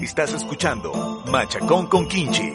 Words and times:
Estás 0.00 0.32
escuchando 0.34 1.22
Machacón 1.30 1.86
con 1.86 2.08
Kinchi. 2.08 2.52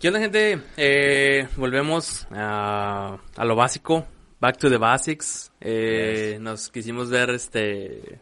¿Qué 0.00 0.08
onda, 0.08 0.20
gente? 0.20 0.62
Eh, 0.76 1.46
volvemos 1.56 2.26
a, 2.30 3.18
a 3.36 3.44
lo 3.44 3.54
básico. 3.54 4.04
Back 4.40 4.56
to 4.58 4.70
the 4.70 4.78
basics. 4.78 5.52
Eh, 5.60 6.38
Nos 6.40 6.70
quisimos 6.70 7.10
ver, 7.10 7.30
este... 7.30 8.18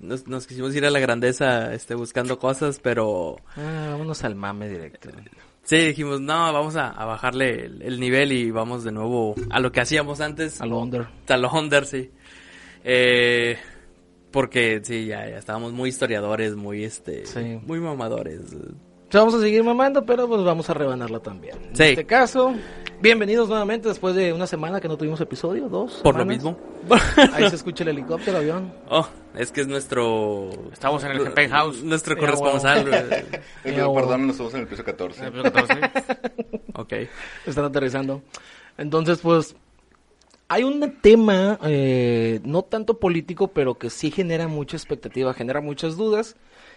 Nos, 0.00 0.26
nos 0.26 0.46
quisimos 0.46 0.74
ir 0.74 0.84
a 0.84 0.90
la 0.90 0.98
grandeza, 0.98 1.72
este, 1.72 1.94
buscando 1.94 2.38
cosas, 2.38 2.80
pero... 2.82 3.36
Ah, 3.56 3.88
vámonos 3.92 4.24
al 4.24 4.34
mame 4.34 4.68
directo. 4.68 5.10
Sí, 5.62 5.76
dijimos, 5.76 6.20
no, 6.20 6.52
vamos 6.52 6.76
a, 6.76 6.88
a 6.88 7.04
bajarle 7.06 7.66
el, 7.66 7.82
el 7.82 8.00
nivel 8.00 8.32
y 8.32 8.50
vamos 8.50 8.84
de 8.84 8.92
nuevo 8.92 9.34
a 9.50 9.60
lo 9.60 9.70
que 9.70 9.80
hacíamos 9.80 10.20
antes. 10.20 10.60
A 10.60 10.66
lo 10.66 10.78
under. 10.78 11.06
A 11.28 11.36
lo 11.36 11.50
under, 11.52 11.86
sí. 11.86 12.10
Eh, 12.82 13.56
porque, 14.34 14.80
sí, 14.82 15.06
ya, 15.06 15.28
ya 15.30 15.38
estábamos 15.38 15.72
muy 15.72 15.88
historiadores, 15.90 16.56
muy, 16.56 16.82
este... 16.82 17.24
Sí. 17.24 17.60
Muy 17.64 17.78
mamadores. 17.78 18.40
Vamos 19.12 19.32
a 19.34 19.40
seguir 19.40 19.62
mamando, 19.62 20.04
pero 20.04 20.26
pues 20.26 20.42
vamos 20.42 20.68
a 20.68 20.74
rebanarla 20.74 21.20
también. 21.20 21.56
En 21.70 21.76
Sí. 21.76 21.84
este 21.84 22.04
caso, 22.04 22.52
bienvenidos 23.00 23.48
nuevamente 23.48 23.86
después 23.86 24.16
de 24.16 24.32
una 24.32 24.48
semana 24.48 24.80
que 24.80 24.88
no 24.88 24.96
tuvimos 24.96 25.20
episodio, 25.20 25.68
dos. 25.68 26.00
Por 26.02 26.16
lo 26.16 26.24
mismo. 26.24 26.58
Ahí 27.32 27.48
se 27.48 27.54
escucha 27.54 27.84
el 27.84 27.90
helicóptero, 27.90 28.38
avión. 28.38 28.74
Oh, 28.90 29.06
es 29.36 29.52
que 29.52 29.60
es 29.60 29.68
nuestro... 29.68 30.50
Estamos 30.72 31.04
en 31.04 31.12
el 31.12 31.30
penthouse. 31.30 31.84
Nuestro 31.84 32.16
Ya, 32.16 32.20
corresponsal. 32.20 32.88
Eh, 33.64 33.72
perdón, 33.94 34.26
nos 34.26 34.32
estamos 34.32 34.54
en 34.54 34.60
el 34.62 34.66
piso 34.66 34.82
14. 34.82 35.26
El 35.26 35.28
episodio 35.28 35.52
14. 35.52 35.90
Ok. 36.74 36.92
Están 37.46 37.66
aterrizando. 37.66 38.20
Entonces, 38.76 39.20
pues, 39.20 39.54
hay 40.48 40.64
un 40.64 40.98
tema, 41.00 41.58
eh, 41.64 42.40
no 42.44 42.62
tanto 42.62 42.98
político, 42.98 43.48
pero 43.48 43.78
que 43.78 43.90
sí 43.90 44.10
genera 44.10 44.48
mucha 44.48 44.76
expectativa, 44.76 45.34
genera 45.34 45.60
muchas 45.60 45.96
dudas. 45.96 46.36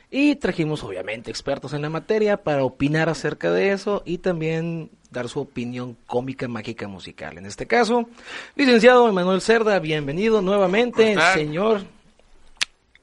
Y 0.09 0.35
trajimos, 0.35 0.83
obviamente, 0.83 1.29
expertos 1.29 1.73
en 1.73 1.81
la 1.81 1.89
materia 1.89 2.37
para 2.37 2.63
opinar 2.63 3.09
acerca 3.09 3.51
de 3.51 3.73
eso 3.73 4.03
y 4.05 4.19
también 4.19 4.89
dar 5.11 5.27
su 5.27 5.41
opinión 5.41 5.97
cómica, 6.05 6.47
mágica, 6.47 6.87
musical. 6.87 7.37
En 7.37 7.45
este 7.45 7.67
caso, 7.67 8.07
licenciado 8.55 9.09
Emanuel 9.09 9.41
Cerda, 9.41 9.79
bienvenido 9.79 10.41
nuevamente, 10.41 11.17
señor 11.33 11.81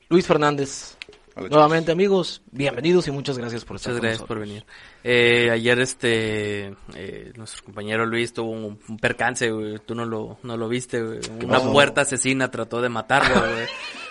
Luis 0.08 0.26
Fernández. 0.26 0.96
Hola, 1.36 1.48
Nuevamente, 1.48 1.90
amigos, 1.90 2.42
bienvenidos 2.52 3.08
y 3.08 3.10
muchas 3.10 3.36
gracias 3.38 3.64
por 3.64 3.76
estar 3.76 3.92
Muchas 3.92 4.00
con 4.00 4.08
gracias 4.08 4.28
por 4.28 4.38
venir. 4.38 4.64
Eh, 5.02 5.50
ayer 5.50 5.80
este 5.80 6.74
eh, 6.94 7.32
nuestro 7.34 7.64
compañero 7.64 8.06
Luis 8.06 8.32
tuvo 8.32 8.52
un, 8.52 8.78
un 8.88 8.98
percance, 8.98 9.50
güey. 9.50 9.80
Tú 9.84 9.96
no 9.96 10.04
lo, 10.04 10.38
no 10.44 10.56
lo 10.56 10.68
viste, 10.68 11.02
güey. 11.02 11.18
Una 11.44 11.58
pasó? 11.58 11.72
puerta 11.72 12.00
asesina 12.02 12.52
trató 12.52 12.80
de 12.80 12.88
matarlo, 12.88 13.40
güey. 13.40 13.66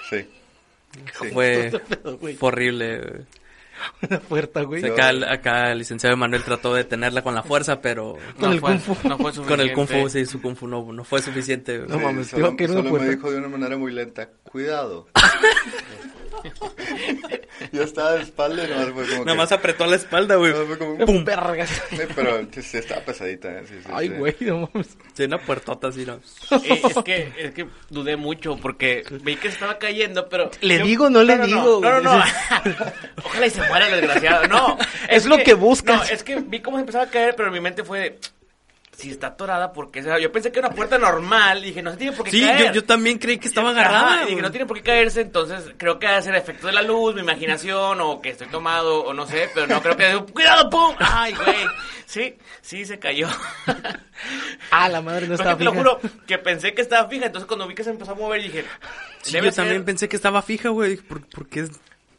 Sí. 0.10 0.30
Sí. 1.20 1.30
Fue, 1.34 1.72
güey? 2.22 2.36
fue 2.36 2.50
horrible, 2.50 3.00
güey. 3.00 3.26
Una 4.08 4.20
puerta, 4.20 4.62
güey. 4.62 4.84
O 4.84 4.86
sea, 4.86 4.94
acá, 4.94 5.10
el- 5.10 5.24
acá 5.24 5.72
el 5.72 5.80
licenciado 5.80 6.14
Emanuel 6.14 6.44
trató 6.44 6.76
de 6.76 6.84
tenerla 6.84 7.24
con 7.24 7.34
la 7.34 7.42
fuerza, 7.42 7.82
pero 7.82 8.16
Con 8.40 8.52
el 8.54 8.60
fue, 8.60 8.70
Kung 8.74 8.80
Fu. 8.80 9.10
No 9.10 9.18
fue 9.18 9.34
con 9.34 9.60
el 9.60 9.74
Kung 9.74 9.88
Fu, 9.88 10.08
sí, 10.08 10.24
su 10.28 10.40
Kung 10.40 10.56
Fu 10.56 10.68
no, 10.68 10.94
no 10.94 11.04
fue 11.04 11.20
suficiente, 11.24 11.80
güey. 11.80 11.90
No 11.90 11.98
Sí, 11.98 12.04
mames, 12.04 12.28
solo, 12.28 12.56
solo 12.68 12.84
me 12.92 13.10
dijo 13.10 13.32
de 13.32 13.38
una 13.40 13.48
manera 13.48 13.76
muy 13.76 13.92
lenta, 13.92 14.30
cuidado. 14.44 15.08
Ya 17.72 17.84
estaba 17.84 18.14
de 18.14 18.22
espalda 18.24 18.64
y 18.66 18.68
nomás 18.70 18.86
fue 18.94 19.04
como 19.06 19.26
Nada 19.26 19.32
que- 19.32 19.38
más 19.38 19.52
apretó 19.52 19.86
la 19.86 19.96
espalda, 19.96 20.36
güey. 20.36 20.54
fue 20.54 20.78
como, 20.78 20.98
¡Pum! 21.06 21.24
Vergas. 21.24 21.70
Sí, 21.90 21.98
pero 22.16 22.46
sí, 22.54 22.62
sí 22.62 22.78
estaba 22.78 23.02
pesadita, 23.02 23.50
¿eh? 23.50 23.64
Sí, 23.68 23.76
sí, 23.84 23.90
Ay, 23.94 24.08
sí. 24.10 24.14
güey, 24.16 24.36
no 24.42 24.70
mames. 24.74 24.98
Sí, 25.14 25.24
una 25.24 25.38
puertota 25.40 25.88
así, 25.88 26.06
¿no? 26.06 26.16
Eh, 26.64 26.82
es 26.90 27.04
que 27.04 27.34
es 27.38 27.52
que 27.54 27.68
dudé 27.90 28.16
mucho 28.18 28.58
porque 28.58 29.04
vi 29.22 29.36
que 29.36 29.48
se 29.50 29.56
estaba 29.56 29.78
cayendo, 29.78 30.28
pero 30.30 30.50
¿Le 30.62 30.80
yo- 30.80 30.86
digo 30.86 31.06
o 31.06 31.10
no 31.10 31.24
le 31.24 31.36
no, 31.38 31.46
digo, 31.46 31.80
No, 31.82 32.02
no, 32.02 32.18
no. 32.18 32.24
Ojalá 33.24 33.46
y 33.48 33.50
se 33.50 33.62
muera 33.68 33.88
el 33.88 34.02
desgraciado. 34.02 34.48
No, 34.48 34.78
Es 35.10 35.26
lo 35.26 35.38
que 35.38 35.54
buscas. 35.54 35.98
No, 35.98 36.04
es 36.04 36.24
que 36.24 36.36
vi 36.42 36.60
cómo 36.62 36.78
se 36.78 36.82
empezaba 36.82 37.06
a 37.06 37.10
caer, 37.10 37.36
pero 37.36 37.48
en 37.50 37.54
mi 37.54 37.60
mente 37.62 37.84
fue 37.84 38.20
si 38.96 39.10
está 39.12 39.28
atorada 39.28 39.74
porque 39.74 40.04
yo 40.22 40.32
pensé 40.32 40.52
que 40.52 40.60
era 40.60 40.68
una 40.70 40.76
puerta 40.76 40.98
normal 40.98 41.60
y 41.64 41.68
dije, 41.70 41.82
no 41.82 41.92
se 41.92 41.98
tiene 41.98 42.16
por 42.16 42.26
qué 42.26 42.32
Sí, 42.32 42.42
caer. 42.46 42.68
yo, 42.68 42.74
yo 42.74 42.84
también 42.86 43.18
creí 43.18 43.38
que 43.40 43.48
estaba 43.48 43.72
agarrada. 43.72 44.24
y 44.26 44.30
dije, 44.30 44.42
no 44.42 44.52
tiene 44.52 44.66
por 44.66 44.78
qué 44.78 44.84
caerse, 44.84 45.22
entonces 45.22 45.72
creo 45.78 45.98
que 46.00 46.16
es 46.18 46.28
el 46.28 46.36
efecto 46.36 46.68
de 46.68 46.74
la 46.74 46.82
luz, 46.84 47.16
mi 47.16 47.22
imaginación, 47.22 48.00
o 48.02 48.22
que 48.22 48.30
estoy 48.30 48.48
tomado, 48.48 49.04
o 49.04 49.14
no 49.14 49.26
sé, 49.26 49.50
pero 49.54 49.68
no 49.68 49.82
creo 49.82 49.98
que... 49.98 50.32
¡Cuidado, 50.32 50.70
pum! 50.70 50.96
¡Ay, 51.00 51.34
güey! 51.34 51.66
Sí, 52.06 52.36
sí, 52.62 52.86
se 52.86 53.00
cayó. 53.00 53.28
Ah, 54.72 54.88
la 54.90 55.02
madre 55.02 55.28
no 55.28 55.36
Porque 55.36 55.44
estaba 55.44 55.58
te 55.58 55.64
lo 55.66 55.72
fija. 55.72 55.84
juro 55.84 56.00
que 56.26 56.38
pensé 56.38 56.74
que 56.74 56.82
estaba 56.82 57.10
fija, 57.10 57.26
entonces 57.26 57.46
cuando 57.48 57.68
vi 57.68 57.76
que 57.76 57.84
se 57.84 57.90
empezó 57.90 58.12
a 58.12 58.16
mover 58.16 58.42
dije... 58.42 58.64
Sí, 59.22 59.34
yo 59.34 59.42
ser- 59.44 59.54
también 59.56 59.84
pensé 59.86 60.08
que 60.08 60.16
estaba 60.16 60.42
fija, 60.42 60.70
güey. 60.70 60.92
Dije, 60.92 61.04
¿Por, 61.04 61.26
por 61.28 61.48
qué 61.48 61.62
es...? 61.62 61.72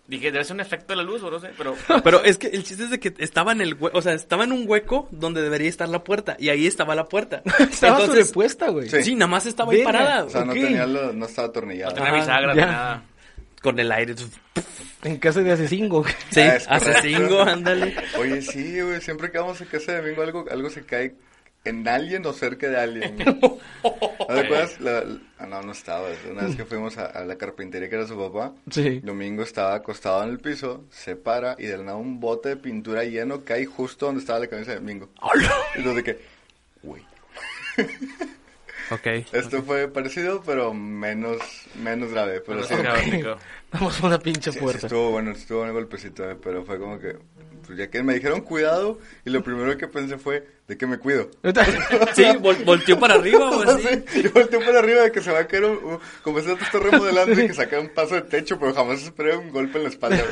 Dije, 0.06 0.30
debe 0.30 0.44
ser 0.44 0.54
un 0.54 0.60
efecto 0.60 0.92
de 0.92 0.96
la 0.98 1.02
luz, 1.02 1.22
o 1.22 1.30
no 1.30 1.38
sé, 1.40 1.50
pero... 1.56 1.74
Pero 2.04 2.22
es 2.22 2.36
que 2.36 2.48
el 2.48 2.62
chiste 2.62 2.84
es 2.84 2.90
de 2.90 3.00
que 3.00 3.14
estaba 3.18 3.52
en 3.52 3.62
el 3.62 3.78
hue- 3.78 3.90
o 3.94 4.02
sea, 4.02 4.12
estaba 4.12 4.44
en 4.44 4.52
un 4.52 4.64
hueco 4.68 5.08
donde 5.10 5.40
debería 5.40 5.68
estar 5.70 5.88
la 5.88 6.04
puerta 6.04 6.36
y 6.38 6.50
ahí 6.50 6.66
estaba 6.66 6.94
la 6.94 7.06
puerta. 7.06 7.42
Estaba 7.58 8.00
Entonces, 8.00 8.26
sobrepuesta, 8.28 8.68
güey. 8.68 8.88
sí. 8.90 9.02
Sí. 9.02 9.14
nada 9.14 9.28
más 9.28 9.46
estaba 9.46 9.72
ahí 9.72 9.82
parada 9.82 10.24
O 10.24 10.28
sea, 10.30 10.44
no 10.44 10.52
tenía 10.52 10.86
lo, 10.86 11.12
no 11.14 11.24
estaba 11.24 11.48
atornillado. 11.48 11.92
No 11.92 12.02
tenía 12.04 12.12
bisagra, 12.20 12.54
nada. 12.54 13.02
con 13.62 13.78
el 13.78 13.90
aire. 13.92 14.14
En 15.04 15.16
casa 15.18 15.40
de 15.40 15.52
hace 15.52 15.68
cinco, 15.68 16.02
güey. 16.02 16.14
Sí, 16.30 16.40
Ah, 16.68 16.80
cinco, 17.00 17.40
ándale. 17.40 17.94
Oye, 18.18 18.42
sí, 18.42 18.80
güey, 18.82 19.00
siempre 19.00 19.30
que 19.30 19.38
vamos 19.38 19.58
a 19.62 19.64
casa 19.64 19.92
de 19.92 20.02
domingo 20.02 20.20
algo, 20.22 20.44
algo 20.50 20.68
se 20.68 20.84
cae 20.84 21.14
en 21.64 21.86
alguien 21.88 22.24
o 22.26 22.32
cerca 22.32 22.68
de 22.68 22.76
alguien. 22.78 23.16
¿No 23.82 24.34
te 24.34 24.40
acuerdas? 24.40 24.80
La- 24.80 25.02
la- 25.04 25.18
ah, 25.38 25.46
no, 25.46 25.62
no 25.62 25.72
estaba. 25.72 26.08
Una 26.30 26.42
vez 26.44 26.56
que 26.56 26.64
fuimos 26.64 26.96
a, 26.98 27.06
a 27.06 27.24
la 27.24 27.36
carpintería 27.36 27.88
que 27.88 27.94
era 27.96 28.06
su 28.06 28.16
papá, 28.18 28.52
Sí. 28.70 29.00
Domingo 29.00 29.42
estaba 29.42 29.74
acostado 29.74 30.22
en 30.24 30.30
el 30.30 30.38
piso, 30.40 30.84
se 30.90 31.16
para 31.16 31.56
y 31.58 31.64
de 31.66 31.76
la 31.78 31.84
nada 31.84 31.96
un 31.96 32.20
bote 32.20 32.50
de 32.50 32.56
pintura 32.56 33.04
lleno 33.04 33.44
cae 33.44 33.64
justo 33.66 34.06
donde 34.06 34.20
estaba 34.20 34.38
la 34.40 34.46
cabeza 34.48 34.72
de 34.72 34.76
Domingo. 34.78 35.08
Y 35.74 35.78
entonces 35.78 35.96
de 35.96 36.04
que, 36.04 36.20
güey. 36.82 37.02
Ok. 38.90 39.06
Esto 39.32 39.62
fue 39.62 39.88
parecido, 39.88 40.42
pero 40.44 40.74
menos, 40.74 41.38
menos 41.82 42.10
grave. 42.10 42.40
Pero 42.40 42.60
Pero 42.60 42.64
sí, 42.68 42.74
sí, 42.74 42.82
caótico. 42.82 43.36
Damos 43.72 44.00
una 44.00 44.18
pinche 44.18 44.52
sí, 44.52 44.58
sí 44.58 44.62
puerta. 44.64 44.86
estuvo 44.86 45.10
bueno, 45.10 45.30
estuvo 45.32 45.64
el 45.64 45.72
golpecito, 45.72 46.30
eh, 46.30 46.36
pero 46.40 46.64
fue 46.64 46.78
como 46.78 46.98
que, 46.98 47.16
pues 47.66 47.78
ya 47.78 47.88
que 47.90 48.02
me 48.02 48.14
dijeron 48.14 48.40
cuidado, 48.42 48.98
y 49.24 49.30
lo 49.30 49.42
primero 49.42 49.76
que 49.76 49.88
pensé 49.88 50.18
fue, 50.18 50.46
¿de 50.68 50.76
qué 50.76 50.86
me 50.86 50.98
cuido? 50.98 51.30
Sí, 52.14 52.22
vol- 52.40 52.64
volteó 52.64 52.98
para 52.98 53.14
arriba. 53.14 53.50
Sí, 54.08 54.22
yo 54.22 54.30
volteé 54.32 54.60
por 54.60 54.76
arriba 54.76 55.02
de 55.02 55.12
que 55.12 55.20
se 55.20 55.32
va 55.32 55.40
a 55.40 55.46
caer 55.46 55.64
un, 55.64 55.98
como 56.22 56.40
si 56.40 56.50
está 56.50 56.78
remodelando 56.78 57.32
y 57.40 57.46
que 57.46 57.54
saca 57.54 57.80
un 57.80 57.88
paso 57.88 58.14
de 58.14 58.22
techo, 58.22 58.58
pero 58.58 58.72
jamás 58.74 59.02
esperé 59.02 59.36
un 59.36 59.50
golpe 59.50 59.78
en 59.78 59.84
la 59.84 59.90
espalda. 59.90 60.22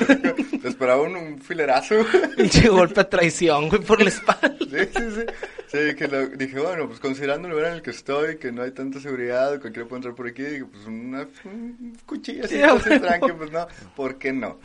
Te 0.63 0.69
esperaba 0.69 1.03
un, 1.03 1.17
un 1.17 1.41
filerazo. 1.41 1.97
Pinche 2.37 2.69
golpe 2.69 3.01
a 3.01 3.09
traición, 3.09 3.69
güey, 3.69 3.83
por 3.83 4.01
la 4.03 4.09
espalda. 4.09 4.55
Sí, 4.61 4.79
sí, 4.97 5.03
sí. 5.15 5.23
Sí, 5.69 5.95
que 5.97 6.07
lo- 6.07 6.27
dije, 6.29 6.61
bueno, 6.61 6.87
pues 6.87 7.01
considerando 7.01 7.49
el 7.49 7.55
lugar 7.55 7.69
en 7.71 7.77
el 7.77 7.83
que 7.83 7.91
estoy, 7.91 8.37
que 8.37 8.53
no 8.53 8.63
hay 8.63 8.73
tanta 8.73 9.01
seguridad, 9.01 9.59
cualquiera 9.59 9.89
puede 9.89 9.99
entrar 10.01 10.15
por 10.15 10.27
aquí, 10.29 10.43
dije, 10.43 10.65
pues 10.71 10.85
una 10.85 11.27
un 11.47 11.97
cuchilla 12.05 12.45
así, 12.45 12.57
Sí, 12.85 12.99
tranqui, 13.01 13.33
pues 13.33 13.51
no, 13.51 13.67
¿por 13.97 14.19
qué 14.19 14.33
no? 14.35 14.59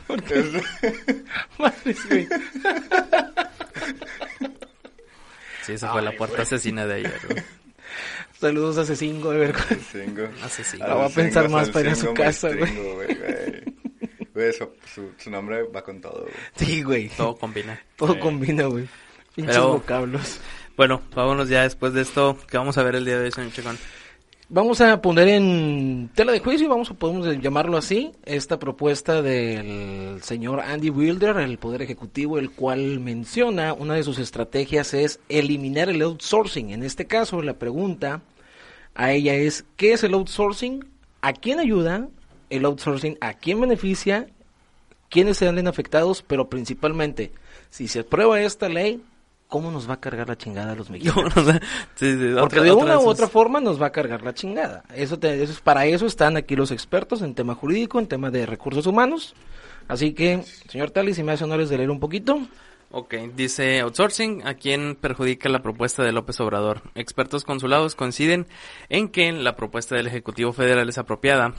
Madres, 1.58 2.06
güey. 2.08 2.28
Sí, 5.62 5.72
esa 5.74 5.92
fue 5.92 6.00
la 6.00 6.12
puerta 6.12 6.42
asesina 6.42 6.86
de 6.86 6.94
ayer. 6.94 7.44
Saludos 8.40 8.78
a 8.78 8.82
C5, 8.84 9.32
de 9.32 9.38
ver. 9.38 9.54
Cingo. 9.92 10.28
Asesino. 10.42 10.84
A 10.84 10.88
La 10.88 10.94
voy 10.94 11.06
a 11.06 11.08
pensar 11.08 11.48
más 11.50 11.68
para 11.70 11.88
ir 11.88 11.92
a 11.92 11.94
su 11.96 12.14
casa, 12.14 12.48
güey. 12.54 12.74
güey. 14.32 14.52
su, 14.52 15.10
su 15.18 15.30
nombre 15.30 15.64
va 15.64 15.82
con 15.82 16.00
todo, 16.00 16.22
güey. 16.22 16.34
Sí, 16.56 16.82
güey. 16.82 17.08
Todo 17.08 17.36
combina. 17.36 17.78
Todo 17.96 18.18
combina, 18.18 18.64
güey. 18.64 18.88
Pinches 19.34 19.58
vocablos. 19.58 20.40
Bueno, 20.76 21.02
vámonos 21.14 21.48
ya 21.48 21.64
después 21.64 21.92
de 21.92 22.02
esto. 22.02 22.38
¿Qué 22.48 22.56
vamos 22.56 22.78
a 22.78 22.84
ver 22.84 22.94
el 22.94 23.04
día 23.04 23.18
de 23.18 23.24
hoy, 23.24 23.32
señor 23.32 23.52
Chacón? 23.52 23.76
Vamos 24.50 24.80
a 24.80 25.02
poner 25.02 25.28
en 25.28 26.08
tela 26.14 26.32
de 26.32 26.40
juicio, 26.40 26.70
vamos 26.70 26.90
a 26.90 26.94
podemos 26.94 27.26
llamarlo 27.38 27.76
así, 27.76 28.12
esta 28.24 28.58
propuesta 28.58 29.20
del 29.20 30.22
señor 30.22 30.60
Andy 30.60 30.88
Wilder, 30.88 31.36
el 31.36 31.58
Poder 31.58 31.82
Ejecutivo, 31.82 32.38
el 32.38 32.50
cual 32.50 32.98
menciona 32.98 33.74
una 33.74 33.92
de 33.92 34.04
sus 34.04 34.18
estrategias 34.18 34.94
es 34.94 35.20
eliminar 35.28 35.90
el 35.90 36.00
outsourcing. 36.00 36.70
En 36.70 36.82
este 36.82 37.06
caso, 37.06 37.42
la 37.42 37.58
pregunta 37.58 38.22
a 38.94 39.12
ella 39.12 39.34
es, 39.34 39.66
¿qué 39.76 39.92
es 39.92 40.02
el 40.02 40.14
outsourcing? 40.14 40.82
¿A 41.20 41.34
quién 41.34 41.60
ayuda 41.60 42.08
el 42.48 42.64
outsourcing? 42.64 43.18
¿A 43.20 43.34
quién 43.34 43.60
beneficia? 43.60 44.28
¿Quiénes 45.10 45.36
se 45.36 45.44
salen 45.44 45.68
afectados? 45.68 46.24
Pero 46.26 46.48
principalmente, 46.48 47.32
si 47.68 47.86
se 47.86 48.00
aprueba 48.00 48.40
esta 48.40 48.70
ley, 48.70 49.02
¿cómo 49.48 49.70
nos 49.70 49.88
va 49.88 49.94
a 49.94 50.00
cargar 50.00 50.28
la 50.28 50.36
chingada 50.36 50.72
a 50.72 50.74
los 50.76 50.88
mexicanos? 50.90 51.32
Sí, 51.94 52.12
sí, 52.12 52.30
Porque 52.38 52.60
otra- 52.60 52.62
de 52.62 52.70
otra 52.70 52.84
una 52.84 52.98
u 52.98 53.08
otra 53.08 53.28
forma 53.28 53.60
nos 53.60 53.80
va 53.80 53.86
a 53.86 53.90
cargar 53.92 54.22
la 54.22 54.34
chingada. 54.34 54.84
Eso, 54.94 55.18
te- 55.18 55.42
eso 55.42 55.52
es, 55.52 55.60
para 55.60 55.86
eso 55.86 56.06
están 56.06 56.36
aquí 56.36 56.54
los 56.56 56.70
expertos 56.70 57.22
en 57.22 57.34
tema 57.34 57.54
jurídico, 57.54 57.98
en 57.98 58.06
tema 58.06 58.30
de 58.30 58.46
recursos 58.46 58.86
humanos. 58.86 59.34
Así 59.88 60.12
que, 60.12 60.42
señor 60.68 60.90
Tali, 60.90 61.14
si 61.14 61.22
me 61.22 61.32
hace 61.32 61.44
honores 61.44 61.68
de 61.70 61.78
leer 61.78 61.90
un 61.90 61.98
poquito. 62.00 62.38
Ok, 62.90 63.14
dice 63.36 63.80
outsourcing, 63.80 64.46
¿a 64.46 64.54
quién 64.54 64.96
perjudica 64.96 65.48
la 65.50 65.60
propuesta 65.62 66.02
de 66.02 66.12
López 66.12 66.40
Obrador? 66.40 66.82
Expertos 66.94 67.44
consulados 67.44 67.94
coinciden 67.94 68.46
en 68.88 69.08
que 69.08 69.30
la 69.32 69.56
propuesta 69.56 69.94
del 69.94 70.06
Ejecutivo 70.06 70.52
Federal 70.54 70.88
es 70.88 70.96
apropiada. 70.98 71.52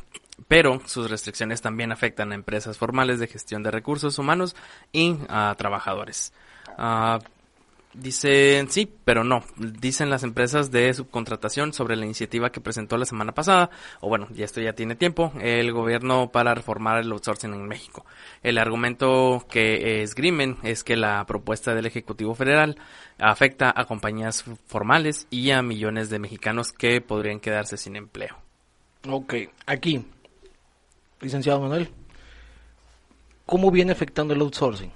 pero 0.48 0.82
sus 0.86 1.10
restricciones 1.12 1.62
también 1.62 1.92
afectan 1.92 2.32
a 2.32 2.36
empresas 2.36 2.78
formales 2.78 3.20
de 3.20 3.28
gestión 3.28 3.62
de 3.62 3.72
recursos 3.72 4.18
humanos 4.18 4.56
y 4.92 5.18
a 5.28 5.54
trabajadores. 5.58 6.34
Ah, 6.78 7.20
Dicen 7.94 8.70
sí, 8.70 8.88
pero 9.04 9.24
no. 9.24 9.44
Dicen 9.58 10.12
las 10.12 10.24
empresas 10.24 10.70
de 10.70 10.94
subcontratación 10.94 11.74
sobre 11.74 11.96
la 11.96 12.06
iniciativa 12.06 12.52
que 12.52 12.62
presentó 12.62 12.98
la 12.98 13.06
semana 13.06 13.34
pasada, 13.34 13.72
o 14.00 14.10
bueno, 14.10 14.28
ya 14.32 14.46
esto 14.46 14.62
ya 14.62 14.74
tiene 14.74 14.96
tiempo, 14.96 15.34
el 15.42 15.72
gobierno 15.74 16.30
para 16.32 16.54
reformar 16.54 17.00
el 17.00 17.12
outsourcing 17.12 17.52
en 17.52 17.68
México. 17.68 18.06
El 18.44 18.60
argumento 18.60 19.44
que 19.50 20.04
esgrimen 20.04 20.58
es 20.62 20.84
que 20.84 20.96
la 20.96 21.26
propuesta 21.26 21.74
del 21.74 21.88
Ejecutivo 21.88 22.36
Federal 22.36 22.78
afecta 23.18 23.74
a 23.76 23.86
compañías 23.86 24.46
formales 24.68 25.26
y 25.32 25.50
a 25.50 25.64
millones 25.64 26.12
de 26.12 26.20
mexicanos 26.20 26.72
que 26.72 27.02
podrían 27.02 27.40
quedarse 27.40 27.76
sin 27.76 27.96
empleo. 27.96 28.38
Ok, 29.08 29.34
aquí, 29.66 30.06
licenciado 31.22 31.60
Manuel, 31.62 31.90
¿cómo 33.48 33.72
viene 33.72 33.94
afectando 33.94 34.36
el 34.36 34.42
outsourcing? 34.42 34.92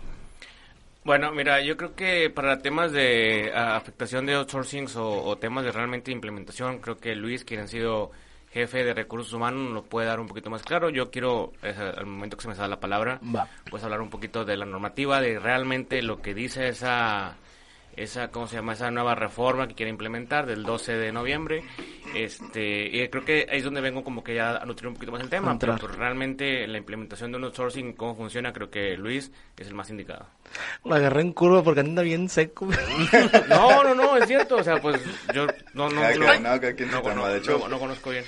Bueno, 1.03 1.33
mira, 1.33 1.61
yo 1.61 1.75
creo 1.75 1.95
que 1.95 2.29
para 2.29 2.59
temas 2.59 2.93
de 2.93 3.51
ah, 3.53 3.75
afectación 3.75 4.25
de 4.25 4.35
outsourcing 4.35 4.87
o, 4.95 5.37
temas 5.37 5.65
de 5.65 5.71
realmente 5.71 6.11
implementación, 6.11 6.79
creo 6.79 6.97
que 6.97 7.13
Luis, 7.13 7.43
quien 7.43 7.59
ha 7.59 7.67
sido 7.67 8.11
jefe 8.51 8.85
de 8.85 8.93
recursos 8.93 9.33
humanos, 9.33 9.73
lo 9.73 9.83
puede 9.83 10.07
dar 10.07 10.19
un 10.19 10.27
poquito 10.27 10.49
más 10.49 10.63
claro. 10.63 10.89
Yo 10.89 11.11
quiero, 11.11 11.51
al 11.61 12.05
momento 12.05 12.37
que 12.37 12.43
se 12.43 12.49
me 12.49 12.55
da 12.55 12.67
la 12.67 12.79
palabra, 12.79 13.19
pues 13.69 13.83
hablar 13.83 13.99
un 13.99 14.09
poquito 14.09 14.45
de 14.45 14.55
la 14.55 14.65
normativa, 14.65 15.19
de 15.19 15.39
realmente 15.39 16.01
lo 16.01 16.21
que 16.21 16.33
dice 16.33 16.69
esa 16.69 17.35
esa 17.95 18.29
cómo 18.29 18.47
se 18.47 18.55
llama 18.55 18.73
esa 18.73 18.91
nueva 18.91 19.15
reforma 19.15 19.67
que 19.67 19.75
quiere 19.75 19.89
implementar 19.89 20.45
del 20.45 20.63
12 20.63 20.93
de 20.93 21.11
noviembre. 21.11 21.63
Este 22.15 22.87
y 22.87 23.07
creo 23.09 23.25
que 23.25 23.47
ahí 23.49 23.59
es 23.59 23.63
donde 23.63 23.81
vengo 23.81 24.03
como 24.03 24.23
que 24.23 24.35
ya 24.35 24.57
a 24.57 24.65
nutrir 24.65 24.87
un 24.87 24.93
poquito 24.93 25.11
más 25.11 25.21
el 25.21 25.29
tema 25.29 25.57
pero, 25.57 25.77
pues, 25.77 25.95
realmente 25.95 26.67
la 26.67 26.77
implementación 26.77 27.31
de 27.31 27.37
un 27.37 27.45
outsourcing 27.45 27.93
cómo 27.93 28.15
funciona 28.15 28.53
creo 28.53 28.69
que 28.69 28.95
Luis 28.97 29.31
es 29.57 29.67
el 29.67 29.73
más 29.73 29.89
indicado. 29.89 30.27
Lo 30.83 30.95
agarré 30.95 31.21
en 31.21 31.33
curva 31.33 31.63
porque 31.63 31.79
anda 31.81 32.01
bien 32.01 32.29
seco. 32.29 32.67
No 33.49 33.83
no 33.83 33.95
no 33.95 34.17
es 34.17 34.27
cierto 34.27 34.57
o 34.57 34.63
sea 34.63 34.81
pues 34.81 35.01
yo 35.33 35.47
no 35.73 35.89
no 35.89 36.01
no, 37.69 37.79
conozco 37.79 38.09
bien. 38.09 38.25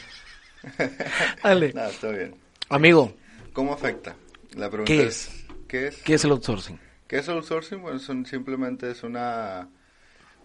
Dale 1.44 1.74
no, 1.74 1.86
está 1.86 2.10
bien. 2.10 2.36
Amigo. 2.70 3.14
Cómo 3.54 3.74
afecta 3.74 4.16
la 4.56 4.70
pregunta 4.70 4.92
¿Qué 4.92 5.04
es? 5.04 5.46
¿qué 5.68 5.88
es 5.88 6.02
qué 6.04 6.16
es 6.16 6.24
el 6.24 6.32
outsourcing 6.32 6.80
¿Qué 7.08 7.18
es 7.18 7.30
outsourcing? 7.30 7.82
Bueno, 7.82 8.00
son, 8.00 8.26
simplemente 8.26 8.90
es 8.90 9.04
una, 9.04 9.70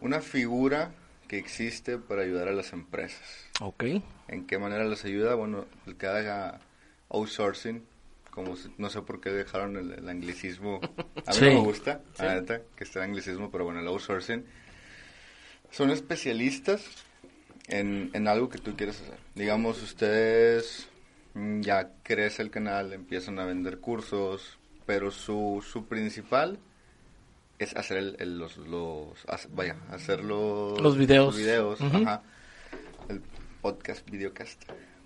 una 0.00 0.20
figura 0.20 0.92
que 1.26 1.38
existe 1.38 1.96
para 1.96 2.22
ayudar 2.22 2.48
a 2.48 2.52
las 2.52 2.72
empresas. 2.72 3.46
Ok. 3.60 3.84
¿En 4.28 4.46
qué 4.46 4.58
manera 4.58 4.84
les 4.84 5.04
ayuda? 5.04 5.34
Bueno, 5.34 5.66
el 5.86 5.96
que 5.96 6.06
haga 6.06 6.60
outsourcing, 7.08 7.82
como 8.30 8.56
no 8.78 8.90
sé 8.90 9.02
por 9.02 9.20
qué 9.20 9.30
dejaron 9.30 9.76
el, 9.76 10.08
anglicismo, 10.08 10.80
a 11.26 11.32
mí 11.32 11.40
no 11.40 11.46
me 11.46 11.60
gusta, 11.60 12.00
neta, 12.18 12.60
que 12.76 12.84
esté 12.84 12.98
el 12.98 13.06
anglicismo, 13.06 13.50
pero 13.50 13.64
bueno, 13.64 13.80
el 13.80 13.86
outsourcing, 13.88 14.44
son 15.70 15.90
especialistas 15.90 16.84
en, 17.68 18.10
en 18.12 18.28
algo 18.28 18.48
que 18.48 18.58
tú 18.58 18.76
quieres 18.76 19.00
hacer. 19.00 19.18
Digamos, 19.34 19.82
ustedes 19.82 20.88
mm, 21.34 21.62
ya 21.62 21.90
crece 22.02 22.42
el 22.42 22.50
canal, 22.50 22.92
empiezan 22.92 23.38
a 23.38 23.46
vender 23.46 23.78
cursos, 23.78 24.58
pero 24.90 25.12
su, 25.12 25.64
su 25.64 25.86
principal 25.86 26.58
es 27.60 27.76
hacer 27.76 28.16
el, 28.18 28.38
los, 28.40 28.56
los 28.56 29.24
vaya, 29.50 29.76
hacer 29.88 30.24
los, 30.24 30.80
los 30.80 30.98
videos, 30.98 31.36
videos 31.36 31.78
el 33.08 33.22
podcast, 33.62 34.10
videocast, 34.10 34.60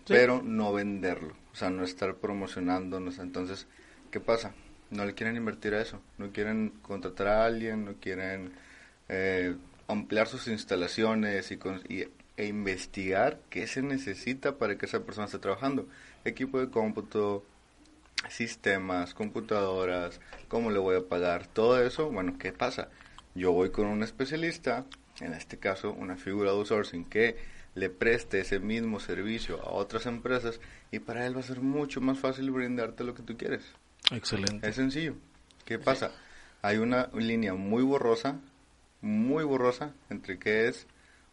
pero 0.08 0.40
no 0.42 0.72
venderlo, 0.72 1.34
o 1.52 1.54
sea, 1.54 1.68
no 1.68 1.84
estar 1.84 2.14
promocionándonos. 2.14 3.18
Entonces, 3.18 3.66
¿qué 4.10 4.20
pasa? 4.20 4.54
No 4.88 5.04
le 5.04 5.12
quieren 5.12 5.36
invertir 5.36 5.74
a 5.74 5.82
eso, 5.82 6.00
no 6.16 6.30
quieren 6.30 6.72
contratar 6.80 7.26
a 7.26 7.44
alguien, 7.44 7.84
no 7.84 7.92
quieren 8.00 8.52
eh, 9.10 9.54
ampliar 9.86 10.28
sus 10.28 10.48
instalaciones 10.48 11.52
y, 11.52 11.58
y, 11.90 12.08
e 12.38 12.46
investigar 12.46 13.38
qué 13.50 13.66
se 13.66 13.82
necesita 13.82 14.56
para 14.56 14.78
que 14.78 14.86
esa 14.86 15.00
persona 15.00 15.26
esté 15.26 15.40
trabajando. 15.40 15.86
Equipo 16.24 16.58
de 16.58 16.70
cómputo, 16.70 17.44
sistemas, 18.28 19.14
computadoras, 19.14 20.20
cómo 20.48 20.70
le 20.70 20.78
voy 20.78 20.96
a 20.96 21.08
pagar, 21.08 21.46
todo 21.46 21.82
eso, 21.82 22.10
bueno, 22.10 22.36
¿qué 22.38 22.52
pasa? 22.52 22.88
Yo 23.34 23.52
voy 23.52 23.70
con 23.70 23.86
un 23.86 24.02
especialista, 24.02 24.84
en 25.20 25.34
este 25.34 25.58
caso 25.58 25.92
una 25.92 26.16
figura 26.16 26.50
de 26.50 26.58
outsourcing 26.58 27.04
que 27.04 27.36
le 27.74 27.90
preste 27.90 28.40
ese 28.40 28.60
mismo 28.60 29.00
servicio 29.00 29.60
a 29.62 29.72
otras 29.72 30.06
empresas 30.06 30.60
y 30.90 31.00
para 31.00 31.26
él 31.26 31.36
va 31.36 31.40
a 31.40 31.44
ser 31.44 31.60
mucho 31.60 32.00
más 32.00 32.18
fácil 32.18 32.50
brindarte 32.50 33.04
lo 33.04 33.14
que 33.14 33.22
tú 33.22 33.36
quieres. 33.36 33.64
Excelente. 34.12 34.68
Es 34.68 34.76
sencillo. 34.76 35.16
¿Qué 35.64 35.78
pasa? 35.78 36.12
Hay 36.62 36.78
una 36.78 37.08
línea 37.14 37.54
muy 37.54 37.82
borrosa, 37.82 38.38
muy 39.00 39.44
borrosa 39.44 39.92
entre 40.10 40.38
que 40.38 40.68
es 40.68 40.86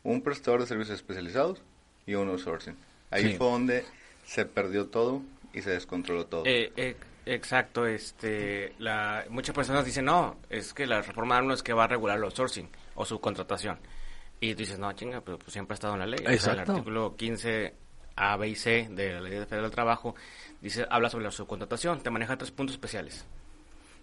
un 0.04 0.22
prestador 0.22 0.62
de 0.62 0.68
servicios 0.68 0.96
especializados 0.96 1.62
y 2.08 2.16
un 2.16 2.30
outsourcing. 2.30 2.76
Ahí 3.12 3.36
fue 3.36 3.48
donde 3.48 3.86
se 4.26 4.46
perdió 4.46 4.88
todo 4.88 5.22
y 5.54 5.62
se 5.62 5.72
descontroló 5.72 6.26
todo. 6.26 6.44
Eh, 6.46 6.72
eh, 6.76 6.96
exacto, 7.26 7.86
este, 7.86 8.74
la, 8.80 9.26
muchas 9.30 9.56
personas 9.56 9.86
dicen, 9.86 10.06
no, 10.06 10.38
es 10.50 10.74
que 10.74 10.86
la 10.86 11.02
reforma 11.02 11.42
no 11.42 11.54
es 11.54 11.64
que 11.64 11.74
va 11.74 11.86
a 11.86 11.88
regular 11.88 12.18
el 12.18 12.24
outsourcing 12.24 12.70
o 12.96 13.06
subcontratación. 13.06 13.80
Y 14.40 14.54
tú 14.54 14.60
dices, 14.60 14.80
no, 14.80 14.92
chinga, 14.94 15.22
pero 15.22 15.38
pues 15.38 15.54
siempre 15.54 15.74
ha 15.74 15.76
estado 15.76 15.94
en 15.94 16.00
la 16.00 16.08
ley. 16.08 16.20
el 16.26 16.60
artículo 16.60 17.16
15 17.16 17.76
A, 18.16 18.38
B 18.38 18.50
y 18.50 18.56
C 18.56 18.88
de 18.90 19.14
la 19.14 19.22
Ley 19.22 19.32
Federal 19.46 19.64
del 19.64 19.72
Trabajo 19.72 20.16
dice, 20.62 20.86
habla 20.90 21.10
sobre 21.10 21.26
la 21.26 21.32
subcontratación, 21.32 22.02
te 22.02 22.10
maneja 22.10 22.38
tres 22.38 22.52
puntos 22.52 22.76
especiales. 22.76 23.26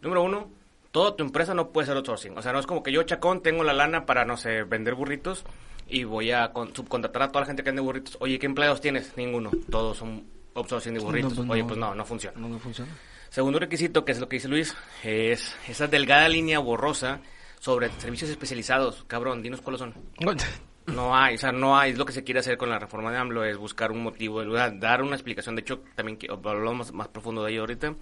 Número 0.00 0.22
uno, 0.22 0.48
toda 0.92 1.16
tu 1.16 1.24
empresa 1.24 1.54
no 1.54 1.70
puede 1.70 1.86
ser 1.88 1.96
outsourcing. 1.96 2.38
O 2.38 2.42
sea, 2.42 2.52
no 2.52 2.60
es 2.60 2.66
como 2.66 2.82
que 2.84 2.92
yo, 2.92 3.02
Chacón, 3.02 3.42
tengo 3.42 3.64
la 3.64 3.72
lana 3.72 4.06
para, 4.06 4.24
no 4.24 4.36
sé, 4.36 4.62
vender 4.62 4.94
burritos 4.94 5.44
y 5.88 6.04
voy 6.04 6.30
a 6.30 6.52
subcontratar 6.72 7.22
a 7.22 7.28
toda 7.28 7.40
la 7.40 7.46
gente 7.46 7.64
que 7.64 7.70
vende 7.70 7.82
burritos. 7.82 8.16
Oye, 8.20 8.38
¿qué 8.38 8.46
empleados 8.46 8.80
tienes? 8.80 9.16
Ninguno. 9.16 9.50
Todos 9.70 9.98
son 9.98 10.24
outsourcing 10.54 10.94
de 10.94 11.00
burritos. 11.00 11.34
Pues 11.34 11.50
Oye, 11.50 11.64
pues 11.64 11.78
no, 11.78 11.94
no 11.94 12.04
funciona. 12.04 12.38
No, 12.38 12.58
funciona. 12.58 12.90
Segundo 13.30 13.58
requisito, 13.58 14.04
que 14.04 14.12
es 14.12 14.20
lo 14.20 14.28
que 14.28 14.36
dice 14.36 14.48
Luis, 14.48 14.74
es 15.02 15.54
esa 15.68 15.86
delgada 15.86 16.28
línea 16.28 16.58
borrosa 16.58 17.20
sobre 17.60 17.90
servicios 17.98 18.30
especializados. 18.30 19.04
Cabrón, 19.06 19.42
dinos 19.42 19.60
cuáles 19.60 19.80
son. 19.80 19.94
No 20.88 21.14
hay, 21.14 21.34
o 21.34 21.38
sea, 21.38 21.52
no 21.52 21.78
hay. 21.78 21.92
Es 21.92 21.98
lo 21.98 22.06
que 22.06 22.12
se 22.12 22.24
quiere 22.24 22.40
hacer 22.40 22.56
con 22.56 22.70
la 22.70 22.78
reforma 22.78 23.12
de 23.12 23.18
AMLO, 23.18 23.44
es 23.44 23.58
buscar 23.58 23.92
un 23.92 24.02
motivo, 24.02 24.42
dar 24.42 25.02
una 25.02 25.16
explicación. 25.16 25.54
De 25.54 25.60
hecho, 25.60 25.80
también 25.94 26.18
hablamos 26.30 26.92
más, 26.92 27.08
profundo 27.08 27.44
de 27.44 27.52
ello 27.52 27.60
ahorita. 27.60 27.94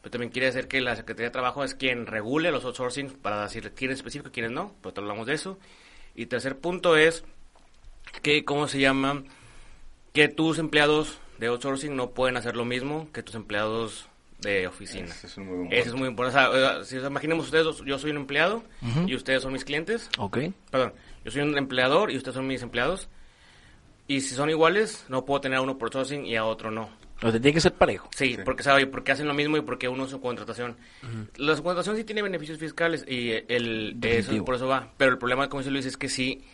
Pero 0.00 0.10
también 0.10 0.32
quiere 0.32 0.46
decir 0.46 0.66
que 0.66 0.80
la 0.80 0.96
Secretaría 0.96 1.28
de 1.28 1.32
Trabajo 1.32 1.62
es 1.62 1.74
quien 1.74 2.06
regule 2.06 2.50
los 2.50 2.64
outsourcing 2.64 3.10
para 3.20 3.42
decir 3.42 3.72
quiénes 3.74 3.98
específico 3.98 4.30
y 4.30 4.32
quiénes 4.32 4.50
no. 4.50 4.74
Pues 4.80 4.96
hablamos 4.96 5.26
de 5.26 5.34
eso. 5.34 5.58
Y 6.14 6.26
tercer 6.26 6.58
punto 6.58 6.96
es 6.96 7.24
que, 8.22 8.44
¿cómo 8.44 8.66
se 8.66 8.80
llama? 8.80 9.22
Que 10.12 10.28
tus 10.28 10.58
empleados 10.58 11.18
de 11.42 11.48
outsourcing 11.48 11.96
no 11.96 12.10
pueden 12.10 12.36
hacer 12.36 12.54
lo 12.54 12.64
mismo 12.64 13.08
que 13.12 13.24
tus 13.24 13.34
empleados 13.34 14.06
de 14.38 14.68
oficina. 14.68 15.06
Eso 15.06 15.26
es 15.26 15.38
muy, 15.38 15.66
Eso 15.72 15.88
es 15.88 15.94
muy 15.96 16.08
importante. 16.08 16.84
si 16.84 16.98
imaginemos 16.98 17.46
ustedes, 17.46 17.66
yo 17.84 17.98
soy 17.98 18.12
un 18.12 18.18
empleado 18.18 18.62
y 19.06 19.16
ustedes 19.16 19.42
son 19.42 19.52
mis 19.52 19.64
clientes. 19.64 20.08
Ok. 20.18 20.38
Perdón, 20.70 20.92
yo 21.24 21.32
soy 21.32 21.42
un 21.42 21.58
empleador 21.58 22.12
y 22.12 22.16
ustedes 22.16 22.36
son 22.36 22.46
mis 22.46 22.62
empleados. 22.62 23.08
Y 24.06 24.20
si 24.20 24.36
son 24.36 24.50
iguales, 24.50 25.04
no 25.08 25.24
puedo 25.24 25.40
tener 25.40 25.58
a 25.58 25.62
uno 25.62 25.78
por 25.78 25.86
outsourcing 25.86 26.26
y 26.26 26.36
a 26.36 26.44
otro 26.44 26.70
no. 26.70 26.88
O 27.24 27.30
tiene 27.32 27.52
que 27.52 27.60
ser 27.60 27.72
parejo. 27.72 28.08
Sí, 28.14 28.38
porque 28.44 28.62
sabe, 28.62 28.86
porque 28.86 29.10
hacen 29.10 29.26
lo 29.26 29.34
mismo 29.34 29.56
y 29.56 29.62
porque 29.62 29.88
uno 29.88 30.04
es 30.04 30.10
su 30.10 30.20
contratación. 30.20 30.76
La 31.36 31.56
subcontratación 31.56 31.96
sí 31.96 32.04
tiene 32.04 32.22
beneficios 32.22 32.58
fiscales 32.58 33.04
y 33.08 33.32
el 33.48 33.98
eso 34.00 34.44
por 34.44 34.54
eso 34.54 34.68
va. 34.68 34.92
Pero 34.96 35.10
el 35.10 35.18
problema, 35.18 35.48
como 35.48 35.60
dice 35.60 35.72
Luis, 35.72 35.86
es 35.86 35.96
que 35.96 36.08
sí, 36.08 36.44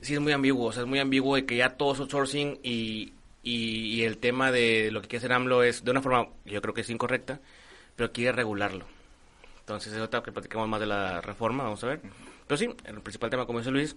sí 0.00 0.14
es 0.14 0.20
muy 0.20 0.32
ambiguo. 0.32 0.68
O 0.68 0.72
sea, 0.72 0.84
es 0.84 0.88
muy 0.88 1.00
ambiguo 1.00 1.36
de 1.36 1.44
que 1.44 1.56
ya 1.56 1.76
todo 1.76 1.92
es 1.92 2.00
outsourcing 2.00 2.60
y, 2.62 3.12
y, 3.42 4.02
el 4.04 4.18
tema 4.18 4.52
de 4.52 4.90
lo 4.92 5.02
que 5.02 5.08
quiere 5.08 5.18
hacer 5.18 5.32
AMLO 5.32 5.62
es 5.62 5.84
de 5.84 5.90
una 5.90 6.02
forma, 6.02 6.28
yo 6.44 6.62
creo 6.62 6.74
que 6.74 6.82
es 6.82 6.90
incorrecta, 6.90 7.40
pero 7.96 8.12
quiere 8.12 8.32
regularlo. 8.32 8.84
Entonces, 9.60 9.92
es 9.92 10.00
otra 10.00 10.22
que 10.22 10.32
platicamos 10.32 10.68
más 10.68 10.80
de 10.80 10.86
la 10.86 11.20
reforma, 11.20 11.64
vamos 11.64 11.82
a 11.84 11.88
ver. 11.88 12.00
Pero 12.46 12.58
sí, 12.58 12.68
el 12.84 13.00
principal 13.00 13.30
tema, 13.30 13.46
como 13.46 13.58
dice 13.58 13.70
Luis, 13.70 13.96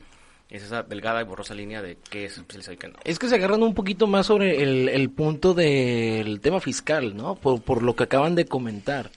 es 0.49 0.63
esa 0.63 0.83
delgada 0.83 1.21
y 1.21 1.25
borrosa 1.25 1.53
línea 1.53 1.81
de 1.81 1.97
qué 2.09 2.25
es 2.25 2.37
especializado 2.37 2.73
y. 2.73 2.99
Es 3.03 3.19
que 3.19 3.27
se 3.29 3.35
agarran 3.35 3.63
un 3.63 3.73
poquito 3.73 4.07
más 4.07 4.27
sobre 4.27 4.61
el, 4.61 4.89
el 4.89 5.09
punto 5.09 5.53
del 5.53 6.39
tema 6.39 6.59
fiscal, 6.59 7.15
¿no? 7.15 7.35
Por, 7.35 7.61
por 7.61 7.83
lo 7.83 7.95
que 7.95 8.03
acaban 8.03 8.35
de 8.35 8.45
comentar. 8.45 9.11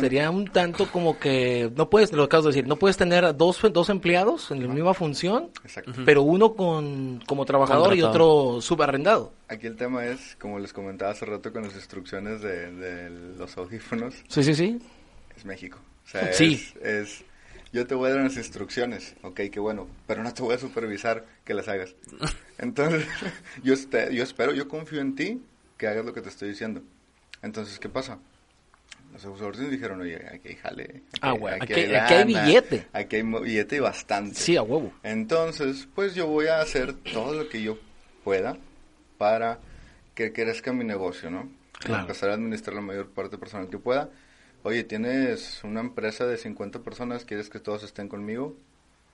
Sería 0.00 0.30
un 0.30 0.46
tanto 0.46 0.90
como 0.90 1.18
que 1.18 1.70
no 1.76 1.90
puedes, 1.90 2.12
lo 2.12 2.24
acabo 2.24 2.44
de 2.44 2.48
decir, 2.50 2.66
no 2.66 2.76
puedes 2.76 2.96
tener 2.96 3.36
dos, 3.36 3.60
dos 3.72 3.88
empleados 3.90 4.50
en 4.50 4.66
la 4.66 4.72
misma 4.72 4.94
función, 4.94 5.50
pero 6.04 6.22
uno 6.22 6.54
con 6.54 7.20
como 7.26 7.44
trabajador 7.44 7.94
y 7.94 8.02
otro 8.02 8.60
subarrendado. 8.60 9.32
Aquí 9.48 9.66
el 9.66 9.76
tema 9.76 10.06
es, 10.06 10.36
como 10.38 10.58
les 10.58 10.72
comentaba 10.72 11.12
hace 11.12 11.26
rato 11.26 11.52
con 11.52 11.62
las 11.62 11.74
instrucciones 11.74 12.40
de, 12.42 13.10
los 13.36 13.56
audífonos. 13.56 14.14
Sí, 14.28 14.42
sí, 14.42 14.54
sí. 14.54 14.78
Es 15.36 15.44
México. 15.44 15.78
O 16.04 16.08
sea, 16.08 16.30
es, 16.30 16.40
es, 16.40 17.24
yo 17.72 17.86
te 17.86 17.94
voy 17.94 18.08
a 18.08 18.10
dar 18.12 18.20
unas 18.20 18.36
instrucciones, 18.36 19.14
ok, 19.22 19.40
qué 19.50 19.60
bueno, 19.60 19.88
pero 20.06 20.22
no 20.22 20.34
te 20.34 20.42
voy 20.42 20.54
a 20.54 20.58
supervisar 20.58 21.24
que 21.44 21.54
las 21.54 21.68
hagas. 21.68 21.94
Entonces, 22.58 23.06
yo, 23.62 23.74
yo 24.10 24.22
espero, 24.22 24.52
yo 24.52 24.68
confío 24.68 25.00
en 25.00 25.14
ti 25.14 25.42
que 25.78 25.86
hagas 25.86 26.04
lo 26.04 26.12
que 26.12 26.20
te 26.20 26.28
estoy 26.28 26.50
diciendo. 26.50 26.82
Entonces, 27.42 27.78
¿qué 27.78 27.88
pasa? 27.88 28.18
Los 29.12 29.24
outsourcing 29.26 29.70
dijeron, 29.70 30.00
oye, 30.00 30.16
aquí 30.32 30.48
hay 30.48 30.54
jale. 30.56 31.02
Ah, 31.20 31.32
bueno, 31.32 31.58
aquí, 31.60 31.74
aquí 31.74 32.14
hay 32.14 32.24
billete. 32.24 32.86
Aquí 32.92 33.16
hay 33.16 33.22
billete 33.22 33.76
y 33.76 33.80
bastante. 33.80 34.34
Sí, 34.34 34.56
a 34.56 34.62
huevo. 34.62 34.92
Entonces, 35.02 35.86
pues 35.94 36.14
yo 36.14 36.26
voy 36.26 36.46
a 36.46 36.60
hacer 36.60 36.94
todo 36.94 37.34
lo 37.34 37.48
que 37.48 37.62
yo 37.62 37.78
pueda 38.24 38.56
para 39.18 39.58
que 40.14 40.32
crezca 40.32 40.72
mi 40.72 40.84
negocio, 40.84 41.30
¿no? 41.30 41.50
Claro. 41.78 42.02
Empezar 42.02 42.30
a 42.30 42.34
administrar 42.34 42.74
la 42.74 42.82
mayor 42.82 43.10
parte 43.10 43.36
personal 43.36 43.68
que 43.68 43.78
pueda. 43.78 44.08
Oye, 44.62 44.84
tienes 44.84 45.62
una 45.64 45.80
empresa 45.80 46.24
de 46.24 46.38
50 46.38 46.80
personas, 46.80 47.24
¿quieres 47.24 47.50
que 47.50 47.58
todos 47.58 47.82
estén 47.82 48.08
conmigo? 48.08 48.56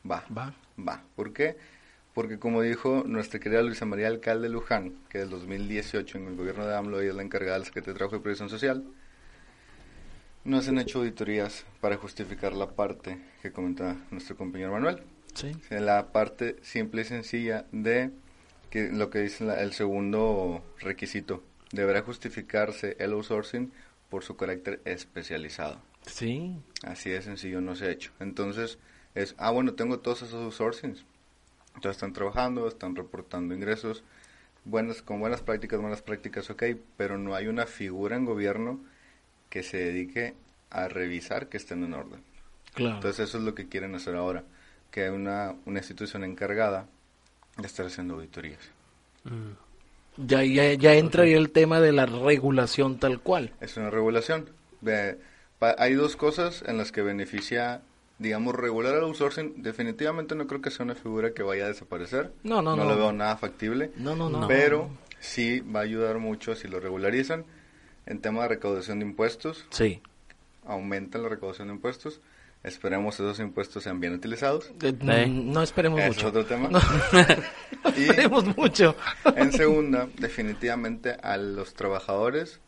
Va. 0.09 0.25
Va. 0.37 0.55
Va. 0.79 1.03
¿Por 1.17 1.33
qué? 1.33 1.57
Porque 2.15 2.39
como 2.39 2.63
dijo 2.63 3.05
nuestra 3.07 3.41
querida 3.41 3.63
Luisa 3.63 3.85
María 3.85 4.09
Alcalde 4.09 4.49
Luján, 4.49 4.99
que 5.09 5.19
del 5.19 5.31
2018 5.31 6.19
en 6.19 6.27
el 6.29 6.37
gobierno 6.37 6.67
de 6.67 6.77
AMLO 6.77 7.01
ella 7.01 7.11
es 7.11 7.17
la 7.17 7.23
encargada 7.23 7.55
de 7.55 7.59
la 7.61 7.65
Secretaría 7.65 7.95
de 7.95 7.99
Trabajo 7.99 8.17
y 8.17 8.21
Previsión 8.21 8.49
Social, 8.49 8.85
no 10.45 10.63
se 10.63 10.71
han 10.71 10.79
hecho 10.79 10.99
auditorías 11.01 11.65
para 11.81 11.97
justificar 11.97 12.53
la 12.53 12.71
parte 12.71 13.19
que 13.43 13.53
comenta 13.53 13.97
nuestro 14.11 14.37
compañero 14.37 14.73
Manuel. 14.73 15.03
Sí. 15.35 15.53
La 15.71 16.11
parte 16.13 16.57
simple 16.63 17.03
y 17.03 17.05
sencilla 17.05 17.67
de 17.73 18.11
que 18.71 18.89
lo 18.91 19.11
que 19.11 19.21
dice 19.21 19.45
la- 19.45 19.61
el 19.63 19.73
segundo 19.73 20.63
requisito. 20.81 21.43
Deberá 21.73 22.03
justificarse 22.03 22.97
el 22.99 23.13
outsourcing 23.13 23.71
por 24.09 24.25
su 24.25 24.37
carácter 24.37 24.81
especializado. 24.85 25.79
Sí. 26.07 26.55
Así 26.83 27.11
de 27.11 27.21
sencillo 27.23 27.61
no 27.61 27.77
se 27.77 27.85
ha 27.87 27.91
hecho. 27.91 28.11
Entonces, 28.21 28.79
es, 29.15 29.35
ah, 29.39 29.51
bueno, 29.51 29.75
tengo 29.75 29.99
todos 30.01 30.23
esos 30.23 30.43
outsourcings. 30.45 31.05
Entonces 31.75 31.97
están 31.97 32.13
trabajando, 32.15 32.67
están 32.67 32.97
reportando 32.97 33.55
ingresos, 33.55 34.03
buenas, 34.65 35.03
con 35.03 35.21
buenas 35.21 35.43
prácticas, 35.43 35.81
buenas 35.81 36.03
prácticas, 36.03 36.49
ok, 36.51 36.63
pero 36.97 37.19
no 37.19 37.35
hay 37.35 37.47
una 37.47 37.67
figura 37.67 38.17
en 38.17 38.25
gobierno 38.25 38.81
que 39.49 39.63
se 39.63 39.77
dedique 39.79 40.35
a 40.71 40.89
revisar 40.89 41.49
que 41.49 41.57
estén 41.57 41.85
en 41.85 41.95
orden. 41.95 42.21
Claro. 42.75 42.97
Entonces 42.97 43.29
eso 43.29 43.39
es 43.39 43.45
lo 43.45 43.55
que 43.55 43.69
quieren 43.69 43.95
hacer 43.95 44.15
ahora, 44.15 44.45
que 44.91 45.05
hay 45.05 45.09
una, 45.11 45.55
una 45.67 45.79
institución 45.79 46.25
encargada 46.25 46.87
de 47.57 47.67
estar 47.67 47.87
haciendo 47.87 48.15
auditorías. 48.15 48.61
ya, 50.17 50.43
ya, 50.45 50.73
ya 50.75 50.95
entra 50.95 51.25
ahí 51.25 51.33
el 51.33 51.51
tema 51.51 51.81
de 51.81 51.93
la 51.93 52.07
regulación 52.07 52.99
tal 52.99 53.21
cual. 53.21 53.53
Es 53.61 53.77
una 53.77 53.91
regulación. 53.91 54.51
Pa- 55.59 55.75
hay 55.79 55.95
dos 55.95 56.17
cosas 56.17 56.63
en 56.67 56.77
las 56.79 56.93
que 56.93 57.03
beneficia, 57.03 57.83
digamos, 58.19 58.55
regular 58.55 58.95
el 58.95 59.03
outsourcing. 59.03 59.63
Definitivamente 59.63 60.35
no 60.35 60.47
creo 60.47 60.61
que 60.61 60.71
sea 60.71 60.85
una 60.85 60.95
figura 60.95 61.33
que 61.35 61.43
vaya 61.43 61.65
a 61.65 61.69
desaparecer. 61.69 62.33
No, 62.45 62.63
no, 62.63 62.77
no. 62.77 62.85
lo 62.85 62.97
veo 62.97 63.13
nada 63.13 63.37
factible. 63.37 63.91
No, 63.97 64.15
no, 64.15 64.31
no. 64.31 64.47
Pero 64.47 64.89
sí 65.19 65.61
va 65.61 65.81
a 65.81 65.83
ayudar 65.83 66.19
mucho 66.19 66.55
si 66.55 66.69
lo 66.69 66.79
regularizan. 66.79 67.45
En 68.09 68.21
tema 68.21 68.43
de 68.43 68.49
recaudación 68.49 69.01
de 69.01 69.07
impuestos, 69.07 69.67
Sí. 69.71 70.01
aumenta 70.67 71.19
la 71.19 71.29
recaudación 71.29 71.69
de 71.69 71.75
impuestos. 71.75 72.21
Esperemos 72.65 73.15
esos 73.15 73.39
impuestos 73.39 73.85
sean 73.85 74.01
bien 74.01 74.15
utilizados. 74.15 74.73
Eh, 74.83 74.93
No 75.29 75.63
esperemos 75.63 76.01
Es 76.01 76.09
mucho. 76.17 76.29
otro 76.29 76.45
tema. 76.47 76.69
No, 76.73 76.81
Y 77.97 78.05
esperemos 78.05 78.57
mucho. 78.57 78.97
en 79.37 79.53
segunda, 79.53 80.09
definitivamente 80.19 81.17
a 81.23 81.37
los 81.37 81.75
trabajadores 81.75 82.61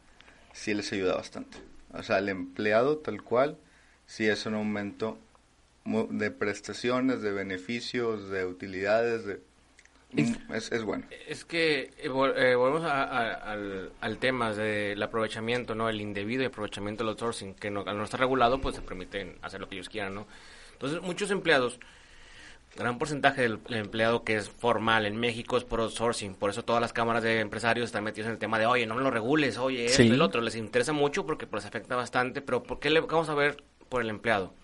sí 0.52 0.74
les 0.74 0.92
ayuda 0.92 1.16
bastante. 1.16 1.58
O 1.92 2.02
sea, 2.02 2.16
al 2.16 2.28
empleado 2.28 2.98
tal 2.98 3.22
cual, 3.22 3.56
sí 4.06 4.26
es 4.28 4.46
un 4.46 4.54
aumento 4.54 5.18
de 6.10 6.30
prestaciones, 6.30 7.22
de 7.22 7.32
beneficios, 7.32 8.28
de 8.30 8.44
utilidades, 8.44 9.24
de... 9.24 9.40
Mm, 10.12 10.52
Es, 10.54 10.72
es 10.72 10.82
bueno. 10.84 11.04
Es 11.28 11.44
que 11.44 11.82
eh, 11.82 11.92
eh, 12.04 12.08
volvemos 12.54 12.82
a- 12.84 13.04
a- 13.04 13.34
al, 13.52 13.92
al 14.00 14.18
tema 14.18 14.52
del 14.52 15.00
aprovechamiento, 15.02 15.74
¿no? 15.74 15.88
El 15.88 16.00
indebido 16.00 16.46
aprovechamiento 16.46 17.04
del 17.04 17.10
outsourcing, 17.10 17.54
que 17.54 17.70
no, 17.70 17.84
al 17.86 17.96
no 17.96 18.04
estar 18.04 18.18
regulado, 18.18 18.60
pues 18.60 18.74
se 18.76 18.82
permiten 18.82 19.36
hacer 19.42 19.60
lo 19.60 19.68
que 19.68 19.76
ellos 19.76 19.88
quieran, 19.88 20.14
¿no? 20.14 20.26
Entonces, 20.72 21.00
muchos 21.02 21.30
empleados, 21.30 21.78
gran 22.76 22.98
porcentaje 22.98 23.42
del, 23.42 23.58
empleado 23.68 24.24
que 24.24 24.36
es 24.36 24.48
formal 24.48 25.04
en 25.06 25.16
México 25.16 25.56
es 25.56 25.64
por 25.64 25.80
outsourcing, 25.80 26.34
por 26.34 26.50
eso 26.50 26.64
todas 26.64 26.80
las 26.80 26.92
cámaras 26.92 27.22
de 27.22 27.40
empresarios 27.40 27.86
están 27.86 28.04
metidos 28.04 28.26
en 28.26 28.32
el 28.32 28.38
tema 28.38 28.58
de, 28.58 28.66
oye, 28.66 28.86
no 28.86 28.94
me 28.94 29.02
lo 29.02 29.10
regules, 29.10 29.58
oye, 29.58 29.86
esto, 29.86 30.02
Sí. 30.02 30.08
el 30.08 30.22
otro, 30.22 30.40
les 30.40 30.56
interesa 30.56 30.92
mucho 30.92 31.26
porque 31.26 31.46
pues 31.46 31.64
afecta 31.66 31.96
bastante, 31.96 32.40
pero 32.42 32.62
¿por 32.62 32.80
qué 32.80 32.90
le 32.90 33.00
vamos 33.00 33.28
a 33.28 33.34
ver 33.34 33.62
por 33.88 34.02
el 34.02 34.08
empleado? 34.10 34.54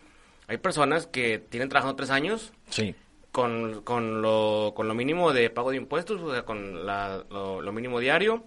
Hay 0.49 0.59
personas 0.59 1.07
que 1.09 1.39
tienen 1.39 1.69
trabajando 1.69 1.97
tres 1.97 2.11
años, 2.11 2.53
Sí. 2.71 2.95
Con, 3.37 3.83
con, 3.83 4.23
lo, 4.23 4.73
con 4.75 4.89
lo 4.89 4.95
mínimo 4.95 5.31
de 5.35 5.51
pago 5.51 5.71
de 5.71 5.77
impuestos, 5.77 6.23
o 6.23 6.33
sea, 6.33 6.47
con 6.47 6.87
la- 6.87 7.23
lo, 7.29 7.61
lo 7.61 7.71
mínimo 7.71 8.01
diario, 8.01 8.45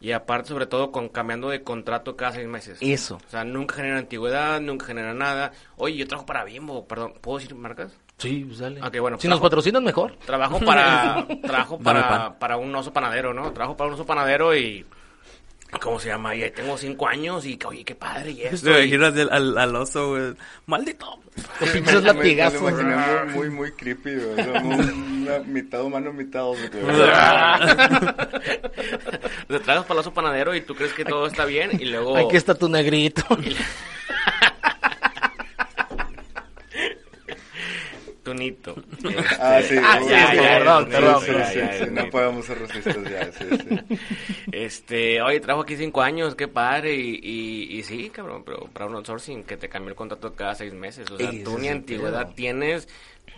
y 0.00 0.12
aparte, 0.12 0.48
sobre 0.48 0.64
todo, 0.64 0.90
con 0.90 1.10
cambiando 1.10 1.50
de 1.50 1.62
contrato 1.62 2.16
cada 2.16 2.32
seis 2.32 2.48
meses. 2.48 2.78
Eso. 2.80 3.16
O 3.26 3.30
sea, 3.30 3.44
nunca 3.44 3.74
genera 3.74 3.98
antigüedad, 3.98 4.62
nunca 4.62 4.86
genera 4.86 5.12
nada. 5.12 5.52
Oye, 5.76 5.96
yo 5.96 6.06
trabajo 6.08 6.24
para 6.24 6.42
Bimbo, 6.44 6.86
perdón, 6.88 7.12
¿puedo 7.20 7.36
decir 7.38 7.54
marcas? 7.54 7.92
Sí, 8.16 8.44
pues 8.46 8.60
dale. 8.60 8.80
Ok, 8.80 8.98
bueno, 8.98 9.18
si 9.18 9.28
nos 9.28 9.36
trabajo- 9.36 9.42
patrocinan 9.42 9.84
mejor. 9.84 10.16
Trabajo 10.24 10.58
para, 10.60 11.26
trabajo 11.42 11.78
para, 11.78 12.38
para 12.38 12.56
un 12.56 12.74
oso 12.74 12.94
panadero, 12.94 13.34
¿no? 13.34 13.52
Trabajo 13.52 13.76
para 13.76 13.88
un 13.88 13.94
oso 13.94 14.06
panadero 14.06 14.56
y... 14.56 14.86
¿Cómo 15.80 15.98
se 16.00 16.08
llama? 16.08 16.34
Y 16.34 16.42
ahí 16.42 16.50
tengo 16.50 16.76
cinco 16.78 17.06
años 17.08 17.44
y, 17.46 17.58
oye, 17.66 17.84
qué 17.84 17.94
padre, 17.94 18.30
y 18.32 18.42
esto. 18.42 18.66
Te 18.66 18.72
y- 18.72 18.88
imaginas 18.88 19.14
del- 19.14 19.30
al, 19.30 19.56
al 19.58 19.76
oso, 19.76 20.10
güey. 20.10 20.34
maldito. 20.66 21.20
Con 21.58 21.68
pinches 21.72 21.94
Me- 21.96 22.00
me- 22.00 22.06
latigazos. 22.14 22.62
Me, 22.62 22.70
imaginé 22.70 23.24
muy, 23.34 23.50
muy, 23.50 23.72
creepy, 23.72 24.14
güey. 24.14 24.48
Una 24.48 25.38
mitad 25.40 25.82
humano, 25.82 26.12
mitad 26.12 26.44
oso. 26.44 26.60
Le 29.48 29.58
tragas 29.60 29.84
para 29.84 29.94
el 29.94 29.98
oso 30.00 30.14
panadero 30.14 30.54
y 30.54 30.60
tú 30.60 30.74
crees 30.74 30.92
que 30.92 31.04
todo 31.04 31.26
está 31.26 31.44
bien 31.44 31.70
y 31.80 31.86
luego... 31.86 32.16
Aquí 32.16 32.36
está 32.36 32.54
tu 32.54 32.68
negrito. 32.68 33.24
Tunito. 38.24 38.74
Ah, 39.38 39.60
sí. 39.62 39.76
Ah, 39.80 40.00
ya, 40.08 40.30
sí, 40.30 40.36
ya, 40.36 40.42
perdón, 40.42 40.88
perdón, 40.88 41.22
sí, 41.22 41.32
sí, 41.52 41.60
sí, 41.78 41.84
no 41.90 42.10
podemos 42.10 42.44
ser 42.46 42.58
racistas 42.60 42.96
ya, 43.04 43.30
sí, 43.32 43.44
sí. 43.50 43.98
Este, 44.52 45.20
oye, 45.22 45.40
trabajo 45.40 45.62
aquí 45.62 45.76
cinco 45.76 46.00
años, 46.02 46.34
qué 46.34 46.48
padre, 46.48 46.94
y, 46.94 47.20
y, 47.22 47.78
y 47.78 47.82
sí, 47.82 48.10
cabrón, 48.10 48.42
pero 48.44 48.68
para 48.72 48.86
un 48.86 48.94
outsourcing 48.96 49.44
que 49.44 49.56
te 49.56 49.68
cambia 49.68 49.90
el 49.90 49.96
contrato 49.96 50.34
cada 50.34 50.54
seis 50.54 50.72
meses, 50.72 51.10
o 51.10 51.18
sea, 51.18 51.28
Ese 51.28 51.44
tú 51.44 51.58
ni 51.58 51.68
antigüedad 51.68 52.32
tienes, 52.34 52.88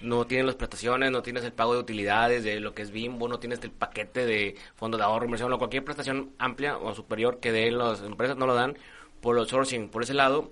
no 0.01 0.27
tienes 0.27 0.47
las 0.47 0.55
prestaciones, 0.55 1.11
no 1.11 1.23
tienes 1.23 1.43
el 1.45 1.53
pago 1.53 1.75
de 1.75 1.81
utilidades 1.81 2.45
de 2.45 2.61
lo 2.61 2.73
que 2.75 2.83
es 2.83 2.91
Bimbo, 2.91 3.29
no 3.29 3.39
tienes 3.39 3.63
el 3.65 3.73
paquete 3.73 4.25
de 4.25 4.55
fondo 4.77 4.97
de 4.97 5.05
ahorro, 5.05 5.25
inversión, 5.25 5.53
o 5.53 5.59
cualquier 5.59 5.85
prestación 5.85 6.31
amplia 6.39 6.79
o 6.79 6.95
superior 6.95 7.41
que 7.41 7.51
den 7.53 7.79
las 7.79 8.03
empresas, 8.03 8.37
no 8.37 8.47
lo 8.47 8.55
dan 8.55 8.79
por 9.21 9.37
outsourcing, 9.37 9.89
por 9.89 10.03
ese 10.03 10.15
lado, 10.15 10.51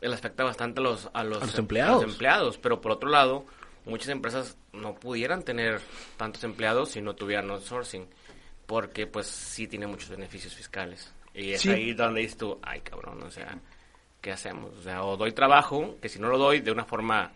él 0.00 0.12
afecta 0.12 0.44
bastante 0.44 0.80
a 0.80 0.82
los, 0.84 1.08
a 1.12 1.24
los, 1.24 1.42
A 1.42 1.46
los 1.46 1.58
empleados. 1.58 2.02
empleados, 2.04 2.58
pero 2.58 2.80
por 2.80 2.92
otro 2.92 3.08
lado, 3.08 3.44
muchas 3.84 4.08
empresas 4.08 4.56
no 4.72 4.94
pudieran 4.94 5.42
tener 5.42 5.80
tantos 6.16 6.44
empleados 6.44 6.90
si 6.90 7.00
no 7.00 7.14
tuvieran 7.14 7.50
outsourcing, 7.50 8.06
porque 8.66 9.06
pues 9.06 9.26
sí 9.26 9.66
tiene 9.66 9.86
muchos 9.86 10.08
beneficios 10.10 10.54
fiscales. 10.54 11.12
Y 11.34 11.52
es 11.52 11.60
Sí. 11.62 11.70
ahí 11.70 11.92
donde 11.92 12.20
dices 12.22 12.36
tú, 12.38 12.58
ay 12.62 12.80
cabrón, 12.80 13.22
o 13.22 13.30
sea, 13.30 13.58
¿qué 14.20 14.32
hacemos? 14.32 14.74
O 14.78 14.82
sea, 14.82 15.04
o 15.04 15.16
doy 15.16 15.32
trabajo, 15.32 15.96
que 16.00 16.08
si 16.08 16.18
no 16.18 16.28
lo 16.28 16.38
doy 16.38 16.60
de 16.60 16.72
una 16.72 16.84
forma 16.84 17.32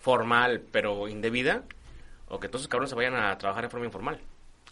formal 0.00 0.62
pero 0.70 1.08
indebida, 1.08 1.62
o 2.28 2.38
que 2.40 2.48
todos 2.48 2.62
esos 2.62 2.68
cabrones 2.68 2.90
se 2.90 2.96
vayan 2.96 3.14
a 3.14 3.36
trabajar 3.38 3.64
de 3.64 3.70
forma 3.70 3.86
informal. 3.86 4.20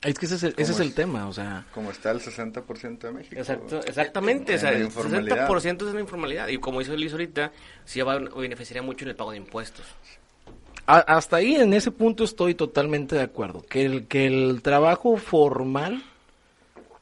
Es 0.04 0.18
que 0.18 0.26
ese 0.26 0.34
es 0.34 0.42
el, 0.42 0.50
ese 0.56 0.62
es 0.62 0.70
¿Cómo 0.72 0.82
el 0.82 0.94
tema, 0.94 1.28
o 1.28 1.32
sea... 1.32 1.64
Como 1.72 1.90
está 1.92 2.10
el 2.10 2.20
60% 2.20 2.98
de 2.98 3.12
México. 3.12 3.36
Exacto, 3.38 3.78
exactamente, 3.86 4.52
o 4.52 4.54
En 4.56 4.60
sea, 4.60 4.72
el 4.72 4.82
informalidad. 4.82 5.48
60% 5.48 5.88
es 5.88 5.94
la 5.94 6.00
informalidad. 6.00 6.48
Y 6.48 6.58
como 6.58 6.80
hizo 6.80 6.96
Liz 6.96 7.12
ahorita, 7.12 7.52
sí 7.84 8.00
va 8.02 8.18
beneficiaría 8.18 8.82
mucho 8.82 9.04
en 9.04 9.10
el 9.10 9.16
pago 9.16 9.30
de 9.30 9.36
impuestos. 9.36 9.86
A- 10.86 10.98
hasta 10.98 11.36
ahí 11.36 11.54
en 11.54 11.72
ese 11.72 11.92
punto 11.92 12.24
estoy 12.24 12.54
totalmente 12.56 13.14
de 13.14 13.22
acuerdo. 13.22 13.62
Que 13.62 13.84
el, 13.84 14.06
que 14.08 14.26
el 14.26 14.60
trabajo 14.62 15.16
formal 15.16 16.02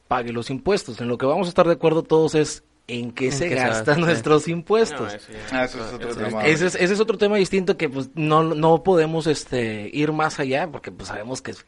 pague 0.07 0.31
los 0.31 0.51
impuestos. 0.51 1.01
En 1.01 1.07
lo 1.07 1.17
que 1.17 1.25
vamos 1.25 1.47
a 1.47 1.49
estar 1.49 1.65
de 1.65 1.73
acuerdo 1.73 2.03
todos 2.03 2.35
es 2.35 2.63
en 2.87 3.11
qué 3.13 3.31
se 3.31 3.49
gastan 3.49 3.67
gasta. 3.69 3.95
nuestros 3.95 4.47
impuestos. 4.47 5.17
Ah, 5.51 5.63
eso 5.65 5.83
es 5.87 5.93
otro 5.93 6.09
eso 6.11 6.19
tema. 6.19 6.45
ese, 6.45 6.67
es, 6.67 6.75
ese 6.75 6.93
es 6.93 6.99
otro 6.99 7.17
tema 7.17 7.37
distinto 7.37 7.77
que 7.77 7.89
pues 7.89 8.09
no, 8.13 8.43
no 8.43 8.83
podemos 8.83 9.25
este 9.27 9.89
ir 9.91 10.11
más 10.11 10.39
allá 10.39 10.67
porque 10.71 10.91
pues 10.91 11.07
sabemos 11.07 11.41
que 11.41 11.51
es- 11.51 11.65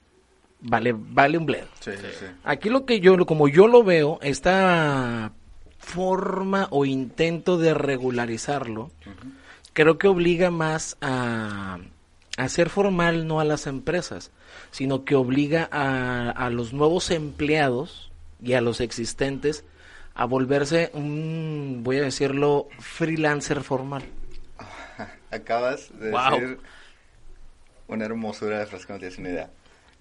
vale, 0.64 0.94
vale 0.98 1.38
un 1.38 1.46
bledo. 1.46 1.68
Sí, 1.80 1.92
sí, 1.96 2.08
sí. 2.20 2.26
Aquí 2.44 2.70
lo 2.70 2.86
que 2.86 3.00
yo, 3.00 3.24
como 3.26 3.48
yo 3.48 3.68
lo 3.68 3.84
veo, 3.84 4.20
esta 4.22 5.32
forma 5.78 6.68
o 6.72 6.86
intento 6.86 7.58
de 7.58 7.74
regularizarlo, 7.74 8.90
creo 9.74 9.98
que 9.98 10.08
obliga 10.08 10.50
más 10.50 10.98
a, 11.02 11.78
a 12.38 12.50
ser 12.50 12.70
formal 12.70 13.28
no 13.28 13.40
a 13.40 13.44
las 13.46 13.68
empresas, 13.68 14.32
sino 14.72 15.04
que 15.06 15.16
obliga 15.16 15.68
a, 15.72 16.30
a 16.32 16.50
los 16.50 16.74
nuevos 16.74 17.12
empleados 17.12 18.12
y 18.42 18.54
a 18.54 18.62
los 18.62 18.82
existentes 18.82 19.66
a 20.16 20.26
volverse 20.26 20.92
un, 20.94 21.82
voy 21.84 21.98
a 21.98 22.04
decirlo, 22.04 22.68
freelancer 22.80 23.62
formal. 23.62 24.04
Acabas 25.32 25.90
de 26.00 26.12
Wow. 26.12 26.32
decir 26.40 26.60
una 27.88 28.06
hermosura 28.06 28.60
de 28.60 28.66
frase 28.68 28.86
que 28.88 28.94
no 28.94 29.00
tienes 29.00 29.18
una 29.18 29.30
idea. 29.30 29.50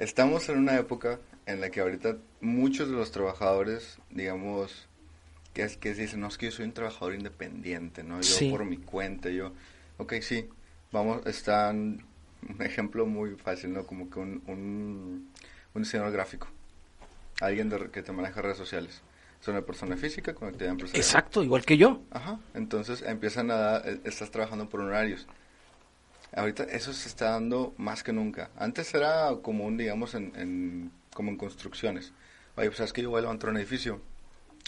Estamos 0.07 0.49
en 0.49 0.59
una 0.59 0.77
época 0.77 1.21
en 1.47 1.61
la 1.61 1.71
que 1.71 1.81
ahorita 1.81 2.17
muchos 2.41 2.89
de 2.91 2.97
los 2.97 3.13
trabajadores, 3.13 3.99
digamos, 4.11 4.89
que 5.55 5.63
es 5.63 5.77
que 5.77 5.95
dicen, 5.95 6.19
no, 6.19 6.27
es 6.27 6.39
que 6.39 6.47
yo 6.47 6.51
soy 6.53 6.65
un 6.65 6.73
trabajador 6.73 7.15
independiente, 7.15 8.03
¿no? 8.03 8.17
Yo 8.17 8.25
Sí. 8.25 8.51
por 8.51 8.65
mi 8.65 8.79
cuenta, 8.79 9.31
yo, 9.31 9.53
ok, 9.99 10.15
sí, 10.21 10.49
vamos, 10.91 11.25
están, 11.27 12.05
un 12.49 12.63
ejemplo 12.63 13.07
muy 13.07 13.37
fácil, 13.37 13.73
¿no? 13.75 13.87
Como 13.87 14.11
que 14.11 14.19
un, 14.19 14.43
un, 14.49 15.31
un 15.73 15.83
diseñador 15.83 16.13
gráfico, 16.13 16.49
alguien 17.41 17.69
de- 17.69 17.89
que 17.93 18.03
te 18.03 18.11
maneja 18.11 18.43
redes 18.43 18.59
sociales. 18.59 19.03
Es 19.41 19.47
una 19.47 19.63
persona 19.63 19.97
física 19.97 20.35
con 20.35 20.49
actividad 20.49 20.73
empresarial. 20.73 21.01
Exacto, 21.05 21.45
igual 21.45 21.65
que 21.65 21.77
yo. 21.77 22.03
Ajá, 22.11 22.41
entonces 22.55 23.03
empiezan 23.03 23.53
a 23.53 23.55
dar, 23.55 23.89
eh, 23.89 24.01
estás 24.03 24.33
trabajando 24.33 24.69
por 24.69 24.81
honorarios. 24.81 25.29
Ahorita 26.35 26.65
eso 26.65 26.93
se 26.93 27.09
está 27.09 27.31
dando 27.31 27.75
más 27.77 28.03
que 28.03 28.13
nunca. 28.13 28.51
Antes 28.57 28.93
era 28.95 29.31
común, 29.43 29.77
digamos, 29.77 30.15
en, 30.15 30.33
en- 30.37 30.93
como 31.15 31.31
en 31.31 31.37
construcciones. 31.37 32.13
Oye, 32.57 32.69
pues 32.69 32.79
sabes 32.79 32.93
que 32.93 33.03
yo 33.03 33.11
voy 33.11 33.19
a 33.19 33.23
levantar 33.23 33.51
un 33.51 33.57
edificio. 33.59 34.01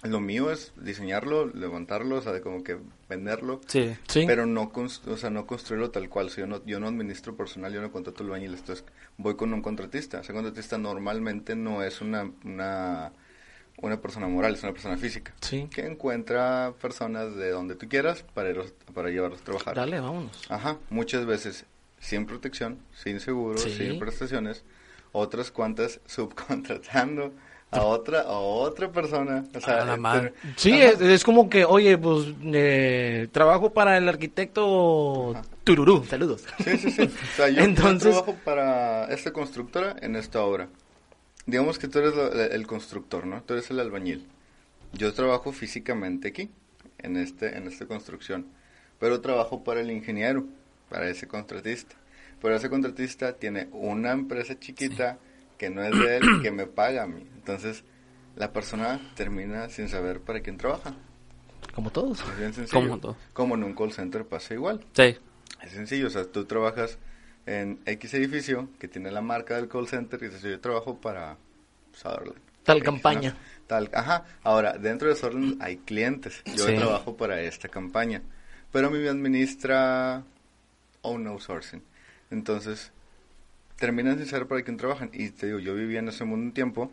Lo 0.02 0.20
mío 0.20 0.50
es 0.50 0.72
diseñarlo, 0.76 1.46
levantarlo, 1.46 2.16
o 2.16 2.20
sea, 2.20 2.32
de 2.32 2.42
como 2.42 2.62
que 2.62 2.76
venderlo. 3.08 3.62
Sí. 3.66 3.96
Sí. 4.08 4.24
Pero 4.26 4.44
no, 4.44 4.70
o 4.74 5.16
sea, 5.16 5.30
no 5.30 5.46
construirlo 5.46 5.90
tal 5.90 6.10
cual. 6.10 6.26
O 6.26 6.28
sea, 6.28 6.42
yo, 6.44 6.46
no, 6.46 6.62
yo 6.66 6.78
no 6.78 6.88
administro 6.88 7.34
personal, 7.36 7.72
yo 7.72 7.80
no 7.80 7.90
contrato 7.90 8.22
albañiles. 8.22 8.60
Entonces, 8.60 8.84
voy 9.16 9.36
con 9.36 9.54
un 9.54 9.62
contratista. 9.62 10.20
Ese 10.20 10.34
contratista 10.34 10.76
normalmente 10.76 11.56
no 11.56 11.82
es 11.82 12.02
una, 12.02 12.30
una, 12.44 13.12
una 13.78 14.00
persona 14.00 14.26
moral, 14.28 14.54
es 14.54 14.62
una 14.62 14.72
persona 14.72 14.96
física. 14.96 15.32
Sí. 15.40 15.68
Que 15.72 15.86
encuentra 15.86 16.72
personas 16.80 17.34
de 17.36 17.50
donde 17.50 17.74
tú 17.74 17.88
quieras 17.88 18.24
para, 18.34 18.50
irlos- 18.50 18.72
para 18.94 19.10
llevarlos 19.10 19.40
a 19.40 19.44
trabajar. 19.44 19.74
Dale, 19.74 20.00
vámonos. 20.00 20.40
Ajá, 20.48 20.78
muchas 20.90 21.26
veces 21.26 21.64
sin 21.98 22.26
protección, 22.26 22.78
sin 22.94 23.20
seguro, 23.20 23.58
Sí. 23.58 23.70
sin 23.74 23.98
prestaciones. 23.98 24.64
Otras 25.12 25.50
cuantas 25.50 26.00
subcontratando 26.06 27.32
a 27.70 27.82
otra 27.82 28.20
a 28.20 28.32
otra 28.38 28.90
persona. 28.92 29.44
O 29.54 29.60
sea, 29.60 29.82
A 29.82 29.84
la 29.84 29.96
madre. 29.96 30.30
ter- 30.42 30.54
Sí, 30.56 30.80
es, 30.80 31.00
es 31.00 31.24
como 31.24 31.50
que, 31.50 31.64
oye, 31.64 31.98
pues, 31.98 32.26
eh, 32.44 33.28
trabajo 33.32 33.72
para 33.72 33.96
el 33.96 34.08
arquitecto 34.08 35.32
Ajá. 35.32 35.42
Tururú, 35.64 36.04
saludos. 36.04 36.44
Sí, 36.62 36.76
sí, 36.78 36.90
sí. 36.90 37.02
O 37.02 37.36
sea, 37.36 37.48
yo, 37.48 37.56
yo 37.56 37.62
Entonces- 37.64 38.10
trabajo 38.12 38.36
para 38.44 39.06
esta 39.06 39.32
constructora 39.32 39.96
en 40.02 40.14
esta 40.16 40.42
obra. 40.42 40.68
Digamos 41.46 41.78
que 41.78 41.88
tú 41.88 41.98
eres 41.98 42.14
lo- 42.14 42.32
el 42.32 42.66
constructor, 42.66 43.26
¿no? 43.26 43.42
Tú 43.42 43.54
eres 43.54 43.70
el 43.70 43.80
albañil. 43.80 44.26
Yo 44.92 45.12
trabajo 45.12 45.52
físicamente 45.52 46.28
aquí, 46.28 46.50
en, 46.98 47.16
este, 47.16 47.56
en 47.56 47.66
esta 47.66 47.86
construcción. 47.86 48.46
Pero 48.98 49.20
trabajo 49.20 49.64
para 49.64 49.80
el 49.80 49.90
ingeniero, 49.90 50.46
para 50.88 51.08
ese 51.08 51.26
contratista. 51.26 51.96
Pero 52.40 52.56
ese 52.56 52.70
contratista 52.70 53.34
tiene 53.34 53.68
una 53.72 54.12
empresa 54.12 54.58
chiquita 54.58 55.18
que 55.58 55.68
no 55.70 55.82
es 55.82 55.90
de 55.98 56.16
él 56.18 56.22
que 56.42 56.50
me 56.50 56.66
paga 56.66 57.02
a 57.04 57.06
mí. 57.06 57.26
Entonces, 57.34 57.84
la 58.36 58.52
persona 58.52 59.00
termina 59.16 59.68
sin 59.68 59.88
saber 59.88 60.20
para 60.20 60.40
quién 60.40 60.56
trabaja. 60.56 60.94
Como 61.74 61.90
todos. 61.90 62.20
Es 62.20 62.38
bien 62.38 62.54
sencillo. 62.54 62.80
Como 62.80 62.98
todo. 63.00 63.16
Como 63.32 63.54
en 63.56 63.64
un 63.64 63.74
call 63.74 63.92
center 63.92 64.24
pasa 64.24 64.54
igual. 64.54 64.84
Sí. 64.94 65.16
Es 65.62 65.72
sencillo, 65.72 66.06
o 66.06 66.10
sea, 66.10 66.24
tú 66.24 66.44
trabajas 66.44 66.98
en 67.46 67.78
X 67.86 68.14
edificio 68.14 68.68
que 68.78 68.88
tiene 68.88 69.10
la 69.10 69.20
marca 69.20 69.56
del 69.56 69.68
call 69.68 69.86
center 69.88 70.20
y 70.22 70.26
dices, 70.26 70.42
yo 70.42 70.60
trabajo 70.60 70.96
para 71.00 71.36
Sutherland. 71.92 72.38
Tal 72.64 72.78
X, 72.78 72.84
campaña. 72.86 73.30
¿no? 73.30 73.36
Tal, 73.66 73.90
ajá. 73.92 74.24
Ahora, 74.42 74.74
dentro 74.78 75.08
de 75.08 75.16
Sutherland 75.16 75.62
hay 75.62 75.76
clientes. 75.78 76.42
Yo 76.56 76.66
Sí. 76.66 76.76
trabajo 76.76 77.16
para 77.16 77.40
esta 77.42 77.68
campaña. 77.68 78.22
Pero 78.72 78.88
a 78.88 78.90
mí 78.90 78.98
me 78.98 79.08
administra 79.08 80.22
Own 81.02 81.26
Outsourcing. 81.26 81.82
Entonces, 82.30 82.90
terminan 83.76 84.16
sin 84.18 84.26
saber 84.26 84.46
para 84.48 84.62
quién 84.62 84.76
trabajan. 84.76 85.10
Y 85.12 85.30
te 85.30 85.46
digo, 85.46 85.58
yo 85.58 85.74
vivía 85.74 85.98
en 86.00 86.08
ese 86.08 86.24
mundo 86.24 86.46
un 86.46 86.52
tiempo. 86.52 86.90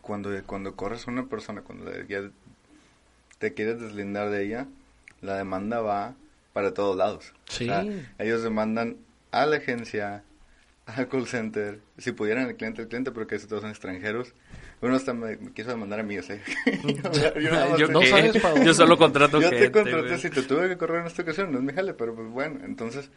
Cuando, 0.00 0.30
cuando 0.44 0.74
corres 0.74 1.06
a 1.06 1.10
una 1.10 1.26
persona, 1.26 1.60
cuando 1.62 1.90
ya 2.08 2.22
te 3.38 3.54
quieres 3.54 3.80
deslindar 3.80 4.30
de 4.30 4.44
ella, 4.44 4.66
la 5.20 5.36
demanda 5.36 5.80
va 5.80 6.14
para 6.52 6.74
todos 6.74 6.96
lados. 6.96 7.32
Sí. 7.48 7.68
ellos 8.18 8.42
demandan 8.42 8.96
a 9.42 9.46
la 9.46 9.56
agencia, 9.56 10.22
al 10.86 11.08
call 11.08 11.26
center, 11.26 11.80
si 11.98 12.12
pudieran 12.12 12.48
el 12.48 12.56
cliente, 12.56 12.82
el 12.82 12.88
cliente, 12.88 13.10
pero 13.10 13.26
que 13.26 13.38
todos 13.38 13.62
son 13.62 13.70
extranjeros. 13.70 14.34
Uno 14.80 14.96
hasta 14.96 15.14
me, 15.14 15.36
me 15.36 15.52
quiso 15.52 15.70
demandar 15.70 16.00
a 16.00 16.02
mí, 16.02 16.18
o 16.18 16.22
sea, 16.22 16.38
yo, 16.84 17.40
yo 17.40 17.76
Yo, 17.76 17.88
no 17.88 18.02
sabes. 18.02 18.34
Yo 18.64 18.74
solo 18.74 18.98
contrato 18.98 19.40
yo 19.40 19.50
te 19.50 19.70
contraté 19.70 20.18
si 20.18 20.30
te 20.30 20.42
tuve 20.42 20.68
que 20.68 20.76
correr 20.76 21.00
en 21.00 21.06
esta 21.06 21.22
ocasión, 21.22 21.52
no 21.52 21.58
es 21.58 21.64
mi 21.64 21.72
jale, 21.72 21.94
pero 21.94 22.14
pues 22.14 22.28
bueno, 22.28 22.60
entonces, 22.64 23.10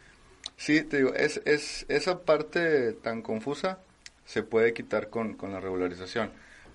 sí, 0.56 0.82
te 0.82 0.98
digo, 0.98 1.14
es, 1.14 1.42
es, 1.44 1.84
esa 1.88 2.22
parte 2.22 2.92
tan 2.94 3.22
confusa 3.22 3.80
se 4.24 4.42
puede 4.42 4.72
quitar 4.72 5.10
con, 5.10 5.34
con 5.34 5.52
la 5.52 5.60
regularización, 5.60 6.30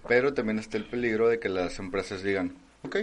pero 0.07 0.33
también 0.33 0.59
está 0.59 0.77
el 0.77 0.85
peligro 0.85 1.27
de 1.27 1.39
que 1.39 1.49
las 1.49 1.79
empresas 1.79 2.21
digan, 2.23 2.55
ok, 2.83 2.97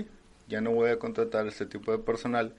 ya 0.48 0.60
no 0.60 0.70
voy 0.70 0.90
a 0.90 0.98
contratar 0.98 1.46
este 1.46 1.66
tipo 1.66 1.92
de 1.92 1.98
personal 1.98 2.54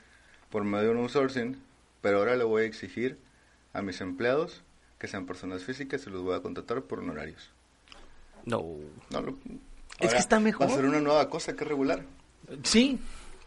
por 0.50 0.64
medio 0.66 0.90
de 0.90 0.92
un 0.92 0.98
outsourcing, 0.98 1.58
pero 2.02 2.18
ahora 2.18 2.36
le 2.36 2.44
voy 2.44 2.64
a 2.64 2.66
exigir 2.66 3.18
a 3.74 3.82
mis 3.82 4.02
empleados 4.02 4.62
que 4.98 5.08
sean 5.08 5.26
personas 5.26 5.64
físicas 5.64 6.06
y 6.06 6.10
los 6.10 6.22
voy 6.24 6.36
a 6.36 6.42
contratar 6.42 6.82
por 6.84 7.00
honorarios. 7.00 7.50
No. 8.46 8.64
No, 9.10 9.22
lo- 9.22 9.36
Es 10.00 10.12
que 10.14 10.20
está 10.20 10.40
mejor. 10.40 10.68
Va 10.68 10.72
a 10.74 10.76
ser 10.76 10.86
una 10.86 11.00
nueva 11.00 11.30
cosa 11.30 11.56
que 11.56 11.64
regular. 11.66 12.04
Sí, 12.64 13.00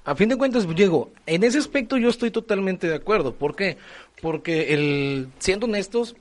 a 0.05 0.15
fin 0.15 0.29
de 0.29 0.37
cuentas, 0.37 0.67
Diego, 0.75 1.11
en 1.27 1.45
ese 1.45 1.59
aspecto 1.59 1.97
yo 1.97 2.09
estoy 2.09 2.31
totalmente 2.31 2.87
de 2.89 2.95
acuerdo. 2.95 3.35
¿Por 3.35 3.55
qué? 3.57 3.77
Porque, 4.23 4.73
el, 4.75 5.29
siendo 5.39 5.67
honestos, 5.67 6.17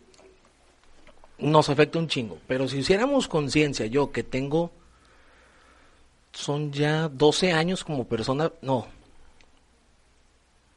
nos 1.38 1.70
afecta 1.70 2.00
un 2.00 2.08
chingo. 2.08 2.40
Pero 2.48 2.68
si 2.68 2.78
hiciéramos 2.80 3.28
conciencia, 3.28 3.86
yo 3.86 4.12
que 4.12 4.24
tengo, 4.24 4.72
son 6.32 6.72
ya 6.72 7.10
12 7.10 7.52
años 7.54 7.84
como 7.84 8.08
persona, 8.08 8.52
no, 8.62 8.88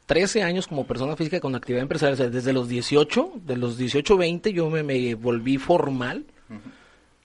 13 0.06 0.42
años 0.42 0.66
como 0.66 0.86
persona 0.86 1.16
física 1.16 1.40
con 1.40 1.54
actividad 1.54 1.82
empresarial. 1.82 2.14
O 2.14 2.16
sea, 2.16 2.28
desde 2.28 2.52
los 2.52 2.68
18, 2.68 3.32
de 3.44 3.56
los 3.56 3.76
18, 3.76 4.16
20, 4.16 4.52
yo 4.52 4.70
me, 4.70 4.82
me 4.82 5.14
volví 5.14 5.58
formal. 5.58 6.24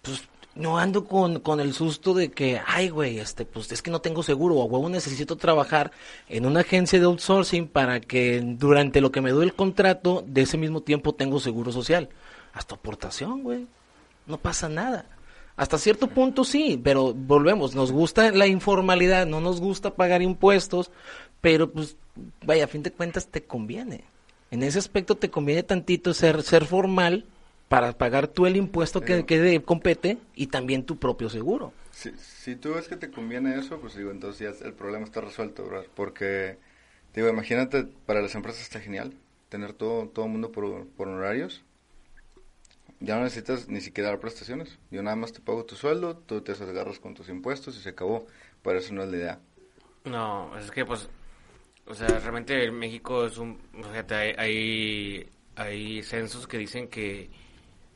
Pues 0.01 0.23
no 0.55 0.77
ando 0.77 1.05
con, 1.05 1.39
con 1.39 1.59
el 1.59 1.73
susto 1.73 2.13
de 2.13 2.31
que, 2.31 2.59
ay, 2.65 2.89
güey, 2.89 3.19
este, 3.19 3.45
pues 3.45 3.71
es 3.71 3.81
que 3.81 3.91
no 3.91 4.01
tengo 4.01 4.23
seguro, 4.23 4.55
o 4.55 4.63
a 4.63 4.65
huevo 4.65 4.89
necesito 4.89 5.37
trabajar 5.37 5.91
en 6.27 6.45
una 6.45 6.61
agencia 6.61 6.99
de 6.99 7.05
outsourcing 7.05 7.67
para 7.67 8.01
que 8.01 8.41
durante 8.43 8.99
lo 8.99 9.11
que 9.11 9.21
me 9.21 9.31
doy 9.31 9.45
el 9.45 9.53
contrato, 9.53 10.23
de 10.27 10.41
ese 10.41 10.57
mismo 10.57 10.81
tiempo 10.81 11.15
tengo 11.15 11.39
seguro 11.39 11.71
social. 11.71 12.09
Hasta 12.53 12.75
aportación, 12.75 13.43
güey. 13.43 13.67
No 14.25 14.37
pasa 14.37 14.67
nada. 14.67 15.05
Hasta 15.55 15.77
cierto 15.77 16.07
punto 16.07 16.43
sí, 16.43 16.79
pero 16.81 17.13
volvemos, 17.13 17.75
nos 17.75 17.91
gusta 17.91 18.31
la 18.31 18.47
informalidad, 18.47 19.27
no 19.27 19.41
nos 19.41 19.61
gusta 19.61 19.93
pagar 19.93 20.21
impuestos, 20.21 20.91
pero 21.41 21.71
pues, 21.71 21.95
vaya, 22.45 22.65
a 22.65 22.67
fin 22.67 22.83
de 22.83 22.91
cuentas 22.91 23.27
te 23.27 23.43
conviene. 23.43 24.03
En 24.51 24.63
ese 24.63 24.79
aspecto 24.79 25.15
te 25.15 25.29
conviene 25.29 25.63
tantito 25.63 26.13
ser, 26.13 26.43
ser 26.43 26.65
formal 26.65 27.25
para 27.69 27.93
pagar 27.93 28.27
tú 28.27 28.45
el 28.45 28.57
impuesto 28.57 29.01
que, 29.01 29.25
que 29.25 29.39
de- 29.39 29.61
compete 29.61 30.17
y 30.35 30.47
también 30.47 30.83
tu 30.85 30.97
propio 30.97 31.29
seguro. 31.29 31.71
Si, 31.91 32.11
si 32.17 32.55
tú 32.55 32.73
ves 32.73 32.87
que 32.87 32.95
te 32.97 33.11
conviene 33.11 33.57
eso, 33.57 33.79
pues 33.79 33.95
digo, 33.95 34.11
entonces 34.11 34.59
ya 34.59 34.65
el 34.65 34.73
problema 34.73 35.05
está 35.05 35.21
resuelto, 35.21 35.65
¿verdad? 35.65 35.85
Porque, 35.95 36.57
digo, 37.13 37.29
imagínate, 37.29 37.85
para 38.05 38.21
las 38.21 38.35
empresas 38.35 38.61
está 38.61 38.79
genial 38.79 39.13
tener 39.49 39.73
todo 39.73 40.07
todo 40.07 40.25
el 40.25 40.31
mundo 40.31 40.51
por, 40.51 40.87
por 40.87 41.07
honorarios. 41.09 41.63
Ya 42.99 43.15
no 43.17 43.23
necesitas 43.23 43.67
ni 43.67 43.81
siquiera 43.81 44.09
dar 44.11 44.19
prestaciones. 44.19 44.77
Yo 44.91 45.01
nada 45.01 45.15
más 45.15 45.33
te 45.33 45.39
pago 45.41 45.65
tu 45.65 45.75
sueldo, 45.75 46.15
tú 46.17 46.41
te 46.41 46.51
agarras 46.51 46.99
con 46.99 47.13
tus 47.15 47.29
impuestos 47.29 47.75
y 47.77 47.81
se 47.81 47.89
acabó. 47.89 48.27
Pero 48.61 48.77
eso 48.79 48.93
no 48.93 49.03
es 49.03 49.09
la 49.09 49.17
idea. 49.17 49.39
No, 50.05 50.57
es 50.57 50.71
que 50.71 50.85
pues, 50.85 51.07
o 51.91 51.95
sea, 51.95 52.07
realmente 52.19 52.71
México 52.71 53.25
es 53.25 53.37
un, 53.37 53.59
fíjate, 53.73 54.15
hay, 54.15 54.33
hay, 54.37 55.29
hay 55.55 56.03
censos 56.03 56.47
que 56.47 56.57
dicen 56.57 56.87
que 56.87 57.29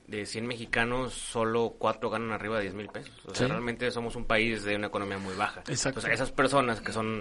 de 0.07 0.25
100 0.25 0.45
mexicanos 0.45 1.13
solo 1.13 1.75
4 1.79 2.09
ganan 2.11 2.31
arriba 2.31 2.57
de 2.57 2.63
10 2.63 2.73
mil 2.75 2.87
pesos. 2.89 3.13
O 3.25 3.33
sea, 3.33 3.47
Sí. 3.47 3.51
realmente 3.51 3.89
somos 3.91 4.15
un 4.15 4.25
país 4.25 4.63
de 4.63 4.75
una 4.75 4.87
economía 4.87 5.17
muy 5.17 5.33
baja. 5.35 5.61
Exacto. 5.67 5.99
O 5.99 6.01
sea, 6.01 6.13
esas 6.13 6.31
personas 6.31 6.79
que 6.81 6.91
son, 6.91 7.19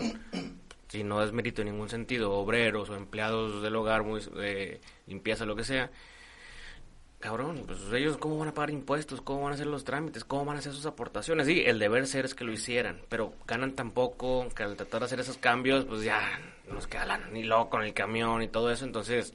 si 0.88 1.02
no 1.02 1.22
es 1.22 1.32
mérito 1.32 1.62
en 1.62 1.68
ningún 1.70 1.88
sentido, 1.88 2.32
obreros 2.32 2.90
o 2.90 2.96
empleados 2.96 3.62
del 3.62 3.74
hogar, 3.76 4.02
muy, 4.02 4.20
eh, 4.36 4.80
limpieza, 5.06 5.46
lo 5.46 5.56
que 5.56 5.64
sea, 5.64 5.90
cabrón, 7.24 7.64
pues 7.66 7.80
ellos 7.94 8.18
cómo 8.18 8.36
van 8.36 8.48
a 8.48 8.52
pagar 8.52 8.68
impuestos, 8.68 9.22
cómo 9.22 9.44
van 9.44 9.52
a 9.52 9.54
hacer 9.54 9.66
los 9.66 9.82
trámites, 9.82 10.24
cómo 10.24 10.44
van 10.44 10.56
a 10.56 10.58
hacer 10.58 10.74
sus 10.74 10.84
aportaciones. 10.84 11.46
Sí, 11.46 11.62
el 11.64 11.78
deber 11.78 12.06
ser 12.06 12.26
es 12.26 12.34
que 12.34 12.44
lo 12.44 12.52
hicieran, 12.52 13.00
pero 13.08 13.32
ganan 13.46 13.72
tan 13.72 13.92
poco 13.92 14.46
que 14.54 14.62
al 14.62 14.76
tratar 14.76 15.00
de 15.00 15.06
hacer 15.06 15.20
esos 15.20 15.38
cambios, 15.38 15.86
pues 15.86 16.02
ya 16.02 16.20
nos 16.70 16.86
queda 16.86 17.06
la, 17.06 17.16
ni 17.16 17.42
loco 17.42 17.70
con 17.70 17.82
el 17.82 17.94
camión 17.94 18.42
y 18.42 18.48
todo 18.48 18.70
eso, 18.70 18.84
entonces... 18.84 19.32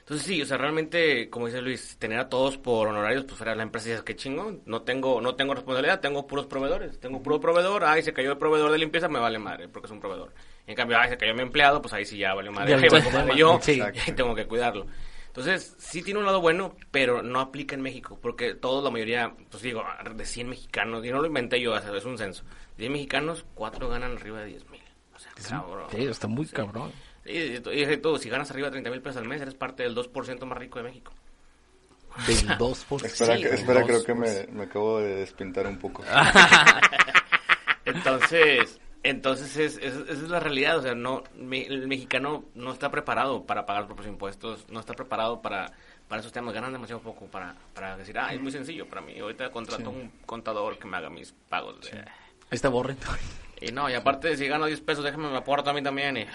Entonces 0.00 0.26
sí, 0.26 0.42
o 0.42 0.44
sea, 0.44 0.58
realmente, 0.58 1.30
como 1.30 1.46
dice 1.46 1.62
Luis, 1.62 1.96
tener 1.98 2.18
a 2.18 2.28
todos 2.28 2.58
por 2.58 2.86
honorarios, 2.86 3.24
pues 3.24 3.38
fuera 3.38 3.54
la 3.54 3.62
empresa 3.62 3.88
dice, 3.88 4.04
qué 4.04 4.14
chingón, 4.14 4.60
no 4.66 4.82
tengo, 4.82 5.22
no 5.22 5.36
tengo 5.36 5.54
responsabilidad, 5.54 6.00
tengo 6.00 6.26
puros 6.26 6.46
proveedores, 6.46 7.00
tengo 7.00 7.22
puro 7.22 7.40
proveedor, 7.40 7.82
ay, 7.82 8.02
se 8.02 8.12
cayó 8.12 8.32
el 8.32 8.38
proveedor 8.38 8.70
de 8.70 8.78
limpieza, 8.78 9.08
me 9.08 9.18
vale 9.18 9.38
madre, 9.38 9.68
porque 9.68 9.86
es 9.86 9.92
un 9.92 10.00
proveedor. 10.00 10.34
En 10.66 10.76
cambio, 10.76 10.98
ay, 11.00 11.08
se 11.08 11.16
cayó 11.16 11.34
mi 11.34 11.40
empleado, 11.40 11.80
pues 11.80 11.94
ahí 11.94 12.04
sí 12.04 12.18
ya 12.18 12.34
vale 12.34 12.50
madre, 12.50 12.78
Ya 12.78 12.96
ahí 12.98 13.10
madre, 13.10 13.36
yo, 13.36 13.58
sí. 13.62 13.80
y 14.06 14.12
tengo 14.12 14.34
que 14.34 14.46
cuidarlo. 14.46 14.86
Entonces, 15.36 15.76
sí 15.78 16.00
tiene 16.00 16.18
un 16.18 16.24
lado 16.24 16.40
bueno, 16.40 16.74
pero 16.90 17.22
no 17.22 17.40
aplica 17.40 17.74
en 17.74 17.82
México, 17.82 18.18
porque 18.22 18.54
todos, 18.54 18.82
la 18.82 18.90
mayoría, 18.90 19.34
pues 19.50 19.62
digo, 19.62 19.84
de 20.14 20.24
100 20.24 20.48
mexicanos, 20.48 21.04
y 21.04 21.10
no 21.10 21.20
lo 21.20 21.26
inventé 21.26 21.60
yo, 21.60 21.76
es 21.76 22.04
un 22.06 22.16
censo, 22.16 22.42
de 22.78 22.84
100 22.84 22.92
mexicanos, 22.92 23.44
4 23.54 23.86
ganan 23.86 24.12
arriba 24.12 24.40
de 24.40 24.46
10 24.46 24.70
mil. 24.70 24.80
O 25.14 25.18
sea, 25.18 25.32
cabrón. 25.46 25.88
Sí, 25.90 26.04
está 26.06 26.26
muy 26.26 26.46
cabrón. 26.46 26.90
Y, 27.26 27.56
y, 27.56 27.96
todo, 27.98 28.16
si 28.16 28.30
ganas 28.30 28.50
arriba 28.50 28.68
de 28.68 28.72
30 28.72 28.90
mil 28.90 29.02
pesos 29.02 29.18
al 29.18 29.28
mes, 29.28 29.42
eres 29.42 29.52
parte 29.52 29.82
del 29.82 29.94
2% 29.94 30.46
más 30.46 30.56
rico 30.56 30.78
de 30.78 30.84
México. 30.84 31.12
Del 32.26 32.48
2%. 32.58 33.04
espera, 33.04 33.34
espera 33.34 33.84
creo 33.84 34.02
que 34.04 34.14
me, 34.14 34.46
me, 34.46 34.62
acabo 34.62 35.00
de 35.00 35.16
despintar 35.16 35.66
un 35.66 35.78
poco. 35.78 36.02
entonces, 37.84 38.80
entonces 39.08 39.56
es, 39.56 39.76
es, 39.78 39.94
esa 39.94 40.12
es 40.12 40.28
la 40.28 40.40
realidad. 40.40 40.78
O 40.78 40.82
sea, 40.82 40.94
no, 40.94 41.22
el 41.38 41.86
mexicano 41.86 42.44
no 42.54 42.72
está 42.72 42.90
preparado 42.90 43.44
para 43.44 43.64
pagar 43.64 43.82
los 43.82 43.88
propios 43.88 44.08
impuestos, 44.08 44.66
no 44.68 44.80
está 44.80 44.94
preparado 44.94 45.40
para, 45.40 45.72
para 46.08 46.20
esos 46.20 46.32
temas. 46.32 46.54
Ganan 46.54 46.72
demasiado 46.72 47.00
poco 47.00 47.26
para, 47.26 47.54
para 47.74 47.96
decir, 47.96 48.18
ah, 48.18 48.32
es 48.32 48.40
muy 48.40 48.52
sencillo 48.52 48.86
para 48.86 49.00
mí. 49.00 49.18
Ahorita 49.18 49.50
contrato 49.50 49.90
un 49.90 50.10
contador 50.24 50.78
que 50.78 50.88
me 50.88 50.96
haga 50.96 51.10
mis 51.10 51.32
pagos. 51.48 51.80
De... 51.80 51.98
Ahí 51.98 52.04
está 52.50 52.68
borre. 52.68 52.96
Y 53.58 53.72
no, 53.72 53.88
y 53.88 53.94
aparte, 53.94 54.36
si 54.36 54.46
gano 54.48 54.66
10 54.66 54.82
pesos, 54.82 55.02
déjame 55.02 55.30
me 55.30 55.38
aporto 55.38 55.70
a 55.70 55.72
mí 55.72 55.82
también. 55.82 56.18
Y... 56.18 56.26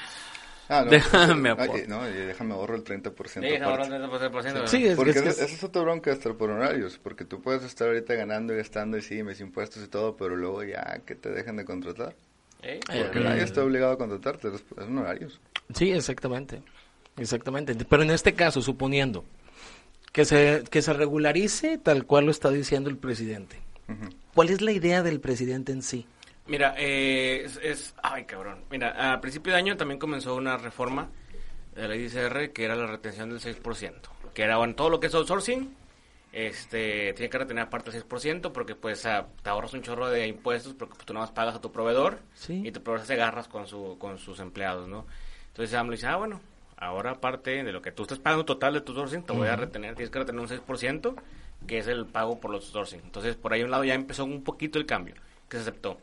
Ah, 0.69 0.83
no, 0.83 0.89
déjame 0.89 1.55
pues, 1.55 1.69
ahorro. 1.69 1.83
no, 1.87 2.03
déjame 2.03 2.53
ahorro 2.53 2.75
el 2.77 2.83
30%. 2.83 3.13
Sí, 3.13 3.55
ahorro 3.57 3.83
el 3.83 3.91
30%. 3.91 4.67
Sí, 4.67 4.87
es, 4.87 4.95
porque 4.95 5.11
es, 5.11 5.39
es 5.39 5.63
otra 5.63 5.83
bronca 5.83 6.11
estar 6.11 6.33
por 6.35 6.49
horarios, 6.49 6.97
porque 6.97 7.23
tú 7.23 7.39
puedes 7.39 7.63
estar 7.63 7.89
ahorita 7.89 8.15
ganando 8.15 8.53
y 8.53 8.57
gastando 8.57 8.97
y 8.97 9.03
sí, 9.03 9.21
mis 9.21 9.39
impuestos 9.39 9.83
y 9.83 9.87
todo, 9.87 10.17
pero 10.17 10.35
luego 10.35 10.63
ya 10.63 11.01
que 11.05 11.13
te 11.13 11.29
dejen 11.29 11.57
de 11.57 11.65
contratar. 11.65 12.15
¿Eh? 12.63 12.79
Porque 12.85 13.19
eh, 13.19 13.23
nadie 13.23 13.43
está 13.43 13.63
obligado 13.63 13.93
a 13.93 13.97
contratarte, 13.97 14.49
es 14.49 14.63
horarios. 14.77 15.39
Sí, 15.73 15.91
exactamente. 15.91 16.61
Exactamente. 17.17 17.75
Pero 17.75 18.03
en 18.03 18.11
este 18.11 18.33
caso, 18.33 18.61
suponiendo 18.61 19.25
que 20.11 20.25
se, 20.25 20.63
que 20.69 20.81
se 20.81 20.93
regularice 20.93 21.77
tal 21.77 22.05
cual 22.05 22.25
lo 22.25 22.31
está 22.31 22.49
diciendo 22.49 22.89
el 22.89 22.97
presidente, 22.97 23.57
¿cuál 24.33 24.49
es 24.49 24.61
la 24.61 24.71
idea 24.71 25.03
del 25.03 25.19
presidente 25.19 25.71
en 25.71 25.81
sí? 25.81 26.05
Mira, 26.47 26.75
eh, 26.77 27.47
es, 27.61 27.93
Ay, 28.01 28.25
cabrón. 28.25 28.63
Mira, 28.69 29.13
a 29.13 29.21
principio 29.21 29.53
de 29.53 29.59
año 29.59 29.77
también 29.77 29.99
comenzó 29.99 30.35
una 30.35 30.57
reforma 30.57 31.09
de 31.75 31.87
la 31.87 31.95
ICR 31.95 32.51
que 32.51 32.65
era 32.65 32.75
la 32.75 32.87
retención 32.87 33.29
del 33.29 33.39
6%. 33.39 33.93
Que 34.33 34.43
era, 34.43 34.57
bueno, 34.57 34.75
todo 34.75 34.89
lo 34.89 34.99
que 34.99 35.07
es 35.07 35.13
outsourcing, 35.13 35.75
este, 36.31 37.13
tiene 37.13 37.29
que 37.29 37.37
retener 37.37 37.63
aparte 37.63 37.91
del 37.91 38.03
6% 38.03 38.51
porque 38.51 38.75
pues 38.75 39.01
te 39.01 39.49
ahorras 39.49 39.73
un 39.73 39.81
chorro 39.81 40.09
de 40.09 40.27
impuestos 40.27 40.73
porque 40.73 40.95
pues, 40.95 41.05
tú 41.05 41.13
nada 41.13 41.25
más 41.25 41.33
pagas 41.33 41.55
a 41.55 41.61
tu 41.61 41.71
proveedor 41.71 42.19
y 42.49 42.71
tu 42.71 42.81
proveedor 42.81 43.07
se 43.07 43.13
agarras 43.13 43.47
con, 43.47 43.67
su, 43.67 43.97
con 43.99 44.17
sus 44.17 44.39
empleados, 44.39 44.87
¿no? 44.87 45.05
Entonces 45.47 45.75
AMLO 45.75 45.91
dice, 45.91 46.07
ah, 46.07 46.15
bueno, 46.15 46.39
ahora 46.77 47.11
aparte 47.11 47.63
de 47.63 47.71
lo 47.71 47.81
que 47.81 47.91
tú 47.91 48.03
estás 48.03 48.19
pagando 48.19 48.45
total 48.45 48.73
de 48.73 48.81
tu 48.81 48.93
outsourcing, 48.93 49.23
te 49.23 49.33
voy 49.33 49.47
a 49.47 49.55
retener, 49.55 49.95
tienes 49.95 50.09
que 50.09 50.19
retener 50.19 50.41
un 50.41 50.47
6%, 50.47 51.15
que 51.67 51.77
es 51.77 51.87
el 51.87 52.05
pago 52.05 52.39
por 52.39 52.51
los 52.51 52.63
outsourcing. 52.65 53.01
Entonces, 53.03 53.35
por 53.35 53.51
ahí 53.51 53.63
un 53.63 53.71
lado 53.71 53.83
ya 53.83 53.93
empezó 53.93 54.23
un 54.23 54.43
poquito 54.43 54.79
el 54.79 54.85
cambio, 54.85 55.15
que 55.49 55.57
se 55.57 55.63
aceptó 55.63 55.97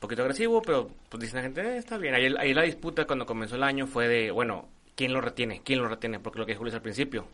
poquito 0.00 0.22
agresivo, 0.22 0.62
pero 0.62 0.90
pues 1.08 1.20
dice 1.20 1.36
la 1.36 1.42
gente, 1.42 1.60
eh, 1.60 1.76
está 1.76 1.98
bien. 1.98 2.14
Ahí, 2.14 2.34
ahí, 2.38 2.54
la 2.54 2.62
disputa 2.62 3.06
cuando 3.06 3.26
comenzó 3.26 3.56
el 3.56 3.62
año 3.62 3.86
fue 3.86 4.08
de, 4.08 4.30
bueno, 4.30 4.68
¿quién 4.96 5.12
lo 5.12 5.20
retiene? 5.20 5.60
¿Quién 5.62 5.80
lo 5.80 5.88
retiene? 5.88 6.18
Porque 6.18 6.38
lo 6.38 6.46
que 6.46 6.52
dijo 6.52 6.64
Luis 6.64 6.74
al 6.74 6.82
principio, 6.82 7.26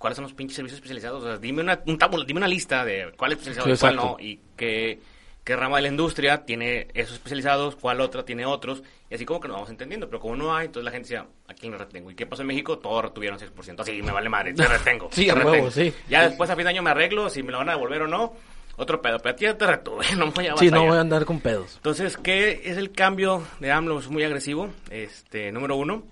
¿cuáles 0.00 0.16
son 0.16 0.22
los 0.22 0.32
pinches 0.32 0.56
servicios 0.56 0.78
especializados? 0.78 1.22
O 1.22 1.26
sea, 1.26 1.36
dime 1.36 1.60
una, 1.60 1.78
un 1.86 1.98
dime 2.26 2.38
una 2.38 2.48
lista 2.48 2.86
de 2.86 3.12
cuál 3.18 3.32
es 3.32 3.38
especializado 3.38 3.74
y 3.74 3.76
cuál 3.76 3.96
no, 3.96 4.16
y 4.18 4.40
qué, 4.56 4.98
qué 5.44 5.56
rama 5.56 5.76
de 5.76 5.82
la 5.82 5.88
industria 5.88 6.46
tiene 6.46 6.88
esos 6.94 7.16
especializados, 7.16 7.76
cuál 7.76 8.00
otra 8.00 8.24
tiene 8.24 8.46
otros, 8.46 8.82
y 9.10 9.14
así 9.14 9.26
como 9.26 9.40
que 9.40 9.48
nos 9.48 9.56
vamos 9.56 9.68
entendiendo, 9.68 10.08
pero 10.08 10.18
como 10.18 10.36
no 10.36 10.56
hay, 10.56 10.66
entonces 10.66 10.86
la 10.86 10.90
gente 10.90 11.08
decía, 11.10 11.26
¿a 11.46 11.52
quién 11.52 11.72
lo 11.72 11.78
retengo? 11.78 12.10
¿Y 12.10 12.14
qué 12.14 12.24
pasó 12.24 12.40
en 12.40 12.48
México? 12.48 12.78
Todos 12.78 13.04
retuvieron 13.04 13.38
6%, 13.38 13.80
así 13.80 14.02
me 14.02 14.10
vale 14.10 14.30
madre, 14.30 14.54
te 14.54 14.66
retengo. 14.66 15.10
sí, 15.12 15.28
a 15.28 15.34
nuevo, 15.34 15.70
sí. 15.70 15.92
Ya 16.08 16.26
después 16.26 16.48
a 16.48 16.56
fin 16.56 16.64
de 16.64 16.70
año 16.70 16.82
me 16.82 16.90
arreglo, 16.90 17.28
si 17.28 17.42
me 17.42 17.52
lo 17.52 17.58
van 17.58 17.68
a 17.68 17.72
devolver 17.72 18.00
o 18.00 18.08
no, 18.08 18.32
otro 18.76 19.02
pedo. 19.02 19.18
Pero 19.18 19.34
a 19.34 19.36
ti 19.36 19.44
ya 19.44 19.58
te 19.58 19.66
retuve, 19.66 20.06
no 20.16 20.30
voy 20.30 20.46
a 20.46 20.56
Sí, 20.56 20.70
no 20.70 20.86
voy 20.86 20.96
a 20.96 21.00
andar 21.00 21.26
con 21.26 21.40
pedos. 21.40 21.76
Entonces, 21.76 22.16
¿qué 22.16 22.62
es 22.64 22.78
el 22.78 22.90
cambio 22.90 23.42
de 23.60 23.70
AMLO? 23.70 23.98
Es 23.98 24.08
muy 24.08 24.24
agresivo. 24.24 24.70
Este, 24.88 25.52
número 25.52 25.76
uno, 25.76 26.04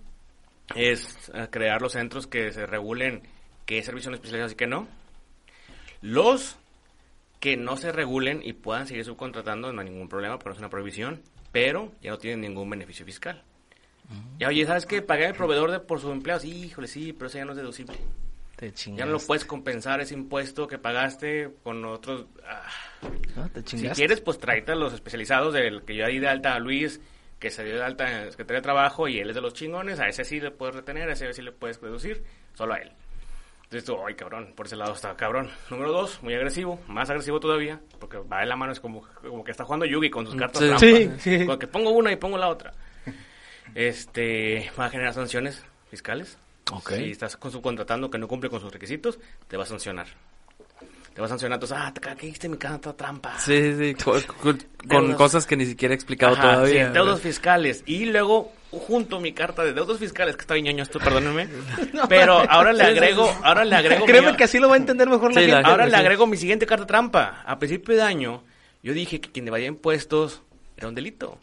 es 0.74 1.30
eh, 1.32 1.48
crear 1.50 1.80
los 1.80 1.92
centros 1.92 2.26
que 2.26 2.52
se 2.52 2.66
regulen 2.66 3.22
qué 3.68 3.82
servicios 3.82 4.06
son 4.06 4.14
especializados 4.14 4.52
y 4.52 4.56
qué 4.56 4.66
no. 4.66 4.88
Los 6.00 6.56
que 7.38 7.56
no 7.56 7.76
se 7.76 7.92
regulen 7.92 8.40
y 8.42 8.54
puedan 8.54 8.86
seguir 8.86 9.04
subcontratando, 9.04 9.72
no 9.72 9.80
hay 9.80 9.90
ningún 9.90 10.08
problema, 10.08 10.38
pero 10.38 10.52
es 10.52 10.58
una 10.58 10.70
prohibición, 10.70 11.20
pero 11.52 11.92
ya 12.00 12.10
no 12.10 12.18
tienen 12.18 12.40
ningún 12.40 12.68
beneficio 12.68 13.04
fiscal. 13.04 13.44
Ya, 14.38 14.48
oye, 14.48 14.64
¿sabes 14.64 14.86
qué? 14.86 15.02
Pagar 15.02 15.28
el 15.28 15.34
proveedor 15.34 15.70
de, 15.70 15.80
por 15.80 16.00
sus 16.00 16.10
empleados, 16.10 16.46
híjole, 16.46 16.88
sí, 16.88 17.12
pero 17.12 17.26
eso 17.26 17.36
ya 17.36 17.44
no 17.44 17.52
es 17.52 17.58
deducible 17.58 17.94
ya 18.96 19.06
no 19.06 19.12
lo 19.12 19.18
puedes 19.20 19.44
compensar 19.44 20.00
ese 20.00 20.14
impuesto 20.14 20.66
que 20.66 20.78
pagaste 20.78 21.50
con 21.62 21.84
otros. 21.84 22.26
Ah. 22.44 22.66
Ah, 23.36 23.48
si 23.64 23.88
quieres, 23.90 24.20
pues 24.20 24.38
tráete 24.38 24.72
a 24.72 24.74
los 24.74 24.92
especializados 24.92 25.54
del 25.54 25.82
que 25.82 25.94
yo 25.94 26.06
di 26.08 26.18
de 26.18 26.26
alta 26.26 26.54
a 26.54 26.58
Luis, 26.58 27.00
que 27.38 27.50
se 27.50 27.62
dio 27.62 27.76
de 27.76 27.84
alta 27.84 28.10
en 28.10 28.24
la 28.24 28.30
Secretaría 28.32 28.58
de 28.58 28.62
Trabajo 28.62 29.06
y 29.06 29.20
él 29.20 29.28
es 29.28 29.36
de 29.36 29.42
los 29.42 29.54
chingones. 29.54 30.00
A 30.00 30.08
ese 30.08 30.24
sí 30.24 30.40
le 30.40 30.50
puedes 30.50 30.74
retener, 30.74 31.08
a 31.08 31.12
ese 31.12 31.32
sí 31.32 31.42
le 31.42 31.52
puedes 31.52 31.80
reducir, 31.80 32.24
solo 32.54 32.74
a 32.74 32.78
él. 32.78 32.90
Entonces 33.68 33.84
tú, 33.84 33.98
ay 34.06 34.14
cabrón, 34.14 34.54
por 34.56 34.64
ese 34.64 34.76
lado 34.76 34.94
está 34.94 35.14
cabrón. 35.14 35.50
Número 35.68 35.92
dos, 35.92 36.22
muy 36.22 36.34
agresivo, 36.34 36.80
más 36.88 37.10
agresivo 37.10 37.38
todavía, 37.38 37.80
porque 37.98 38.16
va 38.16 38.40
de 38.40 38.46
la 38.46 38.56
mano, 38.56 38.72
es 38.72 38.80
como, 38.80 39.02
como 39.20 39.44
que 39.44 39.50
está 39.50 39.64
jugando 39.64 39.84
Yugi 39.84 40.08
con 40.08 40.26
sus 40.26 40.34
cartas 40.36 40.62
trampa. 40.62 40.78
Sí, 40.78 41.10
sí. 41.18 41.44
Porque 41.44 41.66
pongo 41.66 41.90
una 41.90 42.10
y 42.10 42.16
pongo 42.16 42.38
la 42.38 42.48
otra. 42.48 42.72
Este, 43.74 44.70
va 44.78 44.86
a 44.86 44.90
generar 44.90 45.12
sanciones 45.12 45.62
fiscales 45.90 46.38
si 46.86 47.10
estás 47.10 47.38
subcontratando 47.40 48.10
que 48.10 48.18
no 48.18 48.28
cumple 48.28 48.50
con 48.50 48.60
sus 48.60 48.72
requisitos, 48.72 49.18
te 49.46 49.56
va 49.56 49.62
a 49.64 49.66
sancionar. 49.66 50.06
Te 51.18 51.22
va 51.22 51.26
a 51.26 51.30
sancionar, 51.30 51.56
entonces, 51.56 51.76
ah, 51.80 51.92
te 51.92 52.00
caíste 52.00 52.48
mi 52.48 52.56
casa 52.58 52.78
trampa. 52.96 53.36
Sí, 53.40 53.74
sí, 53.76 53.96
con, 54.88 55.14
cosas 55.14 55.48
que 55.48 55.56
ni 55.56 55.66
siquiera 55.66 55.92
he 55.92 55.96
explicado 55.96 56.36
todavía. 56.36 56.86
Sí, 56.86 56.92
deudos 56.92 57.20
fiscales. 57.20 57.82
Y 57.86 58.04
luego, 58.04 58.52
junto 58.70 59.18
mi 59.18 59.32
carta 59.32 59.64
de 59.64 59.72
deudos 59.72 59.98
fiscales, 59.98 60.36
que 60.36 60.42
está 60.42 60.56
ñoño 60.56 60.84
esto, 60.84 61.00
perdónenme. 61.00 61.48
pero 62.08 62.48
ahora 62.48 62.72
le 62.72 62.84
agrego, 62.84 63.28
ahora 63.42 63.64
le 63.64 63.74
agrego. 63.74 64.06
Créeme 64.06 64.36
que 64.36 64.44
así 64.44 64.60
lo 64.60 64.68
va 64.68 64.74
a 64.74 64.78
entender 64.78 65.08
mejor 65.08 65.34
la 65.34 65.40
gente. 65.40 65.56
Ahora 65.68 65.88
le 65.88 65.96
agrego 65.96 66.28
mi 66.28 66.36
siguiente 66.36 66.66
carta 66.66 66.86
trampa. 66.86 67.42
A 67.44 67.58
principio 67.58 67.96
de 67.96 68.02
año, 68.02 68.44
yo 68.84 68.92
dije 68.92 69.20
que 69.20 69.32
quien 69.32 69.48
evadía 69.48 69.66
impuestos 69.66 70.42
era 70.76 70.86
un 70.86 70.94
delito. 70.94 71.36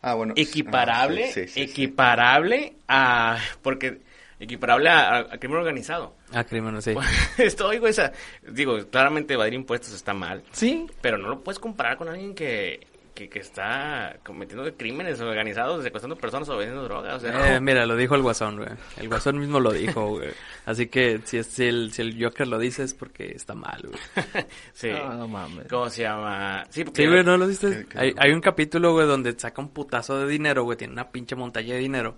Ah, 0.00 0.14
bueno. 0.14 0.32
Equiparable, 0.34 1.30
ah, 1.30 1.40
equiparable 1.56 2.72
a, 2.88 3.36
porque 3.60 4.00
equiparable 4.42 4.88
a, 4.88 5.24
crimen 5.38 5.58
organizado. 5.58 6.16
A 6.32 6.44
crimen, 6.44 6.82
sí. 6.82 6.94
Esto, 7.38 7.68
oigo, 7.68 7.86
esa, 7.86 8.12
digo, 8.42 8.78
claramente 8.90 9.34
evadir 9.34 9.54
impuestos 9.54 9.94
está 9.94 10.12
mal. 10.12 10.42
Sí. 10.50 10.86
Pero 11.00 11.16
no 11.16 11.28
lo 11.28 11.40
puedes 11.40 11.58
comparar 11.58 11.96
con 11.96 12.08
alguien 12.08 12.34
que, 12.34 12.80
que, 13.14 13.38
está 13.38 14.16
cometiendo 14.24 14.70
crímenes 14.76 15.20
organizados, 15.20 15.84
secuestrando 15.84 16.16
personas 16.16 16.48
o 16.48 16.56
vendiendo 16.56 16.82
drogas. 16.84 17.22
eh, 17.24 17.60
Mira, 17.60 17.86
lo 17.86 17.94
dijo 17.94 18.16
el 18.16 18.22
Guasón, 18.22 18.56
güey. 18.56 18.70
El 18.96 19.08
Guasón 19.08 19.38
mismo 19.38 19.60
lo 19.60 19.70
dijo, 19.70 20.08
güey. 20.18 20.30
Así 20.66 20.88
que 20.88 21.20
si, 21.24 21.42
si, 21.44 21.64
el, 21.64 21.92
si 21.92 22.02
el 22.02 22.22
Joker 22.22 22.48
lo 22.48 22.58
dice 22.58 22.82
es 22.82 22.94
porque 22.94 23.26
está 23.26 23.54
mal, 23.54 23.80
güey. 23.84 24.26
sí. 24.72 24.90
No, 24.90 25.28
mames. 25.28 25.68
¿Cómo 25.68 25.88
se 25.88 26.02
llama? 26.02 26.64
Sí, 26.70 26.84
porque... 26.84 27.06
güey, 27.06 27.22
¿no 27.22 27.36
lo 27.36 27.46
viste? 27.46 27.86
Hay, 27.94 28.12
hay 28.16 28.32
un 28.32 28.40
capítulo, 28.40 28.92
güey, 28.92 29.06
donde 29.06 29.38
saca 29.38 29.62
un 29.62 29.68
putazo 29.68 30.18
de 30.18 30.26
dinero, 30.26 30.64
güey. 30.64 30.76
Tiene 30.76 30.94
una 30.94 31.10
pinche 31.10 31.36
montaña 31.36 31.74
de 31.74 31.80
dinero. 31.80 32.16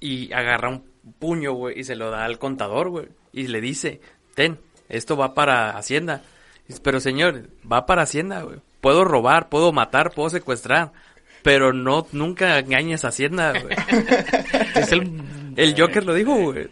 Y 0.00 0.32
agarra 0.32 0.70
un 0.70 0.84
puño, 1.18 1.52
güey, 1.52 1.78
y 1.78 1.84
se 1.84 1.94
lo 1.94 2.10
da 2.10 2.24
al 2.24 2.38
contador, 2.38 2.88
güey. 2.88 3.08
Y 3.32 3.46
le 3.48 3.60
dice, 3.60 4.00
ten, 4.34 4.58
esto 4.88 5.16
va 5.16 5.34
para 5.34 5.76
Hacienda. 5.76 6.22
Pero 6.82 7.00
señor, 7.00 7.48
va 7.70 7.86
para 7.86 8.02
Hacienda, 8.02 8.42
güey. 8.42 8.58
Puedo 8.80 9.04
robar, 9.04 9.48
puedo 9.48 9.72
matar, 9.72 10.12
puedo 10.12 10.30
secuestrar. 10.30 10.92
Pero 11.42 11.72
no, 11.72 12.06
nunca 12.12 12.58
engañes 12.58 13.04
a 13.04 13.08
Hacienda, 13.08 13.52
güey. 13.52 13.76
es 14.74 14.92
el, 14.92 15.22
el 15.56 15.74
Joker 15.78 16.04
lo 16.04 16.14
dijo, 16.14 16.34
güey. 16.34 16.68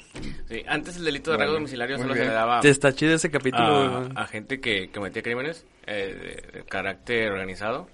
Sí, 0.48 0.64
antes 0.66 0.96
el 0.96 1.04
delito 1.04 1.30
de 1.30 1.36
arreglo 1.36 1.54
domiciliario 1.54 1.98
solo 1.98 2.14
se 2.14 2.24
le 2.24 2.32
daba... 2.32 2.60
Está 2.60 2.94
chido 2.94 3.14
ese 3.14 3.30
capítulo, 3.30 4.10
a, 4.14 4.22
a 4.22 4.26
gente 4.26 4.60
que 4.60 4.90
cometía 4.90 5.22
crímenes 5.22 5.66
eh, 5.86 6.42
de, 6.52 6.64
carácter 6.64 7.30
organizado. 7.32 7.88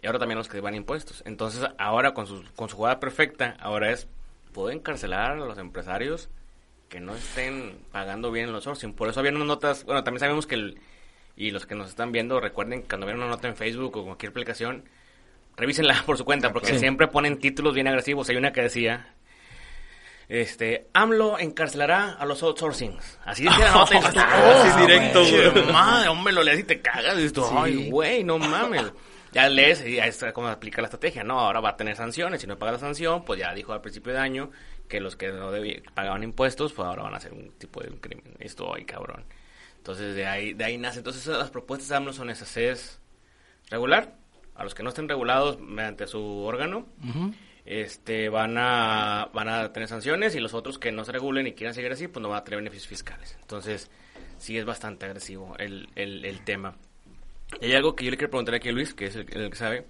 Y 0.00 0.06
ahora 0.06 0.18
también 0.18 0.38
los 0.38 0.48
que 0.48 0.60
van 0.60 0.74
impuestos. 0.74 1.22
Entonces, 1.26 1.64
ahora 1.78 2.12
con 2.12 2.26
su, 2.26 2.44
con 2.56 2.68
su 2.68 2.76
jugada 2.76 2.98
perfecta, 2.98 3.56
ahora 3.60 3.92
es 3.92 4.08
pueden 4.52 4.78
encarcelar 4.78 5.32
a 5.32 5.36
los 5.36 5.58
empresarios 5.58 6.28
que 6.88 7.00
no 7.00 7.14
estén 7.14 7.78
pagando 7.90 8.30
bien 8.30 8.52
los 8.52 8.64
sourcing. 8.64 8.92
Por 8.92 9.08
eso 9.08 9.20
había 9.20 9.32
unas 9.32 9.46
notas, 9.46 9.84
bueno, 9.84 10.04
también 10.04 10.20
sabemos 10.20 10.46
que, 10.46 10.56
el, 10.56 10.80
y 11.36 11.50
los 11.50 11.66
que 11.66 11.74
nos 11.74 11.88
están 11.88 12.12
viendo, 12.12 12.38
recuerden 12.38 12.82
que 12.82 12.88
cuando 12.88 13.06
ven 13.06 13.16
una 13.16 13.28
nota 13.28 13.48
en 13.48 13.56
Facebook 13.56 13.96
o 13.96 14.04
cualquier 14.04 14.30
aplicación, 14.30 14.84
revísenla 15.56 16.02
por 16.06 16.18
su 16.18 16.24
cuenta, 16.24 16.52
porque 16.52 16.78
siempre 16.78 17.08
ponen 17.08 17.38
títulos 17.38 17.74
bien 17.74 17.88
agresivos. 17.88 18.28
Hay 18.28 18.36
una 18.36 18.52
que 18.52 18.62
decía, 18.62 19.14
este, 20.28 20.88
AMLO 20.92 21.38
encarcelará 21.38 22.12
a 22.12 22.26
los 22.26 22.42
outsourcings. 22.42 23.18
Así 23.24 23.44
decía 23.44 23.66
la 23.66 23.72
nota. 23.72 23.98
así 24.64 24.80
directo, 24.80 25.22
Madre, 25.72 26.08
hombre, 26.08 26.32
lo 26.32 26.42
lees 26.42 26.60
y 26.60 26.64
te 26.64 26.80
cagas. 26.80 27.18
Y 27.18 27.32
ay, 27.56 27.90
güey, 27.90 28.24
no 28.24 28.38
mames. 28.38 28.92
Ya 29.32 29.48
lees 29.48 29.84
y 29.86 29.96
ya 29.96 30.06
es 30.06 30.24
como 30.34 30.48
aplica 30.48 30.82
la 30.82 30.86
estrategia, 30.88 31.24
¿no? 31.24 31.40
Ahora 31.40 31.60
va 31.60 31.70
a 31.70 31.76
tener 31.76 31.96
sanciones. 31.96 32.42
Si 32.42 32.46
no 32.46 32.58
paga 32.58 32.72
la 32.72 32.78
sanción, 32.78 33.24
pues 33.24 33.40
ya 33.40 33.54
dijo 33.54 33.72
al 33.72 33.80
principio 33.80 34.12
de 34.12 34.18
año 34.18 34.50
que 34.88 35.00
los 35.00 35.16
que 35.16 35.32
no 35.32 35.50
pagaban 35.94 36.22
impuestos, 36.22 36.72
pues 36.72 36.86
ahora 36.86 37.04
van 37.04 37.14
a 37.14 37.16
hacer 37.16 37.32
un 37.32 37.50
tipo 37.52 37.82
de 37.82 37.88
crimen. 37.98 38.36
Esto, 38.38 38.74
ay, 38.74 38.84
cabrón. 38.84 39.24
Entonces, 39.78 40.14
de 40.14 40.26
ahí, 40.26 40.52
de 40.52 40.64
ahí 40.64 40.76
nace. 40.76 40.98
Entonces, 40.98 41.26
las 41.26 41.50
propuestas 41.50 41.88
de 41.88 41.96
AMLO 41.96 42.12
son 42.12 42.30
esas. 42.30 42.56
Es 42.56 43.00
regular 43.70 44.14
a 44.54 44.64
los 44.64 44.74
que 44.74 44.82
no 44.82 44.90
estén 44.90 45.08
regulados 45.08 45.58
mediante 45.60 46.06
su 46.06 46.22
órgano. 46.22 46.86
Este, 47.64 48.28
van 48.28 48.58
a, 48.58 49.30
van 49.32 49.48
a 49.48 49.72
tener 49.72 49.88
sanciones 49.88 50.34
y 50.34 50.40
los 50.40 50.52
otros 50.52 50.78
que 50.78 50.92
no 50.92 51.04
se 51.04 51.12
regulen 51.12 51.46
y 51.46 51.52
quieran 51.54 51.74
seguir 51.74 51.92
así, 51.92 52.06
pues 52.06 52.22
no 52.22 52.28
van 52.28 52.40
a 52.40 52.44
tener 52.44 52.58
beneficios 52.58 52.88
fiscales. 52.88 53.36
Entonces, 53.40 53.90
sí 54.38 54.58
es 54.58 54.64
bastante 54.64 55.06
agresivo 55.06 55.56
el, 55.58 55.88
el, 55.94 56.24
el 56.24 56.44
tema. 56.44 56.76
Y 57.60 57.66
hay 57.66 57.74
algo 57.74 57.94
que 57.94 58.04
yo 58.04 58.10
le 58.10 58.16
quiero 58.16 58.30
preguntar 58.30 58.54
aquí 58.54 58.68
a 58.68 58.72
Luis, 58.72 58.94
que 58.94 59.06
es 59.06 59.16
el, 59.16 59.26
el 59.32 59.50
que 59.50 59.56
sabe. 59.56 59.86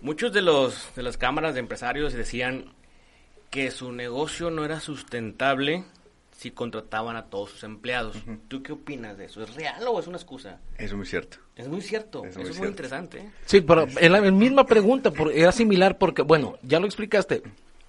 Muchos 0.00 0.32
de 0.32 0.42
los 0.42 0.94
de 0.96 1.02
las 1.02 1.16
cámaras 1.16 1.54
de 1.54 1.60
empresarios 1.60 2.12
decían 2.12 2.72
que 3.50 3.70
su 3.70 3.92
negocio 3.92 4.50
no 4.50 4.64
era 4.64 4.80
sustentable 4.80 5.84
si 6.42 6.50
contrataban 6.50 7.14
a 7.16 7.26
todos 7.26 7.50
sus 7.50 7.62
empleados. 7.62 8.16
¿Tú 8.48 8.62
qué 8.64 8.72
opinas 8.72 9.16
de 9.16 9.26
eso? 9.26 9.42
¿Es 9.42 9.54
real 9.54 9.84
o 9.86 10.00
es 10.00 10.08
una 10.08 10.16
excusa? 10.16 10.58
Es 10.76 10.92
muy 10.92 11.06
cierto. 11.06 11.36
Es 11.54 11.68
muy 11.68 11.80
cierto. 11.80 12.24
Es 12.24 12.36
muy, 12.36 12.48
es 12.48 12.58
muy 12.58 12.66
interesante. 12.66 13.18
¿eh? 13.18 13.30
Sí, 13.44 13.60
pero 13.60 13.86
en 13.96 14.12
la 14.12 14.20
misma 14.20 14.66
pregunta 14.66 15.12
era 15.32 15.52
similar 15.52 15.98
porque, 15.98 16.22
bueno, 16.22 16.58
ya 16.62 16.80
lo 16.80 16.86
explicaste. 16.86 17.42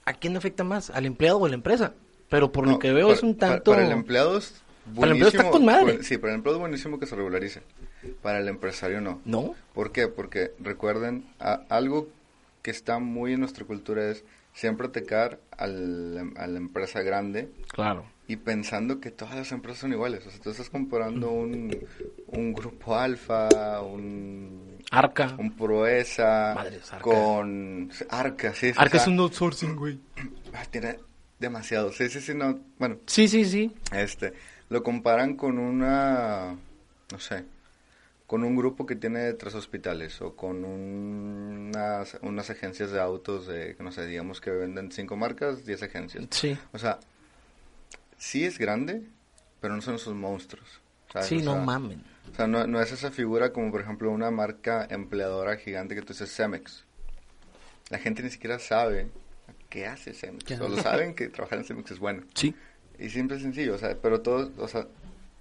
¿A 0.06 0.14
quién 0.14 0.38
afecta 0.38 0.64
más? 0.64 0.92
¿Al 0.92 1.08
empleado 1.08 1.40
o 1.40 1.46
a 1.48 1.50
la 1.50 1.56
empresa? 1.56 1.94
Pero 2.30 2.52
por 2.52 2.68
lo 2.68 2.78
que 2.78 2.92
veo 2.92 3.12
es 3.12 3.24
un 3.24 3.38
tanto... 3.38 3.72
Para, 3.72 3.86
el 3.86 3.92
empleado 3.92 4.38
es 4.38 4.62
Para 4.96 5.08
el 5.08 5.12
empleado 5.14 5.38
está 5.38 5.50
con 5.50 5.66
madre. 5.66 6.04
sí, 6.04 6.18
para 6.18 6.34
el 6.34 6.38
empleado 6.38 6.58
es 6.58 6.62
buenísimo 6.62 7.00
que 7.00 7.06
se 7.06 7.16
regularice. 7.16 7.62
Para 8.22 8.40
el 8.40 8.48
empresario 8.48 9.02
no. 9.02 9.22
¿No? 9.26 9.56
¿Por 9.74 9.92
qué? 9.92 10.08
Porque 10.08 10.52
recuerden, 10.60 11.26
algo 11.40 12.10
que 12.62 12.72
está 12.72 13.00
muy 13.00 13.34
en 13.34 13.42
nuestra 13.42 13.66
cultura 13.66 14.10
es 14.10 14.24
siempre 14.54 14.88
atacar 14.88 15.40
al, 15.58 16.34
a 16.38 16.48
la 16.48 16.58
empresa 16.58 17.02
grande. 17.02 17.50
Claro. 17.72 18.06
Y 18.28 18.38
pensando 18.38 19.02
que 19.02 19.12
todas 19.12 19.36
las 19.36 19.52
empresas 19.52 19.82
son 19.82 19.92
iguales. 19.92 20.26
O 20.26 20.32
sea, 20.32 20.40
tú 20.40 20.52
estás 20.52 20.70
comparando 20.70 21.30
un, 21.30 21.76
un 22.28 22.54
grupo 22.54 22.96
alfa, 22.96 23.82
un... 23.82 24.78
Arca. 24.92 25.36
Un 25.38 25.56
Proesa. 25.56 26.54
Madres, 26.56 26.92
Arca. 26.94 27.04
Con... 27.04 27.92
Arca, 28.10 28.54
sí. 28.54 28.72
Arca 28.78 28.98
es 28.98 29.08
un 29.08 29.20
outsourcing, 29.20 29.76
güey. 29.76 30.00
Tiene 30.72 31.00
demasiado. 31.40 31.92
Sí, 31.92 32.08
sí, 32.10 32.22
sí, 32.22 32.34
no. 32.34 32.60
Bueno. 32.80 32.98
Sí, 33.08 33.28
sí, 33.28 33.44
sí. 33.44 33.76
Este, 33.92 34.34
lo 34.70 34.84
comparan 34.84 35.36
con 35.36 35.60
una... 35.60 36.56
No 37.12 37.20
sé 37.20 37.46
con 38.34 38.44
un 38.44 38.56
grupo 38.56 38.88
que 38.88 38.96
tiene 38.96 39.34
tres 39.34 39.54
hospitales 39.54 40.20
o 40.20 40.36
con 40.36 40.66
unas, 40.66 42.18
unas 42.24 42.50
agencias 42.50 42.90
de 42.90 43.00
autos 43.00 43.46
de, 43.46 43.76
no 43.80 43.92
sé, 43.92 44.08
digamos 44.08 44.42
que 44.42 44.50
venden 44.50 44.92
cinco 44.92 45.16
marcas, 45.16 45.68
diez 45.68 45.84
agencias. 45.84 46.26
Sí. 46.32 46.58
O 46.72 46.80
sea, 46.80 47.00
sí 48.18 48.44
es 48.44 48.58
grande, 48.58 49.04
pero 49.62 49.76
no 49.76 49.84
son 49.84 49.96
esos 49.96 50.16
monstruos. 50.16 50.82
¿sabes? 51.12 51.28
Sí, 51.28 51.38
o 51.42 51.44
no 51.44 51.58
mamen. 51.58 52.04
O 52.32 52.36
sea, 52.36 52.48
no, 52.48 52.66
no 52.66 52.82
es 52.82 52.92
esa 52.92 53.12
figura 53.12 53.54
como, 53.54 53.70
por 53.70 53.82
ejemplo, 53.82 54.10
una 54.10 54.32
marca 54.32 54.88
empleadora 54.90 55.58
gigante 55.58 55.94
que 55.94 56.02
tú 56.02 56.14
dices 56.14 56.34
Cemex. 56.36 56.86
La 57.90 58.00
gente 58.00 58.24
ni 58.24 58.32
siquiera 58.32 58.58
sabe 58.58 59.10
qué 59.70 59.86
hace 59.86 60.12
Cemex. 60.12 60.58
Solo 60.58 60.82
saben 60.82 61.14
que 61.14 61.28
trabajar 61.30 61.60
en 61.60 61.66
Cemex 61.66 61.92
es 61.92 62.00
bueno. 62.00 62.24
Sí. 62.34 62.56
Y 63.04 63.10
siempre 63.10 63.36
es 63.36 63.44
sencillo, 63.44 63.76
o 63.76 63.78
sea, 63.78 63.98
pero 64.02 64.22
todos, 64.22 64.50
o 64.58 64.68
sea, 64.70 64.88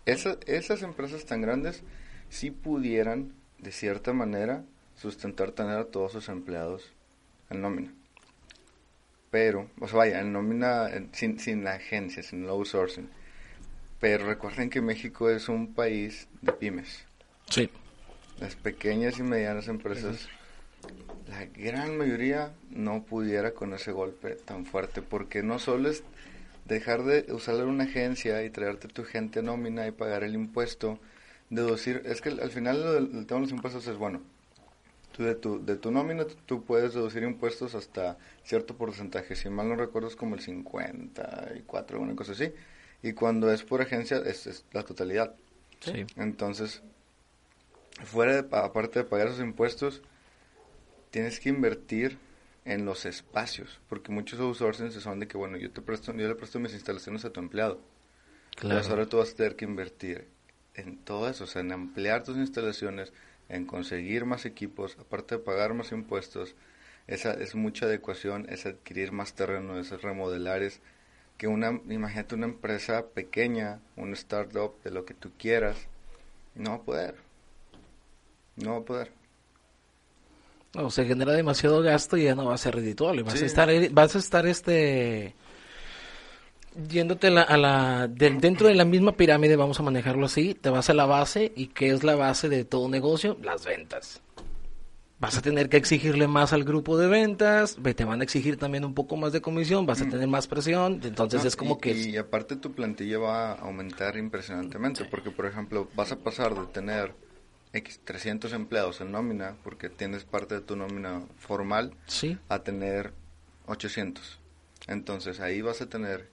esa- 0.05 0.37
esas 0.46 0.83
empresas 0.83 1.25
tan 1.27 1.40
grandes 1.42 1.85
sí 2.29 2.51
pudieran, 2.51 3.33
de 3.59 3.70
cierta 3.70 4.12
manera, 4.12 4.64
sustentar 4.96 5.53
tener 5.53 5.77
a 5.79 5.85
todos 5.85 6.11
sus 6.11 6.29
empleados 6.29 6.92
en 7.51 7.61
nómina. 7.62 7.92
Pero, 9.31 9.70
o 9.79 9.87
sea, 9.87 9.98
vaya, 9.98 10.20
en 10.20 10.33
nómina, 10.33 10.88
en- 10.90 11.09
sin, 11.14 11.38
sin 11.38 11.62
la 11.62 11.75
agencia, 11.75 12.25
sin 12.25 12.42
el 12.42 12.51
outsourcing. 12.51 13.09
Pero 14.01 14.27
recuerden 14.27 14.68
que 14.68 14.81
México 14.81 15.31
es 15.31 15.48
un 15.48 15.72
país 15.72 16.27
de 16.40 16.51
pymes. 16.53 17.05
Sí. 17.48 17.70
Las 18.40 18.57
pequeñas 18.57 19.20
y 19.20 19.22
medianas 19.22 19.68
empresas, 19.68 20.29
la 21.29 21.44
gran 21.46 21.96
mayoría 21.96 22.53
no 22.70 23.05
pudiera 23.05 23.53
con 23.53 23.72
ese 23.72 23.92
golpe 23.92 24.35
tan 24.35 24.66
fuerte, 24.66 25.01
porque 25.01 25.44
no 25.44 25.61
solo 25.61 25.88
es 25.88 26.03
dejar 26.72 27.04
de 27.04 27.32
usar 27.32 27.56
una 27.66 27.85
agencia 27.85 28.44
y 28.44 28.50
traerte 28.50 28.88
tu 28.88 29.04
gente 29.04 29.40
a 29.40 29.42
nómina 29.42 29.87
y 29.87 29.92
pagar 29.92 30.24
el 30.24 30.35
impuesto, 30.35 30.98
deducir, 31.50 32.02
es 32.06 32.20
que 32.20 32.30
al 32.30 32.50
final 32.50 32.82
lo 32.82 32.92
del- 32.94 33.18
el 33.18 33.26
tema 33.26 33.40
de 33.40 33.46
los 33.46 33.52
impuestos 33.52 33.87
es 33.87 33.96
bueno. 33.96 34.22
Tú 35.16 35.24
de 35.24 35.35
tu, 35.35 35.64
de 35.64 35.76
tu 35.76 35.90
nómina 35.90 36.24
tú, 36.46 36.64
puedes 36.64 36.94
deducir 36.94 37.22
impuestos 37.22 37.74
hasta 37.74 38.16
cierto 38.44 38.76
porcentaje, 38.76 39.37
si 39.37 39.50
mal 39.50 39.68
no 39.68 39.76
recuerdo 39.76 40.08
es 40.08 40.16
como 40.16 40.35
el 40.35 40.40
54, 40.40 42.00
una 42.00 42.16
cosa 42.16 42.32
así, 42.32 42.52
y 43.02 43.12
cuando 43.12 43.52
es 43.52 43.62
por 43.62 43.82
agencia 43.82 44.18
es, 44.24 44.46
es 44.46 44.64
la 44.72 44.82
totalidad. 44.85 45.35
Sí. 45.80 46.06
Entonces, 46.16 46.82
fuera 48.04 48.35
de, 48.37 48.42
pa- 48.42 48.64
aparte 48.64 49.00
de 49.00 49.04
pagar 49.04 49.28
esos 49.28 49.40
impuestos, 49.40 50.02
tienes 51.11 51.40
que 51.40 51.48
invertir 51.50 52.18
en 52.64 52.85
los 52.85 53.05
espacios, 53.07 53.81
porque 53.88 54.12
muchos 54.12 54.38
outsourcing 54.40 54.90
son 54.92 55.20
de 55.20 55.29
que, 55.29 55.37
bueno, 55.37 55.57
yo 55.57 55.70
te 55.70 55.81
presto, 55.81 56.12
yo 56.12 56.29
le 56.29 56.35
presto 56.35 56.61
mis 56.61 56.75
instalaciones 56.75 57.25
a 57.25 57.31
tu 57.31 57.40
empleado. 57.40 57.81
Entonces 58.57 58.90
ahora 58.90 59.07
tú 59.07 59.18
vas 59.18 59.33
a 59.33 59.37
tener 59.37 59.57
que 59.57 59.64
invertir 59.64 60.29
en 60.75 60.98
todo 60.98 61.29
eso, 61.29 61.44
o 61.44 61.46
sea, 61.46 61.61
en 61.62 61.72
ampliar 61.72 62.22
tus 62.22 62.37
instalaciones, 62.37 63.12
en 63.48 63.66
conseguir 63.66 64.25
más 64.25 64.46
equipos, 64.46 64.96
aparte 64.98 65.37
de 65.37 65.42
pagar 65.42 65.75
más 65.75 65.92
impuestos, 65.92 66.55
esa 67.07 67.33
es 67.33 67.55
mucha 67.55 67.87
adecuación, 67.87 68.46
es 68.48 68.64
adquirir 68.64 69.12
más 69.12 69.35
terreno, 69.35 69.79
es 69.79 69.90
remodelar, 70.03 70.62
es 70.62 70.81
que 71.37 71.48
una, 71.48 71.81
imagínate 71.88 72.37
una 72.37 72.46
empresa 72.46 73.07
pequeña, 73.09 73.81
un 73.96 74.12
startup 74.12 74.81
de 74.85 74.92
lo 74.92 75.05
que 75.05 75.14
tú 75.14 75.33
quieras, 75.37 75.88
no 76.55 76.70
va 76.70 76.77
a 76.77 76.83
poder, 76.83 77.16
no 78.57 78.72
va 78.72 78.79
a 78.79 78.85
poder. 78.85 79.21
No, 80.74 80.90
se 80.90 81.04
genera 81.04 81.32
demasiado 81.32 81.82
gasto 81.82 82.16
y 82.16 82.24
ya 82.24 82.35
no 82.35 82.46
va 82.46 82.54
a 82.54 82.58
ser 82.58 82.74
redituable. 82.74 83.22
Vas 83.22 83.35
Sí. 83.38 83.44
a 83.44 83.46
estar, 83.46 83.90
vas 83.90 84.16
a 84.16 84.18
estar 84.18 84.46
este 84.46 85.35
yéndote 86.88 87.30
la- 87.30 87.42
a 87.42 87.56
la 87.58 88.08
dentro 88.08 88.66
de 88.68 88.74
la 88.74 88.85
misma 88.87 89.12
pirámide, 89.12 89.56
vamos 89.56 89.78
a 89.78 89.82
manejarlo 89.82 90.24
así, 90.26 90.54
te 90.54 90.70
vas 90.70 90.88
a 90.88 90.94
la 90.94 91.04
base 91.04 91.52
y 91.54 91.66
¿qué 91.66 91.90
es 91.90 92.02
la 92.02 92.14
base 92.16 92.48
de 92.48 92.64
todo 92.64 92.88
negocio? 92.88 93.37
Las 93.42 93.64
ventas. 93.66 94.22
Vas 95.18 95.37
a 95.37 95.42
tener 95.42 95.68
que 95.68 95.76
exigirle 95.76 96.26
más 96.26 96.52
al 96.52 96.64
grupo 96.64 96.96
de 96.98 97.06
ventas, 97.06 97.76
ve, 97.78 97.94
te 97.94 98.04
van 98.04 98.20
a 98.22 98.24
exigir 98.24 98.56
también 98.56 98.85
un 98.85 98.94
poco 98.94 99.16
más 99.16 99.32
de 99.32 99.40
comisión, 99.40 99.87
vas 99.87 100.00
a 100.00 100.08
tener 100.08 100.26
más 100.26 100.48
presión, 100.48 101.00
entonces 101.04 101.42
No, 101.42 101.48
es 101.48 101.54
como 101.54 101.74
y, 101.76 101.78
que 101.78 101.92
Y 101.92 102.16
aparte 102.16 102.56
tu 102.56 102.72
plantilla 102.72 103.18
va 103.18 103.52
a 103.52 103.54
aumentar 103.61 104.16
impresionantemente, 104.16 105.04
porque 105.04 105.30
por 105.30 105.46
ejemplo 105.46 105.88
vas 105.94 106.11
a 106.11 106.16
pasar 106.16 106.54
de 106.58 106.66
tener 106.72 107.14
X 107.72 108.00
300 108.04 108.52
empleados 108.52 109.00
en 109.00 109.12
nómina, 109.12 109.56
porque 109.62 109.88
tienes 109.88 110.24
parte 110.24 110.54
de 110.56 110.61
tu 110.61 110.76
nómina 110.76 111.22
formal, 111.38 111.94
sí, 112.06 112.38
a 112.48 112.61
tener 112.61 113.12
800. 113.66 114.40
Entonces 114.88 115.40
ahí 115.40 115.62
vas 115.62 115.80
a 115.80 115.88
tener 115.88 116.30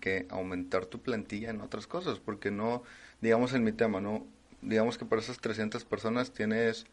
que 0.00 0.26
aumentar 0.30 0.86
tu 0.86 1.00
plantilla 1.00 1.50
en 1.50 1.60
otras 1.60 1.86
cosas, 1.86 2.18
porque 2.18 2.50
no, 2.50 2.82
digamos 3.20 3.52
en 3.52 3.64
mi 3.64 3.72
tema, 3.72 4.00
no, 4.00 4.26
digamos 4.62 4.96
que 4.96 5.04
para 5.04 5.20
esas 5.20 5.38
300 5.38 5.84
personas 5.84 6.32
tienes 6.32 6.86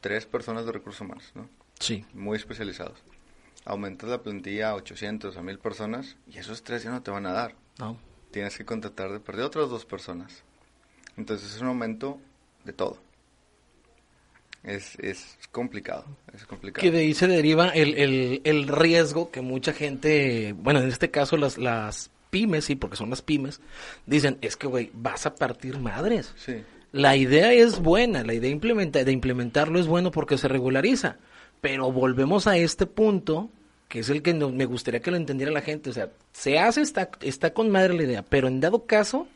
tres 0.00 0.26
personas 0.26 0.66
de 0.66 0.72
recursos 0.72 1.00
humanos, 1.02 1.30
¿no? 1.34 1.48
sí, 1.78 2.04
muy 2.12 2.36
especializados. 2.36 2.98
Aumentas 3.64 4.08
la 4.08 4.22
plantilla 4.22 4.70
a 4.70 4.74
800, 4.74 5.36
a 5.36 5.42
1000 5.42 5.58
personas 5.58 6.16
y 6.26 6.38
esos 6.38 6.62
tres 6.62 6.82
ya 6.82 6.90
no 6.90 7.02
te 7.02 7.10
van 7.10 7.26
a 7.26 7.32
dar. 7.32 7.54
no. 7.78 7.98
Tienes 8.30 8.56
que 8.56 8.64
contratar 8.64 9.10
de 9.10 9.18
perder 9.18 9.44
otras 9.44 9.68
dos 9.70 9.84
personas. 9.84 10.44
Entonces 11.16 11.52
es 11.52 11.60
un 11.60 11.66
aumento 11.66 12.20
de 12.64 12.72
todo. 12.72 12.98
Es, 14.62 14.96
es 14.98 15.38
complicado, 15.52 16.04
es 16.34 16.44
complicado. 16.44 16.82
Que 16.82 16.90
de 16.90 16.98
ahí 16.98 17.14
se 17.14 17.26
deriva 17.26 17.68
el, 17.70 17.94
el, 17.96 18.40
el 18.44 18.68
riesgo 18.68 19.30
que 19.30 19.40
mucha 19.40 19.72
gente, 19.72 20.54
bueno, 20.58 20.80
en 20.80 20.88
este 20.88 21.10
caso 21.10 21.38
las, 21.38 21.56
las 21.56 22.10
pymes, 22.28 22.66
sí, 22.66 22.76
porque 22.76 22.96
son 22.96 23.08
las 23.08 23.22
pymes, 23.22 23.60
dicen, 24.04 24.36
es 24.42 24.56
que, 24.58 24.66
güey, 24.66 24.90
vas 24.92 25.24
a 25.24 25.34
partir 25.34 25.78
madres. 25.78 26.34
Sí, 26.36 26.62
La 26.92 27.16
idea 27.16 27.52
es 27.54 27.80
buena, 27.80 28.22
la 28.22 28.34
idea 28.34 28.50
implementa, 28.50 29.02
de 29.02 29.12
implementarlo 29.12 29.78
es 29.80 29.86
bueno 29.86 30.10
porque 30.10 30.36
se 30.36 30.46
regulariza, 30.46 31.16
pero 31.62 31.90
volvemos 31.90 32.46
a 32.46 32.58
este 32.58 32.84
punto, 32.84 33.48
que 33.88 34.00
es 34.00 34.10
el 34.10 34.20
que 34.22 34.34
no- 34.34 34.50
me 34.50 34.66
gustaría 34.66 35.00
que 35.00 35.10
lo 35.10 35.16
entendiera 35.16 35.50
la 35.52 35.62
gente, 35.62 35.88
o 35.88 35.92
sea, 35.94 36.10
se 36.32 36.58
hace, 36.58 36.82
está, 36.82 37.10
está 37.22 37.54
con 37.54 37.70
madre 37.70 37.94
la 37.94 38.02
idea, 38.02 38.22
pero 38.22 38.46
en 38.46 38.60
dado 38.60 38.84
caso, 38.84 39.26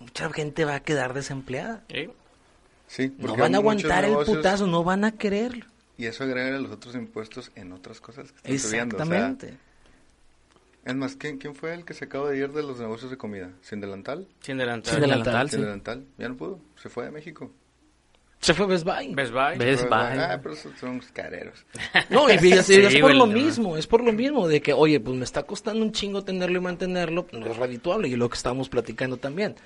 mucha 0.00 0.30
gente 0.30 0.64
va 0.64 0.76
a 0.76 0.80
quedar 0.80 1.14
desempleada. 1.14 1.84
¿Eh? 1.88 2.10
sí. 2.86 3.14
No 3.18 3.36
van 3.36 3.54
a 3.54 3.58
aguantar 3.58 4.04
el 4.04 4.10
negocios 4.10 4.38
putazo, 4.38 4.66
no 4.66 4.82
van 4.82 5.04
a 5.04 5.12
querer. 5.12 5.66
Y 5.96 6.06
eso 6.06 6.24
agrega 6.24 6.58
los 6.58 6.72
otros 6.72 6.94
impuestos 6.94 7.52
en 7.54 7.72
otras 7.72 8.00
cosas 8.00 8.32
que 8.32 8.54
están 8.54 8.58
subiendo. 8.58 8.96
o 8.96 9.04
sea, 9.04 9.06
Exactamente. 9.06 9.58
es 10.84 10.94
más, 10.96 11.14
¿quién, 11.16 11.36
¿quién 11.36 11.54
fue 11.54 11.74
el 11.74 11.84
que 11.84 11.92
se 11.92 12.06
acaba 12.06 12.30
de 12.30 12.38
ir 12.38 12.52
de 12.52 12.62
los 12.62 12.80
negocios 12.80 13.10
de 13.10 13.18
comida? 13.18 13.50
¿Sin 13.60 13.80
delantal? 13.80 14.26
Sin 14.40 14.56
delantal. 14.56 14.92
Sin 14.94 15.00
delantal. 15.02 15.50
Sin 15.50 15.58
sí. 15.58 15.64
delantal, 15.64 16.06
ya 16.16 16.28
no 16.28 16.36
pudo, 16.36 16.58
se 16.76 16.88
fue 16.88 17.04
de 17.04 17.10
México. 17.10 17.52
Se 18.40 18.54
fue 18.54 18.66
Best 18.66 18.84
Buy. 18.86 19.14
Best 19.14 19.32
Buy. 19.32 19.58
Best 19.58 19.82
Pero, 19.84 19.90
Buy. 19.90 20.18
Ah, 20.18 20.40
pero 20.42 20.54
son 20.56 20.74
son 20.78 21.00
careros. 21.12 21.64
No, 22.10 22.28
y, 22.30 22.32
y 22.40 22.52
es, 22.52 22.66
Sí, 22.66 22.74
es 22.76 22.96
por 22.96 23.14
lo 23.14 23.26
no. 23.26 23.32
mismo, 23.32 23.76
es 23.76 23.86
por 23.86 24.02
lo 24.02 24.12
mismo, 24.12 24.48
de 24.48 24.62
que, 24.62 24.72
oye, 24.72 24.98
pues 24.98 25.14
me 25.16 25.24
está 25.24 25.42
costando 25.42 25.84
un 25.84 25.92
chingo 25.92 26.24
tenerlo 26.24 26.56
y 26.58 26.60
mantenerlo, 26.62 27.26
no 27.32 27.46
es 27.46 27.56
redituable, 27.56 28.08
y 28.08 28.16
lo 28.16 28.28
que 28.30 28.36
estábamos 28.36 28.68
platicando 28.70 29.18
también. 29.18 29.56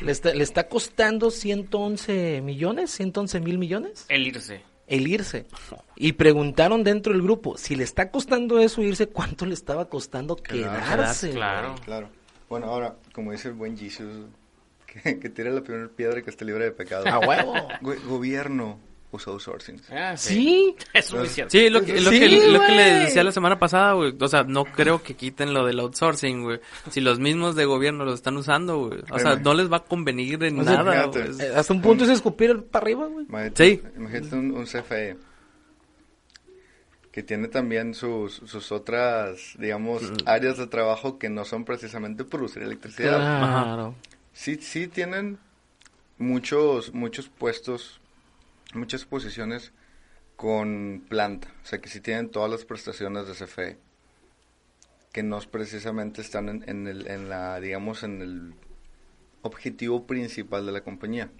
Le 0.00 0.12
está, 0.12 0.32
le 0.34 0.44
está 0.44 0.68
costando 0.68 1.30
111 1.32 2.40
millones, 2.42 2.90
111 2.92 3.40
mil 3.40 3.58
millones, 3.58 4.06
El 4.08 4.26
irse. 4.26 4.62
el 4.86 5.08
irse. 5.08 5.46
Y 5.96 6.12
preguntaron 6.12 6.84
dentro 6.84 7.12
del 7.12 7.22
grupo, 7.22 7.56
si 7.58 7.74
le 7.74 7.82
está 7.84 8.10
costando 8.10 8.60
eso 8.60 8.82
irse, 8.82 9.08
¿cuánto 9.08 9.46
le 9.46 9.54
estaba 9.54 9.88
costando 9.88 10.36
quedarse? 10.36 11.30
Claro. 11.32 11.74
Claro. 11.84 12.08
Bueno, 12.48 12.66
ahora, 12.66 12.94
como 13.14 13.32
dice 13.32 13.48
el 13.48 13.54
buen 13.54 13.76
Jesus, 13.76 14.26
que, 15.02 15.18
que 15.18 15.28
tire 15.30 15.50
la 15.50 15.62
primera 15.62 15.88
piedra 15.88 16.20
que 16.22 16.30
esté 16.30 16.44
libre 16.44 16.64
de 16.64 16.72
pecado. 16.72 17.06
A 17.08 17.18
huevo. 17.20 17.54
Güey, 17.80 17.98
gobierno 18.06 18.78
usa 19.14 19.30
outsourcing. 19.32 19.78
Ah, 19.90 20.16
sí. 20.16 20.34
Sí, 20.34 20.76
Eso 20.94 21.22
es 21.22 21.32
cierto. 21.32 21.50
Sí, 21.50 21.68
lo 21.68 21.82
que, 21.82 22.00
lo 22.00 22.10
Sí, 22.10 22.18
que, 22.18 22.46
lo 22.50 22.60
que 22.60 22.72
les 22.72 23.00
decía 23.06 23.22
la 23.22 23.32
semana 23.32 23.58
pasada, 23.58 23.92
güey. 23.92 24.14
O 24.18 24.28
sea, 24.28 24.42
no 24.44 24.64
creo 24.64 25.02
que 25.02 25.14
quiten 25.14 25.52
lo 25.52 25.66
del 25.66 25.80
outsourcing, 25.80 26.42
güey. 26.44 26.60
Si 26.90 27.00
los 27.02 27.18
mismos 27.18 27.54
de 27.54 27.66
gobierno 27.66 28.04
lo 28.06 28.14
están 28.14 28.36
usando, 28.38 28.86
güey. 28.88 29.00
O 29.10 29.18
sea, 29.18 29.36
no 29.36 29.52
les 29.52 29.70
va 29.70 29.78
a 29.78 29.84
convenir 29.84 30.42
en 30.44 30.60
O 30.60 30.64
sea, 30.64 30.82
nada, 30.82 30.92
fíjate. 31.12 31.28
güey. 31.32 31.46
Eh, 31.46 31.52
hasta 31.54 31.72
un 31.74 31.82
punto 31.82 32.04
es 32.04 32.10
escupir 32.10 32.64
para 32.64 32.84
arriba, 32.84 33.06
güey. 33.06 33.26
Imagínate, 33.26 33.64
Sí. 33.66 33.82
imagínate 33.96 34.34
un, 34.36 34.50
un 34.52 34.64
CFE 34.64 35.16
que 37.10 37.22
tiene 37.22 37.48
también 37.48 37.92
sus, 37.92 38.36
sus 38.46 38.72
otras, 38.72 39.54
digamos, 39.58 40.02
Mm. 40.02 40.14
áreas 40.24 40.56
de 40.56 40.66
trabajo 40.66 41.18
que 41.18 41.28
no 41.28 41.44
son 41.44 41.66
precisamente 41.66 42.24
producir 42.24 42.62
electricidad. 42.62 43.18
Claro. 43.18 43.94
Sí, 44.32 44.56
sí 44.56 44.88
tienen 44.88 45.38
muchos, 46.18 46.94
muchos 46.94 47.28
puestos, 47.28 48.00
muchas 48.74 49.04
posiciones 49.04 49.72
con 50.36 51.04
planta, 51.08 51.48
o 51.62 51.66
sea 51.66 51.80
que 51.80 51.88
sí 51.88 52.00
tienen 52.00 52.30
todas 52.30 52.50
las 52.50 52.64
prestaciones 52.64 53.26
de 53.26 53.34
CFE, 53.34 53.78
que 55.12 55.22
no 55.22 55.38
precisamente 55.40 56.20
están 56.20 56.48
en, 56.48 56.68
en 56.68 56.86
el, 56.86 57.06
en 57.06 57.28
la, 57.28 57.60
digamos, 57.60 58.02
en 58.02 58.22
el 58.22 58.54
objetivo 59.42 60.06
principal 60.06 60.64
de 60.66 60.72
la 60.72 60.80
compañía. 60.80 61.30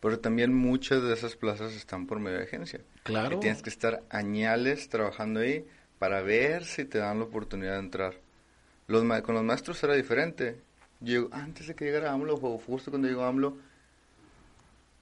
Pero 0.00 0.18
también 0.20 0.54
muchas 0.54 1.02
de 1.02 1.14
esas 1.14 1.36
plazas 1.36 1.74
están 1.74 2.06
por 2.06 2.20
medio 2.20 2.38
de 2.38 2.44
agencia. 2.44 2.80
Claro. 3.04 3.36
Y 3.36 3.40
tienes 3.40 3.62
que 3.62 3.70
estar 3.70 4.02
añales 4.10 4.88
trabajando 4.88 5.40
ahí 5.40 5.64
para 5.98 6.20
ver 6.20 6.64
si 6.64 6.84
te 6.84 6.98
dan 6.98 7.18
la 7.18 7.24
oportunidad 7.24 7.72
de 7.72 7.78
entrar. 7.78 8.14
Los 8.86 9.02
con 9.22 9.34
los 9.34 9.44
maestros 9.44 9.82
era 9.82 9.94
diferente. 9.94 10.60
Llegó, 11.04 11.28
antes 11.32 11.66
de 11.68 11.74
que 11.74 11.84
llegara 11.84 12.12
AMLO, 12.12 12.34
o 12.34 12.58
justo 12.58 12.90
cuando 12.90 13.08
llegó 13.08 13.24
AMLO, 13.24 13.56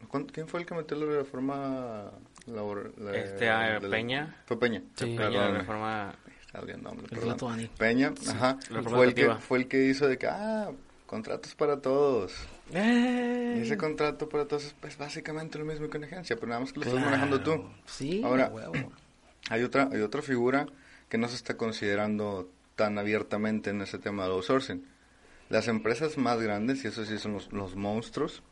¿cuán- 0.08 0.24
¿quién 0.26 0.48
fue 0.48 0.60
el 0.60 0.66
que 0.66 0.74
metió 0.74 0.96
la 0.96 1.16
reforma 1.18 2.10
labor- 2.46 2.92
la- 2.98 3.16
Este, 3.16 3.48
ah, 3.48 3.78
de 3.80 3.88
la- 3.88 3.96
Peña. 3.96 4.36
Fue 4.46 4.58
Peña. 4.58 4.80
Sí. 4.96 5.04
Peña, 5.06 5.16
Perdóname. 5.16 5.52
la 5.52 5.58
reforma... 5.58 6.14
El 6.54 6.66
perdón. 7.08 7.70
Peña, 7.78 8.12
ajá. 8.28 8.58
Fue 8.84 9.06
el, 9.06 9.14
que, 9.14 9.34
fue 9.36 9.58
el 9.58 9.68
que 9.68 9.86
hizo 9.86 10.06
de 10.06 10.18
que, 10.18 10.26
ah, 10.26 10.70
contratos 11.06 11.54
para 11.54 11.80
todos. 11.80 12.34
Eh, 12.74 13.54
Y 13.58 13.60
ese 13.62 13.78
contrato 13.78 14.28
para 14.28 14.44
todos 14.46 14.64
es 14.66 14.74
pues, 14.78 14.98
básicamente 14.98 15.58
lo 15.58 15.64
mismo 15.64 15.88
que 15.88 15.96
una 15.96 16.06
agencia, 16.08 16.36
pero 16.36 16.48
nada 16.48 16.60
más 16.60 16.72
que 16.74 16.80
lo 16.80 16.86
estás 16.86 17.02
manejando 17.02 17.40
tú. 17.40 17.64
Sí, 17.86 18.20
Ahora, 18.22 18.48
huevo. 18.48 18.72
Hay 19.48 19.62
otra, 19.64 19.88
hay 19.90 20.00
otra 20.02 20.20
figura 20.22 20.66
que 21.08 21.16
no 21.18 21.26
se 21.26 21.34
está 21.36 21.56
considerando 21.56 22.48
tan 22.76 22.96
abiertamente 22.98 23.70
en 23.70 23.80
ese 23.80 23.98
tema 23.98 24.22
del 24.24 24.32
outsourcing. 24.32 24.84
Las 25.52 25.68
empresas 25.68 26.16
más 26.16 26.40
grandes, 26.40 26.82
y 26.84 26.88
eso 26.88 27.04
sí 27.04 27.18
son 27.18 27.34
los, 27.34 27.52
los 27.52 27.76
monstruos, 27.76 28.42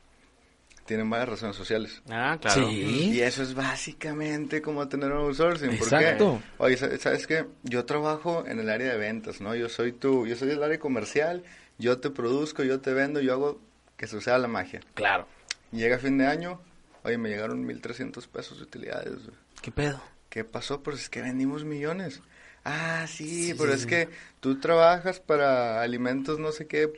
tienen 0.85 1.09
varias 1.09 1.31
razones 1.31 1.57
sociales. 1.57 2.03
Ah, 2.11 2.37
claro. 2.41 2.69
Sí. 2.69 3.11
Y 3.15 3.21
eso 3.21 3.43
es 3.43 3.55
básicamente 3.55 4.61
como 4.61 4.87
tener 4.89 5.11
un 5.13 5.19
outsourcing. 5.27 5.71
¿Por 5.79 5.89
qué? 5.89 5.95
Exacto. 5.97 6.43
Oye, 6.59 6.77
sa- 6.77 6.99
¿sabes 6.99 7.27
qué? 7.27 7.47
Yo 7.63 7.85
trabajo 7.87 8.45
en 8.47 8.59
el 8.59 8.69
área 8.69 8.93
de 8.93 8.99
ventas, 8.99 9.41
¿no? 9.41 9.55
Yo 9.55 9.69
soy 9.69 9.93
tu, 9.93 10.27
yo 10.27 10.37
soy 10.37 10.49
del 10.49 10.63
área 10.63 10.79
comercial, 10.79 11.43
yo 11.79 11.99
te 12.01 12.11
produzco, 12.11 12.65
yo 12.65 12.81
te 12.81 12.93
vendo, 12.93 13.21
yo 13.21 13.33
hago 13.33 13.61
que 13.97 14.07
suceda 14.07 14.37
la 14.39 14.49
magia. 14.49 14.81
Claro. 14.95 15.27
Llega 15.73 15.99
fin 15.99 16.19
de 16.19 16.27
año, 16.27 16.61
oye, 17.05 17.17
me 17.17 17.29
llegaron 17.31 17.65
1.300 17.67 18.27
pesos 18.29 18.59
de 18.59 18.65
utilidades. 18.65 19.15
¿Qué 19.63 19.71
pedo? 19.71 20.03
¿Qué 20.29 20.45
pasó? 20.45 20.83
Pues 20.83 21.01
es 21.01 21.09
que 21.09 21.23
vendimos 21.23 21.65
millones. 21.65 22.21
Ah, 22.65 23.07
sí, 23.09 23.55
pero 23.59 23.73
es 23.73 23.87
que 23.87 24.09
tú 24.41 24.61
trabajas 24.61 25.19
para 25.21 25.81
alimentos 25.83 26.39
no 26.39 26.53
sé 26.53 26.67
qué 26.67 26.93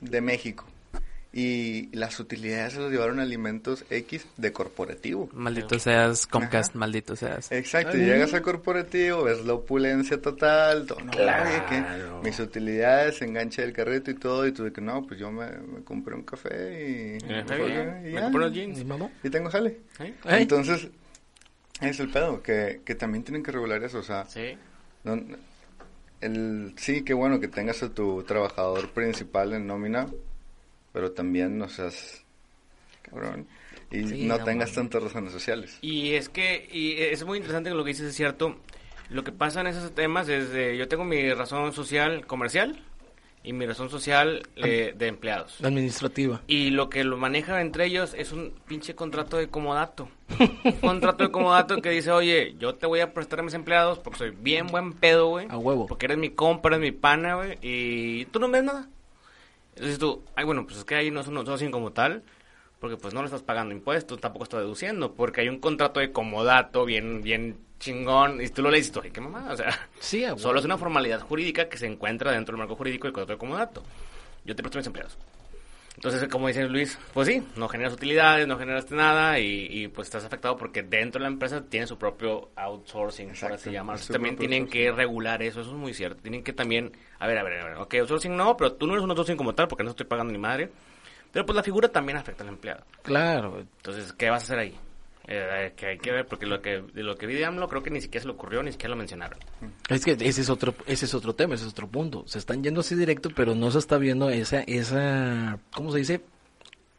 de 0.00 0.20
México. 0.20 0.64
Y 1.32 1.94
las 1.94 2.18
utilidades 2.18 2.72
se 2.72 2.80
las 2.80 2.90
llevaron 2.90 3.18
a 3.20 3.22
alimentos 3.22 3.84
X 3.90 4.26
de 4.38 4.52
corporativo. 4.54 5.28
Maldito 5.34 5.78
seas, 5.78 6.26
Comcast, 6.26 6.70
Ajá. 6.70 6.78
maldito 6.78 7.14
seas. 7.14 7.52
Exacto, 7.52 7.94
y 7.98 8.00
llegas 8.06 8.32
a 8.32 8.40
corporativo, 8.40 9.24
ves 9.24 9.44
la 9.44 9.52
opulencia 9.52 10.18
total, 10.22 10.86
todo, 10.86 10.98
no, 11.00 11.10
que 11.12 11.84
mis 12.22 12.40
utilidades, 12.40 13.20
enganche 13.20 13.60
del 13.60 13.74
carrito 13.74 14.10
y 14.10 14.14
todo, 14.14 14.46
y 14.46 14.52
tú 14.52 14.64
de 14.64 14.72
que 14.72 14.80
no, 14.80 15.06
pues 15.06 15.20
yo 15.20 15.30
me, 15.30 15.46
me 15.58 15.84
compré 15.84 16.14
un 16.14 16.22
café 16.22 17.18
y, 17.20 17.30
está 17.30 17.56
bien. 17.56 17.98
y 18.00 18.04
Me 18.06 18.12
ya, 18.12 18.22
compré 18.22 18.40
unos 18.40 18.52
jeans. 18.54 18.78
¿Mi 18.78 18.84
mamá? 18.84 19.10
y 19.22 19.28
tengo 19.28 19.50
jale. 19.50 19.80
¿Eh? 19.98 20.14
Entonces, 20.24 20.88
es 21.82 22.00
el 22.00 22.08
pedo, 22.08 22.42
que, 22.42 22.80
que 22.82 22.94
también 22.94 23.24
tienen 23.24 23.42
que 23.42 23.52
regular 23.52 23.82
eso, 23.84 23.98
o 23.98 24.02
sea, 24.02 24.24
Sí. 24.24 24.56
No, 25.06 25.36
el, 26.20 26.74
sí, 26.76 27.02
qué 27.02 27.14
bueno 27.14 27.38
que 27.40 27.48
tengas 27.48 27.82
a 27.82 27.94
tu 27.94 28.22
trabajador 28.24 28.90
principal 28.90 29.52
en 29.52 29.66
nómina, 29.66 30.06
pero 30.92 31.12
también 31.12 31.58
no 31.58 31.68
seas 31.68 32.24
cabrón 33.02 33.46
y 33.90 34.02
Sí, 34.04 34.26
no 34.26 34.38
no 34.38 34.44
tengas 34.44 34.72
tantas 34.72 35.02
razones 35.02 35.32
sociales. 35.32 35.78
Y 35.80 36.14
es 36.14 36.28
que 36.28 36.68
y 36.72 36.94
es 36.94 37.24
muy 37.24 37.38
interesante 37.38 37.70
que 37.70 37.76
lo 37.76 37.84
que 37.84 37.90
dices 37.90 38.08
es 38.08 38.16
cierto. 38.16 38.58
Lo 39.08 39.22
que 39.22 39.30
pasa 39.30 39.60
en 39.60 39.68
esos 39.68 39.94
temas 39.94 40.28
es 40.28 40.50
de, 40.50 40.76
yo 40.76 40.88
tengo 40.88 41.04
mi 41.04 41.32
razón 41.32 41.72
social 41.72 42.26
comercial 42.26 42.82
y 43.46 43.52
mi 43.52 43.64
razón 43.64 43.88
social 43.88 44.42
eh, 44.56 44.92
de 44.96 45.06
empleados. 45.06 45.62
Administrativa. 45.62 46.42
Y 46.48 46.70
lo 46.70 46.90
que 46.90 47.04
lo 47.04 47.16
maneja 47.16 47.60
entre 47.60 47.86
ellos 47.86 48.12
es 48.18 48.32
un 48.32 48.52
pinche 48.66 48.96
contrato 48.96 49.36
de 49.36 49.48
comodato. 49.48 50.08
un 50.64 50.72
contrato 50.80 51.22
de 51.22 51.30
comodato 51.30 51.80
que 51.80 51.90
dice, 51.90 52.10
oye, 52.10 52.56
yo 52.58 52.74
te 52.74 52.88
voy 52.88 52.98
a 52.98 53.14
prestar 53.14 53.38
a 53.38 53.42
mis 53.44 53.54
empleados 53.54 54.00
porque 54.00 54.18
soy 54.18 54.30
bien 54.30 54.66
buen 54.66 54.92
pedo, 54.94 55.28
güey. 55.28 55.46
A 55.48 55.58
huevo. 55.58 55.86
Porque 55.86 56.06
eres 56.06 56.18
mi 56.18 56.30
compa, 56.30 56.70
eres 56.70 56.80
mi 56.80 56.90
pana, 56.90 57.36
güey. 57.36 57.56
Y 57.62 58.24
tú 58.26 58.40
no 58.40 58.48
me 58.48 58.58
das 58.58 58.66
nada. 58.66 58.88
Entonces 59.76 60.00
tú, 60.00 60.24
ay, 60.34 60.44
bueno, 60.44 60.66
pues 60.66 60.78
es 60.78 60.84
que 60.84 60.96
ahí 60.96 61.12
no 61.12 61.20
es 61.20 61.28
un 61.28 61.36
outsourcing 61.36 61.70
como 61.70 61.92
tal. 61.92 62.24
Porque 62.80 62.96
pues 62.96 63.14
no 63.14 63.20
le 63.20 63.26
estás 63.26 63.42
pagando 63.42 63.74
impuestos, 63.74 64.20
tampoco 64.20 64.44
estás 64.44 64.60
deduciendo. 64.60 65.14
Porque 65.14 65.40
hay 65.40 65.48
un 65.48 65.58
contrato 65.60 66.00
de 66.00 66.12
comodato 66.12 66.84
bien, 66.84 67.22
bien 67.22 67.58
chingón. 67.80 68.40
Y 68.40 68.48
tú 68.48 68.62
lo 68.62 68.70
lees 68.70 68.88
y 68.88 68.90
tú, 68.90 69.00
qué 69.12 69.20
mamada. 69.20 69.52
O 69.52 69.56
sea, 69.56 69.88
Sí. 69.98 70.24
Solo 70.36 70.58
es 70.58 70.64
una 70.64 70.76
formalidad 70.78 71.20
jurídica 71.20 71.68
que 71.68 71.78
se 71.78 71.86
encuentra 71.86 72.32
dentro 72.32 72.52
del 72.52 72.58
marco 72.58 72.76
jurídico 72.76 73.06
del 73.06 73.12
contrato 73.14 73.32
de 73.32 73.38
comodato. 73.38 73.82
Yo 74.44 74.54
te 74.54 74.62
presto 74.62 74.78
mis 74.78 74.86
empleados. 74.86 75.16
Entonces, 75.96 76.28
como 76.28 76.46
dice 76.48 76.62
Luis, 76.68 76.98
pues 77.14 77.26
sí, 77.26 77.42
no 77.56 77.68
generas 77.68 77.94
utilidades, 77.94 78.46
no 78.46 78.58
generaste 78.58 78.94
nada 78.94 79.40
y, 79.40 79.66
y, 79.70 79.88
pues 79.88 80.08
estás 80.08 80.24
afectado 80.26 80.54
porque 80.58 80.82
dentro 80.82 81.18
de 81.18 81.22
la 81.22 81.32
empresa 81.32 81.64
tiene 81.64 81.86
su 81.86 81.96
propio 81.96 82.50
outsourcing, 82.54 83.30
Exacto, 83.30 83.54
así 83.54 83.70
llamarlo. 83.70 84.02
su 84.02 84.12
También 84.12 84.36
propio 84.36 84.46
tienen 84.50 84.68
que 84.68 84.92
regular 84.92 85.42
eso, 85.42 85.62
eso 85.62 85.70
es 85.70 85.76
muy 85.76 85.94
cierto. 85.94 86.20
Tienen 86.20 86.44
que 86.44 86.52
también, 86.52 86.92
a 87.18 87.26
ver, 87.26 87.38
a 87.38 87.42
ver, 87.42 87.60
a 87.60 87.64
ver, 87.64 87.76
ok, 87.78 87.94
outsourcing 87.94 88.36
no, 88.36 88.58
pero 88.58 88.74
tú 88.74 88.86
no 88.86 88.92
eres 88.92 89.04
un 89.04 89.10
outsourcing 89.10 89.38
como 89.38 89.54
tal 89.54 89.68
porque 89.68 89.84
no 89.84 89.90
estoy 89.90 90.04
pagando 90.04 90.34
ni 90.34 90.38
madre. 90.38 90.70
Pero 91.32 91.44
pues 91.44 91.56
la 91.56 91.62
figura 91.62 91.88
también 91.88 92.18
afecta 92.18 92.42
al 92.42 92.50
empleado. 92.50 92.84
Claro. 93.02 93.60
Entonces, 93.60 94.12
¿qué 94.12 94.30
vas 94.30 94.42
a 94.42 94.44
hacer 94.44 94.58
ahí? 94.58 94.78
Eh, 95.28 95.72
que 95.74 95.86
hay 95.86 95.98
que 95.98 96.12
ver, 96.12 96.26
porque 96.26 96.46
lo 96.46 96.62
que, 96.62 96.82
de 96.82 97.02
lo 97.02 97.16
que 97.16 97.26
vi 97.26 97.34
de 97.34 97.44
AMLO 97.44 97.68
creo 97.68 97.82
que 97.82 97.90
ni 97.90 98.00
siquiera 98.00 98.22
se 98.22 98.28
le 98.28 98.34
ocurrió, 98.34 98.62
ni 98.62 98.70
siquiera 98.70 98.90
lo 98.90 98.96
mencionaron. 98.96 99.38
Es 99.88 100.04
que 100.04 100.12
ese 100.12 100.40
es 100.40 100.48
otro, 100.48 100.74
ese 100.86 101.04
es 101.04 101.14
otro 101.14 101.34
tema, 101.34 101.56
ese 101.56 101.64
es 101.64 101.72
otro 101.72 101.88
punto. 101.88 102.22
Se 102.28 102.38
están 102.38 102.62
yendo 102.62 102.80
así 102.80 102.94
directo, 102.94 103.30
pero 103.34 103.56
no 103.56 103.72
se 103.72 103.78
está 103.78 103.98
viendo 103.98 104.30
esa, 104.30 104.60
esa, 104.60 105.58
¿cómo 105.74 105.90
se 105.90 105.98
dice? 105.98 106.20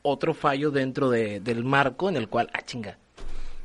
Otro 0.01 0.33
fallo 0.33 0.71
dentro 0.71 1.09
de, 1.09 1.39
del 1.39 1.63
marco 1.63 2.09
en 2.09 2.17
el 2.17 2.27
cual, 2.27 2.49
ah, 2.53 2.61
chinga. 2.65 2.97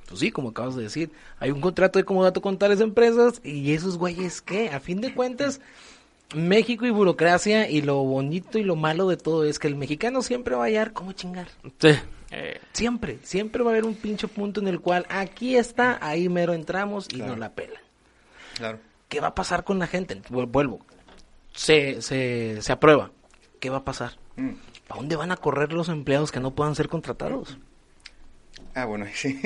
Pues 0.06 0.20
sí, 0.20 0.30
como 0.30 0.50
acabas 0.50 0.76
de 0.76 0.84
decir, 0.84 1.10
hay 1.40 1.50
un 1.50 1.60
contrato 1.60 1.98
de 1.98 2.04
comodato 2.04 2.40
con 2.40 2.56
tales 2.56 2.80
empresas 2.80 3.40
y 3.42 3.72
esos 3.72 3.98
güeyes, 3.98 4.42
¿qué? 4.42 4.70
A 4.70 4.78
fin 4.78 5.00
de 5.00 5.12
cuentas, 5.12 5.60
México 6.34 6.86
y 6.86 6.90
burocracia 6.90 7.68
y 7.68 7.82
lo 7.82 7.96
bonito 8.04 8.58
y 8.58 8.64
lo 8.64 8.76
malo 8.76 9.08
de 9.08 9.16
todo 9.16 9.44
es 9.44 9.58
que 9.58 9.68
el 9.68 9.76
mexicano 9.76 10.22
siempre 10.22 10.54
va 10.54 10.62
a 10.62 10.66
hallar 10.66 10.92
cómo 10.92 11.12
chingar. 11.12 11.48
Sí. 11.78 11.90
Eh, 12.30 12.58
Siempre, 12.72 13.18
siempre 13.22 13.62
va 13.62 13.70
a 13.70 13.74
haber 13.74 13.84
un 13.84 13.94
pinche 13.94 14.26
punto 14.28 14.60
en 14.60 14.68
el 14.68 14.80
cual 14.80 15.04
aquí 15.10 15.56
está, 15.56 15.98
ahí 16.00 16.28
mero 16.30 16.54
entramos 16.54 17.06
y 17.10 17.16
Claro. 17.16 17.32
nos 17.32 17.38
la 17.38 17.52
pelan. 17.52 17.82
Claro. 18.54 18.78
¿Qué 19.08 19.20
va 19.20 19.28
a 19.28 19.34
pasar 19.34 19.64
con 19.64 19.78
la 19.78 19.86
gente? 19.86 20.22
Vu- 20.30 20.46
Vuelvo. 20.50 20.80
Se, 21.52 22.00
se, 22.00 22.62
se 22.62 22.72
aprueba. 22.72 23.10
¿Qué 23.60 23.68
va 23.68 23.78
a 23.78 23.84
pasar? 23.84 24.12
Mm. 24.36 24.52
¿A 24.88 24.94
dónde 24.96 25.16
van 25.16 25.30
a 25.32 25.36
correr 25.36 25.72
los 25.74 25.90
empleados 25.90 26.32
que 26.32 26.40
no 26.40 26.54
puedan 26.54 26.74
ser 26.74 26.88
contratados? 26.88 27.58
Ah, 28.74 28.86
bueno, 28.86 29.04
ahí 29.06 29.12
sí, 29.14 29.38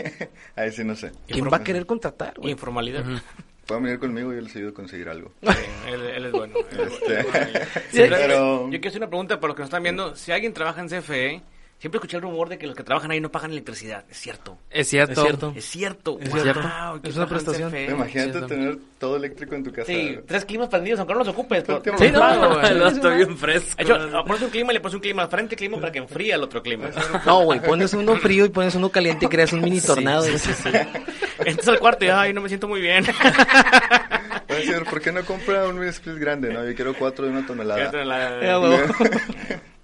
ahí 0.54 0.70
sí 0.70 0.84
no 0.84 0.94
sé. 0.94 1.11
¿Quién 1.26 1.46
va 1.52 1.56
a 1.56 1.64
querer 1.64 1.86
contratar? 1.86 2.34
güey? 2.38 2.52
informalidad. 2.52 3.04
Pueden 3.66 3.82
venir 3.84 3.98
conmigo 3.98 4.32
y 4.32 4.36
yo 4.36 4.42
les 4.42 4.54
ayudo 4.56 4.70
a 4.70 4.74
conseguir 4.74 5.08
algo. 5.08 5.32
Sí, 5.42 5.48
él, 5.88 6.00
él 6.02 6.24
es 6.26 6.32
bueno. 6.32 6.54
él 6.70 6.80
es 6.80 6.92
Este, 6.92 7.22
bueno. 7.24 7.58
sí, 7.90 7.98
Pero, 7.98 8.16
pero... 8.16 8.64
Yo 8.66 8.70
quiero 8.70 8.88
hacer 8.88 9.00
una 9.00 9.08
pregunta 9.08 9.40
para 9.40 9.48
los 9.48 9.56
que 9.56 9.62
nos 9.62 9.68
están 9.68 9.82
viendo. 9.82 10.14
Si 10.14 10.30
alguien 10.32 10.52
trabaja 10.54 10.80
en 10.80 10.88
CFE, 10.88 11.42
Siempre 11.78 11.98
escuché 11.98 12.16
el 12.16 12.22
rumor 12.22 12.48
de 12.48 12.56
que 12.56 12.66
los 12.66 12.74
que 12.74 12.82
trabajan 12.82 13.10
ahí 13.10 13.20
no 13.20 13.30
pagan 13.30 13.50
electricidad. 13.52 14.04
Es 14.10 14.16
cierto. 14.16 14.56
Es 14.70 14.88
cierto. 14.88 15.12
Es 15.12 15.18
cierto. 15.20 15.52
Es 15.54 15.64
cierto. 15.66 16.18
Es 16.22 16.30
Wow, 16.30 16.40
cierto. 16.42 16.60
Es 17.02 17.16
una 17.16 17.26
prestación. 17.26 17.70
CFE. 17.70 17.84
Imagínate 17.90 18.40
tener 18.42 18.78
todo 18.98 19.16
eléctrico 19.16 19.54
en 19.56 19.62
tu 19.64 19.72
casa. 19.72 19.84
Sí, 19.86 20.18
tres 20.26 20.46
climas 20.46 20.68
prendidos, 20.70 21.00
aunque 21.00 21.12
no 21.12 21.18
los 21.18 21.28
ocupes. 21.28 21.64
pero- 21.66 21.82
Sí, 21.98 22.10
no, 22.10 22.48
güey. 22.54 22.66
El 22.72 22.80
vato 22.80 23.10
bien 23.14 23.36
fresco. 23.36 23.76
De 23.76 23.82
hecho, 23.82 24.24
pones 24.26 24.42
un 24.42 24.50
clima 24.50 24.72
y 24.72 24.74
le 24.74 24.80
pones 24.80 24.94
un 24.94 25.00
clima 25.00 25.22
al 25.24 25.28
frente 25.28 25.54
clima 25.54 25.78
para 25.78 25.92
que 25.92 25.98
enfríe 25.98 26.32
el 26.32 26.42
otro 26.42 26.62
clima. 26.62 26.88
No, 27.26 27.44
güey, 27.44 27.60
pones 27.60 27.92
uno 27.92 28.16
frío 28.20 28.46
y 28.46 28.48
pones 28.48 28.74
uno 28.74 28.88
caliente 28.88 29.26
y 29.26 29.28
creas 29.28 29.52
un 29.52 29.60
mini 29.60 29.80
tornado. 29.82 30.24
Entras 30.26 31.68
al 31.68 31.78
cuarto 31.78 32.06
y, 32.06 32.08
ay, 32.08 32.32
no 32.32 32.40
me 32.40 32.48
siento 32.48 32.68
muy 32.68 32.80
bien. 32.80 33.04
Va 33.04 34.54
a 34.54 34.54
decir, 34.54 34.82
¿por 34.88 35.00
qué 35.02 35.12
no 35.12 35.22
compra 35.26 35.68
un 35.68 35.78
mini 35.78 35.90
split 35.90 36.16
grande? 36.16 36.52
No, 36.54 36.66
yo 36.66 36.74
quiero 36.74 36.94
cuatro 36.94 37.26
de 37.26 37.32
una 37.32 37.46
tonelada. 37.46 38.40
Ya, 38.42 38.56
güey. 38.56 38.78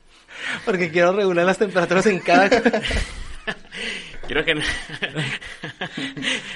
Porque 0.64 0.90
quiero 0.90 1.12
regular 1.12 1.44
las 1.44 1.58
temperaturas 1.58 2.06
en 2.06 2.18
cada... 2.20 2.48
Quiero 4.26 4.44
que... 4.44 4.54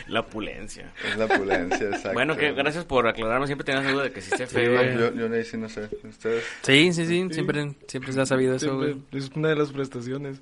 la 0.09 0.21
opulencia. 0.21 0.93
Es 1.07 1.17
la 1.17 1.27
pulencia, 1.27 1.89
exacto. 1.89 2.13
Bueno, 2.13 2.37
que 2.37 2.53
gracias 2.53 2.85
por 2.85 3.07
aclararme. 3.09 3.47
Siempre 3.47 3.65
tenías 3.65 3.93
duda 3.93 4.05
de 4.05 4.13
que 4.13 4.21
si 4.21 4.31
se 4.31 4.47
Sí, 4.47 4.55
feo. 4.55 4.83
yo, 4.83 5.15
yo 5.15 5.35
ahí 5.35 5.45
sí 5.45 5.57
no 5.57 5.69
sé. 5.69 5.89
Ustedes. 6.09 6.45
Sí, 6.63 6.93
sí, 6.93 7.07
sí. 7.07 7.29
Siempre, 7.33 7.75
siempre 7.89 8.13
se 8.13 8.21
ha 8.21 8.27
sabido 8.27 8.55
eso, 8.55 8.77
güey. 8.77 8.97
Es 9.13 9.31
una 9.35 9.49
de 9.49 9.57
las 9.57 9.73
prestaciones. 9.73 10.41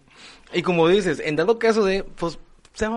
Y 0.52 0.62
como 0.62 0.86
dices, 0.86 1.20
en 1.24 1.36
dado 1.36 1.58
caso 1.58 1.84
de, 1.84 2.04
pues, 2.04 2.38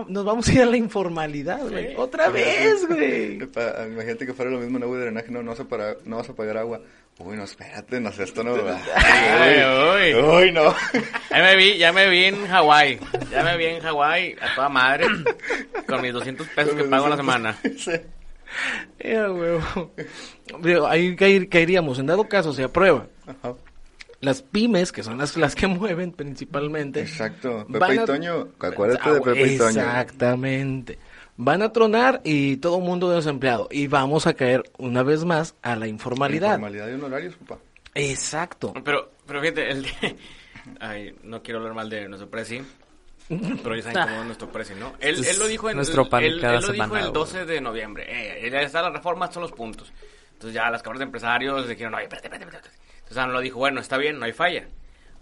nos 0.08 0.24
vamos 0.24 0.48
a 0.48 0.52
ir 0.52 0.62
a 0.62 0.66
la 0.66 0.76
informalidad, 0.76 1.68
güey. 1.68 1.94
Otra 1.96 2.28
vez, 2.28 2.86
güey. 2.86 3.34
Imagínate 3.36 4.26
que 4.26 4.34
fuera 4.34 4.50
lo 4.50 4.58
mismo 4.58 4.76
en 4.76 4.82
agua 4.82 4.98
y 4.98 5.00
drenaje. 5.00 5.30
No, 5.30 5.42
no 5.42 5.52
vas 5.52 5.60
a, 5.60 5.68
pagar, 5.68 5.98
no 6.04 6.16
vas 6.16 6.28
a 6.28 6.34
pagar 6.34 6.58
agua. 6.58 6.80
Uy, 7.18 7.36
no, 7.36 7.44
espérate, 7.44 8.00
no 8.00 8.12
sé, 8.12 8.22
esto 8.24 8.44
no. 8.44 8.54
Ay, 8.94 10.14
uy. 10.14 10.22
Uy, 10.22 10.52
no. 10.52 10.72
Ya 11.30 11.42
me 11.42 11.56
vi, 11.56 11.76
ya 11.76 11.92
me 11.92 12.08
vi 12.08 12.24
en 12.26 12.46
Hawái. 12.46 13.00
Ya 13.32 13.42
me 13.42 13.56
vi 13.56 13.64
en 13.66 13.80
Hawái 13.80 14.36
a 14.40 14.54
toda 14.54 14.68
madre. 14.68 15.06
Con 15.88 16.00
mis 16.00 16.12
200 16.12 16.46
pesos 16.48 16.74
que 16.74 16.84
pago 16.84 17.06
a 17.06 17.10
la 17.10 17.16
semana. 17.16 17.56
Sí. 17.76 17.92
Ya, 19.04 19.26
güey. 19.26 19.58
Digo, 20.62 20.86
Ahí 20.86 21.16
caer- 21.16 21.48
caeríamos, 21.48 21.98
en 21.98 22.06
dado 22.06 22.28
caso 22.28 22.52
se 22.52 22.62
aprueba. 22.64 23.06
Ajá. 23.26 23.54
Las 24.20 24.42
pymes, 24.42 24.90
que 24.92 25.02
son 25.02 25.18
las, 25.18 25.36
las 25.36 25.54
que 25.54 25.66
mueven 25.68 26.12
principalmente. 26.12 27.00
Exacto. 27.00 27.66
Pepe 27.70 27.94
y 27.96 27.98
Toño. 28.04 28.48
Acuérdate 28.60 29.02
Ah, 29.04 29.12
de 29.14 29.20
Pepe 29.20 29.46
y 29.54 29.58
Toño. 29.58 29.68
Exactamente. 29.80 30.98
Van 31.40 31.62
a 31.62 31.72
tronar 31.72 32.20
y 32.24 32.56
todo 32.56 32.80
mundo 32.80 33.10
desempleado. 33.10 33.68
Y 33.70 33.86
vamos 33.86 34.26
a 34.26 34.34
caer 34.34 34.64
una 34.76 35.04
vez 35.04 35.24
más 35.24 35.54
a 35.62 35.76
la 35.76 35.86
informalidad. 35.86 36.48
Informalidad 36.54 36.88
y 36.88 36.92
honorarios, 36.94 37.36
papá. 37.36 37.60
Exacto. 37.94 38.74
Pero, 38.84 39.12
pero 39.24 39.40
fíjate, 39.40 39.70
el 39.70 39.82
de- 39.84 40.16
Ay, 40.80 41.14
no 41.22 41.40
quiero 41.42 41.60
hablar 41.60 41.74
mal 41.74 41.88
de 41.88 42.08
nuestro 42.08 42.28
presi. 42.28 42.60
Pero 43.28 43.76
ya 43.76 43.82
saben 43.82 44.02
cómo 44.08 44.20
es 44.20 44.26
nuestro 44.26 44.50
presi, 44.50 44.74
¿no? 44.74 44.94
Él, 45.00 45.16
lo 45.38 45.46
dijo 45.46 45.70
en 45.70 45.76
nuestro 45.76 46.08
pan 46.08 46.24
él, 46.24 46.40
cada 46.40 46.56
él 46.58 46.64
lo 46.66 46.72
dijo 46.72 46.84
el 46.96 47.02
güey. 47.02 47.12
12 47.12 47.44
de 47.44 47.60
noviembre. 47.60 48.06
Eh, 48.08 48.50
ya 48.50 48.60
está 48.62 48.82
la 48.82 48.90
reforma, 48.90 49.30
son 49.30 49.42
los 49.42 49.52
puntos. 49.52 49.92
Entonces 50.32 50.54
ya 50.54 50.70
las 50.70 50.82
cámaras 50.82 51.00
de 51.00 51.04
empresarios 51.04 51.68
dijeron, 51.68 51.94
oye, 51.94 52.04
espérate, 52.04 52.26
espérate, 52.28 52.44
espérate. 52.56 52.70
Entonces 52.98 53.18
AMLO 53.18 53.40
dijo, 53.40 53.58
bueno, 53.58 53.80
está 53.80 53.96
bien, 53.96 54.18
no 54.18 54.24
hay 54.24 54.32
falla. 54.32 54.66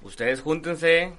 Ustedes 0.02 0.40
júntense, 0.40 1.12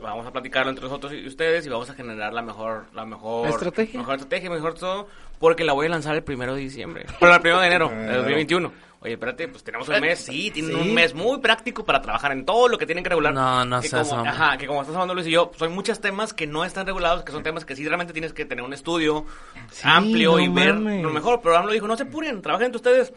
vamos 0.00 0.26
a 0.26 0.32
platicarlo 0.32 0.70
entre 0.70 0.84
nosotros 0.84 1.12
y 1.12 1.26
ustedes 1.26 1.66
y 1.66 1.68
vamos 1.68 1.88
a 1.90 1.94
generar 1.94 2.32
la 2.32 2.42
mejor, 2.42 2.86
la 2.94 3.04
mejor 3.04 3.48
Estrategia. 3.48 3.98
mejor 4.00 4.14
estrategia, 4.16 4.50
mejor 4.50 4.74
todo, 4.74 5.08
porque 5.38 5.64
la 5.64 5.72
voy 5.72 5.86
a 5.86 5.90
lanzar 5.90 6.14
el 6.16 6.22
primero 6.22 6.54
de 6.54 6.60
diciembre. 6.62 7.06
Pero 7.20 7.34
el 7.34 7.40
primero 7.40 7.60
de 7.60 7.66
enero 7.68 7.88
de 7.90 8.16
2021. 8.16 8.72
Oye, 9.00 9.12
espérate, 9.12 9.48
pues 9.48 9.62
tenemos 9.62 9.86
un 9.90 10.00
mes, 10.00 10.18
sí, 10.18 10.50
tienen 10.50 10.72
Sí. 10.72 10.80
un 10.80 10.94
mes 10.94 11.12
muy 11.12 11.38
práctico 11.38 11.84
para 11.84 12.00
trabajar 12.00 12.32
en 12.32 12.46
todo 12.46 12.68
lo 12.68 12.78
que 12.78 12.86
tienen 12.86 13.04
que 13.04 13.10
regular. 13.10 13.34
No, 13.34 13.62
no 13.66 13.82
como, 13.82 14.02
hombre. 14.12 14.30
Ajá, 14.30 14.56
que 14.56 14.66
como 14.66 14.80
estás 14.80 14.94
hablando 14.96 15.12
Luis 15.14 15.26
y 15.26 15.30
yo, 15.32 15.50
pues 15.50 15.60
hay 15.60 15.68
muchos 15.68 16.00
temas 16.00 16.32
que 16.32 16.46
no 16.46 16.64
están 16.64 16.86
regulados, 16.86 17.22
que 17.22 17.30
son 17.30 17.42
temas 17.42 17.66
que 17.66 17.76
sí 17.76 17.84
realmente 17.86 18.14
tienes 18.14 18.32
que 18.32 18.46
tener 18.46 18.64
un 18.64 18.72
estudio 18.72 19.26
amplio 19.82 20.32
no 20.32 20.40
y 20.40 20.48
ver 20.48 20.72
mames. 20.74 21.02
lo 21.02 21.10
mejor. 21.10 21.40
Pero 21.42 21.56
AMLO 21.58 21.72
dijo, 21.72 21.86
no 21.86 21.96
se 21.98 22.04
apuren, 22.04 22.40
trabajen 22.40 22.66
entre 22.66 22.76
ustedes. 22.78 23.12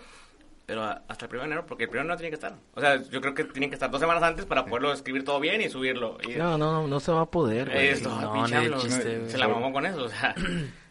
Pero 0.67 0.83
hasta 0.83 1.25
el 1.27 1.31
1 1.31 1.39
de 1.39 1.45
enero, 1.45 1.65
porque 1.65 1.85
el 1.85 1.89
1 1.91 1.97
de 1.97 2.01
enero 2.03 2.17
tiene 2.17 2.29
que 2.29 2.35
estar. 2.35 2.53
O 2.75 2.81
sea, 2.81 2.97
yo 3.01 3.21
creo 3.21 3.33
que 3.33 3.45
tienen 3.45 3.69
que 3.69 3.75
estar 3.75 3.89
dos 3.89 4.01
semanas 4.01 4.21
antes 4.21 4.45
para 4.45 4.65
poderlo 4.65 4.91
escribir 4.91 5.23
todo 5.23 5.39
bien 5.39 5.61
y 5.61 5.69
subirlo. 5.69 6.17
Y 6.27 6.35
No, 6.35 6.57
no, 6.57 6.73
no, 6.73 6.87
no 6.89 6.99
se 6.99 7.13
va 7.13 7.21
a 7.21 7.31
poder, 7.31 7.69
güey. 7.69 7.87
esto, 7.87 8.09
no, 8.09 8.45
chiste, 8.81 9.17
güey. 9.19 9.29
se 9.29 9.37
la 9.37 9.47
mamó 9.47 9.71
con 9.71 9.85
eso, 9.85 10.03
o 10.03 10.09
sea, 10.09 10.35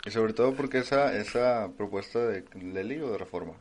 Y 0.07 0.11
sobre 0.11 0.33
todo 0.33 0.55
porque 0.55 0.79
esa, 0.79 1.15
esa 1.15 1.69
propuesta 1.77 2.21
de 2.21 2.45
ley 2.85 3.01
o 3.01 3.11
de 3.11 3.19
reforma. 3.19 3.53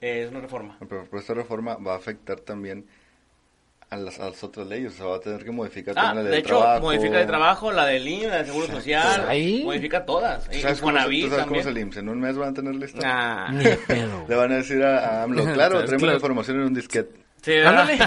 es 0.00 0.28
una 0.28 0.40
reforma. 0.40 0.76
La 0.80 0.88
propuesta 0.88 1.34
de 1.34 1.42
reforma 1.42 1.76
va 1.76 1.92
a 1.92 1.98
afectar 1.98 2.40
también 2.40 2.86
a 3.90 3.96
las, 3.96 4.20
a 4.20 4.30
las 4.30 4.42
otras 4.44 4.66
leyes. 4.68 4.92
O 4.94 4.96
sea, 4.96 5.06
va 5.06 5.16
a 5.16 5.20
tener 5.20 5.44
que 5.44 5.50
modificar 5.50 5.94
Ah, 5.98 6.02
también 6.02 6.16
la 6.16 6.22
ley 6.22 6.30
de 6.30 6.36
de 6.36 6.38
hecho, 6.40 6.58
trabajo. 6.58 6.80
modifica 6.82 7.18
de 7.18 7.26
trabajo, 7.26 7.72
la 7.72 7.86
del 7.86 8.06
IMSS, 8.08 8.26
la 8.30 8.36
del 8.38 8.46
Seguro 8.46 8.66
Social, 8.68 9.24
Ahí. 9.28 9.62
modifica 9.64 10.04
todas. 10.04 10.44
¿Tú 10.48 10.56
Y 10.56 10.60
sabes, 10.60 10.80
cómo, 10.80 10.92
tú 10.92 10.98
sabes 10.98 11.10
cómo 11.44 11.56
es 11.56 11.64
también. 11.64 11.68
el 11.68 11.78
IMSS? 11.78 11.96
¿En 11.98 12.08
un 12.08 12.20
mes 12.20 12.36
van 12.36 12.48
a 12.50 12.54
tener 12.54 12.74
lista? 12.76 13.00
Ah. 13.04 13.48
Ni 13.52 13.64
pedo. 13.64 14.24
Le 14.28 14.34
van 14.36 14.52
a 14.52 14.56
decir 14.56 14.82
a, 14.84 14.98
a 14.98 15.22
AMLO, 15.24 15.42
claro, 15.54 15.82
claro. 15.84 16.06
la 16.06 16.14
información 16.14 16.56
en 16.58 16.62
un 16.66 16.74
disquete. 16.74 17.20
Sí, 17.42 17.54
ándale. 17.56 17.98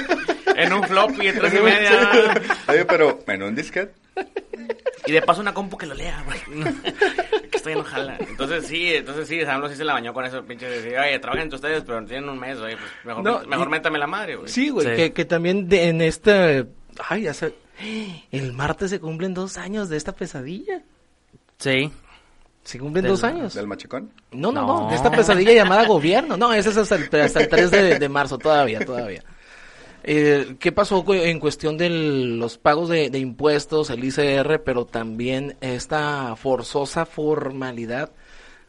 en 0.56 0.72
un 0.72 0.82
floppy 0.84 1.26
de 1.26 1.32
tres 1.32 1.54
y 1.54 1.60
media. 1.62 2.40
Oye, 2.68 2.84
pero 2.84 3.18
en 3.26 3.42
un 3.42 3.54
disquete. 3.54 3.92
Y 5.06 5.12
de 5.12 5.22
paso 5.22 5.40
una 5.42 5.52
compu 5.52 5.76
que 5.76 5.86
lo 5.86 5.94
lea, 5.94 6.24
güey. 6.24 6.40
Que 7.74 7.80
estoy 7.80 8.00
enojada. 8.02 8.16
Entonces 8.28 8.66
sí, 8.66 8.94
entonces 8.94 9.28
sí, 9.28 9.40
AMLO 9.42 9.68
sí 9.68 9.76
se 9.76 9.84
la 9.84 9.92
bañó 9.94 10.12
con 10.14 10.24
eso, 10.24 10.42
pinche 10.44 10.68
de 10.68 10.82
decir, 10.82 10.98
oye, 10.98 11.18
trabajen 11.18 11.52
ustedes, 11.52 11.82
pero 11.84 12.04
tienen 12.04 12.28
un 12.28 12.38
mes, 12.38 12.58
oye, 12.58 12.76
pues 12.76 12.90
mejor, 13.04 13.24
No, 13.24 13.40
mejor 13.46 13.66
y- 13.66 13.70
métame 13.70 13.98
la 13.98 14.06
madre, 14.06 14.36
güey. 14.36 14.48
Sí, 14.48 14.68
güey, 14.70 14.86
Sí. 14.88 14.94
Que, 14.96 15.12
que 15.12 15.24
también 15.24 15.68
de- 15.68 15.88
en 15.88 16.00
este... 16.00 16.66
Ay, 17.08 17.22
ya 17.22 17.34
se... 17.34 17.54
El 18.32 18.52
martes 18.54 18.90
se 18.90 19.00
cumplen 19.00 19.34
dos 19.34 19.58
años 19.58 19.88
de 19.88 19.96
esta 19.98 20.12
pesadilla. 20.12 20.82
Sí. 21.58 21.92
Se 22.64 22.78
cumplen 22.78 23.02
Del- 23.04 23.12
dos 23.12 23.22
años. 23.22 23.54
¿Del 23.54 23.66
machicón? 23.66 24.10
No, 24.32 24.50
no, 24.50 24.62
no, 24.62 24.80
No. 24.84 24.88
de 24.88 24.96
esta 24.96 25.10
pesadilla 25.10 25.52
llamada 25.52 25.86
gobierno. 25.86 26.36
No, 26.36 26.52
ese 26.52 26.70
es 26.70 26.76
hasta 26.78 26.96
el, 26.96 27.20
hasta 27.22 27.40
el 27.40 27.48
3 27.48 27.70
de, 27.70 27.98
de 27.98 28.08
marzo, 28.08 28.38
todavía, 28.38 28.80
todavía. 28.84 29.22
Eh, 30.08 30.54
¿Qué 30.60 30.70
pasó 30.70 31.04
en 31.12 31.40
cuestión 31.40 31.76
de 31.76 31.90
los 31.90 32.58
pagos 32.58 32.88
de, 32.88 33.10
de 33.10 33.18
impuestos, 33.18 33.90
el 33.90 34.04
ICR, 34.04 34.62
pero 34.62 34.86
también 34.86 35.56
esta 35.60 36.36
forzosa 36.36 37.06
formalidad 37.06 38.12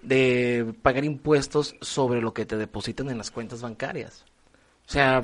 de 0.01 0.73
pagar 0.81 1.05
impuestos 1.05 1.75
sobre 1.79 2.21
lo 2.21 2.33
que 2.33 2.47
te 2.47 2.57
depositan 2.57 3.11
en 3.11 3.19
las 3.19 3.29
cuentas 3.29 3.61
bancarias? 3.61 4.25
O 4.87 4.91
sea, 4.91 5.21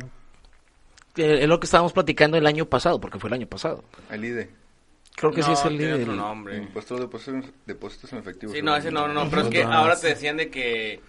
eh, 1.15 1.39
es 1.41 1.47
lo 1.47 1.59
que 1.59 1.65
estábamos 1.65 1.93
platicando 1.93 2.37
el 2.37 2.45
año 2.45 2.65
pasado, 2.65 3.01
porque 3.01 3.17
fue 3.17 3.29
el 3.29 3.33
año 3.33 3.47
pasado. 3.47 3.83
El 4.11 4.23
IDE. 4.23 4.51
Creo 5.15 5.31
que 5.31 5.41
sí 5.41 5.51
es 5.51 5.65
el 5.65 5.77
líder. 5.77 6.01
otro 6.01 6.13
nombre. 6.13 6.57
Impuestos 6.57 6.99
de 6.99 7.05
depósitos, 7.05 7.45
depósitos 7.65 8.13
en 8.13 8.19
efectivo. 8.19 8.53
Sí, 8.53 8.61
no, 8.61 8.75
ese 8.75 8.91
no, 8.91 9.07
no, 9.07 9.15
no, 9.15 9.29
pero 9.31 9.43
es 9.43 9.47
que 9.47 9.63
ahora 9.63 9.95
sí. 9.95 10.03
te 10.03 10.07
decían 10.09 10.37
de 10.37 10.51
que 10.51 11.01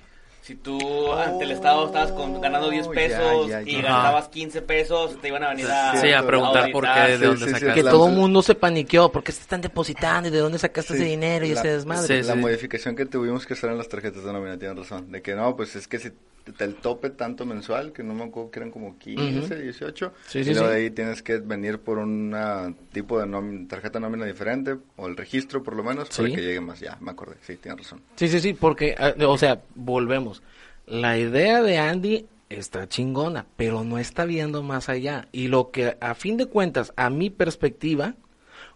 si 0.44 0.56
tú 0.56 1.10
ante 1.14 1.44
el 1.44 1.52
Estado 1.52 1.86
estabas 1.86 2.12
con- 2.12 2.38
ganando 2.38 2.68
10 2.68 2.86
Oh, 2.86 2.90
pesos 2.90 3.48
ya, 3.48 3.62
ya, 3.62 3.68
y 3.70 3.76
ya. 3.76 3.82
gastabas 3.82 4.28
15 4.28 4.60
pesos, 4.60 5.18
te 5.22 5.28
iban 5.28 5.42
a 5.42 5.48
venir 5.48 5.66
a... 5.70 5.96
Sí, 5.96 6.12
a 6.12 6.26
preguntar 6.26 6.70
por 6.70 6.84
qué, 6.84 7.00
de 7.00 7.16
Sí, 7.18 7.24
dónde 7.24 7.38
sí, 7.38 7.44
sí, 7.46 7.60
sacaste. 7.60 7.74
Que 7.82 7.88
todo 7.88 8.08
el 8.08 8.14
mundo 8.14 8.42
se 8.42 8.54
paniqueó, 8.54 9.10
¿por 9.10 9.24
qué 9.24 9.32
se 9.32 9.40
están 9.40 9.62
depositando 9.62 10.28
y 10.28 10.32
de 10.32 10.38
dónde 10.40 10.58
sacaste 10.58 10.92
Sí, 10.92 11.00
ese 11.00 11.08
dinero 11.08 11.46
y 11.46 11.54
la- 11.54 11.60
ese 11.60 11.68
desmadre? 11.72 12.06
Sí, 12.22 12.26
la 12.28 12.34
sí. 12.34 12.38
modificación 12.38 12.94
que 12.94 13.06
tuvimos 13.06 13.46
que 13.46 13.54
hacer 13.54 13.70
en 13.70 13.78
las 13.78 13.88
tarjetas 13.88 14.22
de 14.22 14.32
nómina, 14.34 14.58
tienes 14.58 14.76
razón. 14.76 15.10
De 15.10 15.22
que 15.22 15.34
no, 15.34 15.56
pues 15.56 15.76
es 15.76 15.88
que 15.88 15.98
si 15.98 16.10
el 16.58 16.74
tope 16.76 17.10
tanto 17.10 17.46
mensual, 17.46 17.92
que 17.92 18.02
no 18.02 18.14
me 18.14 18.24
acuerdo 18.24 18.50
que 18.50 18.58
eran 18.60 18.70
como 18.70 18.98
15, 18.98 19.60
18, 19.62 20.12
Sí, 20.26 20.44
sí, 20.44 20.50
y 20.50 20.54
luego 20.54 20.68
sí. 20.68 20.74
de 20.74 20.80
ahí 20.82 20.90
tienes 20.90 21.22
que 21.22 21.38
venir 21.38 21.78
por 21.78 21.98
un 21.98 22.76
tipo 22.92 23.18
de 23.18 23.26
nómina- 23.26 23.66
tarjeta 23.68 23.98
de 23.98 24.02
nómina 24.02 24.26
diferente, 24.26 24.76
o 24.96 25.06
el 25.06 25.16
registro 25.16 25.62
por 25.62 25.74
lo 25.76 25.82
menos, 25.82 26.08
para 26.10 26.28
Sí. 26.28 26.34
que 26.34 26.42
llegue 26.42 26.60
más. 26.60 26.80
Ya, 26.80 26.98
me 27.00 27.10
acordé, 27.12 27.36
sí, 27.42 27.56
tienes 27.56 27.80
razón. 27.80 28.02
Sí, 28.16 28.28
sí, 28.28 28.40
sí, 28.40 28.52
porque, 28.54 28.94
ah, 28.98 29.14
o 29.26 29.38
sea, 29.38 29.62
volvemos. 29.74 30.42
La 30.86 31.16
idea 31.18 31.62
de 31.62 31.78
Andy 31.78 32.26
está 32.50 32.86
chingona, 32.88 33.46
pero 33.56 33.82
no 33.84 33.98
está 33.98 34.26
viendo 34.26 34.62
más 34.62 34.88
allá. 34.90 35.28
Y 35.32 35.48
lo 35.48 35.70
que, 35.70 35.96
a 36.00 36.14
fin 36.14 36.36
de 36.36 36.46
cuentas, 36.46 36.92
a 36.96 37.08
mi 37.08 37.30
perspectiva, 37.30 38.14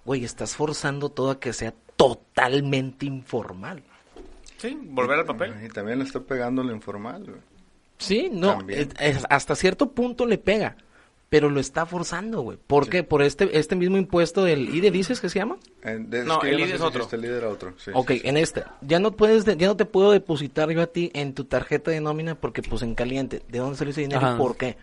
güey, 0.07 0.25
estás 0.25 0.57
forzando 0.57 1.11
todo 1.11 1.31
a 1.33 1.39
que 1.39 1.53
sea 1.53 1.75
totalmente 1.97 3.05
informal. 3.05 3.83
Sí, 4.57 4.77
volver 4.83 5.19
al 5.21 5.27
papel. 5.27 5.55
Y 5.65 5.69
también 5.69 5.99
le 5.99 6.05
está 6.05 6.19
pegando 6.21 6.63
lo 6.65 6.73
informal. 6.73 7.25
güey. 7.25 7.41
Sí, 7.99 8.29
no, 8.33 8.59
es- 8.69 9.27
hasta 9.29 9.55
cierto 9.57 9.91
punto 9.93 10.25
le 10.27 10.39
pega, 10.39 10.77
pero 11.29 11.51
lo 11.51 11.61
está 11.61 11.85
forzando, 11.85 12.41
güey. 12.43 12.57
¿Por 12.67 12.89
qué? 12.89 13.03
Por 13.03 13.23
este, 13.23 13.59
este 13.59 13.77
mismo 13.77 13.97
impuesto 13.99 14.45
del 14.45 14.75
IDE, 14.75 14.91
dices 14.91 15.21
que 15.21 15.29
se 15.29 15.39
llama? 15.41 15.57
Eh, 15.83 15.99
de- 16.01 16.25
No, 16.25 16.41
el 16.43 16.53
yo 16.53 16.59
IDE 16.61 16.69
sé 16.69 16.75
es 16.75 16.81
si 16.81 16.87
otro. 16.87 17.03
este 17.03 17.19
líder 17.19 17.45
otro. 17.45 17.75
sí, 17.77 17.91
Ok, 17.95 18.13
sí, 18.13 18.19
sí. 18.21 18.29
en 18.29 18.37
este. 18.37 18.65
Ya 18.81 18.99
no 18.99 19.13
puedes, 19.13 19.45
de- 19.45 19.57
ya 19.57 19.67
no 19.67 19.77
te 19.77 19.85
puedo 19.85 20.13
depositar 20.13 20.71
yo 20.71 20.81
a 20.81 20.87
ti 20.87 21.11
en 21.15 21.35
tu 21.35 21.45
tarjeta 21.45 21.91
de 21.91 22.01
nómina 22.01 22.35
porque 22.35 22.63
pues 22.63 22.83
en 22.83 22.95
caliente. 22.95 23.43
¿De 23.49 23.59
dónde 23.59 23.77
salió 23.77 23.91
ese 23.91 24.03
dinero 24.03 24.21
Ajá. 24.25 24.35
y 24.37 24.39
por 24.39 24.57
qué? 24.57 24.77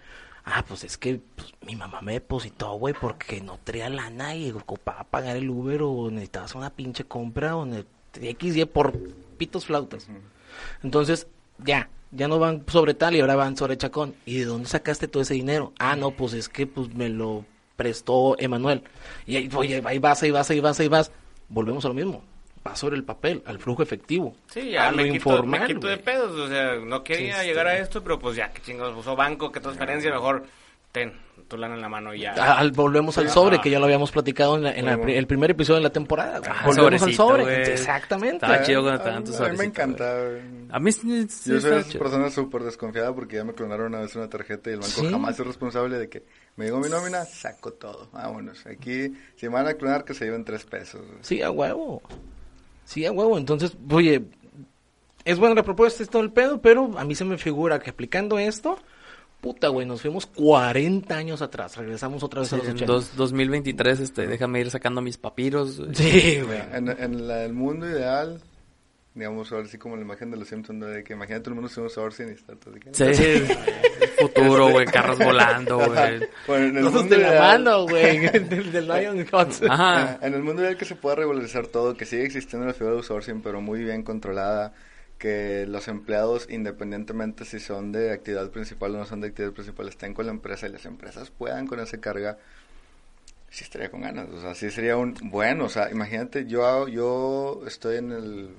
Ah, 0.47 0.63
pues 0.68 0.84
es 0.84 0.97
que 0.99 1.20
pues, 1.36 1.53
mi 1.66 1.76
mamá 1.76 2.01
me 2.01 2.13
depositó, 2.13 2.74
güey, 2.74 2.93
porque 2.93 3.41
no 3.41 3.57
traía 3.63 3.89
lana 3.89 4.36
y 4.36 4.51
ocupaba 4.51 5.03
pagar 5.05 5.38
el 5.38 5.49
Uber 5.49 5.82
o 5.82 6.11
necesitabas 6.11 6.53
una 6.53 6.70
pinche 6.70 7.03
compra 7.05 7.55
o 7.55 7.66
ne- 7.66 7.86
XY 8.13 8.66
por 8.66 8.93
pitos 9.38 9.66
flautas. 9.66 10.07
Entonces, 10.84 11.28
ya, 11.57 11.89
ya 12.12 12.28
no 12.28 12.39
van 12.39 12.64
sobre 12.68 12.93
tal 12.93 13.16
y 13.16 13.20
ahora 13.22 13.36
van 13.36 13.58
sobre 13.58 13.78
chacón. 13.78 14.16
¿Y 14.26 14.38
de 14.39 14.45
dónde 14.45 14.68
sacaste 14.70 15.08
todo 15.08 15.22
ese 15.24 15.34
dinero? 15.34 15.74
Ah, 15.80 15.95
no, 15.95 16.12
pues 16.12 16.34
es 16.34 16.49
que 16.49 16.68
pues 16.68 16.93
me 16.93 17.10
lo 17.10 17.45
prestó 17.76 18.36
Emanuel. 18.39 18.84
Y 19.26 19.36
ahí, 19.38 19.49
oye, 19.56 19.82
ahí 19.86 19.99
vas, 19.99 20.24
ahí 20.24 20.32
vas, 20.32 20.49
ahí 20.49 20.60
vas, 20.60 20.80
ahí 20.80 20.88
vas. 20.88 21.12
Volvemos 21.49 21.84
a 21.86 21.89
lo 21.89 21.93
mismo. 21.93 22.24
Va 22.66 22.76
sobre 22.76 22.95
el 22.95 23.03
papel, 23.03 23.43
al 23.45 23.60
flujo 23.60 23.84
efectivo. 23.84 24.36
Sí, 24.47 24.72
ya 24.72 24.88
a 24.88 24.91
lo 24.91 24.97
me, 24.97 25.03
quito, 25.03 25.16
informal, 25.18 25.60
me 25.62 25.68
quito 25.68 25.88
de 25.88 25.97
pedos. 25.97 26.32
O 26.39 26.47
sea, 26.47 26.76
no 26.78 27.03
quería 27.03 27.36
Este- 27.36 27.47
llegar 27.47 27.68
a 27.68 27.78
esto, 27.78 28.01
pero 28.01 28.18
pues 28.18 28.36
ya, 28.36 28.51
que 28.51 28.62
chingados, 28.62 28.97
usó 28.97 29.16
banco, 29.16 29.51
que 29.51 29.60
transferencia, 29.60 30.12
mejor 30.12 30.45
ten 30.91 31.14
tu 31.48 31.58
lana 31.58 31.76
en 31.76 31.82
la 31.82 31.89
mano 31.89 32.14
y 32.14 32.22
ya. 32.22 32.34
Ah, 32.38 32.58
al- 32.58 32.72
volvemos 32.72 33.18
al 33.18 33.30
sobre, 33.30 33.62
que 33.62 33.70
ya 33.70 33.80
lo 33.80 33.86
habíamos 33.86 34.12
platicado 34.12 34.56
en, 34.58 34.64
la- 34.64 34.72
en 34.74 34.86
la 34.86 34.93
el 34.93 35.28
primer 35.28 35.52
episodio 35.52 35.78
de 35.78 35.84
la 35.84 35.89
temporada. 35.91 36.41
Ah, 36.48 36.64
volvemos 36.66 37.02
al 37.04 37.14
sobre. 37.14 37.72
Exactamente. 37.74 38.46
Estaba 38.46 38.64
chido 38.64 38.82
cuando 38.82 39.02
a, 39.02 39.04
te 39.04 39.10
dan 39.10 39.24
tu 39.24 39.36
a 39.43 39.50
mí 39.50 39.58
me 39.58 39.64
encanta. 39.66 40.16
A 40.72 40.80
mí 40.80 40.91
sí, 40.91 41.28
sí 41.30 41.52
Yo 41.52 41.62
soy 41.62 41.84
chido. 41.84 42.00
persona 42.00 42.30
súper 42.30 42.64
desconfiada 42.64 43.14
porque 43.14 43.36
ya 43.38 43.43
me 43.43 43.54
clonaron 43.54 43.88
una 43.88 44.00
vez 44.02 44.16
una 44.16 44.30
tarjeta 44.30 44.70
y 44.70 44.74
el 44.74 44.80
banco 44.80 45.02
¿Sí? 45.02 45.10
jamás 45.12 45.39
es 45.39 45.46
responsable 45.46 45.98
de 45.98 46.10
que 46.10 46.24
me 46.56 46.66
digo 46.66 46.80
mi 46.80 46.89
nómina, 46.89 47.24
saco 47.26 47.74
todo. 47.74 48.08
Vámonos. 48.12 48.66
Aquí, 48.66 49.14
si 49.36 49.48
me 49.48 49.54
van 49.56 49.68
a 49.68 49.74
clonar, 49.76 50.04
que 50.06 50.14
se 50.14 50.26
lleven 50.26 50.43
tres 50.46 50.64
pesos. 50.66 51.02
Sí, 51.22 51.41
a 51.41 51.52
huevo. 51.52 52.02
Sí, 52.86 53.06
a 53.06 53.12
huevo. 53.12 53.38
Entonces, 53.38 53.76
oye, 53.91 54.24
es 55.26 55.39
buena 55.39 55.56
la 55.56 55.64
propuesta, 55.64 56.04
es 56.04 56.10
todo 56.10 56.22
el 56.22 56.32
pedo, 56.32 56.62
pero 56.62 56.98
a 56.98 57.04
mí 57.04 57.16
se 57.16 57.26
me 57.26 57.38
figura 57.38 57.80
que 57.80 57.89
aplicando 57.89 58.38
esto, 58.39 58.78
puta, 59.46 59.68
güey, 59.68 59.86
nos 59.86 60.02
fuimos 60.02 60.26
40 60.26 61.16
años 61.16 61.41
atrás. 61.43 61.78
Regresamos 61.78 62.24
otra 62.24 62.39
vez 62.41 62.50
Sí, 62.50 62.56
a 62.56 62.58
los 62.58 62.68
en 62.68 62.74
80. 62.78 62.91
dos- 62.91 63.16
2023, 63.16 64.00
este, 64.00 64.26
déjame 64.26 64.60
ir 64.60 64.72
sacando 64.72 65.02
mis 65.02 65.18
papiros. 65.20 65.80
Sí, 65.93 66.41
güey. 66.43 66.60
En, 66.74 66.89
en 66.89 67.28
la- 67.28 67.43
el 67.46 67.54
mundo 67.54 67.88
ideal, 67.88 68.41
digamos, 69.14 69.52
ahora 69.52 69.68
sí 69.68 69.78
como 69.78 69.96
la 69.96 70.02
imagen 70.02 70.32
de 70.32 70.38
los 70.38 70.48
Simpsons, 70.48 70.84
de 70.88 71.04
que 71.04 71.14
imagínate 71.14 71.50
el 71.50 71.54
mundo 71.56 71.70
sin 71.70 71.84
un 71.84 71.89
Sourcing 71.91 72.30
y 72.30 72.32
está 72.32 72.56
todo 72.56 72.74
Sí, 72.91 73.04
el 73.04 73.48
futuro, 74.20 74.70
güey, 74.72 74.88
carros 74.88 75.20
volando, 75.20 75.78
güey. 75.78 76.20
Bueno, 76.48 76.66
en 76.66 76.78
el 76.78 76.84
mundo 76.86 77.04
de 77.04 77.18
la 77.20 77.28
ideal- 77.30 77.39
mano, 77.64 77.84
güey, 77.88 78.18
del, 78.50 78.72
del 78.72 78.88
Lion 78.88 79.20
Hunt. 79.32 79.64
Ajá. 79.70 80.18
En 80.24 80.34
el 80.34 80.41
mundo 80.41 80.64
ideal 80.64 80.76
que 80.76 80.86
se 80.86 80.96
pueda 80.96 81.16
regularizar 81.18 81.68
todo, 81.68 81.96
que 81.96 82.06
sigue 82.06 82.26
existiendo 82.26 82.66
la 82.68 82.74
figura 82.74 82.91
de 82.93 82.98
outsourcing, 82.98 83.41
pero 83.43 83.62
muy 83.62 83.84
bien 83.84 84.02
controlada, 84.02 84.74
que 85.18 85.66
los 85.68 85.88
empleados, 85.88 86.47
independientemente 86.49 87.45
si 87.45 87.59
son 87.59 87.91
de 87.91 88.11
actividad 88.11 88.49
principal 88.51 88.95
o 88.95 88.97
no 88.99 89.05
son 89.05 89.22
de 89.22 89.28
actividad 89.30 89.53
principal, 89.53 89.88
estén 89.88 90.13
con 90.13 90.26
la 90.26 90.32
empresa 90.32 90.68
y 90.68 90.72
las 90.72 90.86
empresas 90.86 91.32
puedan 91.32 91.68
con 91.68 91.80
esa 91.80 91.99
carga, 91.99 92.38
sí 93.49 93.63
estaría 93.63 93.89
con 93.89 94.01
ganas, 94.01 94.28
o 94.30 94.41
sea, 94.41 94.53
sí 94.55 94.70
sería 94.72 94.97
un 94.97 95.16
bueno, 95.24 95.66
o 95.66 95.70
sea, 95.70 95.89
imagínate, 95.89 96.45
yo, 96.47 96.88
yo 96.89 97.61
estoy 97.66 97.97
en 97.97 98.11
el 98.11 98.49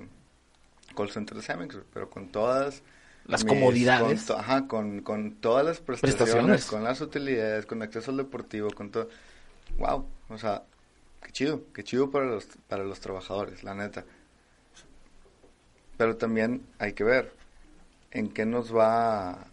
call 0.97 1.11
center 1.11 1.37
de 1.37 1.43
Cemex, 1.43 1.77
pero 1.93 2.09
con 2.09 2.29
todas 2.33 2.83
Las 3.27 3.45
comodidades. 3.45 4.25
con 4.25 4.41
ajá, 4.41 4.67
con, 4.67 5.03
con 5.03 5.33
todas 5.35 5.65
las 5.67 5.81
prestaciones, 5.81 6.17
Prestaciones. 6.17 6.67
con 6.67 6.85
las 6.85 7.01
utilidades, 7.03 7.67
con 7.67 7.83
acceso 7.83 8.11
al 8.11 8.17
deportivo, 8.17 8.71
con 8.71 8.91
todo. 8.91 9.09
Wow, 9.77 10.07
o 10.31 10.39
sea, 10.39 10.63
qué 11.23 11.33
chido, 11.33 11.65
qué 11.75 11.85
chido 11.85 12.11
para 12.11 12.25
los, 12.25 12.47
para 12.69 12.85
los 12.85 13.01
trabajadores, 13.01 13.63
la 13.63 13.75
neta. 13.75 14.07
Pero 15.97 16.17
también 16.17 16.67
hay 16.79 16.93
que 16.93 17.05
ver 17.05 17.33
en 18.11 18.29
qué 18.29 18.45
nos 18.47 18.75
va, 18.75 19.47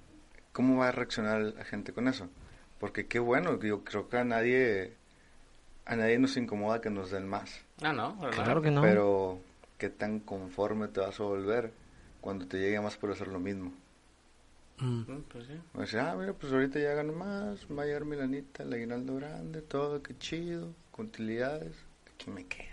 cómo 0.52 0.78
va 0.80 0.90
a 0.90 0.92
reaccionar 0.92 1.42
la 1.42 1.64
gente 1.66 1.94
con 1.94 2.08
eso. 2.08 2.30
Porque 2.80 3.08
qué 3.08 3.20
bueno, 3.20 3.60
yo 3.62 3.84
creo 3.84 4.10
que 4.10 4.18
a 4.18 4.24
nadie, 4.24 4.94
a 5.86 5.96
nadie 5.96 6.20
nos 6.20 6.36
incomoda 6.38 6.82
que 6.82 6.90
nos 6.90 7.12
den 7.12 7.28
más. 7.28 7.62
Ah, 7.82 7.94
no, 7.94 8.16
¿verdad? 8.18 8.44
Claro 8.44 8.62
que 8.62 8.72
no. 8.72 8.82
Pero 8.82 9.40
qué 9.78 9.90
tan 9.90 10.20
conforme 10.20 10.88
te 10.90 11.00
vas 11.00 11.20
a 11.20 11.24
volver 11.24 11.72
cuando 12.22 12.48
te 12.48 12.58
llegue 12.60 12.80
más 12.82 12.98
por 12.98 13.12
hacer 13.12 13.28
lo 13.28 13.40
mismo. 13.40 13.72
Mm. 14.80 15.00
Mm, 15.12 15.24
Pues 15.32 15.46
sí. 15.48 15.54
Decir, 15.74 16.00
ah, 16.00 16.16
mira, 16.18 16.34
pues 16.34 16.52
ahorita 16.52 16.80
ya 16.80 16.94
gano 16.94 17.14
más, 17.14 17.66
va 17.68 17.84
a 17.84 17.86
llegar 17.86 18.06
mi 18.06 18.16
lanita, 18.16 18.64
el 18.64 18.74
aguinaldo 18.74 19.16
grande, 19.16 19.62
todo, 19.62 20.02
qué 20.02 20.18
chido, 20.18 20.74
con 20.92 21.08
utilidades. 21.08 21.76
Aquí 22.14 22.32
me 22.32 22.46
quedo. 22.46 22.68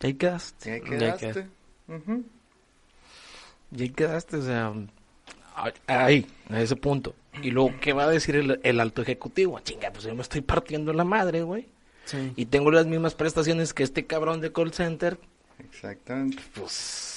Ahí 0.00 0.14
quedaste. 0.14 0.70
¿Y 0.70 0.72
ahí 0.72 0.80
Ya 0.98 1.16
quedaste? 1.16 1.46
Y 3.76 3.82
ahí 3.82 3.90
quedaste, 3.90 4.36
o 4.36 4.42
sea, 4.42 4.72
ahí, 5.86 6.26
a 6.48 6.60
ese 6.60 6.76
punto. 6.76 7.14
Y 7.42 7.50
luego, 7.50 7.74
¿qué 7.80 7.92
va 7.92 8.04
a 8.04 8.08
decir 8.08 8.36
el, 8.36 8.60
el 8.62 8.80
alto 8.80 9.02
ejecutivo? 9.02 9.58
Chinga, 9.60 9.90
pues 9.90 10.04
yo 10.04 10.14
me 10.14 10.22
estoy 10.22 10.40
partiendo 10.40 10.92
la 10.92 11.04
madre, 11.04 11.42
güey. 11.42 11.66
Sí. 12.04 12.32
Y 12.36 12.46
tengo 12.46 12.70
las 12.70 12.86
mismas 12.86 13.14
prestaciones 13.14 13.74
que 13.74 13.82
este 13.82 14.06
cabrón 14.06 14.40
de 14.40 14.52
call 14.52 14.72
center. 14.72 15.18
Exactamente. 15.58 16.42
Pues... 16.54 17.14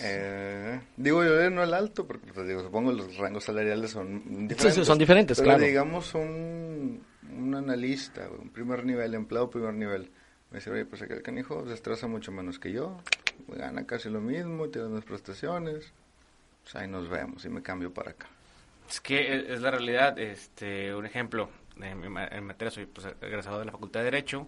Eh, 0.00 0.80
digo 0.96 1.24
yo 1.24 1.50
no 1.50 1.64
el 1.64 1.74
alto, 1.74 2.06
porque 2.06 2.32
pues, 2.32 2.46
digo, 2.46 2.62
supongo 2.62 2.92
los 2.92 3.16
rangos 3.16 3.44
salariales 3.44 3.90
son 3.90 4.22
diferentes. 4.46 4.74
Sí, 4.74 4.80
sí, 4.80 4.84
son 4.84 4.96
diferentes, 4.96 5.38
pero 5.38 5.50
claro. 5.50 5.64
digamos 5.64 6.14
un, 6.14 7.02
un 7.36 7.54
analista, 7.56 8.28
un 8.30 8.50
primer 8.50 8.84
nivel, 8.84 9.14
empleado 9.14 9.50
primer 9.50 9.74
nivel. 9.74 10.08
Me 10.50 10.58
dice, 10.58 10.70
oye, 10.70 10.84
pues 10.86 11.02
aquel 11.02 11.22
canijo 11.22 11.66
se 11.66 11.74
estresa 11.74 12.06
mucho 12.06 12.32
menos 12.32 12.58
que 12.58 12.72
yo, 12.72 12.96
gana 13.48 13.86
casi 13.86 14.08
lo 14.08 14.20
mismo, 14.20 14.68
tiene 14.68 14.88
unas 14.88 15.04
prestaciones. 15.04 15.92
Pues 16.62 16.76
ahí 16.76 16.88
nos 16.88 17.08
vemos 17.08 17.44
y 17.44 17.48
me 17.48 17.62
cambio 17.62 17.92
para 17.92 18.12
acá. 18.12 18.26
Es 18.88 19.00
que 19.00 19.36
es, 19.36 19.48
es 19.50 19.60
la 19.60 19.70
realidad. 19.70 20.18
Este, 20.18 20.94
un 20.94 21.04
ejemplo, 21.06 21.50
en, 21.80 22.10
ma- 22.10 22.26
en 22.28 22.44
materia 22.44 22.70
soy 22.70 22.86
pues, 22.86 23.06
egresado 23.20 23.58
de 23.58 23.66
la 23.66 23.72
Facultad 23.72 24.00
de 24.00 24.04
Derecho. 24.04 24.46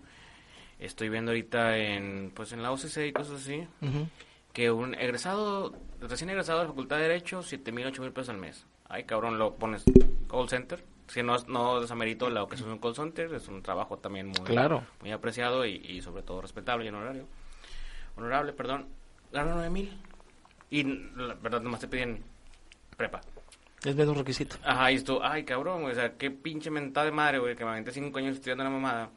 Estoy 0.78 1.10
viendo 1.10 1.30
ahorita 1.32 1.76
en, 1.76 2.30
pues, 2.34 2.52
en 2.52 2.62
la 2.62 2.72
OCC 2.72 2.98
y 3.08 3.12
cosas 3.12 3.42
así, 3.42 3.66
que 4.54 4.70
un 4.70 4.94
egresado, 4.94 5.74
recién 6.00 6.30
egresado 6.30 6.60
de 6.60 6.64
la 6.64 6.70
Facultad 6.70 6.96
de 6.96 7.02
Derecho, 7.02 7.42
7 7.42 7.70
mil, 7.72 7.86
8 7.86 8.00
mil 8.02 8.12
pesos 8.12 8.30
al 8.30 8.38
mes. 8.38 8.64
Ay, 8.88 9.04
cabrón, 9.04 9.38
lo 9.38 9.54
pones 9.56 9.84
call 10.30 10.48
center. 10.48 10.82
Si 11.12 11.22
no, 11.22 11.36
no 11.48 11.80
desamerito 11.80 12.30
lo 12.30 12.46
que 12.48 12.54
es 12.54 12.60
un 12.62 12.78
call 12.78 12.94
center, 12.94 13.34
es 13.34 13.48
un 13.48 13.62
trabajo 13.62 13.98
también 13.98 14.28
muy, 14.28 14.40
Claro. 14.44 14.84
muy 15.00 15.10
apreciado 15.10 15.66
y, 15.66 15.72
y 15.76 16.02
sobre 16.02 16.22
todo 16.22 16.40
respetable 16.40 16.84
y 16.84 16.88
honorario. 16.88 17.26
Honorable, 18.16 18.52
perdón. 18.52 18.86
Gano 19.32 19.54
9 19.54 19.70
mil. 19.70 19.98
Y 20.70 20.84
la 20.84 21.34
verdad 21.34 21.60
nomás 21.60 21.80
te 21.80 21.88
piden 21.88 22.22
prepa. 22.96 23.20
Es 23.84 23.96
menos 23.96 24.16
requisito. 24.16 24.56
Ajá, 24.62 24.92
y 24.92 24.96
esto, 24.96 25.20
ay, 25.24 25.44
cabrón, 25.44 25.84
o 25.84 25.94
sea, 25.94 26.12
qué 26.16 26.30
pinche 26.30 26.70
mentada 26.70 27.06
de 27.06 27.12
madre, 27.12 27.38
güey, 27.38 27.56
que 27.56 27.64
me 27.64 27.70
aventé 27.70 27.90
cinco 27.92 28.18
años 28.18 28.36
estudiando 28.36 28.62
la 28.62 28.70
mamada 28.70 29.10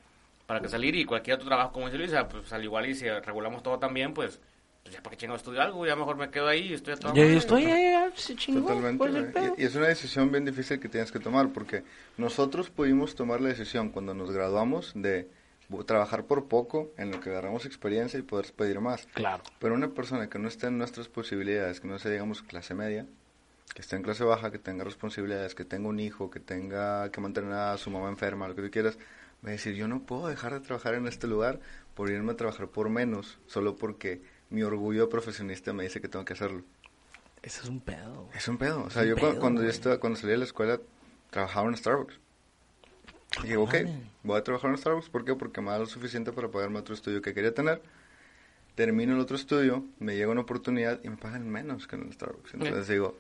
para 0.48 0.62
que 0.62 0.70
salir 0.70 0.96
y 0.96 1.06
cualquier 1.06 1.36
otro 1.36 1.48
trabajo, 1.48 1.74
como 1.74 1.86
dice 1.88 1.98
Luis, 1.98 2.10
o 2.10 2.14
sea, 2.14 2.28
pues 2.30 2.52
al 2.54 2.64
igual 2.64 2.86
y 2.88 2.96
si 2.96 3.08
regulamos 3.10 3.62
todo 3.62 3.78
también, 3.78 4.14
pues, 4.14 4.40
pues 4.84 4.96
ya 4.96 5.02
para 5.02 5.12
qué 5.16 5.18
chingo 5.18 5.36
estudio 5.36 5.62
algo, 5.62 5.86
ya 5.86 5.96
mejor 5.96 6.18
me 6.18 6.30
quedo 6.30 6.48
ahí 6.48 6.68
y 6.68 6.74
estoy 6.74 6.94
a 6.94 6.98
toda 6.98 7.14
Ya 7.14 7.24
madre, 7.24 7.38
estoy, 7.38 7.64
ya, 7.64 7.80
ya, 7.80 8.12
se 8.16 8.36
chingó. 8.36 8.62
Totalmente. 8.68 8.98
¿cuál 8.98 9.10
es 9.12 9.16
el 9.16 9.32
güey. 9.32 9.34
pedo? 9.34 9.56
Y, 9.58 9.62
y 9.62 9.66
es 9.66 9.76
una 9.76 9.88
decisión 9.88 10.32
bien 10.32 10.46
difícil 10.46 10.80
que 10.80 10.90
tienes 10.90 11.12
que 11.12 11.20
tomar 11.20 11.50
porque 11.50 11.84
nosotros 12.18 12.70
pudimos 12.70 13.16
tomar 13.16 13.42
la 13.42 13.50
decisión 13.50 13.90
cuando 13.90 14.14
nos 14.14 14.32
graduamos 14.32 14.92
de 14.96 15.30
trabajar 15.86 16.26
por 16.26 16.48
poco 16.48 16.92
en 16.98 17.12
lo 17.12 17.20
que 17.20 17.30
agarramos 17.30 17.66
experiencia 17.66 18.20
y 18.20 18.24
poder 18.24 18.52
pedir 18.54 18.80
más. 18.80 19.08
Claro. 19.14 19.42
Pero 19.60 19.74
una 19.74 19.90
persona 19.90 20.30
que 20.30 20.38
no 20.38 20.48
esté 20.48 20.68
en 20.68 20.78
nuestras 20.78 21.08
posibilidades, 21.08 21.80
que 21.80 21.88
no 21.88 21.98
sea, 21.98 22.12
digamos, 22.12 22.44
clase 22.44 22.76
media, 22.76 23.08
que 23.74 23.82
esté 23.82 23.96
en 23.96 24.04
clase 24.04 24.24
baja, 24.24 24.52
que 24.52 24.60
tenga 24.60 24.84
responsabilidades, 24.84 25.56
que 25.56 25.66
tenga 25.66 25.88
un 25.90 26.00
hijo, 26.00 26.30
que 26.30 26.40
tenga 26.40 27.10
que 27.12 27.22
mantener 27.22 27.54
a 27.54 27.78
su 27.78 27.90
mamá 27.90 28.10
enferma, 28.10 28.48
lo 28.48 28.56
que 28.56 28.62
tú 28.62 28.70
quieras, 28.70 28.98
va 29.44 29.50
a 29.50 29.52
decir, 29.54 29.74
yo 29.74 29.88
no 29.88 30.02
puedo 30.04 30.28
dejar 30.28 30.54
de 30.54 30.60
trabajar 30.60 30.94
en 30.94 31.08
este 31.08 31.26
lugar 31.28 31.60
por 31.96 32.12
irme 32.12 32.34
a 32.34 32.36
trabajar 32.36 32.68
por 32.68 32.90
menos, 32.90 33.40
solo 33.48 33.76
porque 33.76 34.22
mi 34.54 34.64
orgullo 34.64 35.10
profesionista 35.10 35.74
me 35.74 35.84
dice 35.84 36.00
que 36.00 36.08
tengo 36.08 36.24
que 36.26 36.34
hacerlo. 36.34 36.64
Ese 37.42 37.62
es 37.62 37.68
un 37.68 37.82
pedo. 37.82 38.24
güey. 38.26 38.38
Es 38.38 38.48
un 38.48 38.58
pedo. 38.58 38.84
O 38.84 38.90
sea, 38.90 39.04
yo 39.04 39.16
pedo, 39.16 39.38
cuando, 39.40 39.62
yo 39.64 39.70
estaba, 39.70 40.00
cuando 40.00 40.18
salí 40.18 40.32
de 40.32 40.38
la 40.38 40.46
escuela 40.46 40.80
trabajaba 41.30 41.68
en 41.68 41.76
Starbucks. 41.76 42.20
Y 43.44 43.48
digo, 43.48 43.64
ok, 43.64 43.76
voy 44.24 44.38
a 44.40 44.44
trabajar 44.44 44.70
en 44.72 44.78
Starbucks. 44.78 45.10
¿Por 45.10 45.26
qué? 45.26 45.36
Porque 45.36 45.60
me 45.60 45.72
da 45.72 45.80
lo 45.80 45.86
suficiente 45.88 46.32
para 46.32 46.50
pagarme 46.50 46.80
otro 46.80 46.94
estudio 46.94 47.22
que 47.22 47.34
quería 47.34 47.54
tener. 47.54 47.82
Termino 48.76 49.14
el 49.14 49.20
otro 49.20 49.36
estudio, 49.36 49.84
me 50.00 50.16
llega 50.16 50.32
una 50.32 50.42
oportunidad 50.42 51.00
y 51.04 51.10
me 51.10 51.18
pagan 51.18 51.50
menos 51.50 51.86
que 51.88 51.96
en 51.96 52.04
el 52.04 52.14
Starbucks. 52.14 52.54
Entonces 52.54 52.88
digo, 52.88 53.18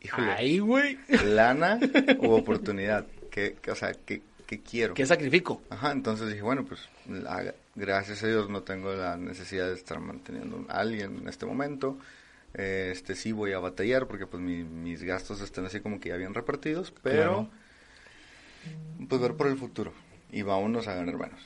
híjole, 0.00 0.30
Ay, 0.32 0.58
güey. 0.60 0.98
lana 1.24 1.78
o 2.20 2.34
oportunidad. 2.36 3.06
¿Qué, 3.30 3.56
qué- 3.60 3.70
o 3.72 3.74
sea, 3.76 3.92
¿qué, 3.92 4.22
qué 4.46 4.60
quiero? 4.62 4.94
¿Qué 4.94 5.04
sacrifico? 5.06 5.62
Ajá, 5.70 5.92
entonces 5.92 6.28
dije, 6.28 6.42
bueno, 6.42 6.64
pues 6.64 6.80
la- 7.08 7.54
gracias 7.74 8.22
a 8.22 8.28
Dios 8.28 8.48
no 8.48 8.62
tengo 8.62 8.92
la 8.94 9.16
necesidad 9.16 9.66
de 9.68 9.74
estar 9.74 9.98
manteniendo 10.00 10.64
a 10.68 10.80
alguien 10.80 11.18
en 11.18 11.28
este 11.28 11.46
momento. 11.46 11.98
Eh, 12.54 12.90
Este 12.92 13.14
sí 13.14 13.32
voy 13.32 13.52
a 13.52 13.58
batallar 13.58 14.06
porque 14.06 14.26
pues 14.26 14.42
mi- 14.42 14.64
mis 14.64 15.02
gastos 15.02 15.40
están 15.40 15.66
así 15.66 15.80
como 15.80 16.00
que 16.00 16.08
ya 16.10 16.16
bien 16.16 16.34
repartidos, 16.34 16.92
pero 17.02 17.48
pues 19.08 19.20
ver 19.20 19.34
por 19.34 19.46
el 19.48 19.56
futuro 19.56 19.92
y 20.30 20.42
vámonos 20.42 20.88
a 20.88 20.94
ganar 20.94 21.16
menos. 21.16 21.40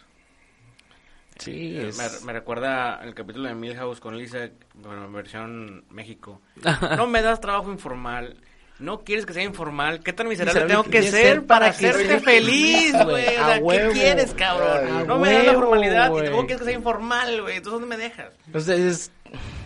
Sí, 1.38 1.76
Eh, 1.76 1.88
es... 1.88 2.22
Me, 2.22 2.26
me 2.26 2.32
recuerda 2.34 3.02
el 3.02 3.14
capítulo 3.14 3.48
de 3.48 3.54
Milhouse 3.54 4.00
con 4.00 4.16
Lisa, 4.16 4.50
bueno, 4.74 5.06
en 5.06 5.12
versión 5.12 5.84
México. 5.90 6.40
No 6.96 7.06
me 7.06 7.22
das 7.22 7.40
trabajo 7.40 7.70
informal. 7.72 8.36
No 8.80 9.00
quieres 9.04 9.26
que 9.26 9.32
sea 9.34 9.42
informal. 9.44 10.02
¿Qué 10.02 10.12
tan 10.12 10.26
miserable 10.28 10.52
Miserable 10.64 10.72
tengo 10.74 10.84
que 10.84 11.00
que 11.02 11.10
ser 11.10 11.44
para 11.46 11.66
hacerte 11.66 12.18
feliz, 12.20 12.92
güey? 13.04 13.26
O 13.36 13.46
sea, 13.46 13.60
¿qué 13.60 13.90
quieres, 13.92 14.32
cabrón? 14.34 14.88
A 14.96 15.04
no 15.04 15.18
me 15.18 15.32
das 15.32 15.46
la 15.46 15.52
formalidad 15.54 16.06
y 16.06 16.10
güey. 16.10 16.24
tampoco 16.24 16.46
quieres 16.46 16.58
que 16.62 16.64
sea 16.70 16.78
informal, 16.78 17.42
güey. 17.42 17.56
Entonces, 17.58 17.80
¿dónde 17.80 17.96
me 17.96 18.02
dejas? 18.02 18.32
Entonces, 18.46 19.12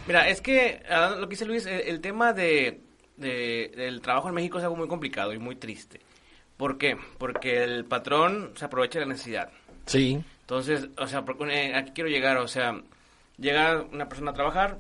Mira, 0.07 0.29
es 0.29 0.41
que 0.43 0.83
lo 1.19 1.29
que 1.29 1.31
dice 1.31 1.47
Luis, 1.47 1.65
el, 1.65 1.81
el 1.81 2.01
tema 2.01 2.33
de, 2.35 2.81
de- 3.17 3.73
del 3.75 4.01
trabajo 4.03 4.29
en 4.29 4.35
México 4.35 4.59
es 4.59 4.65
algo 4.65 4.77
muy 4.77 4.89
complicado 4.89 5.33
y 5.33 5.39
muy 5.39 5.57
triste. 5.57 6.01
¿Por 6.59 6.77
qué? 6.77 6.97
Porque 7.19 7.65
el 7.65 7.85
patrón 7.87 8.53
se 8.57 8.65
aprovecha 8.67 8.99
de 8.99 9.07
la 9.07 9.13
necesidad. 9.13 9.49
Sí. 9.87 10.23
Entonces, 10.43 10.89
o 10.99 11.07
sea, 11.07 11.25
porque, 11.25 11.73
aquí 11.75 11.93
quiero 11.95 12.11
llegar, 12.11 12.37
o 12.37 12.49
sea, 12.49 12.81
llega 13.39 13.83
una 13.93 14.09
persona 14.09 14.33
a 14.33 14.35
trabajar 14.35 14.79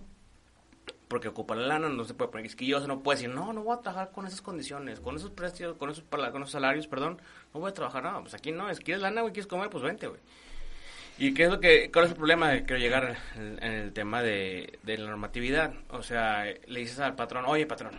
porque 1.14 1.28
ocupa 1.28 1.54
la 1.54 1.64
lana, 1.64 1.88
no 1.88 2.02
se 2.02 2.12
puede 2.12 2.32
poner 2.32 2.44
quisquilloso, 2.44 2.88
no 2.88 3.00
puede 3.00 3.18
decir, 3.18 3.32
no, 3.32 3.52
no 3.52 3.62
voy 3.62 3.76
a 3.76 3.80
trabajar 3.80 4.10
con 4.10 4.26
esas 4.26 4.42
condiciones, 4.42 4.98
con 4.98 5.14
esos 5.14 5.30
precios, 5.30 5.76
con 5.76 5.88
esos, 5.88 6.02
con 6.10 6.42
esos 6.42 6.50
salarios, 6.50 6.88
perdón, 6.88 7.22
no 7.54 7.60
voy 7.60 7.70
a 7.70 7.72
trabajar, 7.72 8.02
no, 8.02 8.22
pues 8.22 8.34
aquí 8.34 8.50
no, 8.50 8.68
es 8.68 8.80
quieres 8.80 9.00
lana, 9.00 9.20
güey, 9.20 9.32
quieres 9.32 9.46
comer, 9.46 9.70
pues 9.70 9.84
vente, 9.84 10.08
güey. 10.08 10.18
¿Y 11.16 11.32
qué 11.32 11.44
es 11.44 11.50
lo 11.50 11.60
que, 11.60 11.88
cuál 11.92 12.06
es 12.06 12.10
el 12.10 12.16
problema 12.16 12.48
de 12.48 12.64
quiero 12.64 12.82
llegar 12.82 13.16
en, 13.36 13.62
el 13.62 13.92
tema 13.92 14.22
de, 14.22 14.76
de, 14.82 14.98
la 14.98 15.10
normatividad? 15.10 15.72
O 15.90 16.02
sea, 16.02 16.46
le 16.66 16.80
dices 16.80 16.98
al 16.98 17.14
patrón, 17.14 17.44
oye 17.46 17.64
patrón, 17.64 17.92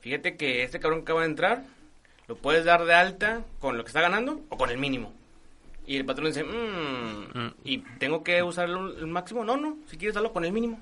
fíjate 0.00 0.36
que 0.36 0.64
este 0.64 0.80
cabrón 0.80 1.02
que 1.02 1.12
acaba 1.12 1.20
de 1.20 1.28
entrar, 1.28 1.62
lo 2.26 2.34
puedes 2.34 2.64
dar 2.64 2.84
de 2.86 2.94
alta 2.94 3.44
con 3.60 3.76
lo 3.76 3.84
que 3.84 3.88
está 3.90 4.00
ganando 4.00 4.40
o 4.48 4.56
con 4.56 4.68
el 4.68 4.78
mínimo. 4.78 5.14
Y 5.86 5.96
el 5.96 6.04
patrón 6.04 6.26
dice, 6.26 6.42
mmm, 6.42 7.38
mm. 7.38 7.54
¿y 7.62 7.78
tengo 8.00 8.24
que 8.24 8.42
usar 8.42 8.68
el, 8.68 9.06
máximo? 9.06 9.44
No, 9.44 9.56
no, 9.56 9.78
si 9.86 9.96
quieres 9.96 10.16
darlo 10.16 10.32
con 10.32 10.44
el 10.44 10.50
mínimo. 10.50 10.80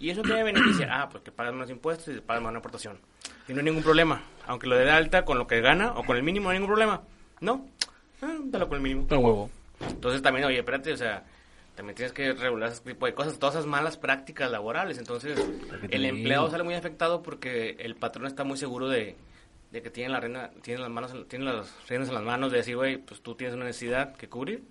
Y 0.00 0.08
eso 0.08 0.22
te 0.22 0.42
beneficia. 0.42 0.88
Ah, 0.90 1.08
pues 1.10 1.22
que 1.22 1.30
pagas 1.30 1.52
más 1.52 1.68
impuestos 1.68 2.16
y 2.16 2.20
pagas 2.20 2.42
más 2.42 2.50
una 2.50 2.58
aportación. 2.58 2.98
Y 3.46 3.52
no 3.52 3.58
hay 3.58 3.66
ningún 3.66 3.82
problema. 3.82 4.22
Aunque 4.46 4.66
lo 4.66 4.74
dé 4.74 4.86
de 4.86 4.90
alta 4.90 5.26
con 5.26 5.38
lo 5.38 5.46
que 5.46 5.60
gana 5.60 5.92
o 5.92 6.04
con 6.04 6.16
el 6.16 6.22
mínimo, 6.22 6.44
no 6.44 6.50
hay 6.50 6.56
ningún 6.56 6.70
problema. 6.70 7.02
No, 7.40 7.68
ah, 8.22 8.38
dalo 8.44 8.66
con 8.68 8.76
el 8.76 8.82
mínimo. 8.82 9.06
No 9.10 9.18
huevo. 9.18 9.50
Entonces 9.88 10.22
también, 10.22 10.46
oye, 10.46 10.58
espérate, 10.58 10.92
o 10.92 10.96
sea, 10.96 11.24
también 11.74 11.96
tienes 11.96 12.12
que 12.12 12.32
regular 12.32 12.70
ese 12.70 12.82
tipo 12.82 13.06
de 13.06 13.14
cosas, 13.14 13.38
todas 13.38 13.56
esas 13.56 13.66
malas 13.66 13.98
prácticas 13.98 14.50
laborales. 14.50 14.98
Entonces, 14.98 15.38
el 15.90 16.04
empleado 16.04 16.50
sale 16.50 16.62
muy 16.62 16.74
afectado 16.74 17.22
porque 17.22 17.76
el 17.78 17.94
patrón 17.94 18.26
está 18.26 18.42
muy 18.42 18.56
seguro 18.56 18.88
de, 18.88 19.16
que 19.70 19.90
tiene, 19.90 20.10
la 20.10 20.20
reina, 20.20 20.50
tiene, 20.62 20.80
las 20.80 20.90
manos, 20.90 21.14
tiene 21.28 21.44
las 21.44 21.74
reinas 21.88 22.08
en 22.08 22.14
las 22.14 22.24
manos 22.24 22.52
de 22.52 22.58
decir, 22.58 22.76
güey, 22.76 22.96
pues 22.96 23.20
tú 23.20 23.34
tienes 23.34 23.54
una 23.54 23.66
necesidad 23.66 24.16
que 24.16 24.28
cubrir 24.28 24.64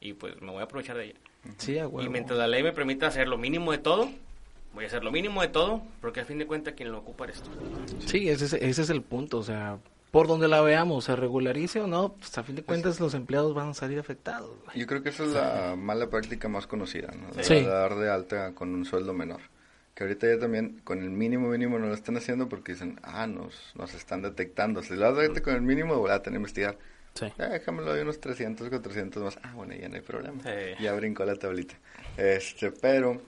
y 0.00 0.12
pues 0.12 0.40
me 0.40 0.52
voy 0.52 0.60
a 0.60 0.64
aprovechar 0.64 0.96
de 0.96 1.06
ella. 1.06 1.18
Sí, 1.56 1.78
Y 1.78 2.08
mientras 2.08 2.38
la 2.38 2.46
ley 2.46 2.62
me 2.62 2.72
permita 2.72 3.06
hacer 3.06 3.28
lo 3.28 3.38
mínimo 3.38 3.72
de 3.72 3.78
todo, 3.78 4.10
voy 4.74 4.84
a 4.84 4.86
hacer 4.86 5.04
lo 5.04 5.10
mínimo 5.10 5.42
de 5.42 5.48
todo, 5.48 5.82
porque 6.00 6.20
a 6.20 6.24
fin 6.24 6.38
de 6.38 6.46
cuentas 6.46 6.74
quien 6.74 6.92
lo 6.92 6.98
ocupa 6.98 7.24
eres 7.24 7.42
tú. 7.42 7.50
Sí, 8.06 8.28
ese 8.28 8.46
es, 8.46 8.52
ese 8.54 8.82
es 8.82 8.90
el 8.90 9.02
punto, 9.02 9.38
o 9.38 9.42
sea, 9.42 9.78
por 10.10 10.26
donde 10.26 10.48
la 10.48 10.60
veamos, 10.62 11.04
se 11.04 11.16
regularice 11.16 11.80
o 11.80 11.86
no, 11.86 12.14
pues 12.14 12.36
a 12.38 12.42
fin 12.42 12.56
de 12.56 12.62
cuentas 12.62 12.98
los 12.98 13.14
empleados 13.14 13.54
van 13.54 13.70
a 13.70 13.74
salir 13.74 13.98
afectados. 13.98 14.50
Yo 14.74 14.86
creo 14.86 15.02
que 15.02 15.10
esa 15.10 15.24
es 15.24 15.30
la 15.30 15.74
mala 15.76 16.08
práctica 16.08 16.48
más 16.48 16.66
conocida, 16.66 17.08
¿no? 17.12 17.30
De 17.30 17.62
dar 17.62 17.94
de 17.96 18.10
alta 18.10 18.54
con 18.54 18.74
un 18.74 18.84
sueldo 18.84 19.12
menor. 19.12 19.40
Que 19.94 20.04
ahorita 20.04 20.28
ya 20.28 20.38
también 20.38 20.80
con 20.84 21.02
el 21.02 21.10
mínimo 21.10 21.48
mínimo 21.48 21.78
no 21.78 21.88
lo 21.88 21.94
están 21.94 22.16
haciendo 22.16 22.48
porque 22.48 22.72
dicen, 22.72 23.00
ah, 23.02 23.26
nos, 23.26 23.72
nos 23.74 23.92
están 23.94 24.22
detectando. 24.22 24.82
Si 24.82 24.94
lo 24.94 25.12
das 25.12 25.40
con 25.40 25.54
el 25.54 25.62
mínimo, 25.62 25.96
voy 25.96 26.10
a 26.10 26.22
tener 26.22 26.34
que 26.34 26.42
investigar. 26.42 26.78
Sí. 27.14 27.26
Ya, 27.36 27.48
déjamelo 27.48 27.92
de 27.92 28.02
unos 28.02 28.20
300, 28.20 28.68
400 28.68 29.22
más. 29.22 29.38
Ah, 29.42 29.52
bueno, 29.56 29.74
ya 29.74 29.88
no 29.88 29.96
hay 29.96 30.02
problema. 30.02 30.40
Ya 30.80 30.94
brincó 30.94 31.24
la 31.24 31.34
tablita. 31.34 31.74
Este, 32.16 32.70
pero 32.70 33.20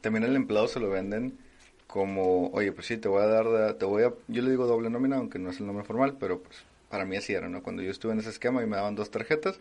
también 0.00 0.24
el 0.24 0.36
empleado 0.36 0.68
se 0.68 0.80
lo 0.80 0.90
venden 0.90 1.38
como, 1.86 2.48
oye, 2.48 2.70
pues 2.72 2.86
sí, 2.86 2.98
te 2.98 3.08
voy 3.08 3.22
a 3.22 3.26
dar, 3.26 3.74
te 3.74 3.84
voy 3.84 4.04
a, 4.04 4.12
yo 4.28 4.42
le 4.42 4.50
digo 4.50 4.66
doble 4.66 4.90
nómina, 4.90 5.16
aunque 5.16 5.38
no 5.38 5.50
es 5.50 5.58
el 5.58 5.66
nombre 5.66 5.84
formal, 5.84 6.16
pero 6.20 6.40
pues 6.40 6.58
para 6.90 7.04
mí 7.04 7.16
así 7.16 7.32
era, 7.32 7.48
¿no? 7.48 7.62
Cuando 7.62 7.82
yo 7.82 7.90
estuve 7.90 8.12
en 8.12 8.20
ese 8.20 8.30
esquema 8.30 8.62
y 8.62 8.66
me 8.66 8.76
daban 8.76 8.94
dos 8.94 9.10
tarjetas, 9.10 9.58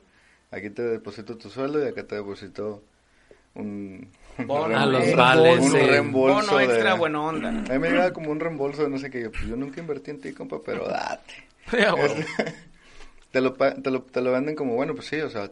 aquí 0.52 0.70
te 0.70 0.82
deposito 0.82 1.38
tu 1.38 1.50
sueldo 1.50 1.84
y 1.84 1.88
acá 1.88 2.04
te 2.04 2.16
deposito 2.16 2.84
un, 3.56 4.10
Bono, 4.46 4.78
a 4.78 4.86
los 4.86 5.16
vales, 5.16 5.60
un 5.60 5.74
reembolso 5.74 6.52
Bono 6.52 6.60
extra 6.60 6.94
buena 6.96 7.22
onda. 7.22 7.50
A 7.50 7.54
mí 7.54 7.80
me 7.80 7.90
llegaba 7.90 8.14
como 8.14 8.30
un 8.32 8.40
reembolso 8.40 8.84
de 8.84 8.90
no 8.90 8.98
sé 8.98 9.10
qué, 9.10 9.22
yo, 9.22 9.32
pues 9.32 9.46
yo 9.46 9.56
nunca 9.56 9.80
invertí 9.80 10.12
en 10.12 10.20
ti, 10.20 10.34
compa, 10.34 10.62
pero 10.64 10.86
date. 10.86 11.34
te, 13.32 13.42
lo, 13.42 13.54
te, 13.54 13.90
lo, 13.90 14.02
te 14.04 14.22
lo 14.22 14.32
venden 14.32 14.56
como, 14.56 14.76
bueno, 14.76 14.94
pues 14.96 15.08
sí, 15.08 15.20
o 15.22 15.30
sea, 15.30 15.50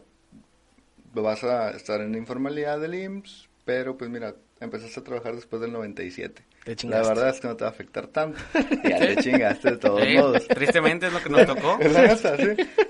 vas 1.14 1.42
a 1.42 1.70
estar 1.70 2.00
en 2.00 2.14
informalidad 2.14 2.78
del 2.78 2.94
IMSS, 2.94 3.48
pero 3.64 3.96
pues 3.96 4.10
mira, 4.10 4.34
empezaste 4.60 5.00
a 5.00 5.04
trabajar 5.04 5.34
después 5.34 5.60
del 5.60 5.72
97. 5.72 6.42
La 6.84 7.02
verdad 7.02 7.28
es 7.28 7.40
que 7.40 7.48
no 7.48 7.56
te 7.56 7.64
va 7.64 7.70
a 7.70 7.72
afectar 7.72 8.06
tanto. 8.08 8.38
Ya 8.84 8.98
te 8.98 9.16
chingaste 9.16 9.72
de 9.72 9.76
todos 9.76 10.08
modos. 10.08 10.48
Tristemente 10.48 11.06
es 11.06 11.12
lo 11.12 11.20
que 11.20 11.28
nos 11.28 11.46
tocó. 11.46 11.78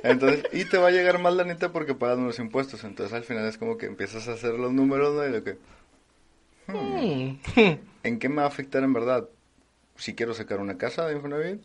Entonces, 0.02 0.44
y 0.52 0.64
te 0.64 0.78
va 0.78 0.88
a 0.88 0.90
llegar 0.90 1.18
más 1.18 1.34
la 1.34 1.44
neta 1.44 1.72
porque 1.72 1.94
pagas 1.94 2.18
unos 2.18 2.38
impuestos. 2.38 2.84
Entonces 2.84 3.12
al 3.14 3.24
final 3.24 3.46
es 3.46 3.58
como 3.58 3.76
que 3.76 3.86
empiezas 3.86 4.28
a 4.28 4.32
hacer 4.32 4.54
los 4.54 4.72
números, 4.72 5.14
¿no? 5.14 5.26
Y 5.26 5.32
lo 5.32 5.44
que... 5.44 5.58
Hmm, 6.68 7.36
¿En 8.02 8.18
qué 8.18 8.28
me 8.28 8.36
va 8.36 8.44
a 8.44 8.48
afectar 8.48 8.82
en 8.82 8.92
verdad? 8.92 9.28
Si 9.96 10.14
quiero 10.14 10.34
sacar 10.34 10.60
una 10.60 10.76
casa 10.76 11.06
de 11.06 11.14
Infonavit, 11.14 11.62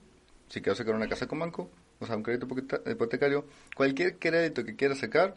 si 0.48 0.62
quiero 0.62 0.76
sacar 0.76 0.96
una 0.96 1.08
casa 1.08 1.28
con 1.28 1.40
banco, 1.40 1.70
o 2.00 2.06
sea, 2.06 2.16
un 2.16 2.24
crédito 2.24 2.48
hipotecario, 2.86 3.46
cualquier 3.76 4.18
crédito 4.18 4.64
que 4.64 4.76
quieras 4.76 5.00
sacar 5.00 5.36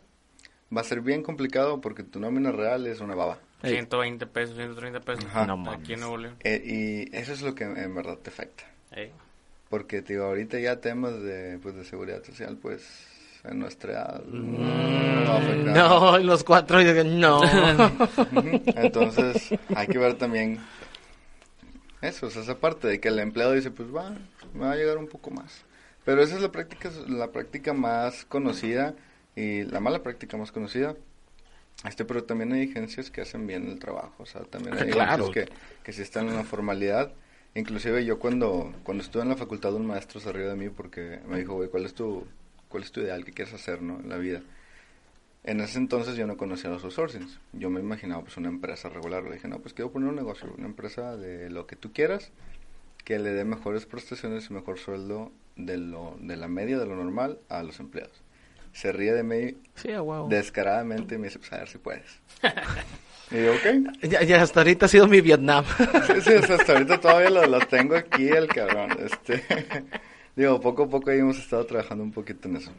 va 0.74 0.80
a 0.80 0.84
ser 0.84 1.00
bien 1.00 1.22
complicado 1.22 1.80
porque 1.80 2.02
tu 2.02 2.20
nómina 2.20 2.52
real 2.52 2.86
es 2.86 3.00
una 3.00 3.14
baba. 3.14 3.38
120 3.64 4.26
pesos, 4.26 4.56
130 4.56 5.00
pesos. 5.00 5.24
No, 5.46 5.70
Aquí 5.70 5.94
en 5.94 6.00
Nuevo 6.00 6.18
León. 6.18 6.36
Eh, 6.40 6.62
y 7.10 7.16
eso 7.16 7.32
es 7.32 7.42
lo 7.42 7.54
que 7.54 7.64
en 7.64 7.94
verdad 7.94 8.18
te 8.18 8.30
afecta. 8.30 8.64
Porque, 9.68 10.02
digo, 10.02 10.24
ahorita 10.24 10.58
ya 10.60 10.80
temas 10.80 11.20
de, 11.22 11.58
pues, 11.60 11.74
de 11.74 11.84
seguridad 11.84 12.22
social, 12.22 12.56
pues, 12.60 12.86
en 13.44 13.58
nuestra 13.58 13.92
edad 13.92 14.24
mm, 14.24 15.72
no, 15.74 16.18
los 16.18 16.44
cuatro 16.44 16.80
no. 17.04 17.42
Entonces, 18.66 19.54
hay 19.74 19.86
que 19.86 19.98
ver 19.98 20.14
también 20.14 20.60
eso, 22.00 22.26
es 22.26 22.36
esa 22.36 22.58
parte 22.58 22.86
de 22.88 23.00
que 23.00 23.08
el 23.08 23.18
empleado 23.18 23.52
dice, 23.52 23.70
pues 23.70 23.94
va, 23.94 24.14
me 24.52 24.60
va 24.60 24.72
a 24.72 24.76
llegar 24.76 24.98
un 24.98 25.08
poco 25.08 25.30
más. 25.30 25.64
Pero 26.04 26.22
esa 26.22 26.36
es 26.36 26.42
la 26.42 26.52
práctica, 26.52 26.90
la 27.08 27.32
práctica 27.32 27.72
más 27.72 28.26
conocida 28.26 28.94
y 29.34 29.62
la 29.64 29.80
mala 29.80 30.02
práctica 30.02 30.36
más 30.36 30.52
conocida 30.52 30.96
este, 31.83 32.05
pero 32.05 32.25
también 32.25 32.53
hay 32.53 32.70
agencias 32.70 33.11
que 33.11 33.20
hacen 33.20 33.47
bien 33.47 33.68
el 33.68 33.79
trabajo, 33.79 34.14
o 34.22 34.27
sea, 34.27 34.43
también 34.43 34.75
hay 34.75 34.91
agencias 34.91 35.31
que, 35.31 35.49
que 35.83 35.93
si 35.93 36.03
están 36.03 36.29
en 36.29 36.37
la 36.37 36.45
formalidad. 36.45 37.12
Inclusive 37.55 38.05
yo 38.05 38.18
cuando, 38.18 38.75
cuando 38.83 39.05
estuve 39.05 39.22
en 39.22 39.29
la 39.29 39.37
facultad 39.37 39.75
un 39.75 39.87
maestro 39.87 40.18
se 40.18 40.33
rió 40.33 40.49
de 40.49 40.57
mí 40.57 40.70
porque 40.70 41.20
me 41.29 41.39
dijo, 41.39 41.55
güey, 41.55 41.68
¿cuál 41.68 41.85
es 41.85 41.95
tu, 41.95 42.27
cuál 42.68 42.83
es 42.83 42.91
tu 42.91 43.01
ideal? 43.01 43.25
¿Qué 43.25 43.33
quieres 43.33 43.55
hacer, 43.55 43.83
no, 43.83 44.01
en 44.01 44.09
la 44.09 44.16
vida? 44.16 44.43
En 45.45 45.61
ese 45.61 45.79
entonces 45.79 46.16
yo 46.16 46.27
no 46.27 46.39
conocía 46.39 46.70
los 46.70 46.83
outsourcings. 46.85 47.39
Yo 47.53 47.68
me 47.68 47.81
imaginaba 47.81 48.22
pues 48.22 48.39
una 48.39 48.49
empresa 48.49 48.89
regular. 48.89 49.25
Le 49.25 49.35
dije, 49.35 49.47
no, 49.47 49.61
pues 49.61 49.75
quiero 49.75 49.93
poner 49.93 50.09
un 50.09 50.16
negocio, 50.16 50.53
una 50.57 50.66
empresa 50.66 51.16
de 51.18 51.51
lo 51.51 51.66
que 51.66 51.77
tú 51.77 51.93
quieras, 51.93 52.33
que 53.05 53.18
le 53.18 53.35
dé 53.35 53.45
mejores 53.45 53.85
prestaciones 53.85 54.49
y 54.49 54.55
mejor 54.55 54.79
sueldo 54.79 55.31
de, 55.57 55.77
lo, 55.77 56.16
de 56.18 56.37
la 56.37 56.49
media, 56.49 56.79
de 56.79 56.87
lo 56.87 56.97
normal, 56.97 57.39
a 57.51 57.62
los 57.62 57.79
empleados 57.79 58.24
se 58.75 58.91
ríe 58.91 59.12
de 59.12 59.22
mí 59.22 59.57
descaradamente 60.29 61.14
y 61.14 61.18
me 61.18 61.29
dice, 61.29 61.39
pues 61.39 61.53
a 61.53 61.59
ver 61.59 61.68
si 61.68 61.79
puedes. 61.79 62.20
y 63.31 63.37
digo, 63.37 63.53
ok. 63.55 64.03
Ya, 64.27 64.43
hasta 64.43 64.61
ahorita 64.61 64.87
ha 64.87 64.89
sido 64.89 65.07
mi 65.07 65.20
Vietnam. 65.20 65.64
sí, 66.07 66.20
sí, 66.20 66.53
hasta 66.53 66.72
ahorita 66.72 67.01
todavía 67.01 67.47
lo, 67.47 67.61
tengo 67.61 67.95
aquí 67.95 68.29
el 68.29 68.49
cabrón. 68.49 68.91
Este, 68.99 69.45
digo, 70.37 70.61
poco 70.61 70.85
a 70.85 70.89
poco 70.89 71.11
ahí 71.11 71.20
hemos 71.20 71.39
estado 71.39 71.64
trabajando 71.64 72.03
un 72.03 72.11
poquito 72.11 72.49
en 72.49 72.57
eso. 72.57 72.72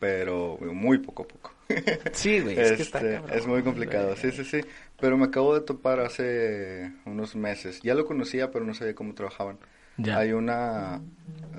Pero 0.00 0.58
muy 0.58 0.98
poco 0.98 1.24
a 1.24 1.28
poco. 1.28 1.54
sí, 2.12 2.40
güey, 2.40 2.58
es 2.58 2.72
que 2.72 2.82
está 2.82 2.98
este, 2.98 3.36
Es 3.36 3.46
muy 3.46 3.62
complicado, 3.62 4.16
sí, 4.16 4.32
sí, 4.32 4.44
sí. 4.44 4.60
Pero 4.98 5.18
me 5.18 5.26
acabo 5.26 5.54
de 5.54 5.60
topar 5.60 6.00
hace 6.00 6.90
unos 7.04 7.36
meses. 7.36 7.80
Ya 7.82 7.94
lo 7.94 8.06
conocía, 8.06 8.50
pero 8.50 8.64
no 8.64 8.72
sabía 8.72 8.94
cómo 8.94 9.14
trabajaban. 9.14 9.58
Ya. 9.98 10.18
Hay 10.18 10.32
una... 10.32 11.02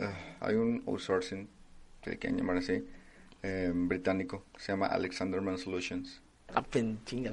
Eh, 0.02 0.10
hay 0.42 0.56
un 0.56 0.84
outsourcing, 0.88 1.48
que 2.02 2.18
quieren 2.18 2.38
llamar 2.38 2.58
así, 2.58 2.84
eh, 3.44 3.72
británico, 3.74 4.46
se 4.58 4.72
llama 4.72 4.88
Alexander 4.88 5.42
Man 5.42 5.60
Solutions. 5.60 6.23
Ah, 6.56 6.64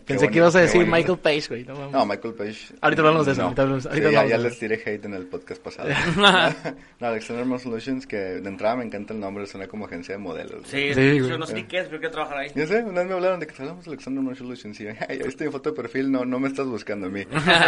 Pensé 0.07 0.29
que 0.29 0.39
ibas 0.39 0.55
a 0.57 0.61
decir 0.61 0.87
Michael 0.87 1.19
Page, 1.19 1.49
güey. 1.49 1.65
No, 1.65 2.07
Michael 2.07 2.35
Page. 2.35 2.75
Ahorita 2.81 3.03
hablamos 3.03 3.27
de 3.27 3.33
eso. 3.33 3.43
Ahorita 3.43 4.27
ya, 4.27 4.39
les 4.39 4.59
tiré 4.59 4.77
hate 4.85 5.05
en 5.05 5.15
el 5.15 5.27
podcast 5.27 5.63
pasado. 5.63 5.89
no, 7.01 7.07
Alexander 7.07 7.45
Man 7.45 7.59
Solutions, 7.59 8.07
que 8.07 8.17
de 8.17 8.49
entrada 8.49 8.77
me 8.77 8.85
encanta 8.85 9.13
el 9.13 9.21
nombre, 9.21 9.47
suena 9.47 9.67
como 9.67 9.87
agencia 9.87 10.15
de 10.15 10.19
modelos. 10.19 10.63
Sí, 10.67 10.95
sí, 10.95 11.19
yo 11.19 11.39
no 11.39 11.47
sé 11.47 11.55
ni 11.55 11.65
qué 11.65 11.81
es, 11.81 11.87
pero 11.87 11.99
quiero 11.99 12.13
trabajar 12.13 12.39
ahí. 12.39 12.51
Yo 12.55 12.67
sé, 12.67 12.83
una 12.83 13.01
vez 13.01 13.09
me 13.09 13.15
hablaron 13.15 13.41
de 13.41 13.47
que 13.47 13.55
hablamos 13.59 13.85
de 13.85 13.91
Alexander 13.91 14.23
Man 14.23 14.37
Solutions 14.37 14.81
y 14.81 14.89
ahí 14.89 15.21
mi 15.39 15.51
foto 15.51 15.71
de 15.71 15.77
perfil, 15.77 16.11
no, 16.11 16.25
no 16.25 16.39
me 16.39 16.49
estás 16.49 16.67
buscando 16.67 17.07
a 17.07 17.11
mí. 17.11 17.25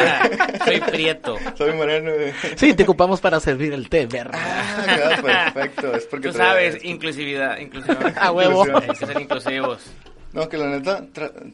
Soy 0.64 0.80
prieto. 0.80 1.36
Soy 1.56 1.72
moreno. 1.72 2.12
sí, 2.56 2.74
te 2.74 2.82
ocupamos 2.82 3.20
para 3.20 3.40
servir 3.40 3.72
el 3.72 3.88
té, 3.88 4.06
¿verdad? 4.06 4.38
Ah, 4.38 5.22
perfecto. 5.22 5.94
Es 5.94 6.04
porque 6.06 6.28
Tú 6.28 6.34
sabes, 6.34 6.84
inclusividad, 6.84 7.58
inclusividad. 7.58 8.14
A 8.16 8.32
huevo. 8.32 8.64
Hay 8.64 8.88
que 8.88 9.06
ser 9.06 9.20
inclusivos. 9.20 9.90
No, 10.32 10.48
que 10.48 10.56
la 10.56 10.70
neta, 10.70 11.06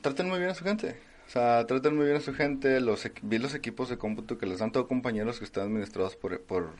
traten 0.02 0.28
muy 0.28 0.38
bien 0.38 0.50
a 0.50 0.54
su 0.54 0.64
gente. 0.64 0.96
O 1.26 1.30
sea, 1.30 1.66
traten 1.66 1.96
muy 1.96 2.06
bien 2.06 2.16
a 2.16 2.20
su 2.20 2.32
gente. 2.32 2.80
Los, 2.80 3.10
vi 3.22 3.38
los 3.38 3.54
equipos 3.54 3.88
de 3.88 3.98
cómputo 3.98 4.38
que 4.38 4.46
les 4.46 4.60
dan 4.60 4.70
todos 4.70 4.86
compañeros 4.86 5.38
que 5.38 5.44
están 5.44 5.64
administrados 5.64 6.14
por, 6.14 6.40
por, 6.40 6.70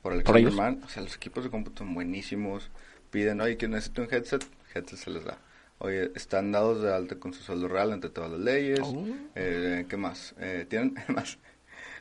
por 0.00 0.12
Alexander 0.12 0.52
Mann. 0.52 0.82
O 0.84 0.88
sea, 0.88 1.02
los 1.02 1.16
equipos 1.16 1.42
de 1.42 1.50
cómputo 1.50 1.84
son 1.84 1.92
buenísimos. 1.92 2.70
Piden, 3.10 3.40
oye, 3.40 3.56
que 3.56 3.66
necesito 3.66 4.02
un 4.02 4.08
headset, 4.10 4.44
headset 4.74 4.98
se 4.98 5.10
les 5.10 5.24
da. 5.24 5.38
Oye, 5.78 6.12
están 6.14 6.52
dados 6.52 6.82
de 6.82 6.94
alta 6.94 7.16
con 7.16 7.32
su 7.32 7.42
sueldo 7.42 7.66
real 7.66 7.92
entre 7.92 8.10
todas 8.10 8.30
las 8.30 8.40
leyes. 8.40 8.80
Oh. 8.82 9.04
Eh, 9.34 9.86
¿Qué 9.88 9.96
más? 9.96 10.36
Eh, 10.38 10.66
tienen, 10.68 10.94
más, 11.08 11.38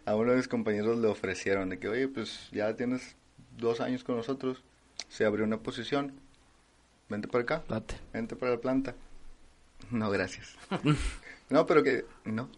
a 0.06 0.16
uno 0.16 0.32
de 0.32 0.38
mis 0.38 0.48
compañeros 0.48 1.00
le 1.00 1.08
ofrecieron 1.08 1.70
de 1.70 1.80
que, 1.80 1.88
oye, 1.88 2.08
pues 2.08 2.50
ya 2.52 2.76
tienes 2.76 3.16
dos 3.58 3.82
años 3.82 4.04
con 4.04 4.16
nosotros, 4.16 4.64
se 5.08 5.26
abrió 5.26 5.44
una 5.44 5.58
posición, 5.58 6.14
vente 7.10 7.28
para 7.28 7.44
acá, 7.44 7.64
vente 8.14 8.36
para 8.36 8.54
la 8.54 8.60
planta 8.60 8.96
no, 9.92 10.10
gracias. 10.10 10.56
no, 11.50 11.66
pero 11.66 11.84
que, 11.84 12.06
no. 12.26 12.50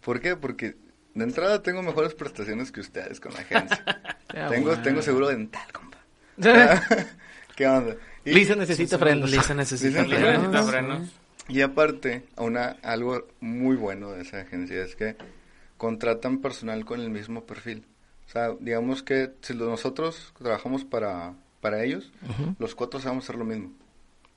¿Por 0.00 0.20
qué? 0.20 0.36
Porque 0.36 0.76
de 1.14 1.24
entrada 1.24 1.62
tengo 1.62 1.82
mejores 1.82 2.14
prestaciones 2.14 2.72
que 2.72 2.80
ustedes 2.80 3.20
con 3.20 3.32
la 3.34 3.40
agencia. 3.40 4.18
tengo, 4.48 4.76
tengo 4.78 5.02
seguro 5.02 5.28
dental, 5.28 5.72
compa. 5.72 5.98
¿Qué 7.56 7.66
onda? 7.66 7.96
Lisa 8.24 8.54
necesita 8.54 8.98
frenos. 8.98 9.30
Lisa 9.30 9.54
necesita 9.54 10.04
frenos. 10.04 11.10
Y 11.48 11.62
aparte, 11.62 12.24
una, 12.36 12.76
algo 12.82 13.26
muy 13.40 13.76
bueno 13.76 14.12
de 14.12 14.22
esa 14.22 14.40
agencia 14.40 14.82
es 14.84 14.94
que 14.94 15.16
contratan 15.76 16.38
personal 16.38 16.84
con 16.84 17.00
el 17.00 17.10
mismo 17.10 17.44
perfil. 17.44 17.86
O 18.28 18.30
sea, 18.30 18.54
digamos 18.60 19.02
que 19.02 19.32
si 19.40 19.54
nosotros 19.54 20.32
trabajamos 20.38 20.84
para, 20.84 21.34
para 21.60 21.82
ellos, 21.82 22.12
los 22.60 22.76
cuatro 22.76 23.00
vamos 23.04 23.24
a 23.24 23.26
hacer 23.26 23.36
lo 23.36 23.44
mismo. 23.44 23.72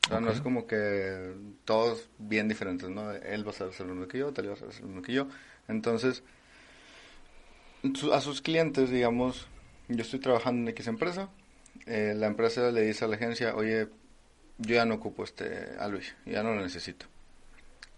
O 0.06 0.10
sea, 0.10 0.20
no 0.20 0.32
es 0.32 0.42
como 0.42 0.68
que 0.68 1.34
todos 1.64 2.10
bien 2.20 2.50
diferentes, 2.50 2.90
¿no? 2.90 3.12
Él 3.12 3.48
va 3.48 3.52
a 3.52 3.70
hacer 3.70 3.88
lo 3.88 3.94
mismo 3.94 4.08
que 4.08 4.18
yo, 4.18 4.34
tal 4.34 4.48
va 4.48 4.52
a 4.52 4.56
hacer 4.56 4.82
lo 4.82 4.88
mismo 4.88 5.02
que 5.02 5.14
yo. 5.14 5.28
Entonces, 5.70 6.24
a 8.12 8.22
sus 8.22 8.42
clientes, 8.42 8.90
digamos, 8.90 9.48
yo 9.88 10.02
estoy 10.02 10.20
trabajando 10.20 10.62
en 10.62 10.68
X 10.70 10.88
empresa, 10.88 11.30
eh, 11.86 12.14
la 12.16 12.28
empresa 12.28 12.72
le 12.72 12.82
dice 12.82 13.06
a 13.06 13.08
la 13.08 13.16
agencia, 13.16 13.56
oye, 13.56 13.88
yo 14.58 14.76
ya 14.76 14.86
no 14.86 14.96
ocupo 14.96 15.24
este 15.24 15.76
a 15.80 15.88
Luis, 15.88 16.16
ya 16.26 16.44
no 16.44 16.54
lo 16.54 16.62
necesito. 16.62 17.06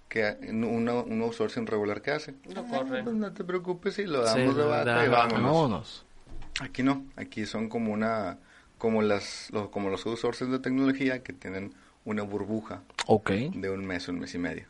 Que 0.08 0.38
uno, 0.50 1.04
un 1.04 1.22
outsourcing 1.24 1.66
regular 1.66 2.02
que 2.02 2.12
hace. 2.12 2.36
No 2.54 2.66
corre. 2.68 3.04
Pues 3.04 3.16
no 3.16 3.34
te 3.34 3.44
preocupes 3.44 4.00
y 4.00 4.06
lo 4.06 4.22
damos 4.22 4.56
de 4.56 4.64
baja 4.64 5.06
y 5.06 5.10
vámonos. 5.10 6.06
Aquí 6.62 6.84
no, 6.84 7.06
aquí 7.16 7.46
son 7.46 7.68
como 7.68 7.92
una 7.92 8.38
como 8.78 9.02
las 9.02 9.52
como 9.72 9.90
los 9.90 10.06
outsourcing 10.06 10.52
de 10.52 10.60
tecnología 10.60 11.22
que 11.24 11.34
tienen 11.34 11.74
una 12.06 12.24
burbuja 12.24 12.84
okay. 13.08 13.52
de 13.54 13.70
un 13.70 13.86
mes, 13.86 14.08
un 14.08 14.20
mes 14.20 14.34
y 14.36 14.38
medio. 14.38 14.66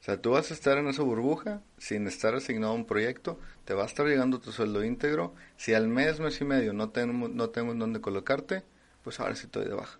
O 0.00 0.04
sea, 0.06 0.20
tú 0.20 0.30
vas 0.30 0.50
a 0.50 0.54
estar 0.54 0.78
en 0.78 0.86
esa 0.88 1.02
burbuja 1.02 1.62
sin 1.78 2.06
estar 2.06 2.34
asignado 2.34 2.72
a 2.72 2.76
un 2.76 2.84
proyecto, 2.84 3.40
te 3.64 3.74
va 3.74 3.84
a 3.84 3.86
estar 3.86 4.06
llegando 4.06 4.38
tu 4.38 4.52
sueldo 4.52 4.84
íntegro. 4.84 5.34
Si 5.56 5.74
al 5.74 5.88
mes, 5.88 6.20
mes 6.20 6.40
y 6.40 6.44
medio 6.44 6.72
no 6.72 6.90
tengo, 6.90 7.28
no 7.28 7.48
tengo 7.50 7.72
en 7.72 7.78
dónde 7.78 8.00
colocarte, 8.00 8.62
pues 9.02 9.18
ahora 9.18 9.34
sí 9.34 9.46
estoy 9.46 9.64
de 9.64 9.74
baja. 9.74 9.98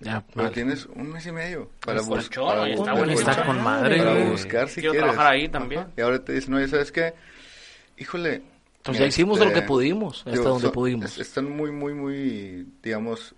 Ya, 0.00 0.24
Pero 0.34 0.50
tienes 0.52 0.86
un 0.86 1.10
mes 1.10 1.26
y 1.26 1.32
medio 1.32 1.70
para, 1.84 2.02
buscar. 2.02 2.68
está 2.68 2.92
bueno, 2.92 3.12
está 3.12 3.44
con 3.44 3.62
madre. 3.62 3.98
Para 3.98 4.30
buscar 4.30 4.68
si 4.68 4.80
Quiero 4.80 4.92
quieres. 4.92 5.10
trabajar 5.10 5.32
ahí 5.32 5.48
también. 5.48 5.86
Y 5.96 6.00
ahora 6.02 6.22
te 6.22 6.34
dicen, 6.34 6.54
oye, 6.54 6.68
¿sabes 6.68 6.92
qué? 6.92 7.14
Híjole. 7.96 8.42
Entonces 8.76 9.00
ya 9.00 9.06
hicimos 9.06 9.40
lo 9.40 9.52
que 9.52 9.62
pudimos, 9.62 10.24
hasta 10.26 10.48
donde 10.48 10.70
pudimos. 10.70 11.18
Están 11.18 11.50
muy, 11.50 11.72
muy, 11.72 11.94
muy, 11.94 12.66
digamos, 12.82 13.34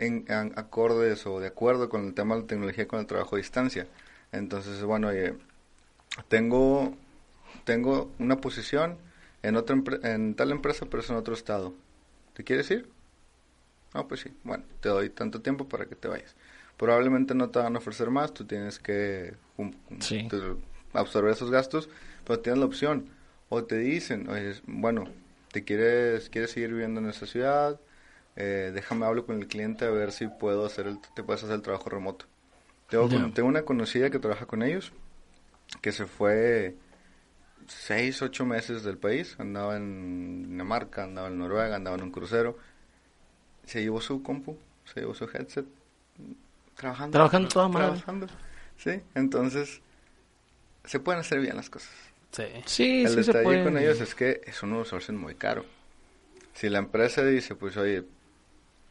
en, 0.00 0.52
acordes 0.56 1.26
o 1.26 1.40
de 1.40 1.48
acuerdo 1.48 1.88
con 1.88 2.06
el 2.06 2.14
tema 2.14 2.34
de 2.34 2.42
la 2.42 2.46
tecnología 2.46 2.88
con 2.88 3.00
el 3.00 3.06
trabajo 3.06 3.36
a 3.36 3.38
distancia. 3.38 3.86
Entonces, 4.32 4.82
bueno, 4.82 5.08
oye, 5.08 5.34
tengo, 6.28 6.94
tengo 7.64 8.10
una 8.18 8.40
posición 8.40 8.96
en, 9.42 9.56
otra 9.56 9.76
en 10.02 10.34
tal 10.34 10.50
empresa, 10.50 10.86
pero 10.86 11.02
es 11.02 11.10
en 11.10 11.16
otro 11.16 11.34
estado. 11.34 11.74
¿Te 12.34 12.44
quieres 12.44 12.70
ir? 12.70 12.88
No, 13.94 14.08
pues 14.08 14.20
sí. 14.20 14.32
Bueno, 14.42 14.64
te 14.80 14.88
doy 14.88 15.10
tanto 15.10 15.42
tiempo 15.42 15.68
para 15.68 15.86
que 15.86 15.96
te 15.96 16.08
vayas. 16.08 16.34
Probablemente 16.76 17.34
no 17.34 17.50
te 17.50 17.58
van 17.58 17.74
a 17.74 17.78
ofrecer 17.78 18.10
más, 18.10 18.32
tú 18.32 18.46
tienes 18.46 18.78
que 18.78 19.34
absorber 20.94 21.32
esos 21.32 21.50
gastos, 21.50 21.90
pero 22.24 22.40
tienes 22.40 22.58
la 22.58 22.66
opción. 22.66 23.10
O 23.50 23.64
te 23.64 23.76
dicen, 23.76 24.30
oye, 24.30 24.54
bueno, 24.66 25.04
te 25.52 25.64
quieres, 25.64 26.30
quieres 26.30 26.52
seguir 26.52 26.70
viviendo 26.70 27.00
en 27.00 27.10
esa 27.10 27.26
ciudad, 27.26 27.78
eh, 28.36 28.70
déjame 28.74 29.06
hablo 29.06 29.26
con 29.26 29.38
el 29.38 29.46
cliente 29.46 29.84
a 29.84 29.90
ver 29.90 30.12
si 30.12 30.28
puedo 30.28 30.64
hacer 30.66 30.86
el, 30.86 30.98
te 31.14 31.22
puedes 31.22 31.42
hacer 31.42 31.56
el 31.56 31.62
trabajo 31.62 31.90
remoto. 31.90 32.26
Tengo, 32.88 33.08
tengo 33.08 33.48
una 33.48 33.62
conocida 33.62 34.10
que 34.10 34.18
trabaja 34.18 34.46
con 34.46 34.62
ellos, 34.62 34.92
que 35.80 35.92
se 35.92 36.06
fue 36.06 36.74
seis, 37.68 38.20
ocho 38.20 38.44
meses 38.44 38.82
del 38.82 38.98
país, 38.98 39.36
andaba 39.38 39.76
en 39.76 40.48
Dinamarca, 40.48 41.04
andaba 41.04 41.28
en 41.28 41.38
Noruega, 41.38 41.76
andaba 41.76 41.96
en 41.96 42.02
un 42.02 42.10
crucero 42.10 42.56
se 43.70 43.82
llevó 43.82 44.00
su 44.00 44.22
compu, 44.22 44.58
se 44.84 45.00
llevó 45.00 45.14
su 45.14 45.24
headset, 45.24 45.64
trabajando. 46.74 47.12
Trabajando 47.12 47.48
toda 47.48 47.68
madre. 47.68 47.86
Trabajando, 47.86 48.26
sí. 48.76 49.00
Entonces, 49.14 49.80
se 50.84 50.98
pueden 50.98 51.20
hacer 51.20 51.40
bien 51.40 51.54
las 51.54 51.70
cosas. 51.70 51.92
Sí, 52.32 52.44
sí, 52.66 53.02
El 53.02 53.10
sí 53.10 53.16
detalle 53.16 53.24
se 53.38 53.42
puede. 53.44 53.64
con 53.64 53.78
ellos 53.78 54.00
es 54.00 54.14
que 54.16 54.40
es 54.44 54.62
un 54.64 54.72
outsourcing 54.72 55.16
muy 55.16 55.36
caro. 55.36 55.64
Si 56.54 56.68
la 56.68 56.78
empresa 56.80 57.24
dice, 57.24 57.54
pues, 57.54 57.76
oye, 57.76 58.04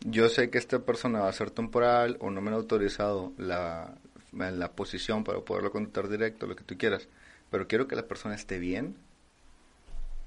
yo 0.02 0.30
sé 0.30 0.50
que 0.50 0.58
esta 0.58 0.80
persona 0.80 1.22
va 1.22 1.30
a 1.30 1.34
ser 1.34 1.52
temporal 1.52 2.18
o 2.20 2.30
no 2.32 2.42
me 2.42 2.50
han 2.50 2.56
autorizado 2.56 3.34
la, 3.38 3.96
la 4.32 4.72
posición 4.72 5.24
para 5.24 5.40
poderlo 5.42 5.72
contratar 5.72 6.10
directo, 6.10 6.48
lo 6.48 6.56
que 6.56 6.64
tú 6.64 6.78
quieras, 6.78 7.08
pero 7.52 7.68
quiero 7.68 7.88
que 7.88 7.96
la 7.96 8.08
persona 8.08 8.36
esté 8.36 8.60
bien, 8.60 8.96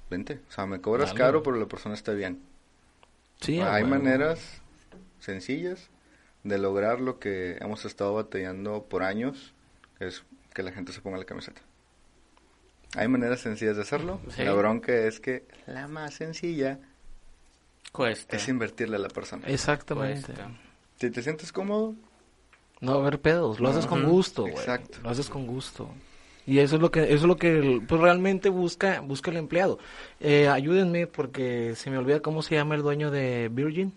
vente. 0.09 0.41
O 0.49 0.51
sea, 0.51 0.65
me 0.65 0.81
cobras 0.81 1.13
caro, 1.13 1.43
pero 1.43 1.57
la 1.57 1.67
persona 1.67 1.95
esté 1.95 2.13
bien. 2.13 2.41
Hay 3.63 3.83
maneras 3.83 4.61
sencillas 5.19 5.89
de 6.43 6.57
lograr 6.57 7.01
lo 7.01 7.19
que 7.19 7.57
hemos 7.59 7.85
estado 7.85 8.13
batallando 8.13 8.83
por 8.83 9.03
años, 9.03 9.53
que 9.97 10.07
es 10.07 10.23
que 10.53 10.63
la 10.63 10.71
gente 10.71 10.91
se 10.91 11.01
ponga 11.01 11.17
la 11.17 11.25
camiseta. 11.25 11.61
Hay 12.95 13.07
maneras 13.07 13.41
sencillas 13.41 13.75
de 13.75 13.81
hacerlo. 13.81 14.21
La 14.37 14.53
bronca 14.53 14.93
es 14.93 15.19
que 15.19 15.45
la 15.65 15.87
más 15.87 16.13
sencilla 16.13 16.79
Cuesta. 17.91 18.37
es 18.37 18.47
invertirle 18.47 18.95
a 18.95 18.99
la 18.99 19.09
persona. 19.09 19.47
Exactamente. 19.47 20.33
Si 20.99 21.09
te 21.11 21.21
sientes 21.21 21.51
cómodo, 21.51 21.95
no 22.81 22.93
va 22.93 22.97
a 22.97 23.01
haber 23.01 23.21
pedos, 23.21 23.59
lo 23.59 23.69
haces 23.69 23.85
con 23.85 24.03
gusto, 24.03 24.47
Exacto. 24.47 24.99
Lo 25.03 25.09
haces 25.09 25.29
con 25.29 25.47
gusto. 25.47 25.89
Y 26.45 26.59
eso 26.59 26.75
es 26.75 26.81
lo 26.81 26.91
que 26.91 27.03
eso 27.03 27.13
es 27.13 27.23
lo 27.23 27.37
que 27.37 27.81
pues, 27.87 28.01
realmente 28.01 28.49
busca 28.49 28.99
busca 28.99 29.31
el 29.31 29.37
empleado. 29.37 29.79
Eh, 30.19 30.49
ayúdenme 30.49 31.07
porque 31.07 31.75
se 31.75 31.89
me 31.89 31.97
olvida 31.97 32.19
cómo 32.19 32.41
se 32.41 32.55
llama 32.55 32.75
el 32.75 32.81
dueño 32.81 33.11
de 33.11 33.49
Virgin. 33.49 33.93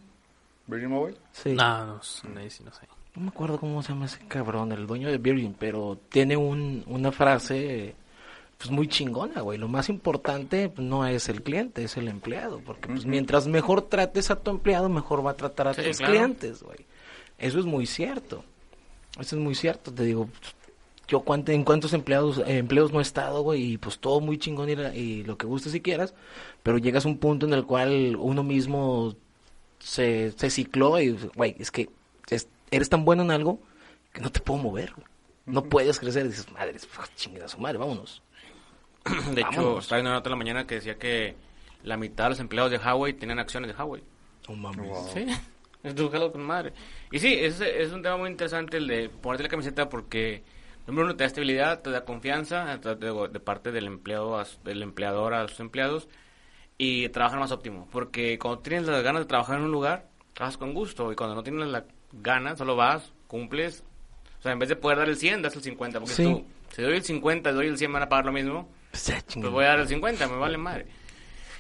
Virgin 0.66 0.90
Mobile? 0.90 1.16
Sí. 1.32 1.52
No, 1.54 1.86
no, 1.86 2.02
sé. 2.02 2.28
No 2.28 3.22
me 3.22 3.28
acuerdo 3.28 3.58
cómo 3.58 3.82
se 3.82 3.90
llama 3.92 4.06
ese 4.06 4.18
cabrón, 4.28 4.72
el 4.72 4.86
dueño 4.86 5.08
de 5.08 5.18
Virgin, 5.18 5.56
pero 5.58 5.98
tiene 6.08 6.36
un, 6.36 6.84
una 6.86 7.10
frase 7.12 7.94
pues 8.58 8.70
muy 8.70 8.88
chingona, 8.88 9.40
güey. 9.40 9.58
Lo 9.58 9.68
más 9.68 9.88
importante 9.88 10.68
pues, 10.68 10.86
no 10.86 11.06
es 11.06 11.28
el 11.28 11.42
cliente, 11.42 11.84
es 11.84 11.96
el 11.96 12.08
empleado, 12.08 12.60
porque 12.64 12.88
pues, 12.88 13.06
mientras 13.06 13.46
mejor 13.46 13.82
trates 13.82 14.30
a 14.30 14.36
tu 14.36 14.50
empleado, 14.50 14.88
mejor 14.88 15.24
va 15.24 15.32
a 15.32 15.36
tratar 15.36 15.68
a 15.68 15.74
tus 15.74 15.98
clientes, 15.98 16.62
güey. 16.62 16.78
Eso 17.38 17.58
es 17.58 17.66
muy 17.66 17.86
cierto. 17.86 18.44
Eso 19.18 19.36
es 19.36 19.42
muy 19.42 19.54
cierto, 19.54 19.92
te 19.92 20.04
digo, 20.04 20.28
yo 21.08 21.20
cuánto, 21.20 21.52
en 21.52 21.64
cuántos 21.64 21.92
empleados 21.94 22.38
eh, 22.38 22.58
empleos 22.58 22.92
no 22.92 22.98
he 22.98 23.02
estado, 23.02 23.42
güey, 23.42 23.72
y 23.72 23.78
pues 23.78 23.98
todo 23.98 24.20
muy 24.20 24.38
chingón 24.38 24.68
y, 24.68 25.22
lo 25.22 25.38
que 25.38 25.46
guste 25.46 25.70
si 25.70 25.80
quieras, 25.80 26.14
pero 26.62 26.78
llegas 26.78 27.06
a 27.06 27.08
un 27.08 27.18
punto 27.18 27.46
en 27.46 27.54
el 27.54 27.64
cual 27.64 28.16
uno 28.16 28.42
mismo 28.42 29.14
se, 29.78 30.32
se 30.32 30.50
cicló 30.50 31.00
y, 31.00 31.16
güey, 31.34 31.56
es 31.58 31.70
que 31.70 31.88
eres 32.70 32.88
tan 32.88 33.04
bueno 33.04 33.22
en 33.22 33.30
algo 33.30 33.60
que 34.12 34.20
no 34.20 34.30
te 34.30 34.40
puedo 34.40 34.60
mover, 34.60 34.92
no 35.46 35.64
puedes 35.64 35.98
crecer, 35.98 36.26
y 36.26 36.30
dices, 36.30 36.50
madre, 36.52 36.76
chingada 37.14 37.48
su 37.48 37.58
madre, 37.58 37.78
vámonos. 37.78 38.22
De 39.34 39.40
hecho, 39.40 39.78
estaba 39.78 39.98
viendo 39.98 40.10
una 40.10 40.18
nota 40.18 40.28
en 40.28 40.32
la 40.32 40.36
mañana 40.36 40.66
que 40.66 40.76
decía 40.76 40.96
que 40.98 41.36
la 41.82 41.96
mitad 41.96 42.24
de 42.24 42.30
los 42.30 42.40
empleados 42.40 42.70
de 42.72 42.78
Huawei 42.78 43.14
tienen 43.14 43.38
acciones 43.38 43.70
de 43.70 43.76
Huawei. 43.76 44.02
Oh, 44.48 44.54
mames. 44.54 44.88
Sí, 45.12 45.26
es 45.82 45.94
con 45.94 46.42
madre. 46.42 46.72
Y 47.10 47.18
sí, 47.18 47.32
es, 47.32 47.60
es 47.60 47.92
un 47.92 48.02
tema 48.02 48.16
muy 48.16 48.30
interesante 48.30 48.76
el 48.76 48.86
de 48.86 49.08
ponerte 49.08 49.44
la 49.44 49.48
camiseta 49.48 49.88
porque 49.88 50.44
Número 50.86 51.06
uno, 51.06 51.16
te 51.16 51.24
da 51.24 51.26
estabilidad, 51.26 51.82
te 51.82 51.90
da 51.90 52.04
confianza 52.04 52.78
de, 52.78 53.40
parte 53.40 53.72
del 53.72 53.86
empleado, 53.86 54.40
del 54.62 54.82
empleador 54.82 55.34
a 55.34 55.48
sus 55.48 55.58
empleados 55.58 56.08
y 56.78 57.08
trabajar 57.08 57.40
más 57.40 57.50
óptimo. 57.50 57.88
Porque 57.90 58.38
cuando 58.38 58.60
tienes 58.60 58.86
las 58.86 59.02
ganas 59.02 59.22
de 59.22 59.26
trabajar 59.26 59.58
en 59.58 59.64
un 59.64 59.72
lugar, 59.72 60.08
trabajas 60.32 60.56
con 60.56 60.74
gusto. 60.74 61.10
Y 61.10 61.16
cuando 61.16 61.34
no 61.34 61.42
tienes 61.42 61.66
la 61.68 61.84
ganas, 62.12 62.58
solo 62.58 62.76
vas, 62.76 63.12
cumples. 63.26 63.82
O 64.38 64.42
sea, 64.42 64.52
en 64.52 64.60
vez 64.60 64.68
de 64.68 64.76
poder 64.76 64.98
dar 64.98 65.08
el 65.08 65.16
100, 65.16 65.42
das 65.42 65.56
el 65.56 65.62
50. 65.62 65.98
Porque 65.98 66.14
tú, 66.14 66.44
si 66.70 66.82
doy 66.82 66.94
el 66.94 67.02
50, 67.02 67.52
doy 67.52 67.66
el 67.66 67.78
100, 67.78 67.90
me 67.90 67.94
van 67.94 68.04
a 68.04 68.08
pagar 68.08 68.26
lo 68.26 68.32
mismo. 68.32 68.68
Pues, 68.90 69.12
pues 69.34 69.50
voy 69.50 69.64
a 69.64 69.68
dar 69.68 69.80
el 69.80 69.88
50, 69.88 70.28
me 70.28 70.36
vale 70.36 70.58
madre. 70.58 70.86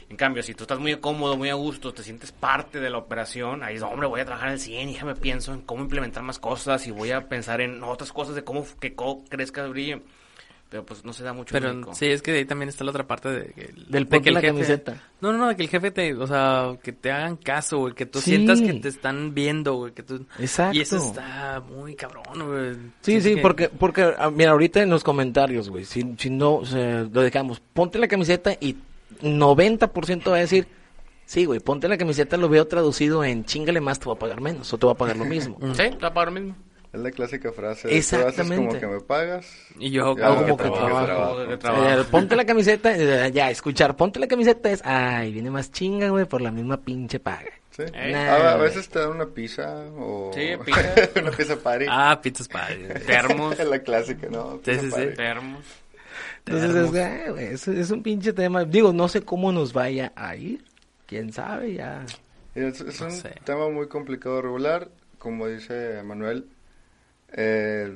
En 0.08 0.16
cambio, 0.16 0.42
si 0.42 0.54
tú 0.54 0.64
estás 0.64 0.78
muy 0.78 0.94
cómodo, 0.96 1.36
muy 1.36 1.48
a 1.48 1.54
gusto, 1.54 1.92
te 1.92 2.04
sientes 2.04 2.30
parte 2.30 2.78
de 2.78 2.90
la 2.90 2.98
operación, 2.98 3.64
ahí 3.64 3.74
es, 3.76 3.82
hombre, 3.82 4.06
voy 4.06 4.20
a 4.20 4.24
trabajar 4.24 4.50
al 4.50 4.60
100 4.60 4.88
y 4.88 4.94
ya 4.94 5.04
me 5.04 5.16
pienso 5.16 5.52
en 5.52 5.62
cómo 5.62 5.82
implementar 5.82 6.22
más 6.22 6.38
cosas 6.38 6.86
y 6.86 6.92
voy 6.92 7.10
a 7.10 7.28
pensar 7.28 7.60
en 7.60 7.82
otras 7.82 8.12
cosas 8.12 8.36
de 8.36 8.44
cómo 8.44 8.64
que 8.80 8.94
crezca, 9.28 9.66
brille. 9.66 10.02
Pero 10.68 10.84
pues 10.84 11.04
no 11.04 11.12
se 11.12 11.22
da 11.22 11.32
mucho. 11.32 11.52
Pero 11.52 11.94
sí, 11.94 12.06
es 12.06 12.22
que 12.22 12.32
ahí 12.32 12.44
también 12.44 12.68
está 12.68 12.82
la 12.82 12.90
otra 12.90 13.06
parte 13.06 13.28
de, 13.28 13.72
del 13.88 14.08
de 14.08 14.20
que 14.20 14.30
el 14.30 14.40
camiseta. 14.40 15.00
No, 15.20 15.30
no, 15.30 15.38
no, 15.38 15.48
de 15.48 15.56
que 15.56 15.62
el 15.62 15.68
jefe 15.68 15.92
te, 15.92 16.12
o 16.14 16.26
sea, 16.26 16.76
que 16.82 16.92
te 16.92 17.12
hagan 17.12 17.36
caso, 17.36 17.78
güey, 17.78 17.94
que 17.94 18.04
tú 18.04 18.20
sientas 18.20 18.60
que 18.60 18.72
te 18.74 18.88
están 18.88 19.32
viendo, 19.32 19.74
güey, 19.74 19.92
que 19.92 20.02
tú... 20.02 20.26
Exacto. 20.40 20.76
Y 20.76 20.80
eso 20.80 20.96
está 20.96 21.60
muy 21.60 21.94
cabrón, 21.94 22.24
güey. 22.46 22.76
Sí, 23.00 23.20
sí, 23.20 23.36
porque, 23.40 23.68
porque, 23.68 24.12
ah, 24.18 24.30
mira, 24.30 24.50
ahorita 24.50 24.82
en 24.82 24.90
los 24.90 25.04
comentarios, 25.04 25.70
güey, 25.70 25.84
si, 25.84 26.16
si 26.18 26.30
no, 26.30 26.56
o 26.56 26.64
sea, 26.64 27.02
lo 27.02 27.22
dejamos, 27.22 27.60
ponte 27.72 28.00
la 28.00 28.08
camiseta 28.08 28.52
y 28.60 28.76
90% 29.22 30.30
va 30.30 30.36
a 30.36 30.40
decir, 30.40 30.66
sí, 31.26 31.44
güey, 31.44 31.60
ponte 31.60 31.88
la 31.88 31.96
camiseta, 31.96 32.36
lo 32.36 32.48
veo 32.48 32.66
traducido 32.66 33.22
en 33.24 33.44
chingale 33.44 33.80
más, 33.80 34.00
te 34.00 34.06
va 34.06 34.14
a 34.14 34.18
pagar 34.18 34.40
menos 34.40 34.72
o 34.72 34.78
te 34.78 34.86
va 34.86 34.92
a 34.92 34.96
pagar 34.96 35.16
lo 35.16 35.24
mismo. 35.24 35.58
sí, 35.74 35.90
te 35.90 35.96
va 35.96 36.08
a 36.08 36.14
pagar 36.14 36.32
lo 36.32 36.40
mismo. 36.40 36.56
Es 36.96 37.02
la 37.02 37.10
clásica 37.10 37.52
frase. 37.52 37.88
de, 37.88 37.96
Exactamente. 37.98 38.56
Tú 38.56 38.68
haces 38.68 38.80
como 38.80 38.80
que 38.80 38.86
me 38.86 39.00
pagas. 39.00 39.46
Y 39.78 39.90
yo 39.90 40.04
hago 40.06 40.16
como 40.16 40.56
que 40.56 40.64
trabajo. 40.64 41.46
Que 41.48 41.56
trabajo. 41.58 42.00
Eh, 42.00 42.04
ponte 42.10 42.36
la 42.36 42.44
camiseta, 42.44 42.96
eh, 42.96 43.30
ya, 43.32 43.50
escuchar, 43.50 43.94
ponte 43.96 44.18
la 44.18 44.26
camiseta 44.26 44.70
es, 44.70 44.80
ay, 44.84 45.32
viene 45.32 45.50
más 45.50 45.70
chinga, 45.70 46.08
güey, 46.08 46.24
por 46.24 46.40
la 46.40 46.50
misma 46.50 46.78
pinche 46.78 47.20
paga. 47.20 47.50
Sí. 47.70 47.82
Eh. 47.92 48.14
a, 48.14 48.52
a 48.54 48.56
veces 48.56 48.88
te 48.88 48.98
dan 48.98 49.10
una 49.10 49.26
pizza 49.26 49.84
o... 49.98 50.30
Sí, 50.34 50.52
pizza. 50.64 51.20
una 51.20 51.30
pizza 51.30 51.56
party. 51.56 51.84
Ah, 51.90 52.18
pizzas 52.22 52.48
padre. 52.48 52.88
Termos, 53.00 53.56
Es 53.60 53.68
la 53.68 53.78
clásica, 53.80 54.28
¿no? 54.30 54.60
Sí, 54.64 54.70
Pizza 54.70 54.80
sí, 54.80 54.86
sí. 54.86 54.92
party. 54.92 55.14
termos. 55.14 55.64
Entonces, 56.46 56.74
es, 56.94 57.02
ah, 57.02 57.30
güey, 57.32 57.44
es, 57.46 57.68
es 57.68 57.90
un 57.90 58.02
pinche 58.02 58.32
tema. 58.32 58.64
Digo, 58.64 58.92
no 58.92 59.08
sé 59.08 59.20
cómo 59.22 59.52
nos 59.52 59.72
vaya 59.72 60.12
a 60.16 60.34
ir. 60.36 60.64
Quién 61.06 61.32
sabe, 61.32 61.74
ya. 61.74 62.04
Es, 62.54 62.80
es 62.80 63.00
No 63.00 63.06
un 63.08 63.12
sé. 63.12 63.34
tema 63.44 63.68
muy 63.68 63.88
complicado 63.88 64.36
de 64.36 64.42
regular, 64.42 64.88
como 65.18 65.46
dice 65.46 66.02
Manuel, 66.02 66.46
eh, 67.32 67.94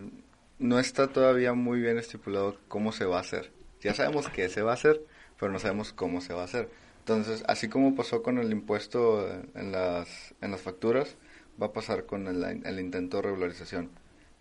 no 0.58 0.78
está 0.78 1.08
todavía 1.08 1.52
muy 1.54 1.80
bien 1.80 1.98
estipulado 1.98 2.56
cómo 2.68 2.92
se 2.92 3.04
va 3.04 3.18
a 3.18 3.20
hacer. 3.20 3.50
Ya 3.80 3.94
sabemos 3.94 4.28
qué 4.28 4.48
se 4.48 4.62
va 4.62 4.72
a 4.72 4.74
hacer, 4.74 5.00
pero 5.38 5.50
no 5.50 5.58
sabemos 5.58 5.92
cómo 5.92 6.20
se 6.20 6.34
va 6.34 6.42
a 6.42 6.44
hacer. 6.44 6.68
Entonces, 7.00 7.42
así 7.48 7.68
como 7.68 7.94
pasó 7.96 8.22
con 8.22 8.38
el 8.38 8.52
impuesto 8.52 9.26
en 9.54 9.72
las, 9.72 10.34
en 10.42 10.50
las 10.50 10.60
facturas, 10.60 11.16
va 11.60 11.66
a 11.68 11.72
pasar 11.72 12.04
con 12.04 12.26
el, 12.28 12.44
el 12.66 12.78
intento 12.80 13.16
de 13.16 13.22
regularización. 13.24 13.90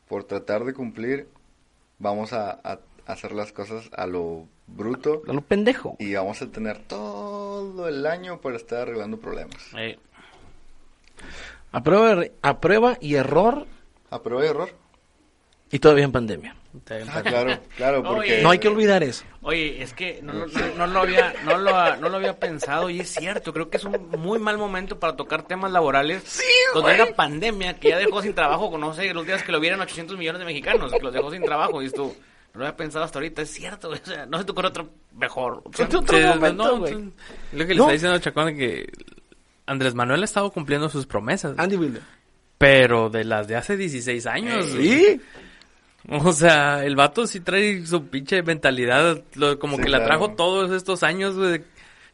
Por 0.08 0.26
tratar 0.26 0.66
de 0.66 0.74
cumplir, 0.74 1.28
vamos 2.00 2.34
a, 2.34 2.60
a 2.64 2.80
hacer 3.06 3.32
las 3.32 3.54
cosas 3.54 3.90
a 3.96 4.06
lo 4.08 4.48
bruto 4.68 5.24
A 5.28 5.34
lo 5.34 5.42
pendejo. 5.42 5.96
y 6.00 6.14
vamos 6.14 6.42
a 6.42 6.48
tener 6.52 6.80
todo 6.80 7.88
el 7.88 8.06
año 8.06 8.42
para 8.42 8.58
estar 8.58 8.82
arreglando 8.82 9.18
problemas. 9.18 9.56
Eh, 9.78 9.98
A 11.72 11.82
prueba, 11.84 12.24
a 12.42 12.60
prueba 12.60 12.98
y 13.00 13.16
error 13.16 13.66
A 14.12 14.22
prueba 14.22 14.44
y 14.46 14.48
error. 14.50 14.70
y 15.72 15.80
todavía 15.80 16.06
en 16.06 16.12
pandemia. 16.12 16.56
Ah, 17.12 17.22
claro, 17.24 17.60
claro, 17.78 18.04
porque... 18.04 18.34
Oye. 18.34 18.42
No 18.44 18.52
hay 18.52 18.60
que 18.60 18.68
olvidar 18.68 19.02
eso. 19.04 19.24
Oye, 19.42 19.82
es 19.82 19.94
que 19.94 20.20
no, 20.22 20.34
lo- 20.34 20.46
no- 20.48 20.76
no 20.78 20.88
lo 20.88 21.00
había, 21.00 21.34
no, 21.44 21.58
lo, 21.58 21.96
no 21.98 22.10
lo 22.10 22.18
había 22.18 22.38
pensado 22.40 22.90
y 22.92 23.00
es 23.00 23.10
cierto, 23.10 23.52
creo 23.54 23.70
que 23.72 23.78
es 23.78 23.84
un 23.86 24.10
muy 24.20 24.38
mal 24.40 24.58
momento 24.60 25.00
para 25.00 25.16
tocar 25.16 25.44
temas 25.44 25.72
laborales. 25.72 26.24
Sí, 26.26 26.44
Donde 26.76 26.92
hay 26.92 27.02
una 27.02 27.16
pandemia 27.16 27.80
que 27.80 27.90
ya 27.90 27.98
dejó 27.98 28.22
sin 28.22 28.34
trabajo, 28.36 28.76
no 28.78 28.94
sé, 28.94 29.12
los 29.14 29.26
días 29.26 29.42
que 29.44 29.52
lo 29.52 29.60
vieran 29.60 29.80
800 29.82 30.16
millones 30.18 30.40
de 30.40 30.46
mexicanos, 30.46 30.92
que 30.92 31.00
los 31.00 31.14
dejó 31.14 31.32
sin 31.32 31.44
trabajo, 31.44 31.82
y 31.82 31.88
esto, 31.88 32.14
no 32.54 32.60
lo 32.60 32.66
había 32.66 32.78
pensado 32.78 33.04
hasta 33.06 33.18
ahorita, 33.20 33.42
es 33.42 33.50
cierto, 33.52 33.88
güey, 33.90 34.00
o 34.02 34.06
sea, 34.06 34.26
no 34.28 34.38
se 34.38 34.44
te 34.46 34.52
ocurre 34.52 34.68
otro 34.68 34.90
mejor. 35.16 35.62
opción. 35.66 35.90
Sí, 35.90 35.98
otro 35.98 36.18
Sí, 36.18 36.24
momento, 36.24 36.78
no. 36.80 36.86
Lo 37.54 37.66
que 37.68 37.74
le 37.74 37.76
No. 37.76 37.84
está 37.84 37.94
diciendo 37.94 38.20
Chacón 38.20 38.50
es 38.50 38.56
que 38.58 38.92
Andrés 39.66 39.96
Manuel 39.96 40.22
ha 40.22 40.26
estado 40.26 40.52
cumpliendo 40.52 40.88
sus 40.90 41.08
promesas. 41.08 41.58
Andy 41.58 41.78
Wilder. 41.78 42.02
Pero 42.60 43.10
de 43.10 43.24
las 43.24 43.48
de 43.48 43.56
hace 43.56 43.76
16 43.78 44.28
años. 44.28 44.76
güey. 44.76 44.88
Sí. 44.88 45.22
O 46.10 46.32
sea, 46.34 46.84
el 46.86 46.96
vato 46.96 47.26
sí 47.26 47.40
trae 47.40 47.86
su 47.86 48.06
pinche 48.08 48.42
mentalidad, 48.44 49.22
lo- 49.36 49.58
como 49.60 49.78
Sí, 49.78 49.84
que 49.84 49.90
la 49.90 49.98
claro. 50.00 50.06
trajo 50.10 50.36
todos 50.36 50.72
estos 50.72 51.02
años, 51.04 51.36
güey. 51.36 51.62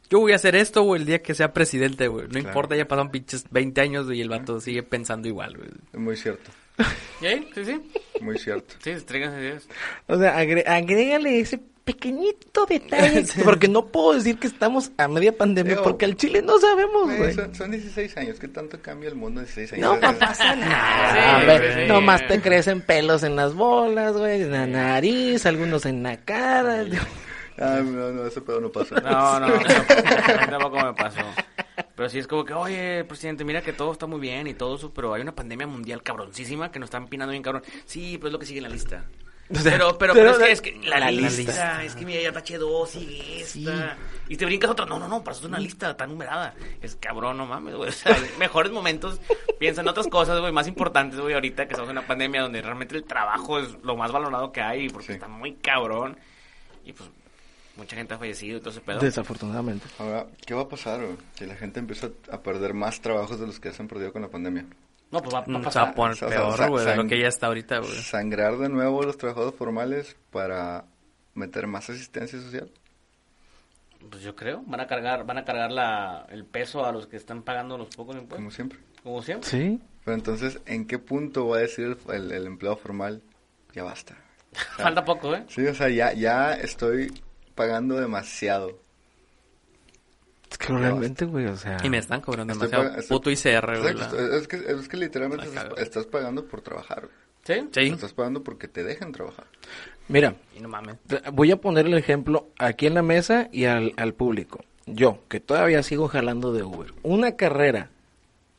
Yo 0.08 0.20
voy 0.20 0.32
a 0.32 0.36
hacer 0.36 0.54
esto, 0.54 0.82
güey, 0.82 1.00
el 1.02 1.06
día 1.06 1.20
que 1.22 1.34
sea 1.34 1.52
presidente, 1.52 2.06
güey. 2.08 2.24
No 2.26 2.30
Claro. 2.32 2.48
importa, 2.48 2.76
ya 2.76 2.86
pasaron 2.86 3.10
pinches 3.10 3.44
20 3.50 3.80
años, 3.80 4.06
güey, 4.06 4.18
y 4.18 4.22
el 4.22 4.28
vato 4.28 4.60
sigue 4.60 4.82
pensando 4.82 5.26
igual, 5.28 5.56
güey. 5.56 5.68
Muy 5.94 6.16
cierto, 6.16 6.50
¿Sí? 7.20 7.48
Sí, 7.54 7.64
sí. 7.64 7.80
muy 8.20 8.38
cierto. 8.38 8.74
Sí, 8.82 8.92
tráiganse 9.06 9.40
ideas. 9.40 9.68
O 10.06 10.18
sea, 10.18 10.36
agre- 10.38 10.66
agrégale 10.66 11.40
ese 11.40 11.58
pequeñito 11.84 12.66
detalle. 12.66 13.24
Porque 13.44 13.68
no 13.68 13.86
puedo 13.86 14.14
decir 14.14 14.38
que 14.38 14.46
estamos 14.48 14.90
a 14.98 15.06
media 15.08 15.30
pandemia 15.36 15.82
porque 15.82 16.04
al 16.04 16.16
chile 16.16 16.42
no 16.42 16.58
sabemos, 16.58 17.16
Güey, 17.16 17.32
son, 17.32 17.54
son 17.54 17.70
16 17.70 18.16
años, 18.16 18.38
¿qué 18.40 18.48
tanto 18.48 18.82
cambia 18.82 19.08
el 19.08 19.14
mundo 19.14 19.40
en 19.40 19.46
16 19.46 19.74
años? 19.74 19.94
No 19.94 20.00
pa- 20.00 20.12
pasa 20.18 20.56
nada. 20.56 21.40
Sí, 21.40 21.46
güey. 21.58 21.74
sí. 21.74 21.88
Nomás 21.88 22.26
te 22.26 22.40
crecen 22.40 22.80
pelos 22.80 23.22
en 23.22 23.36
las 23.36 23.54
bolas, 23.54 24.14
güey, 24.16 24.42
en 24.42 24.50
la 24.50 24.66
nariz, 24.66 25.46
algunos 25.46 25.86
en 25.86 26.02
la 26.02 26.16
cara. 26.18 26.84
Ah, 27.58 27.80
no, 27.82 28.10
no, 28.12 28.26
ese 28.26 28.40
pedo 28.42 28.60
no 28.60 28.70
pasa. 28.70 28.96
No, 29.00 29.40
no, 29.40 29.46
no, 29.48 29.62
tampoco 30.50 30.84
me 30.84 30.92
pasó. 30.92 31.20
Pero 31.96 32.08
sí 32.10 32.18
es 32.18 32.26
como 32.26 32.44
que, 32.44 32.52
oye, 32.52 33.04
presidente, 33.04 33.42
mira 33.44 33.62
que 33.62 33.72
todo 33.72 33.90
está 33.90 34.06
muy 34.06 34.20
bien 34.20 34.46
y 34.46 34.54
todo 34.54 34.76
eso, 34.76 34.92
pero 34.92 35.14
hay 35.14 35.22
una 35.22 35.34
pandemia 35.34 35.66
mundial 35.66 36.02
cabroncísima 36.02 36.70
que 36.70 36.78
nos 36.78 36.88
están 36.88 37.08
pinando 37.08 37.30
bien 37.32 37.42
cabrón. 37.42 37.62
Sí, 37.86 38.18
pues 38.18 38.28
es 38.28 38.32
lo 38.32 38.38
que 38.38 38.46
sigue 38.46 38.58
en 38.58 38.64
la 38.64 38.68
lista. 38.68 39.04
Pero, 39.62 39.96
pero, 39.96 40.12
pero, 40.12 40.32
es 40.32 40.60
que, 40.60 40.72
es 40.72 40.82
que 40.82 40.88
la, 40.88 40.98
la 40.98 41.10
lista, 41.12 41.36
lista. 41.42 41.84
es 41.84 41.94
que 41.94 42.04
mira, 42.04 42.20
ya 42.20 42.32
taché 42.32 42.58
dos, 42.58 42.90
sigue 42.90 43.40
esta. 43.42 43.96
Y 44.28 44.36
te 44.36 44.44
brincas 44.44 44.70
otra. 44.70 44.86
No, 44.86 44.98
no, 44.98 45.06
no, 45.06 45.22
para 45.22 45.36
eso 45.36 45.44
es 45.44 45.48
una 45.48 45.60
lista, 45.60 45.92
está 45.92 46.04
numerada. 46.06 46.52
Es 46.82 46.96
cabrón, 46.96 47.36
no 47.38 47.46
mames, 47.46 47.76
güey. 47.76 47.88
O 47.90 47.92
sea, 47.92 48.16
mejores 48.38 48.72
momentos, 48.72 49.20
piensa 49.60 49.82
en 49.82 49.88
otras 49.88 50.08
cosas, 50.08 50.40
güey, 50.40 50.52
más 50.52 50.66
importantes, 50.66 51.20
güey, 51.20 51.32
ahorita 51.34 51.66
que 51.66 51.74
estamos 51.74 51.88
en 51.90 51.96
una 51.98 52.06
pandemia 52.08 52.42
donde 52.42 52.60
realmente 52.60 52.96
el 52.96 53.04
trabajo 53.04 53.60
es 53.60 53.68
lo 53.84 53.96
más 53.96 54.10
valorado 54.10 54.50
que 54.50 54.60
hay, 54.60 54.88
porque 54.88 55.06
Sí. 55.06 55.12
está 55.12 55.28
muy 55.28 55.54
cabrón. 55.54 56.18
Y 56.84 56.92
pues, 56.92 57.08
mucha 57.76 57.96
gente 57.96 58.14
ha 58.14 58.18
fallecido 58.18 58.58
y 58.58 58.60
todo 58.60 58.70
ese 58.70 58.80
pedo. 58.80 58.98
Desafortunadamente. 59.00 59.86
Ahora, 59.98 60.26
¿qué 60.46 60.54
va 60.54 60.62
a 60.62 60.68
pasar, 60.68 61.00
güey? 61.04 61.16
Si 61.34 61.46
la 61.46 61.54
gente 61.56 61.80
empieza 61.80 62.08
a 62.30 62.40
perder 62.42 62.74
más 62.74 63.00
trabajos 63.00 63.38
de 63.40 63.46
los 63.46 63.60
que 63.60 63.72
se 63.72 63.82
han 63.82 63.88
perdido 63.88 64.12
con 64.12 64.22
la 64.22 64.28
pandemia. 64.28 64.64
No, 65.10 65.22
pues 65.22 65.34
va, 65.34 65.40
va 65.40 65.44
a 65.44 65.46
Se 65.46 65.52
va 65.52 65.60
pasar. 65.62 65.88
a 65.88 65.94
poner 65.94 66.12
O 66.12 66.16
sea, 66.16 66.28
peor, 66.28 66.68
güey, 66.70 66.84
de 66.84 66.96
lo 66.96 67.06
que 67.06 67.20
ya 67.20 67.28
está 67.28 67.46
ahorita, 67.46 67.78
güey. 67.78 67.92
Sangrar 68.02 68.56
de 68.58 68.68
nuevo 68.68 69.02
los 69.02 69.16
trabajadores 69.16 69.56
formales 69.56 70.16
para 70.30 70.84
meter 71.34 71.66
más 71.66 71.88
asistencia 71.90 72.40
social. 72.40 72.70
Pues 74.10 74.22
yo 74.22 74.36
creo, 74.36 74.62
van 74.66 74.80
a 74.80 74.86
cargar, 74.86 75.24
van 75.26 75.38
a 75.38 75.44
cargar 75.44 75.72
la, 75.72 76.26
el 76.30 76.44
peso 76.44 76.84
a 76.84 76.92
los 76.92 77.06
que 77.06 77.16
están 77.16 77.42
pagando 77.42 77.76
los 77.78 77.88
pocos 77.94 78.14
Como 78.14 78.22
impuestos, 78.22 78.54
siempre. 78.54 78.78
como 79.02 79.22
siempre. 79.22 79.48
Sí. 79.48 79.80
Pero 80.04 80.14
entonces, 80.16 80.60
¿en 80.66 80.86
qué 80.86 80.98
punto 80.98 81.48
va 81.48 81.56
a 81.56 81.60
decir 81.60 81.96
el, 82.08 82.14
el- 82.14 82.32
el 82.32 82.46
empleado 82.46 82.76
formal? 82.76 83.22
Ya 83.74 83.82
basta. 83.82 84.16
Falta 84.76 85.04
poco, 85.04 85.34
¿eh? 85.34 85.44
Sí, 85.48 85.66
o 85.66 85.74
sea, 85.74 85.88
ya, 85.88 86.12
ya 86.12 86.52
estoy 86.54 87.12
pagando 87.56 87.96
demasiado. 87.96 88.78
Es 90.50 90.58
que 90.58 90.72
realmente, 90.72 91.24
güey, 91.24 91.46
o 91.46 91.56
sea. 91.56 91.78
Y 91.82 91.90
me 91.90 91.98
están 91.98 92.20
cobrando 92.20 92.52
Estoy 92.52 92.68
demasiado 92.68 92.94
pag- 92.94 93.00
estoy- 93.00 93.16
puto 93.18 93.30
ICR, 93.30 93.80
güey. 93.80 93.94
Es, 94.38 94.46
que, 94.48 94.56
es 94.56 94.88
que 94.88 94.96
literalmente 94.96 95.46
estás, 95.78 96.06
pagando 96.06 96.44
por 96.46 96.60
trabajar. 96.60 97.00
güey. 97.02 97.12
¿Sí? 97.44 97.68
Sí, 97.72 97.80
Estás 97.92 98.12
pagando 98.12 98.42
porque 98.42 98.66
te 98.68 98.82
dejen 98.84 99.12
trabajar. 99.12 99.46
Mira, 100.08 100.34
y 100.56 100.60
no 100.60 100.68
mames. 100.68 100.96
voy 101.32 101.50
a 101.52 101.56
poner 101.60 101.86
el 101.86 101.94
ejemplo 101.94 102.48
aquí 102.58 102.86
en 102.86 102.94
la 102.94 103.02
mesa 103.02 103.48
y 103.52 103.64
al, 103.64 103.92
al 103.96 104.14
público. 104.14 104.64
Yo, 104.86 105.18
que 105.28 105.40
todavía 105.40 105.82
sigo 105.82 106.06
jalando 106.08 106.52
de 106.52 106.62
Uber. 106.62 106.92
Una 107.02 107.36
carrera 107.36 107.90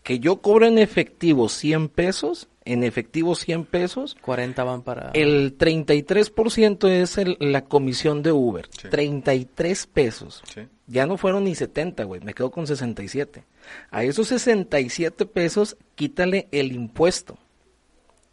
que 0.07 0.19
yo 0.19 0.37
cobro 0.41 0.65
en 0.65 0.77
efectivo 0.77 1.49
100 1.49 1.89
pesos, 1.89 2.47
en 2.63 2.85
efectivo 2.85 3.35
100 3.35 3.65
pesos, 3.65 4.15
40 4.21 4.63
van 4.63 4.81
para... 4.81 5.11
el 5.13 5.57
33% 5.57 6.87
es 6.87 7.17
el- 7.17 7.35
la 7.41 7.65
comisión 7.65 8.23
de 8.23 8.31
Uber. 8.31 8.69
Sí. 8.71 8.87
33 8.87 9.85
pesos. 9.87 10.41
Sí. 10.53 10.61
Ya 10.87 11.05
no 11.07 11.17
fueron 11.17 11.43
ni 11.43 11.55
70, 11.55 12.05
güey, 12.05 12.21
me 12.21 12.33
quedo 12.33 12.51
con 12.51 12.65
67. 12.67 13.43
A 13.91 14.05
esos 14.05 14.29
67 14.29 15.25
pesos, 15.25 15.75
quítale 15.95 16.47
el 16.53 16.71
impuesto. 16.71 17.37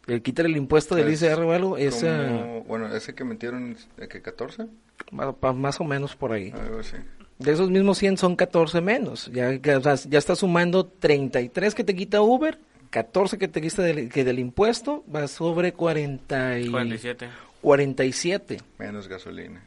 El, 0.07 0.21
quítale 0.21 0.47
el 0.47 0.55
impuesto 0.55 0.95
del 0.95 1.11
ICR 1.13 1.41
o 1.41 1.51
algo, 1.51 1.77
es 1.77 1.95
Como- 1.95 2.09
eh, 2.09 2.63
bueno, 2.65 2.95
ese 2.95 3.13
que 3.15 3.25
metieron, 3.25 3.75
¿de 3.97 4.07
que 4.07 4.21
14? 4.21 4.67
ma- 5.11 5.33
pa- 5.35 5.51
más 5.51 5.81
o 5.81 5.83
menos 5.83 6.15
por 6.15 6.31
ahí. 6.31 6.51
Algo 6.57 6.79
así. 6.79 6.95
De 7.37 7.51
esos 7.51 7.69
mismos 7.69 7.97
100 7.97 8.17
son 8.17 8.35
14 8.35 8.81
menos. 8.81 9.29
Ya, 9.33 9.53
ya, 9.53 9.79
ya 9.79 10.17
está 10.17 10.35
sumando 10.35 10.85
33 10.85 11.75
que 11.75 11.83
te 11.83 11.95
quita 11.95 12.21
Uber, 12.21 12.57
14 12.91 13.37
que 13.37 13.47
te 13.47 13.61
quita 13.61 13.81
del, 13.81 14.09
que 14.09 14.23
del 14.23 14.39
impuesto, 14.39 15.03
va 15.13 15.27
sobre 15.27 15.73
40 15.73 16.59
y 16.59 16.69
47. 16.69 17.29
47. 17.61 18.61
Menos 18.79 19.07
gasolina. 19.07 19.63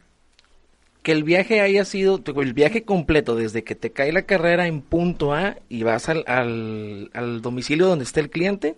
Que 1.02 1.12
el 1.12 1.24
viaje 1.24 1.60
haya 1.60 1.84
sido, 1.84 2.22
el 2.40 2.54
viaje 2.54 2.84
completo, 2.84 3.34
desde 3.34 3.64
que 3.64 3.74
te 3.74 3.90
cae 3.90 4.12
la 4.12 4.22
carrera 4.22 4.66
en 4.66 4.80
punto 4.80 5.34
A 5.34 5.56
y 5.68 5.82
vas 5.82 6.08
al, 6.08 6.24
al, 6.26 7.10
al 7.12 7.42
domicilio 7.42 7.86
donde 7.86 8.04
está 8.04 8.20
el 8.20 8.30
cliente, 8.30 8.76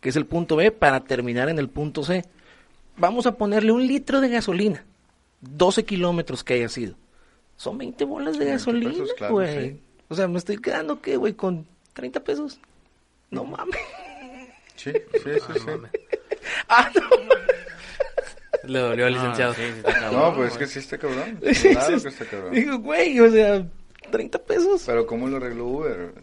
que 0.00 0.08
es 0.08 0.16
el 0.16 0.26
punto 0.26 0.56
B, 0.56 0.70
para 0.70 1.00
terminar 1.00 1.48
en 1.48 1.58
el 1.58 1.68
punto 1.68 2.04
C. 2.04 2.24
Vamos 2.96 3.26
a 3.26 3.36
ponerle 3.36 3.72
un 3.72 3.86
litro 3.86 4.20
de 4.20 4.28
gasolina, 4.28 4.84
12 5.40 5.84
kilómetros 5.84 6.44
que 6.44 6.54
haya 6.54 6.68
sido. 6.68 6.96
Son 7.60 7.76
20 7.76 8.04
bolas 8.06 8.38
de 8.38 8.46
20 8.46 8.52
gasolina, 8.52 8.90
pesos, 8.90 9.12
claro, 9.18 9.34
güey. 9.34 9.70
sí. 9.72 9.80
O 10.08 10.14
sea, 10.14 10.26
me 10.28 10.38
estoy 10.38 10.56
quedando, 10.62 11.02
¿qué, 11.02 11.18
güey? 11.18 11.34
Con 11.34 11.66
30 11.92 12.20
pesos. 12.24 12.58
No 13.30 13.44
mames. 13.44 13.76
Sí, 14.76 14.92
sí, 14.94 15.20
sí, 15.22 15.30
Ah, 15.46 15.52
sí. 15.52 15.60
no 15.66 15.72
mames. 15.76 15.90
Ah, 16.68 16.90
no. 16.94 18.68
Le 18.68 18.78
dolió 18.78 19.06
al 19.06 19.12
licenciado. 19.12 19.52
Ah, 19.52 19.54
sí, 19.56 19.62
sí, 19.62 19.78
está 19.78 19.92
cabrón, 19.92 20.20
No, 20.20 20.34
pues 20.36 20.52
es 20.52 20.58
que 20.58 20.66
sí 20.66 20.78
está 20.78 20.96
cabrón. 20.98 21.38
Claro 21.40 22.00
que 22.02 22.08
está 22.08 22.24
cabrón. 22.24 22.52
Digo, 22.54 22.78
güey, 22.78 23.20
o 23.20 23.30
sea, 23.30 23.66
30 24.10 24.38
pesos. 24.44 24.82
Pero 24.86 25.06
¿cómo 25.06 25.28
lo 25.28 25.36
arregló 25.36 25.66
Uber? 25.66 26.14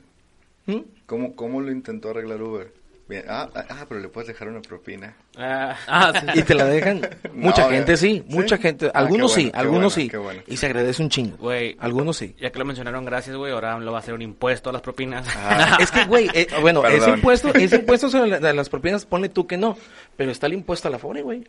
¿Mm? 0.66 0.80
¿Cómo, 1.06 1.36
¿Cómo 1.36 1.62
lo 1.62 1.72
intentó 1.72 2.10
arreglar 2.10 2.42
Uber? 2.42 2.74
Bien. 3.08 3.24
Ah, 3.30 3.50
ah, 3.56 3.66
ah, 3.70 3.86
pero 3.88 4.02
le 4.02 4.10
puedes 4.10 4.28
dejar 4.28 4.50
una 4.50 4.62
propina. 4.62 5.16
Ah, 5.38 5.78
Ah, 5.88 6.12
sí. 6.34 6.40
Y 6.40 6.44
te 6.44 6.54
la 6.54 6.66
dejan. 6.66 7.00
Mucha 7.34 7.64
No, 7.64 7.70
gente 7.70 7.96
sí, 7.96 8.16
¿sí? 8.18 8.24
mucha 8.28 8.58
gente. 8.58 8.88
Ah, 8.88 9.00
Algunos 9.00 9.32
sí, 9.34 9.44
bueno, 9.44 9.60
algunos 9.60 9.80
bueno, 9.80 9.90
sí. 9.92 10.10
qué 10.10 10.18
bueno. 10.18 10.42
Y 10.46 10.58
se 10.58 10.66
agradece 10.66 11.02
un 11.02 11.10
chingo. 11.10 11.38
Güey. 11.38 11.78
Algunos 11.80 12.18
sí. 12.18 12.36
ya 12.38 12.52
que 12.52 12.60
lo 12.60 12.66
mencionaron, 12.66 13.06
gracias, 13.06 13.36
güey. 13.38 13.54
Ahora 13.54 13.80
lo 13.80 13.92
va 13.94 14.00
a 14.00 14.02
hacer 14.02 14.14
un 14.14 14.22
impuesto 14.24 14.70
a 14.70 14.74
las 14.74 14.82
propinas. 14.82 15.26
Ah, 15.38 15.78
Es 15.82 15.90
que, 15.92 16.04
güey, 16.04 16.30
eh, 16.34 16.48
bueno, 16.60 16.86
ese 16.86 16.98
Perdón. 17.00 17.16
impuesto, 17.20 17.54
ese 17.54 17.76
impuesto 17.80 18.10
sobre 18.10 18.40
la- 18.42 18.52
las 18.54 18.68
propinas, 18.68 19.06
ponle 19.06 19.30
tú 19.30 19.48
que 19.48 19.56
no. 19.56 19.78
Pero 20.18 20.32
está 20.32 20.48
el 20.48 20.54
impuesto 20.56 20.90
a 20.90 20.92
la 20.92 21.00
FORE, 21.00 21.22
güey. 21.22 21.48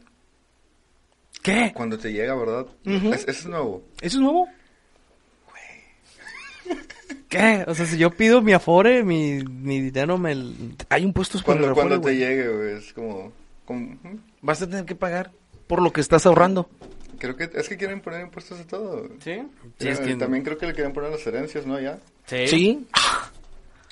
¿Qué? 1.42 1.72
cuando 1.74 1.98
te 1.98 2.12
llega, 2.12 2.34
¿verdad? 2.36 2.66
Es- 2.84 3.22
Eso 3.22 3.30
es 3.30 3.46
nuevo. 3.46 3.82
¿Eso 4.00 4.16
es 4.18 4.22
nuevo? 4.22 4.48
¿Qué? 7.28 7.64
O 7.66 7.74
sea, 7.74 7.86
si 7.86 7.98
yo 7.98 8.10
pido 8.10 8.40
mi 8.42 8.52
afore, 8.52 9.02
mi, 9.04 9.42
mi 9.44 9.80
dinero 9.80 10.16
me... 10.18 10.34
Hay 10.88 11.02
impuestos 11.02 11.42
por 11.42 11.54
Cuando, 11.54 11.68
la 11.68 11.74
cuando 11.74 11.96
FORE, 12.00 12.12
te 12.14 12.18
llegue, 12.18 12.48
güey, 12.48 12.72
es 12.78 12.92
como... 12.92 13.32
Vas 14.40 14.62
a 14.62 14.66
tener 14.68 14.84
que 14.86 14.94
pagar 14.94 15.30
por 15.66 15.82
lo 15.82 15.92
que 15.92 16.00
estás 16.00 16.24
ahorrando. 16.26 16.70
Creo 17.18 17.36
que 17.36 17.50
es 17.52 17.68
que 17.68 17.76
quieren 17.76 18.00
poner 18.00 18.22
impuestos 18.22 18.60
a 18.60 18.64
todo. 18.66 19.08
¿Sí? 19.22 19.42
Sí, 19.78 19.88
es 19.88 20.00
Eh, 20.00 20.04
que- 20.04 20.14
También 20.16 20.42
creo 20.44 20.56
que 20.56 20.66
le 20.66 20.72
quieren 20.74 20.92
poner 20.92 21.10
las 21.10 21.26
herencias, 21.26 21.66
¿no? 21.66 21.78
Ya. 21.80 21.98
Sí. 22.26 22.46
Sí. 22.46 22.86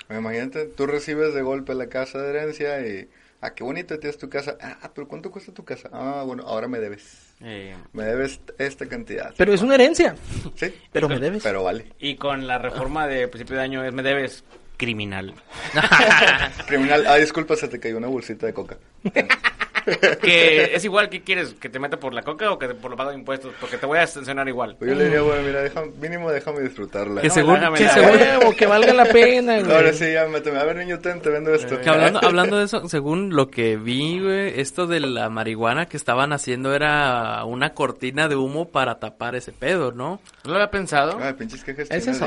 Imagínate, 0.09 0.65
tú 0.65 0.87
recibes 0.87 1.33
de 1.33 1.41
golpe 1.41 1.73
la 1.75 1.87
casa 1.87 2.19
de 2.21 2.29
herencia 2.29 2.85
y... 2.87 3.09
Ah, 3.41 3.53
qué 3.53 3.63
bonito 3.63 3.99
tienes 3.99 4.17
tu 4.17 4.29
casa. 4.29 4.57
Ah, 4.61 4.89
pero 4.95 5.07
¿cuánto 5.07 5.29
cuesta 5.29 5.51
tu 5.53 5.63
casa? 5.63 5.89
Ah, 5.91 6.23
bueno, 6.25 6.43
ahora 6.47 6.67
me 6.67 6.79
debes. 6.79 7.26
Eh, 7.41 7.75
Me 7.93 8.03
debes 8.03 8.39
esta 8.57 8.87
cantidad. 8.87 9.33
Pero 9.37 9.53
es 9.53 9.61
una 9.61 9.75
herencia. 9.75 10.15
Sí. 10.55 10.73
Pero 10.91 11.07
me 11.07 11.19
debes. 11.19 11.43
Pero 11.43 11.63
vale. 11.63 11.85
y 11.99 12.15
con 12.15 12.47
la 12.47 12.57
reforma 12.57 13.07
de 13.07 13.27
principio 13.27 13.57
de 13.57 13.61
año 13.63 13.83
es 13.83 13.93
me 13.93 14.01
debes 14.03 14.43
criminal. 14.77 15.33
Criminal. 16.67 17.05
Ah, 17.07 17.15
disculpa, 17.15 17.55
se 17.55 17.67
te 17.67 17.79
cayó 17.79 17.97
una 17.97 18.07
bolsita 18.07 18.45
de 18.45 18.53
coca. 18.53 18.77
que 20.21 20.75
es 20.75 20.83
igual 20.85 21.09
que 21.09 21.21
quieres 21.21 21.53
que 21.59 21.69
te 21.69 21.79
meta 21.79 21.97
por 21.99 22.13
la 22.13 22.21
coca 22.21 22.51
o 22.51 22.59
que 22.59 22.67
por 22.69 22.91
lo 22.91 22.97
pago 22.97 23.11
de 23.11 23.17
impuestos 23.17 23.53
porque 23.59 23.77
te 23.77 23.85
voy 23.85 23.99
a 23.99 24.07
sancionar 24.07 24.47
igual. 24.47 24.75
Pues 24.77 24.91
yo 24.91 24.97
le 24.97 25.05
diría, 25.05 25.21
bueno, 25.21 25.41
mira, 25.43 25.61
deja- 25.61 25.83
mínimo 26.01 26.31
déjame 26.31 26.61
disfrutarla. 26.61 27.21
Que 27.21 27.27
No, 27.29 27.33
según, 27.33 27.55
que 27.75 27.83
la- 27.83 27.93
según, 27.93 28.11
Huevo, 28.19 28.55
que 28.55 28.65
valga 28.65 28.93
la 28.93 29.05
pena, 29.05 29.59
güey. 29.59 29.71
Ahora 29.75 29.93
sí, 29.93 30.11
ya 30.11 30.25
méteme. 30.27 30.59
A 30.59 30.63
ver, 30.63 30.75
niño, 30.77 30.99
ten, 30.99 31.21
te 31.21 31.29
vendo 31.29 31.53
esto. 31.53 31.79
que 31.81 31.89
hablando, 31.89 32.19
hablando 32.23 32.57
de 32.57 32.65
eso, 32.65 32.87
según 32.89 33.35
lo 33.35 33.49
que 33.49 33.77
vi, 33.77 34.19
güey, 34.19 34.59
esto 34.59 34.87
de 34.87 34.99
la 34.99 35.29
marihuana 35.29 35.85
que 35.87 35.97
estaban 35.97 36.33
haciendo 36.33 36.73
era 36.75 37.43
una 37.45 37.73
cortina 37.73 38.27
de 38.27 38.35
humo 38.35 38.69
para 38.69 38.99
tapar 38.99 39.35
ese 39.35 39.51
pedo, 39.51 39.91
¿no? 39.91 40.19
¿No 40.43 40.51
lo 40.51 40.55
había 40.55 40.71
pensado? 40.71 41.17
Ay, 41.21 41.33
pinches 41.33 41.63
quejas 41.63 41.87
es 41.91 42.05
ya, 42.05 42.11
obvio, 42.13 42.25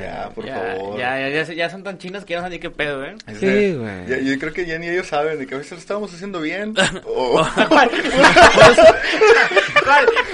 ya, 0.00 0.30
por 0.34 0.44
ya, 0.46 0.56
favor. 0.56 0.98
ya, 0.98 1.18
ya, 1.28 1.42
ya, 1.44 1.52
ya 1.54 1.70
son 1.70 1.82
tan 1.82 1.98
chinas 1.98 2.24
que 2.24 2.32
ya 2.32 2.38
no 2.38 2.42
saben 2.42 2.52
ni 2.56 2.60
qué 2.60 2.70
pedo, 2.70 3.04
¿eh? 3.04 3.14
Sí, 3.38 3.74
güey. 3.74 4.06
ya- 4.06 4.18
yo 4.20 4.38
creo 4.38 4.52
que 4.52 4.66
ya 4.66 4.78
ni 4.78 4.88
ellos 4.88 5.06
saben 5.06 5.38
de 5.38 5.46
que 5.46 5.54
a 5.54 5.58
veces 5.58 5.72
lo 5.72 5.78
estábamos 5.78 6.12
haciendo 6.14 6.40
bien. 6.40 6.74
¿Cuál, 7.00 7.90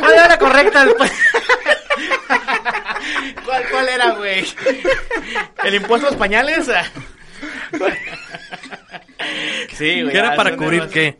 cuál 0.00 0.12
era 0.12 0.28
la 0.28 0.38
correcta 0.38 0.84
después? 0.84 1.12
¿Cuál, 3.44 3.64
¿Cuál 3.70 3.88
era, 3.88 4.10
güey? 4.12 4.46
¿El 5.64 5.74
impuesto 5.74 6.08
a 6.08 6.10
los 6.10 6.18
pañales? 6.18 6.66
Sí, 9.76 10.02
güey. 10.02 10.12
¿Qué 10.12 10.18
era 10.18 10.30
ya 10.30 10.36
para 10.36 10.56
cubrir 10.56 10.88
qué? 10.88 11.18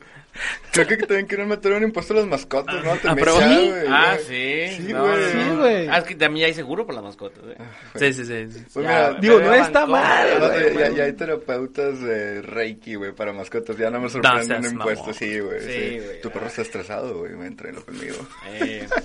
Creo 0.72 0.86
que 0.86 0.96
también 0.98 1.26
quieren 1.26 1.48
meter 1.48 1.72
un 1.72 1.82
impuesto 1.82 2.12
a 2.14 2.16
las 2.18 2.26
mascotas, 2.26 2.84
¿no? 2.84 2.96
Te 2.96 3.08
Ah, 3.08 3.14
güey, 3.14 3.70
Ah, 3.88 4.14
ya. 4.16 4.18
sí. 4.18 4.68
Sí, 4.76 4.92
güey. 4.92 4.92
no. 4.92 5.16
Sí, 5.16 5.56
güey. 5.56 5.88
Ah, 5.88 5.98
es 5.98 6.04
que 6.04 6.14
también 6.14 6.42
ya 6.42 6.46
hay 6.48 6.54
seguro 6.54 6.86
por 6.86 6.94
las 6.94 7.04
mascotas, 7.04 7.42
¿eh? 7.48 7.56
Sí, 7.96 8.12
sí, 8.12 8.24
sí. 8.24 8.50
sí. 8.52 8.64
Pues 8.72 8.86
Ya, 8.86 8.90
mira, 8.90 9.08
güey, 9.10 9.20
digo, 9.20 9.40
no 9.40 9.54
está 9.54 9.86
mal, 9.86 10.28
No, 10.40 10.48
güey, 10.48 10.94
ya, 10.96 11.04
hay 11.04 11.12
terapeutas 11.12 12.00
de 12.00 12.42
Reiki, 12.42 12.94
güey, 12.94 13.12
para 13.12 13.32
mascotas. 13.32 13.76
Ya 13.76 13.90
no 13.90 14.00
me 14.00 14.08
sorprende 14.08 14.58
un 14.58 14.64
impuesto, 14.64 15.00
mamón. 15.02 15.14
sí, 15.14 15.38
güey. 15.40 15.60
Sí, 15.60 15.72
Sí, 15.72 15.98
güey. 16.04 16.20
Tu 16.20 16.30
perro 16.30 16.46
está 16.46 16.62
estresado, 16.62 17.18
güey, 17.18 17.32
me 17.34 17.46
entreno 17.46 17.80
conmigo. 17.82 18.16
Eh, 18.46 18.86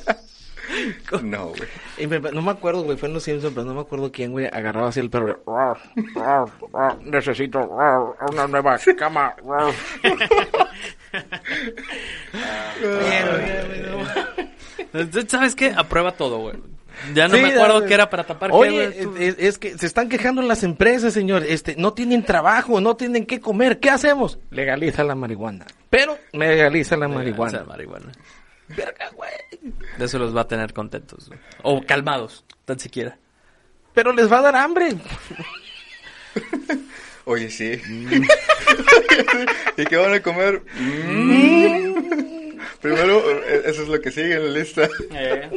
No, 1.24 1.48
güey. 1.50 1.62
Y 1.98 2.08
me- 2.08 2.20
no 2.32 2.42
me 2.42 2.52
acuerdo, 2.52 2.84
güey, 2.84 2.98
fue 2.98 3.10
en 3.10 3.14
Los 3.16 3.24
Simpsons, 3.24 3.54
pero 3.54 3.66
no 3.66 3.74
me 3.74 3.82
acuerdo 3.82 4.12
quién, 4.14 4.32
güey, 4.32 4.46
agarraba 4.48 4.88
así 4.88 5.02
el 5.02 5.10
perro. 5.10 5.44
"Rar, 5.46 5.78
rar, 6.16 6.46
rar, 6.74 6.98
Necesito 7.04 7.60
una 8.32 8.48
nueva 8.48 8.80
cama. 8.98 9.36
rar". 11.14 11.44
Entonces, 14.94 15.26
¿Sabes 15.32 15.56
qué? 15.56 15.74
Aprueba 15.76 16.12
todo, 16.14 16.40
güey. 16.40 16.56
Ya 17.16 17.28
no 17.28 17.36
Sí, 17.36 17.42
me 17.42 17.50
acuerdo 17.54 17.82
ya, 17.82 17.88
qué 17.88 17.94
era 17.96 18.10
para 18.10 18.24
tapar 18.24 18.52
Oye, 18.54 18.70
qué, 18.94 19.06
güey. 19.06 19.16
Tú- 19.16 19.16
es, 19.18 19.36
es 19.40 19.58
que 19.58 19.78
se 19.78 19.86
están 19.88 20.10
quejando 20.10 20.42
las 20.44 20.64
empresas, 20.64 21.14
señor. 21.14 21.44
Este, 21.44 21.76
no 21.76 21.94
tienen 21.94 22.24
trabajo, 22.24 22.80
no 22.80 22.96
tienen 22.96 23.26
qué 23.26 23.40
comer. 23.42 23.80
¿Qué 23.80 23.90
hacemos? 23.90 24.38
Legaliza 24.52 25.04
la 25.04 25.16
marihuana. 25.16 25.66
Pero 25.90 26.18
legaliza 26.32 26.96
la 26.96 27.08
O 27.08 27.10
sea, 27.10 27.18
marihuana. 27.18 27.64
marihuana. 27.64 28.12
Verga, 28.70 29.10
güey. 29.16 29.32
De 29.98 30.06
eso 30.06 30.20
los 30.20 30.36
va 30.36 30.42
a 30.42 30.48
tener 30.48 30.72
contentos. 30.74 31.28
güey. 31.30 31.40
O 31.64 31.82
calmados, 31.84 32.46
tan 32.66 32.80
siquiera. 32.80 33.18
Pero 33.94 34.14
les 34.14 34.32
va 34.32 34.38
a 34.40 34.42
dar 34.44 34.56
hambre. 34.56 34.90
Oye, 37.26 37.50
sí. 37.50 37.80
¿Y 39.78 39.86
qué 39.86 39.98
van 39.98 40.14
a 40.14 40.22
comer? 40.22 40.62
Mm. 40.76 42.58
Primero, 42.82 43.22
eh, 43.48 43.64
eso 43.66 43.84
es 43.84 43.88
lo 43.88 44.02
que 44.02 44.12
sigue 44.12 44.34
en 44.36 44.54
la 44.54 44.60
lista. 44.60 44.90
eh. 45.12 45.50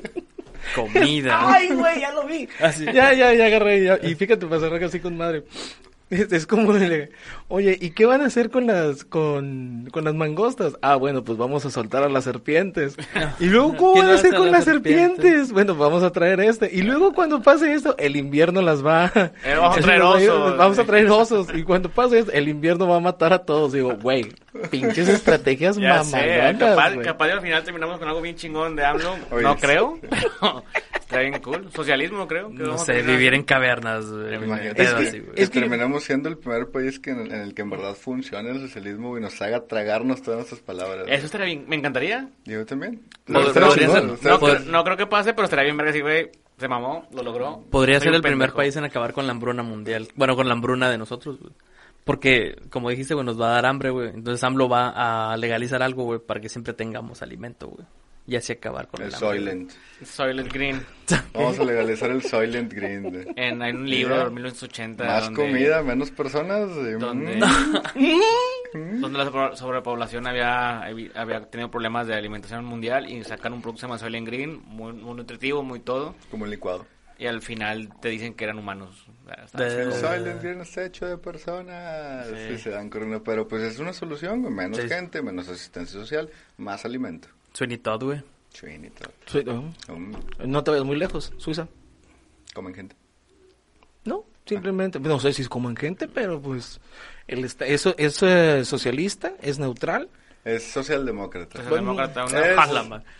Comida. 0.74 1.38
Ay, 1.54 1.68
güey, 1.68 2.00
ya 2.00 2.12
lo 2.12 2.26
vi. 2.26 2.48
Así. 2.60 2.84
Ya, 2.86 3.12
ya, 3.12 3.32
ya 3.34 3.46
agarré. 3.46 3.84
ya. 3.84 3.98
Y 4.02 4.14
fíjate, 4.14 4.46
pasar 4.46 4.72
así 4.82 5.00
con 5.00 5.16
madre. 5.16 5.44
Es, 6.08 6.30
es 6.30 6.46
como 6.46 6.72
de, 6.72 7.10
oye, 7.48 7.76
¿y 7.80 7.90
qué 7.90 8.06
van 8.06 8.20
a 8.20 8.26
hacer 8.26 8.50
con 8.50 8.68
las 8.68 9.04
con, 9.04 9.88
con 9.90 10.04
las 10.04 10.14
mangostas? 10.14 10.74
Ah, 10.80 10.94
bueno, 10.94 11.24
pues 11.24 11.36
vamos 11.36 11.66
a 11.66 11.70
soltar 11.70 12.04
a 12.04 12.08
las 12.08 12.22
serpientes. 12.24 12.96
Y 13.40 13.46
luego, 13.46 13.76
¿cómo 13.76 13.94
¿Qué 13.94 14.00
van 14.00 14.10
a 14.10 14.14
hacer 14.14 14.34
con 14.34 14.52
las 14.52 14.64
serpientes? 14.64 15.16
serpientes? 15.16 15.52
Bueno, 15.52 15.74
vamos 15.74 16.04
a 16.04 16.12
traer 16.12 16.40
este. 16.40 16.70
Y 16.72 16.82
luego 16.82 17.12
cuando 17.12 17.42
pase 17.42 17.72
esto, 17.72 17.96
el 17.98 18.16
invierno 18.16 18.62
las 18.62 18.84
va 18.86 19.10
Eh, 19.44 19.56
vamos 19.56 19.78
a 19.78 19.80
traer 19.80 20.02
osos. 20.02 20.56
Vamos 20.56 20.78
a 20.78 20.84
traer 20.84 21.10
osos. 21.10 21.48
Y 21.54 21.62
cuando 21.64 21.90
pase 21.90 22.20
esto, 22.20 22.32
el 22.32 22.48
invierno 22.48 22.86
va 22.86 22.96
a 22.96 23.00
matar 23.00 23.32
a 23.32 23.40
todos. 23.40 23.72
Digo, 23.72 23.96
güey, 23.96 24.32
pinches 24.70 25.08
estrategias 25.08 25.76
mamalonas, 25.78 26.56
capaz, 26.56 26.96
capaz 27.02 27.30
al 27.30 27.40
final 27.40 27.64
terminamos 27.64 27.98
con 27.98 28.08
algo 28.08 28.22
bien 28.22 28.36
chingón 28.36 28.76
de 28.76 28.84
AMLO. 28.84 29.16
Oye, 29.32 29.42
no 29.42 29.56
creo, 29.56 29.98
pero 30.08 30.62
está 31.06 31.20
bien 31.20 31.40
cool. 31.40 31.70
Socialismo, 31.72 32.26
creo. 32.28 32.48
No 32.50 32.76
sé, 32.78 33.02
vivir 33.02 33.32
en 33.34 33.42
cavernas. 33.44 34.04
Imagínate 34.06 34.74
que, 34.74 34.82
así, 34.82 35.22
Es 35.36 35.50
que- 35.50 35.60
terminamos 35.60 36.04
siendo 36.04 36.28
el 36.28 36.36
primer 36.36 36.68
país 36.70 36.98
que 37.00 37.10
en, 37.10 37.20
en 37.32 37.40
el 37.40 37.54
que 37.54 37.62
en 37.62 37.70
verdad 37.70 37.94
funcione 37.94 38.50
el 38.50 38.60
socialismo 38.60 39.16
y 39.16 39.20
nos 39.20 39.40
haga 39.40 39.64
tragarnos 39.66 40.20
todas 40.22 40.38
nuestras 40.38 40.60
palabras. 40.60 41.06
Eso 41.08 41.26
estaría 41.26 41.46
bien, 41.46 41.64
me 41.68 41.76
encantaría. 41.76 42.28
Yo 42.44 42.66
también. 42.66 43.00
No, 43.26 43.40
creo- 44.38 44.58
no 44.60 44.84
creo 44.84 44.96
que 44.96 45.06
pase, 45.06 45.32
pero 45.32 45.44
estaría 45.44 45.64
bien 45.64 45.76
ver 45.76 45.92
si, 45.92 46.00
güey, 46.00 46.30
se 46.58 46.68
mamó, 46.68 47.06
lo 47.12 47.22
logró. 47.22 47.64
Podría 47.70 47.98
Soy 48.00 48.06
ser 48.08 48.14
el 48.14 48.22
primer 48.22 48.52
país 48.52 48.76
en 48.76 48.84
acabar 48.84 49.12
con 49.12 49.26
la 49.26 49.32
hambruna 49.32 49.62
mundial. 49.62 50.08
Bueno, 50.14 50.36
con 50.36 50.46
la 50.48 50.52
hambruna 50.54 50.90
de 50.90 50.98
nosotros, 50.98 51.38
güey. 51.40 51.52
Porque, 52.04 52.54
como 52.70 52.88
dijiste, 52.88 53.14
güey, 53.14 53.26
nos 53.26 53.40
va 53.40 53.48
a 53.48 53.54
dar 53.54 53.66
hambre, 53.66 53.90
güey. 53.90 54.10
Entonces 54.10 54.42
AMLO 54.44 54.68
va 54.68 55.32
a 55.32 55.36
legalizar 55.36 55.82
algo, 55.82 56.04
güey, 56.04 56.20
para 56.20 56.40
que 56.40 56.48
siempre 56.48 56.72
tengamos 56.72 57.20
alimento, 57.20 57.68
güey. 57.68 57.84
Y 58.28 58.34
así 58.34 58.52
acabar 58.52 58.88
con 58.88 59.02
El 59.02 59.08
el. 59.08 59.14
Soylent. 59.14 59.72
Soylent 60.04 60.52
Green. 60.52 60.84
Vamos 61.32 61.58
a 61.60 61.64
legalizar 61.64 62.10
el 62.10 62.22
Soylent 62.22 62.72
Green. 62.72 63.02
güey. 63.10 63.24
En, 63.36 63.62
en 63.62 63.76
un 63.76 63.88
libro 63.88 64.18
de 64.18 64.30
1980. 64.30 65.04
Más 65.04 65.24
donde- 65.26 65.40
comida, 65.42 65.82
menos 65.82 66.10
personas. 66.10 66.68
y, 66.70 66.92
Donde, 66.98 67.36
mm, 68.74 69.00
donde 69.00 69.18
la 69.18 69.24
sobre- 69.26 69.56
sobrepoblación 69.56 70.26
había, 70.26 70.82
había 71.14 71.40
tenido 71.50 71.70
problemas 71.70 72.06
de 72.06 72.14
alimentación 72.14 72.64
mundial 72.64 73.08
y 73.08 73.22
sacan 73.24 73.52
un 73.52 73.62
producto 73.62 73.76
que 73.78 73.80
se 73.82 73.86
llama 73.86 73.98
Soylent 73.98 74.26
Green, 74.26 74.60
muy, 74.66 74.92
muy 74.92 75.14
nutritivo, 75.14 75.62
muy 75.62 75.80
todo. 75.80 76.14
como 76.30 76.44
un 76.44 76.50
licuado. 76.50 76.86
Y 77.18 77.26
al 77.26 77.40
final 77.40 77.88
te 78.02 78.10
dicen 78.10 78.34
que 78.34 78.44
eran 78.44 78.58
humanos. 78.58 79.06
De- 79.54 79.82
El 79.84 79.92
Soylent 79.92 80.42
Green 80.42 80.60
está 80.60 80.84
hecho 80.84 81.06
de 81.06 81.16
personas. 81.16 82.26
Sí. 82.26 82.34
Sí, 82.56 82.58
se 82.58 82.70
dan 82.70 82.90
corriendo. 82.90 83.22
Pero 83.24 83.48
pues 83.48 83.62
es 83.62 83.78
una 83.78 83.92
solución. 83.94 84.42
Menos 84.54 84.78
Sí. 84.78 84.88
gente, 84.88 85.22
menos 85.22 85.48
asistencia 85.48 85.98
social, 85.98 86.28
más 86.58 86.84
alimento. 86.84 87.28
Sweeney 87.56 87.78
Todd, 87.78 88.02
güey. 88.04 88.22
Sui- 89.26 89.44
no, 89.44 89.72
Um, 89.88 90.12
no 90.44 90.62
te 90.64 90.70
vayas 90.70 90.84
muy 90.86 90.96
lejos, 90.96 91.32
Suiza. 91.38 91.68
comen 92.54 92.74
gente. 92.74 92.96
No, 94.04 94.24
simplemente, 94.46 94.98
no 95.00 95.18
sé 95.20 95.32
si 95.32 95.42
es 95.42 95.48
como 95.48 95.68
en 95.70 95.76
gente, 95.76 96.06
pero 96.08 96.40
pues 96.40 96.80
el 97.28 97.44
esta- 97.44 97.66
eso 97.66 97.94
es 97.98 98.22
eh, 98.22 98.64
socialista, 98.64 99.32
es 99.42 99.58
neutral 99.58 100.08
Es 100.46 100.62
socialdemócrata. 100.62 101.58
Socialdemócrata, 101.60 102.24
una 102.26 102.38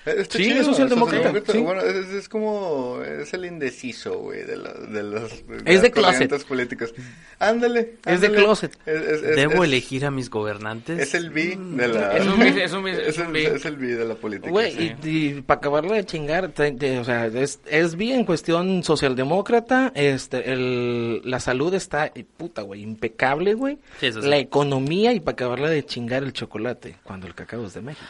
Es- 0.07 0.15
está 0.19 0.39
Sí, 0.39 0.45
chido, 0.45 0.61
es 0.61 0.67
socialdemócrata, 0.67 1.33
socialdemócrata. 1.33 1.53
sí. 1.53 1.59
Bueno, 1.59 1.81
es, 1.83 2.09
es 2.15 2.29
como, 2.29 3.03
es 3.03 3.35
el 3.35 3.45
indeciso, 3.47 4.19
güey, 4.21 4.45
de, 4.45 4.57
la, 4.57 4.73
de 4.73 5.03
los 5.03 5.33
Es 5.65 5.83
de 5.83 5.91
closet. 5.91 6.45
políticas. 6.47 6.95
Ándale. 7.41 7.95
Es 8.07 8.21
de 8.21 8.31
closet. 8.31 8.79
Es, 8.87 9.03
es- 9.03 9.23
es- 9.25 9.37
¿Debo 9.37 9.65
es- 9.65 9.69
elegir 9.71 10.07
a 10.07 10.13
mis 10.13 10.31
gobernantes? 10.31 11.01
Es 11.01 11.15
el 11.15 11.31
bi 11.31 11.57
de 11.57 11.89
la... 11.89 12.17
Es 12.17 12.27
un 12.27 12.43
es 12.43 12.73
un 12.73 12.87
es 12.89 12.99
es 12.99 13.19
un 13.19 13.35
el, 13.35 13.47
es 13.47 13.77
bi 13.77 13.89
de 13.89 14.05
la 14.05 14.15
política. 14.15 14.51
Güey, 14.51 14.73
sí. 14.73 14.95
y, 15.03 15.41
para 15.43 15.59
acabarle 15.59 15.95
de 15.97 16.05
chingar, 16.07 16.49
te- 16.51 16.71
te- 16.73 17.01
o 17.01 17.05
sea, 17.05 17.27
es, 17.27 17.59
es 17.67 17.97
bien 17.97 18.25
cuestión 18.25 18.85
socialdemócrata, 18.85 19.91
este, 19.97 20.53
el, 20.53 21.23
la 21.25 21.41
salud 21.41 21.75
está, 21.75 22.13
puta, 22.37 22.63
güey, 22.63 22.83
impecable, 22.83 23.55
güey. 23.55 23.79
Sí, 23.99 24.07
eso 24.07 24.23
sí. 24.23 24.29
La 24.29 24.39
economía 24.39 25.13
y 25.13 25.19
para 25.19 25.33
acabarle 25.33 25.71
de 25.71 25.85
chingar 25.85 26.23
el 26.23 26.33
chocolate, 26.33 26.97
cuando 27.03 27.16
el 27.25 27.35
cacao 27.35 27.65
es 27.67 27.75
de 27.75 27.83
México. 27.83 28.07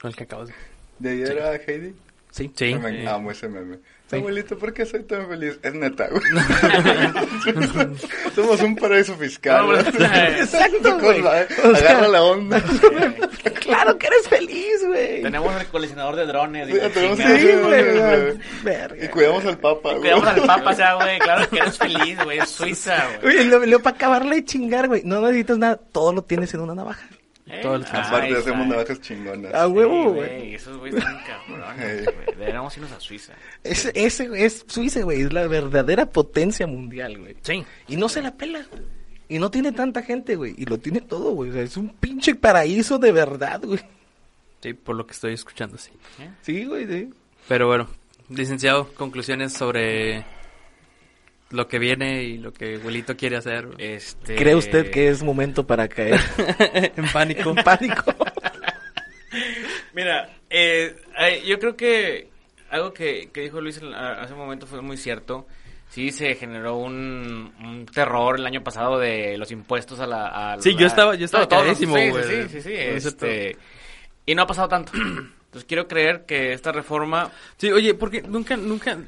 Con 0.00 0.10
el 0.10 0.16
que 0.16 0.24
acabas 0.24 0.48
de... 0.48 0.54
¿De 0.98 1.10
ahí 1.10 1.22
era 1.22 1.54
Heidi? 1.54 1.94
Sí. 2.30 2.50
Sí. 2.54 2.74
Me 2.74 3.04
eh, 3.04 3.08
amo 3.08 3.30
ese 3.30 3.48
meme. 3.48 3.78
Sí. 4.10 4.16
Abuelito, 4.16 4.58
¿por 4.58 4.72
qué 4.72 4.86
soy 4.86 5.02
tan 5.04 5.28
feliz? 5.28 5.58
Es 5.62 5.74
neta, 5.74 6.08
güey. 6.08 6.22
Somos 8.34 8.60
un 8.62 8.76
paraíso 8.76 9.14
fiscal. 9.16 9.66
No. 9.66 9.78
Exacto, 9.78 10.98
güey. 10.98 11.22
Sea- 11.22 11.46
Agarra 11.76 12.08
la 12.08 12.22
onda. 12.22 12.62
claro 13.60 13.98
que 13.98 14.06
eres 14.06 14.28
feliz, 14.28 14.86
güey. 14.86 15.22
Tenemos 15.22 15.60
el 15.60 15.66
coleccionador 15.66 16.16
de 16.16 16.26
drones. 16.26 16.68
Sí, 16.68 16.74
tenemos-. 16.94 17.18
Sí, 17.18 17.38
Sí, 17.38 17.52
güey. 18.62 19.04
Y 19.04 19.08
cuidamos 19.08 19.44
al 19.44 19.58
papa, 19.58 19.90
güey. 19.90 20.00
Cuidamos 20.00 20.26
al 20.26 20.42
papa, 20.42 20.70
o 20.70 20.74
sea, 20.74 20.94
güey, 20.94 21.18
claro 21.18 21.50
que 21.50 21.58
eres 21.58 21.78
feliz, 21.78 22.24
güey, 22.24 22.38
es 22.38 22.48
Suiza, 22.48 23.04
güey. 23.20 23.36
Oye, 23.36 23.44
lo, 23.44 23.64
lo 23.64 23.80
para 23.80 23.96
acabarle 23.96 24.36
de 24.36 24.44
chingar, 24.44 24.88
güey, 24.88 25.02
no 25.04 25.20
necesitas 25.20 25.58
nada, 25.58 25.76
todo 25.76 26.12
lo 26.12 26.22
tienes 26.22 26.52
en 26.54 26.60
una 26.60 26.74
navaja. 26.74 27.06
Eh, 27.50 27.60
Todo 27.62 27.76
el- 27.76 27.84
Aparte 27.84 28.26
ahí 28.26 28.34
hacemos 28.34 28.66
navajas 28.66 29.00
chingonas. 29.00 29.54
A 29.54 29.66
huevo, 29.68 30.12
güey. 30.12 30.54
esos 30.54 30.76
güeyes 30.78 30.98
están 30.98 31.18
cabrones, 31.24 32.04
güey. 32.04 32.26
Deberíamos 32.36 32.76
irnos 32.76 32.92
a 32.92 33.00
Suiza. 33.00 33.32
Ese, 33.64 33.90
ese 33.94 34.28
es 34.44 34.64
Suiza, 34.68 35.00
güey, 35.02 35.22
es 35.22 35.32
la 35.32 35.46
verdadera 35.46 36.06
potencia 36.06 36.66
mundial, 36.66 37.18
güey. 37.18 37.36
Sí. 37.42 37.64
Y 37.88 37.96
no 37.96 38.08
se 38.08 38.20
la 38.22 38.34
pela. 38.36 38.66
Y 39.30 39.38
no 39.38 39.50
tiene 39.50 39.72
tanta 39.72 40.02
gente, 40.02 40.36
güey. 40.36 40.54
Y 40.58 40.64
lo 40.66 40.78
tiene 40.78 41.00
todo, 41.00 41.32
güey. 41.32 41.50
O 41.50 41.52
sea, 41.52 41.62
es 41.62 41.76
un 41.76 41.88
pinche 41.90 42.34
paraíso 42.34 42.98
de 42.98 43.12
verdad, 43.12 43.60
güey. 43.62 43.80
Sí, 44.62 44.72
por 44.74 44.96
lo 44.96 45.06
que 45.06 45.12
estoy 45.12 45.34
escuchando, 45.34 45.78
sí. 45.78 45.90
Sí, 46.42 46.64
güey, 46.64 46.86
sí. 46.86 47.10
Pero 47.46 47.66
bueno, 47.68 47.88
licenciado, 48.28 48.92
conclusiones 48.94 49.52
sobre 49.52 50.24
lo 51.50 51.66
que 51.66 51.78
viene 51.78 52.22
y 52.24 52.38
lo 52.38 52.52
que 52.52 52.76
Abuelito 52.76 53.16
quiere 53.16 53.36
hacer. 53.36 53.68
Este... 53.78 54.36
¿Cree 54.36 54.54
usted 54.54 54.90
que 54.90 55.08
es 55.08 55.22
momento 55.22 55.66
para 55.66 55.88
caer 55.88 56.20
en 56.96 57.06
pánico. 57.12 57.50
en 57.56 57.64
pánico? 57.64 58.04
Mira, 59.94 60.28
eh, 60.50 60.94
yo 61.46 61.58
creo 61.58 61.76
que 61.76 62.28
algo 62.70 62.92
que, 62.92 63.30
que 63.32 63.42
dijo 63.42 63.60
Luis 63.60 63.80
hace 63.82 64.32
un 64.32 64.38
momento 64.38 64.66
fue 64.66 64.80
muy 64.82 64.96
cierto. 64.96 65.46
Sí, 65.90 66.10
se 66.10 66.34
generó 66.34 66.76
un, 66.76 67.52
un 67.64 67.86
terror 67.86 68.38
el 68.38 68.44
año 68.46 68.62
pasado 68.62 68.98
de 68.98 69.38
los 69.38 69.50
impuestos 69.50 69.98
a 70.00 70.06
la... 70.06 70.52
a 70.52 70.60
Sí, 70.60 70.74
la- 70.74 70.80
yo 70.80 70.86
estaba- 70.86 71.14
yo 71.14 71.24
estaba 71.24 71.48
todo, 71.48 71.74
sí, 71.74 71.86
güey. 71.86 72.12
Sí, 72.24 72.48
sí, 72.50 72.60
sí, 72.60 72.72
este, 72.74 73.56
y 74.26 74.34
no 74.34 74.42
ha 74.42 74.46
pasado 74.46 74.68
tanto. 74.68 74.92
Entonces 74.98 75.64
quiero 75.66 75.88
creer 75.88 76.26
que 76.26 76.52
esta 76.52 76.72
reforma... 76.72 77.30
Sí, 77.56 77.72
oye, 77.72 77.94
porque 77.94 78.20
nunca, 78.20 78.54
nunca... 78.58 78.98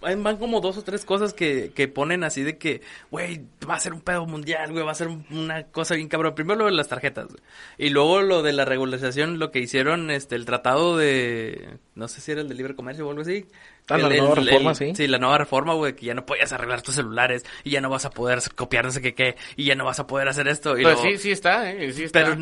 Van 0.00 0.36
como 0.36 0.60
dos 0.60 0.78
o 0.78 0.82
tres 0.84 1.04
cosas 1.04 1.34
que, 1.34 1.72
que 1.74 1.88
ponen 1.88 2.22
así 2.22 2.42
de 2.42 2.56
que, 2.56 2.82
güey, 3.10 3.40
va 3.68 3.74
a 3.74 3.80
ser 3.80 3.92
un 3.92 4.00
pedo 4.00 4.26
mundial, 4.26 4.70
güey, 4.72 4.84
va 4.84 4.92
a 4.92 4.94
ser 4.94 5.08
un- 5.08 5.24
una 5.30 5.64
cosa 5.64 5.94
bien 5.96 6.08
cabrón. 6.08 6.34
Primero 6.36 6.60
lo 6.60 6.64
de 6.66 6.72
las 6.72 6.86
tarjetas, 6.88 7.26
güey. 7.26 7.40
Y 7.78 7.90
luego 7.90 8.22
lo 8.22 8.42
de 8.42 8.52
la 8.52 8.64
regularización, 8.64 9.38
lo 9.38 9.50
que 9.50 9.58
hicieron, 9.58 10.10
este, 10.10 10.36
el 10.36 10.44
tratado 10.44 10.96
de, 10.96 11.78
no 11.96 12.06
sé 12.08 12.20
si 12.20 12.30
era 12.32 12.42
el 12.42 12.48
de 12.48 12.54
libre 12.54 12.74
comercio 12.76 13.06
o 13.06 13.10
algo 13.10 13.22
así. 13.22 13.46
Ah, 13.90 13.96
la 13.96 14.08
nueva 14.08 14.34
reforma, 14.34 14.74
sí. 14.74 14.92
Sí, 14.94 15.06
la 15.08 15.18
nueva 15.18 15.38
reforma, 15.38 15.74
güey, 15.74 15.94
que 15.96 16.06
ya 16.06 16.14
no 16.14 16.26
podías 16.26 16.52
arreglar 16.52 16.82
tus 16.82 16.94
celulares 16.96 17.44
y 17.64 17.70
ya 17.70 17.80
no 17.80 17.88
vas 17.90 18.04
a 18.04 18.10
poder 18.10 18.38
copiar 18.54 18.84
no 18.84 18.90
sé 18.90 19.00
qué 19.00 19.14
qué 19.14 19.36
y 19.56 19.64
ya 19.64 19.74
no 19.74 19.84
vas 19.86 19.98
a 19.98 20.06
poder 20.06 20.28
hacer 20.28 20.46
esto. 20.46 20.78
Y 20.78 20.82
Pues 20.82 20.96
luego- 21.02 21.10
sí, 21.10 21.18
sí 21.18 21.30
está, 21.30 21.72
eh, 21.72 21.90
sí 21.92 22.04
está. 22.04 22.24
Pero 22.24 22.36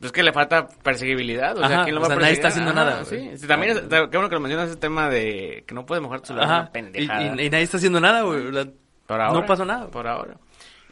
Es 0.00 0.12
que 0.12 0.22
le 0.22 0.32
falta 0.32 0.68
perseguibilidad, 0.68 1.56
o 1.56 1.66
sea, 1.66 1.76
Ajá, 1.78 1.84
¿quién 1.84 1.94
lo 1.94 2.00
o 2.00 2.02
va 2.02 2.08
sea, 2.08 2.16
a 2.16 2.20
nadie 2.20 2.34
está 2.34 2.48
haciendo 2.48 2.70
Ajá, 2.72 2.84
nada, 2.84 3.04
Sí. 3.06 3.30
Sí, 3.36 3.46
también, 3.46 3.72
es, 3.78 3.80
qué 3.82 3.96
bueno 4.16 4.28
que 4.28 4.34
lo 4.34 4.40
mencionas 4.40 4.68
ese 4.68 4.76
tema 4.78 5.08
de 5.08 5.64
que 5.66 5.74
no 5.74 5.86
puedes 5.86 6.02
mojar 6.02 6.20
tu 6.20 6.26
celular, 6.26 6.46
Ajá. 6.48 6.60
una 6.60 6.70
pendejada. 6.72 7.22
Y, 7.22 7.24
y- 7.26 7.46
y 7.46 7.50
nadie 7.50 7.62
está 7.62 7.78
haciendo 7.78 7.98
nada, 8.00 8.22
güey. 8.22 8.52
La- 8.52 8.68
Por 9.06 9.20
ahora. 9.20 9.40
No 9.40 9.46
pasó 9.46 9.64
nada. 9.64 9.88
Por 9.88 10.06
ahora. 10.06 10.36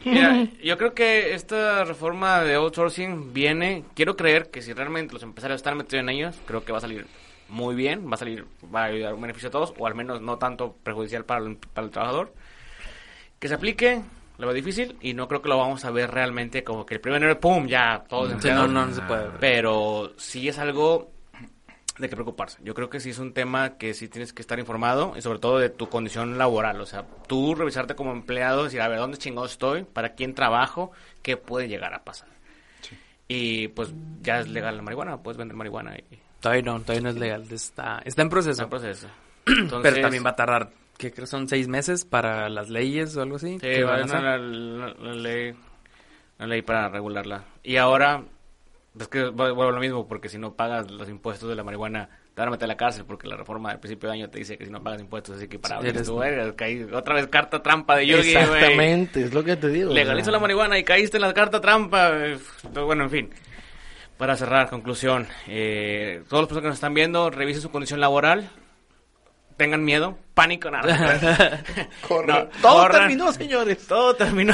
Mira, 0.07 0.47
yo 0.65 0.79
creo 0.79 0.95
que 0.95 1.35
esta 1.35 1.85
reforma 1.85 2.43
de 2.43 2.55
outsourcing 2.55 3.33
viene, 3.35 3.85
quiero 3.95 4.17
creer 4.17 4.51
que 4.51 4.63
si 4.63 4.73
realmente 4.73 5.13
los 5.13 5.23
empresarios 5.23 5.59
están 5.59 5.77
metidos 5.77 6.01
en 6.03 6.09
ellos, 6.09 6.37
creo 6.47 6.65
que 6.65 6.73
va 6.73 6.79
a 6.79 6.81
salir 6.81 7.07
muy 7.51 7.75
bien, 7.75 8.11
va 8.11 8.15
a 8.15 8.19
salir, 8.19 8.47
va 8.75 8.83
a 8.83 8.87
ayudar 8.87 9.13
un 9.15 9.21
beneficio 9.21 9.51
a 9.51 9.53
todos, 9.53 9.75
o 9.79 9.87
al 9.87 9.95
menos 9.95 10.23
no 10.23 10.39
tanto 10.39 10.77
perjudicial 10.83 11.25
para 11.27 11.45
el, 11.45 11.57
para 11.57 11.85
el 11.87 11.91
trabajador. 11.91 12.33
Que 13.39 13.49
se 13.49 13.55
aplique, 13.55 14.01
lo 14.39 14.47
veo 14.47 14.55
difícil, 14.55 14.97
y 15.01 15.15
no 15.15 15.29
creo 15.29 15.43
que 15.43 15.49
lo 15.49 15.59
vamos 15.59 15.85
a 15.85 15.91
ver 15.91 16.11
realmente 16.11 16.65
como 16.65 16.85
que 16.85 16.95
el 16.95 17.01
primer 17.01 17.23
enero, 17.23 17.39
¡pum! 17.41 17.67
Ya, 17.67 18.05
todos 18.09 18.33
Sí, 18.43 18.49
no, 18.49 18.67
no, 18.67 18.87
no 18.87 18.95
se 18.95 19.03
puede. 19.03 19.27
güey. 19.27 19.39
Pero 19.41 20.13
sí 20.17 20.49
es 20.49 20.59
algo 20.59 21.13
de 21.99 22.09
que 22.09 22.17
preocuparse. 22.17 22.59
Yo 22.65 22.75
creo 22.75 22.91
que 22.91 22.99
sí 22.99 23.11
es 23.11 23.19
un 23.19 23.33
tema 23.33 23.77
que 23.79 23.95
sí 23.95 24.09
tienes 24.09 24.33
que 24.33 24.43
estar 24.43 24.59
informado 24.59 25.15
y 25.17 25.23
sobre 25.23 25.39
todo 25.39 25.59
de 25.59 25.71
tu 25.71 25.89
condición 25.89 26.37
laboral. 26.39 26.81
O 26.81 26.87
sea, 26.87 27.07
tú 27.29 27.55
revisarte 27.55 27.95
como 27.95 28.11
empleado, 28.11 28.65
decir, 28.65 28.81
a 28.81 28.89
ver, 28.89 28.99
¿dónde 28.99 29.17
chingado 29.19 29.47
estoy? 29.47 29.85
¿Para 29.85 30.15
quién 30.15 30.35
trabajo? 30.35 30.91
¿Qué 31.23 31.37
puede 31.37 31.69
llegar 31.69 31.95
a 31.95 32.03
pasar? 32.03 32.29
Y 33.29 33.69
pues 33.69 33.93
ya 34.21 34.41
es 34.41 34.49
legal 34.49 34.77
la 34.77 34.83
marihuana, 34.83 35.23
puedes 35.23 35.39
vender 35.39 35.57
marihuana 35.57 35.97
y 35.97 36.05
Todavía 36.41 36.63
no, 36.63 36.81
todavía 36.81 37.01
no 37.05 37.09
es 37.09 37.17
legal. 37.17 37.47
Está, 37.51 38.03
está 38.05 38.21
en 38.21 38.29
proceso. 38.29 38.51
está 38.51 38.65
en 38.65 38.69
proceso. 38.71 39.09
Pero 39.83 40.01
también 40.03 40.23
va 40.27 40.31
a 40.31 40.37
tardar, 40.37 40.71
que 40.99 41.13
creo 41.13 41.27
son 41.27 41.49
seis 41.49 41.69
meses 41.69 42.05
para 42.05 42.49
las 42.49 42.71
leyes 42.71 43.17
o 43.17 43.23
algo 43.23 43.37
así. 43.37 43.55
Sí, 43.55 43.59
que 43.61 43.85
va 43.85 43.95
a 43.97 43.99
la, 43.99 44.39
la- 44.39 44.95
la 44.95 45.15
ley, 45.15 45.55
la 46.39 46.47
ley 46.47 46.63
para 46.63 46.89
regularla. 46.89 47.45
Y 47.63 47.77
ahora, 47.77 48.23
es 48.99 49.09
que 49.09 49.25
vuelvo 49.29 49.63
a 49.65 49.73
lo 49.73 49.81
mismo, 49.81 50.07
porque 50.07 50.29
si 50.29 50.39
no 50.39 50.55
pagas 50.55 50.91
los 50.91 51.09
impuestos 51.09 51.49
de 51.49 51.55
la 51.57 51.65
marihuana, 51.65 52.09
te 52.35 52.41
van 52.41 52.49
a 52.49 52.51
meter 52.53 52.65
a 52.65 52.69
la 52.69 52.77
cárcel, 52.77 53.05
porque 53.07 53.29
la 53.29 53.37
reforma 53.37 53.71
del 53.71 53.79
principio 53.81 54.09
de 54.09 54.15
año 54.17 54.29
te 54.31 54.39
dice 54.39 54.57
que 54.59 54.65
si 54.65 54.71
no 54.71 54.83
pagas 54.83 55.01
impuestos 55.01 55.37
es 55.37 55.43
equiparable. 55.43 55.91
Sí, 55.91 55.97
eres- 55.97 56.07
Tú, 56.07 56.21
caí- 56.57 56.93
otra 56.93 57.15
vez 57.15 57.27
carta 57.29 57.63
trampa 57.63 57.97
de 57.97 58.07
Yogi. 58.09 58.31
Exactamente, 58.35 59.23
es 59.25 59.35
lo 59.35 59.45
que 59.45 59.57
te 59.57 59.69
digo. 59.69 59.93
Sea. 60.25 60.33
la 60.33 60.39
marihuana 60.41 60.79
y 60.79 60.85
caíste 60.85 61.17
en 61.17 61.23
la 61.23 61.33
carta 61.35 61.61
trampa. 61.61 62.11
eh, 62.13 62.39
Bueno, 62.73 63.05
en 63.05 63.11
fin. 63.11 63.31
Para 64.17 64.37
cerrar, 64.37 64.69
conclusión. 64.71 65.27
Eh, 65.49 66.23
todas 66.29 66.43
las 66.43 66.49
personas 66.49 66.63
que 66.63 66.69
nos 66.69 66.77
están 66.77 66.95
viendo, 66.95 67.31
revisen 67.31 67.63
su 67.63 67.71
condición 67.71 67.99
laboral. 68.01 68.49
Tengan 69.57 69.85
miedo, 69.85 70.19
pánico, 70.35 70.69
nada. 70.71 71.63
Corran. 72.09 72.51
Todo 72.61 72.83
corran. 72.83 73.01
terminó, 73.03 73.33
señores. 73.33 73.87
Todo 73.87 74.15
terminó. 74.15 74.53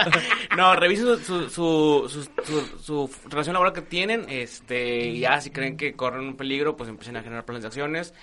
no, 0.56 0.74
revisen 0.74 1.06
su, 1.24 1.48
su, 1.48 1.48
su, 1.48 2.08
su- 2.08 2.24
su- 2.44 2.78
su 2.82 3.10
relación 3.30 3.54
laboral 3.54 3.72
que 3.72 3.82
tienen. 3.82 4.26
Este, 4.28 5.06
y 5.06 5.20
ya 5.20 5.40
si 5.40 5.50
creen 5.50 5.76
que 5.76 5.94
corren 5.94 6.22
un 6.26 6.36
peligro, 6.36 6.76
pues 6.76 6.88
empiecen 6.90 7.16
a 7.16 7.22
generar 7.22 7.44
planes 7.44 7.62
de 7.62 7.68
acciones. 7.68 8.14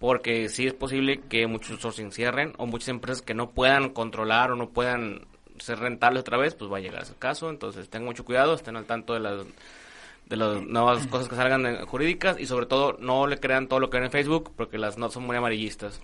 Porque 0.00 0.48
sí 0.48 0.66
es 0.66 0.72
posible 0.74 1.20
que 1.28 1.46
muchos 1.46 1.80
sourcing 1.80 2.10
cierren 2.10 2.54
o 2.56 2.66
muchas 2.66 2.88
empresas 2.88 3.22
que 3.22 3.34
no 3.34 3.50
puedan 3.50 3.90
controlar 3.90 4.50
o 4.50 4.56
no 4.56 4.70
puedan 4.70 5.26
ser 5.58 5.78
rentables 5.78 6.22
otra 6.22 6.38
vez, 6.38 6.54
pues 6.54 6.72
va 6.72 6.78
a 6.78 6.80
llegar 6.80 7.02
ese 7.02 7.14
caso. 7.16 7.48
Entonces 7.50 7.88
tengan 7.90 8.06
mucho 8.06 8.24
cuidado, 8.24 8.54
estén 8.54 8.76
al 8.76 8.86
tanto 8.86 9.12
de 9.14 9.20
las 9.20 9.44
de 10.30 10.36
las 10.36 10.62
nuevas 10.62 11.06
cosas 11.08 11.28
que 11.28 11.34
salgan 11.34 11.64
de- 11.64 11.82
jurídicas 11.84 12.38
y 12.40 12.46
sobre 12.46 12.64
todo 12.66 12.96
no 13.00 13.26
le 13.26 13.38
crean 13.38 13.66
todo 13.66 13.80
lo 13.80 13.90
que 13.90 13.96
ven 13.98 14.04
en 14.06 14.10
Facebook 14.12 14.52
porque 14.56 14.78
las 14.78 14.96
notas 14.96 15.14
son 15.14 15.24
muy 15.26 15.36
amarillistas. 15.36 16.00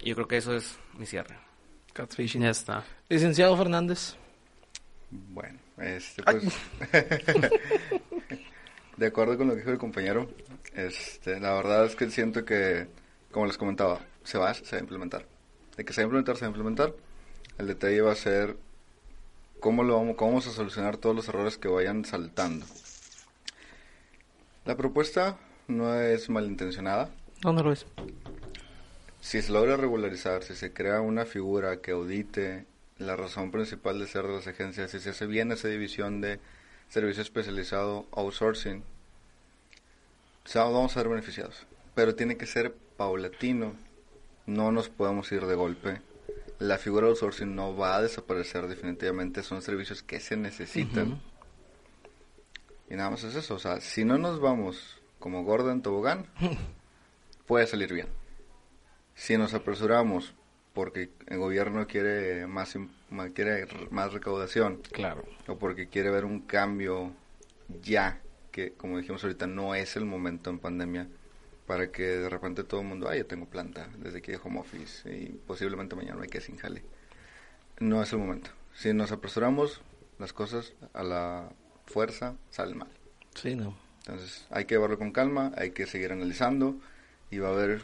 Y 0.00 0.08
yo 0.08 0.14
creo 0.16 0.26
que 0.26 0.38
eso 0.38 0.56
es 0.56 0.78
mi 0.98 1.04
cierre. 1.06 1.36
Catfishing. 1.92 2.40
Ya 2.42 2.50
está. 2.50 2.82
Licenciado 3.10 3.54
Fernández. 3.56 4.16
Bueno, 5.10 5.58
este, 5.76 6.22
pues... 6.22 6.44
de 8.96 9.06
acuerdo 9.06 9.36
con 9.36 9.48
lo 9.48 9.52
que 9.54 9.60
dijo 9.60 9.70
el 9.70 9.78
compañero, 9.78 10.30
este, 10.74 11.38
la 11.40 11.52
verdad 11.54 11.84
es 11.86 11.94
que 11.96 12.10
siento 12.10 12.44
que, 12.44 12.86
como 13.30 13.46
les 13.46 13.58
comentaba, 13.58 14.00
se 14.24 14.38
va, 14.38 14.54
se 14.54 14.76
va 14.76 14.78
a 14.78 14.80
implementar. 14.80 15.26
De 15.76 15.84
que 15.84 15.92
se 15.92 16.00
va 16.00 16.04
a 16.04 16.06
implementar, 16.06 16.36
se 16.36 16.42
va 16.42 16.46
a 16.46 16.50
implementar. 16.50 16.94
El 17.58 17.66
detalle 17.66 18.00
va 18.00 18.12
a 18.12 18.16
ser 18.16 18.56
cómo, 19.60 19.82
lo 19.82 19.96
vamos, 19.96 20.16
cómo 20.16 20.30
vamos 20.32 20.46
a 20.46 20.52
solucionar 20.52 20.96
todos 20.96 21.14
los 21.14 21.28
errores 21.28 21.58
que 21.58 21.68
vayan 21.68 22.04
saltando. 22.06 22.64
La 24.64 24.76
propuesta 24.76 25.38
no 25.66 25.92
es 26.00 26.30
malintencionada. 26.30 27.10
¿Dónde 27.40 27.64
lo 27.64 27.72
es? 27.72 27.84
Si 29.20 29.42
se 29.42 29.52
logra 29.52 29.76
regularizar, 29.76 30.44
si 30.44 30.54
se 30.54 30.72
crea 30.72 31.00
una 31.00 31.24
figura 31.24 31.80
que 31.80 31.90
audite 31.90 32.64
la 32.98 33.16
razón 33.16 33.50
principal 33.50 33.98
de 33.98 34.06
ser 34.06 34.26
de 34.26 34.34
las 34.34 34.46
agencias, 34.46 34.92
si 34.92 35.00
se 35.00 35.10
hace 35.10 35.26
bien 35.26 35.50
esa 35.50 35.66
división 35.66 36.20
de 36.20 36.38
servicio 36.88 37.22
especializado 37.22 38.06
outsourcing, 38.12 38.84
vamos 40.54 40.92
a 40.92 41.00
ser 41.00 41.08
beneficiados. 41.08 41.66
Pero 41.96 42.14
tiene 42.14 42.36
que 42.36 42.46
ser 42.46 42.72
paulatino, 42.96 43.74
no 44.46 44.70
nos 44.70 44.88
podemos 44.88 45.30
ir 45.32 45.44
de 45.46 45.56
golpe. 45.56 46.00
La 46.60 46.78
figura 46.78 47.06
de 47.06 47.10
outsourcing 47.10 47.56
no 47.56 47.76
va 47.76 47.96
a 47.96 48.02
desaparecer 48.02 48.68
definitivamente, 48.68 49.42
son 49.42 49.60
servicios 49.62 50.04
que 50.04 50.20
se 50.20 50.36
necesitan. 50.36 51.20
Y 52.92 52.96
nada 52.96 53.08
más 53.08 53.24
es 53.24 53.34
eso. 53.34 53.54
O 53.54 53.58
sea, 53.58 53.80
si 53.80 54.04
no 54.04 54.18
nos 54.18 54.38
vamos 54.38 55.00
como 55.18 55.44
gordo 55.44 55.70
en 55.72 55.80
tobogán, 55.80 56.26
puede 57.46 57.66
salir 57.66 57.90
bien. 57.90 58.06
Si 59.14 59.38
nos 59.38 59.54
apresuramos 59.54 60.34
porque 60.74 61.08
el 61.26 61.38
gobierno 61.38 61.86
quiere 61.86 62.46
más, 62.46 62.76
quiere 63.34 63.66
más 63.90 64.12
recaudación 64.12 64.82
Claro. 64.92 65.24
o 65.46 65.56
porque 65.58 65.88
quiere 65.88 66.10
ver 66.10 66.26
un 66.26 66.40
cambio 66.40 67.12
ya, 67.82 68.20
que 68.50 68.72
como 68.72 68.98
dijimos 68.98 69.24
ahorita 69.24 69.46
no 69.46 69.74
es 69.74 69.96
el 69.96 70.04
momento 70.04 70.50
en 70.50 70.58
pandemia, 70.58 71.08
para 71.66 71.90
que 71.90 72.02
de 72.02 72.28
repente 72.28 72.62
todo 72.64 72.82
el 72.82 72.86
mundo, 72.88 73.08
ay, 73.08 73.20
yo 73.20 73.26
tengo 73.26 73.46
planta 73.46 73.88
desde 73.98 74.20
que 74.20 74.36
home 74.36 74.60
office 74.60 75.10
y 75.14 75.28
posiblemente 75.46 75.96
mañana 75.96 76.20
me 76.20 76.28
quede 76.28 76.42
sin 76.42 76.58
jale. 76.58 76.82
No 77.78 78.02
es 78.02 78.12
el 78.12 78.18
momento. 78.18 78.50
Si 78.74 78.92
nos 78.92 79.12
apresuramos, 79.12 79.80
las 80.18 80.34
cosas 80.34 80.74
a 80.92 81.02
la 81.02 81.48
fuerza 81.92 82.34
salen 82.50 82.78
mal. 82.78 82.88
Sí, 83.34 83.54
no. 83.54 83.76
Entonces 83.98 84.46
hay 84.50 84.64
que 84.64 84.74
llevarlo 84.74 84.98
con 84.98 85.12
calma, 85.12 85.52
hay 85.56 85.70
que 85.70 85.86
seguir 85.86 86.12
analizando 86.12 86.76
y 87.30 87.38
va 87.38 87.48
a 87.48 87.52
haber, 87.52 87.82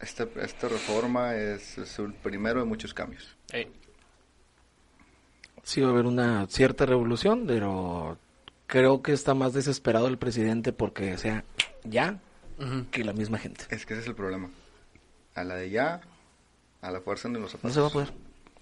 esta, 0.00 0.26
esta 0.40 0.68
reforma 0.68 1.36
es, 1.36 1.78
es 1.78 1.98
el 1.98 2.14
primero 2.14 2.60
de 2.60 2.66
muchos 2.66 2.92
cambios. 2.92 3.36
Ey, 3.52 3.70
Sí 5.62 5.80
va 5.80 5.88
a 5.88 5.90
haber 5.92 6.06
una 6.06 6.46
cierta 6.48 6.86
revolución, 6.86 7.44
pero 7.46 8.18
creo 8.66 9.02
que 9.02 9.12
está 9.12 9.34
más 9.34 9.52
desesperado 9.52 10.08
el 10.08 10.18
presidente 10.18 10.72
porque 10.72 11.16
sea 11.18 11.44
ya 11.84 12.18
que 12.90 13.04
la 13.04 13.12
misma 13.12 13.38
gente. 13.38 13.64
Es 13.70 13.86
que 13.86 13.94
ese 13.94 14.02
es 14.02 14.08
el 14.08 14.14
problema. 14.14 14.50
A 15.34 15.44
la 15.44 15.54
de 15.54 15.70
ya, 15.70 16.00
a 16.80 16.90
la 16.90 17.00
fuerza 17.00 17.28
de 17.28 17.38
los 17.38 17.52
zapatos. 17.52 17.70
No 17.70 17.74
se 17.74 17.80
va 17.80 17.86
a 17.86 17.90
poder. 17.90 18.12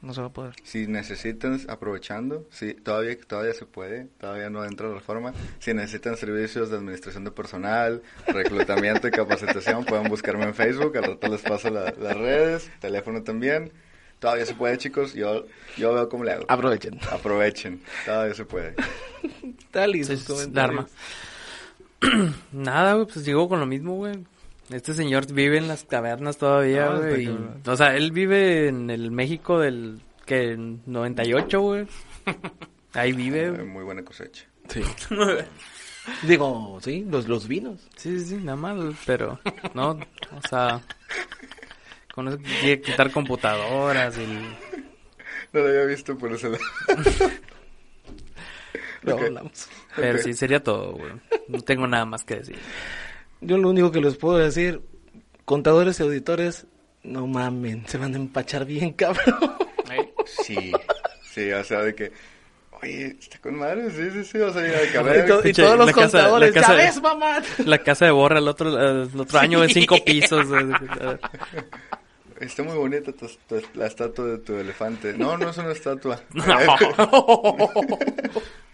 No 0.03 0.15
se 0.15 0.21
va 0.23 0.29
a 0.29 0.33
poder. 0.33 0.55
Si 0.63 0.87
necesitan, 0.87 1.61
aprovechando, 1.69 2.47
sí, 2.51 2.73
todavía, 2.73 3.19
todavía 3.21 3.53
se 3.53 3.67
puede, 3.67 4.07
todavía 4.19 4.49
no 4.49 4.65
entra 4.65 4.89
la 4.89 4.95
reforma. 4.95 5.35
Si 5.59 5.75
necesitan 5.75 6.17
servicios 6.17 6.71
de 6.71 6.77
administración 6.79 7.25
de 7.25 7.31
personal, 7.31 8.03
reclutamiento 8.27 9.09
y 9.09 9.11
capacitación, 9.11 9.85
pueden 9.85 10.09
buscarme 10.09 10.45
en 10.45 10.55
Facebook, 10.55 10.97
al 10.97 11.05
rato 11.05 11.29
les 11.29 11.43
paso 11.43 11.69
la- 11.71 11.93
las 12.01 12.17
redes, 12.17 12.71
teléfono 12.81 13.23
también. 13.23 13.73
Todavía 14.21 14.47
se 14.47 14.55
puede, 14.55 14.79
chicos, 14.79 15.13
yo, 15.15 15.47
yo 15.77 15.93
veo 15.95 16.09
cómo 16.09 16.25
le 16.25 16.33
hago. 16.33 16.45
Aprovechen. 16.49 16.99
Aprovechen, 17.11 17.83
todavía 18.07 18.35
se 18.35 18.45
puede. 18.47 18.75
Tal 19.71 19.97
y 19.97 20.05
Sí, 20.05 20.17
sus 20.17 20.21
es 20.21 20.27
comentarios. 20.27 20.87
Dharma. 22.01 22.35
Nada, 22.53 22.95
güey, 22.95 23.07
pues 23.07 23.25
llegó 23.25 23.49
con 23.49 23.61
lo 23.61 23.67
mismo, 23.67 23.95
güey. 23.97 24.25
Este 24.71 24.95
señor 24.95 25.31
vive 25.33 25.59
en 25.59 25.69
las 25.69 25.85
cavernas 25.85 26.37
todavía, 26.39 26.89
güey. 26.89 27.29
o 27.67 27.77
sea, 27.77 27.97
él 27.97 28.13
vive 28.13 28.69
en 28.69 28.91
el 28.91 29.11
México 29.11 29.59
del 29.59 30.01
que 30.27 30.57
98, 30.87 31.61
güey. 31.61 31.87
Ahí 32.95 33.13
vive. 33.13 33.47
Eh, 33.47 33.51
güey. 33.51 33.65
Muy 33.67 33.85
buena 33.85 34.05
cosecha. 34.05 34.45
Sí. 34.69 34.83
Digo, 36.27 36.79
sí, 36.83 37.05
los, 37.09 37.29
los 37.29 37.47
vinos. 37.49 37.81
Sí, 37.97 38.19
sí, 38.21 38.25
sí, 38.27 38.35
nada 38.37 38.57
mal, 38.57 38.97
pero 39.07 39.39
no, 39.75 39.91
o 39.91 40.49
sea, 40.49 40.81
con 42.15 42.29
eso 42.29 42.39
quiere 42.39 42.81
quitar 42.81 43.11
computadoras 43.13 44.17
y 44.19 44.27
No 45.53 45.61
lo 45.61 45.69
había 45.69 45.85
visto 45.85 46.17
por 46.17 46.33
ese 46.33 46.49
lado. 46.49 46.65
Luego 49.03 49.19
Ok. 49.21 49.27
hablamos. 49.27 49.69
pero 49.97 50.19
sí 50.19 50.33
sería 50.35 50.63
todo, 50.63 50.93
güey. 50.93 51.13
No 51.49 51.61
tengo 51.61 51.87
nada 51.87 52.05
más 52.07 52.25
que 52.25 52.37
decir. 52.37 52.59
Yo 53.41 53.57
lo 53.59 53.71
único 53.71 53.91
que 53.91 54.01
les 54.01 54.17
puedo 54.17 54.39
decir, 54.39 54.81
contadores 55.45 55.99
y 56.01 56.03
auditores, 56.03 56.67
no 57.03 57.27
mamen, 57.27 57.87
se 57.87 57.99
van 57.99 58.15
a 58.15 58.17
empachar 58.19 58.65
bien, 58.67 58.93
cabrón. 58.95 59.35
Sí, 60.27 60.73
sí, 61.33 61.51
o 61.53 61.65
sea, 61.65 61.81
de 61.81 61.95
que, 61.95 62.13
oye, 62.83 63.17
está 63.19 63.39
con 63.39 63.57
madre, 63.57 63.91
sí, 63.91 64.11
sí, 64.13 64.25
sí, 64.25 64.39
o 64.39 64.53
sea, 64.53 64.63
de 64.63 64.89
que, 64.91 64.99
a 64.99 65.01
Y, 65.01 65.05
ver, 65.05 65.27
to- 65.27 65.49
y 65.49 65.53
todos 65.53 65.77
los 65.79 65.87
la 65.87 65.93
casa- 65.93 66.03
contadores, 66.19 66.53
casa 66.53 66.69
ya 66.69 66.75
de- 66.79 66.85
ves, 66.85 67.01
mamá. 67.03 67.43
La 67.65 67.79
casa 67.79 68.05
de 68.05 68.11
Borra 68.11 68.39
el 68.39 68.49
otro 68.49 68.69
el 69.03 69.19
otro 69.21 69.39
año 69.39 69.61
de 69.61 69.69
cinco 69.71 69.97
pisos. 70.05 70.47
Está 72.41 72.63
muy 72.63 72.75
bonita 72.77 73.13
tu- 73.13 73.27
tu- 73.47 73.63
la 73.75 73.87
estatua 73.87 74.25
de 74.25 74.39
tu 74.39 74.55
elefante. 74.55 75.13
No, 75.13 75.37
no 75.37 75.51
es 75.51 75.59
una 75.59 75.73
estatua. 75.73 76.23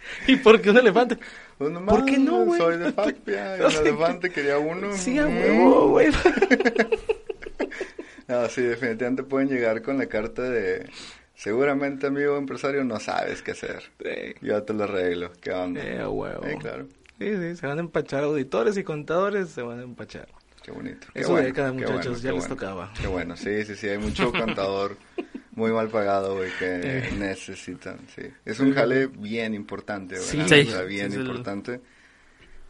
¿Y 0.26 0.36
por 0.36 0.60
qué 0.60 0.70
un 0.70 0.78
elefante? 0.78 1.18
Pues 1.58 1.70
nomás, 1.70 1.94
¿Por 1.94 2.04
qué 2.04 2.18
no, 2.18 2.44
güey? 2.44 2.60
Soy 2.60 2.78
de 2.78 2.92
Facpia, 2.92 3.56
un 3.66 3.72
elefante 3.86 4.30
quería 4.30 4.58
uno. 4.58 4.92
Sí, 4.92 5.18
a 5.18 5.26
huevo, 5.26 5.88
güey. 5.88 6.08
No, 8.28 8.48
sí, 8.48 8.60
definitivamente 8.60 9.22
pueden 9.22 9.48
llegar 9.48 9.82
con 9.82 9.98
la 9.98 10.06
carta 10.06 10.42
de... 10.42 10.90
Seguramente, 11.36 12.08
amigo 12.08 12.36
empresario, 12.36 12.82
no 12.82 12.98
sabes 12.98 13.40
qué 13.40 13.52
hacer. 13.52 13.84
Yo 14.40 14.60
te 14.64 14.74
lo 14.74 14.82
arreglo. 14.82 15.30
¿Qué 15.40 15.52
onda? 15.52 15.80
Eh, 15.80 16.04
huevo. 16.04 16.42
Sí, 16.44 16.56
claro. 16.56 16.88
Sí, 17.20 17.36
sí, 17.36 17.56
se 17.56 17.66
van 17.68 17.78
a 17.78 17.82
empachar 17.82 18.24
auditores 18.24 18.76
y 18.78 18.82
contadores, 18.82 19.50
se 19.50 19.62
van 19.62 19.78
a 19.78 19.82
empachar. 19.84 20.26
Qué 20.62 20.72
bonito. 20.72 21.06
Qué 21.14 21.20
Eso 21.20 21.30
bueno, 21.30 21.46
de 21.46 21.52
cada 21.52 21.72
muchachos, 21.72 22.04
bueno, 22.04 22.18
ya 22.18 22.32
les 22.32 22.40
bueno. 22.40 22.54
tocaba. 22.56 22.92
Qué 23.00 23.06
bueno, 23.06 23.36
sí, 23.36 23.64
sí, 23.64 23.76
sí. 23.76 23.88
Hay 23.88 23.98
mucho 23.98 24.32
contador 24.32 24.96
muy 25.56 25.72
mal 25.72 25.88
pagado, 25.88 26.36
güey, 26.36 26.50
que 26.58 26.80
Eh. 27.08 27.10
necesitan, 27.18 27.98
sí. 28.14 28.22
Es 28.44 28.60
un 28.60 28.72
jale 28.72 29.08
bien 29.08 29.52
importante, 29.54 30.14
güey. 30.14 30.26
Sí. 30.28 30.42
Sí. 30.48 30.54
bien 30.86 31.10
Sí, 31.10 31.14
es 31.14 31.14
el- 31.14 31.20
importante. 31.22 31.80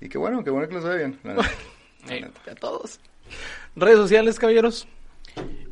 Y 0.00 0.08
qué 0.08 0.16
bueno, 0.16 0.42
qué 0.42 0.50
bueno 0.50 0.66
que 0.68 0.74
les 0.76 0.84
vaya 0.84 0.96
bien. 0.96 1.18
la 1.24 1.34
neta, 1.34 1.50
la 2.06 2.14
Ey. 2.14 2.22
neta. 2.22 2.50
A 2.52 2.54
todos. 2.54 3.00
Redes 3.76 3.98
sociales, 3.98 4.38
caballeros. 4.38 4.88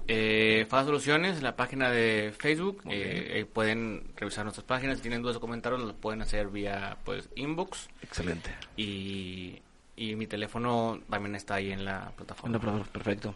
Eh, 0.07 0.67
Fada 0.69 0.85
Soluciones, 0.85 1.41
la 1.43 1.57
página 1.57 1.91
de 1.91 2.35
Facebook. 2.37 2.83
eh, 2.91 3.41
eh, 3.41 3.45
pueden 3.47 4.05
revisar 4.17 4.45
nuestras 4.45 4.65
páginas. 4.67 4.97
Si 4.99 5.03
tienen 5.03 5.23
dudas 5.23 5.37
o 5.37 5.41
comentarios, 5.41 5.81
los 5.83 5.95
pueden 5.95 6.21
hacer 6.21 6.49
vía 6.49 6.99
pues 7.05 7.31
inbox. 7.37 7.89
Excelente. 8.03 8.51
Y, 8.77 9.63
y 9.97 10.15
mi 10.17 10.27
teléfono 10.27 11.01
también 11.09 11.35
está 11.37 11.55
ahí 11.55 11.73
en 11.73 11.85
la 11.87 12.13
plataforma. 12.17 12.59
Bueno, 12.59 12.85
perfecto. 12.93 13.35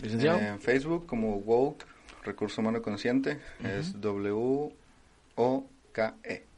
Licenciado. 0.00 0.38
En 0.38 0.58
Facebook 0.60 1.06
como 1.06 1.36
Woke, 1.36 1.84
Recurso 2.22 2.60
Humano 2.60 2.82
Consciente, 2.82 3.40
es 3.62 4.00
W-O-K-E, 4.00 4.74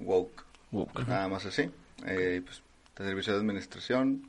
Woke. 0.01 0.44
Woke. 0.72 1.06
Nada 1.06 1.28
más 1.28 1.47
así. 1.47 1.70
Eh, 2.06 2.36
y, 2.39 2.40
pues, 2.40 2.62
de 2.97 3.05
servicio 3.05 3.32
de 3.32 3.39
administración, 3.40 4.28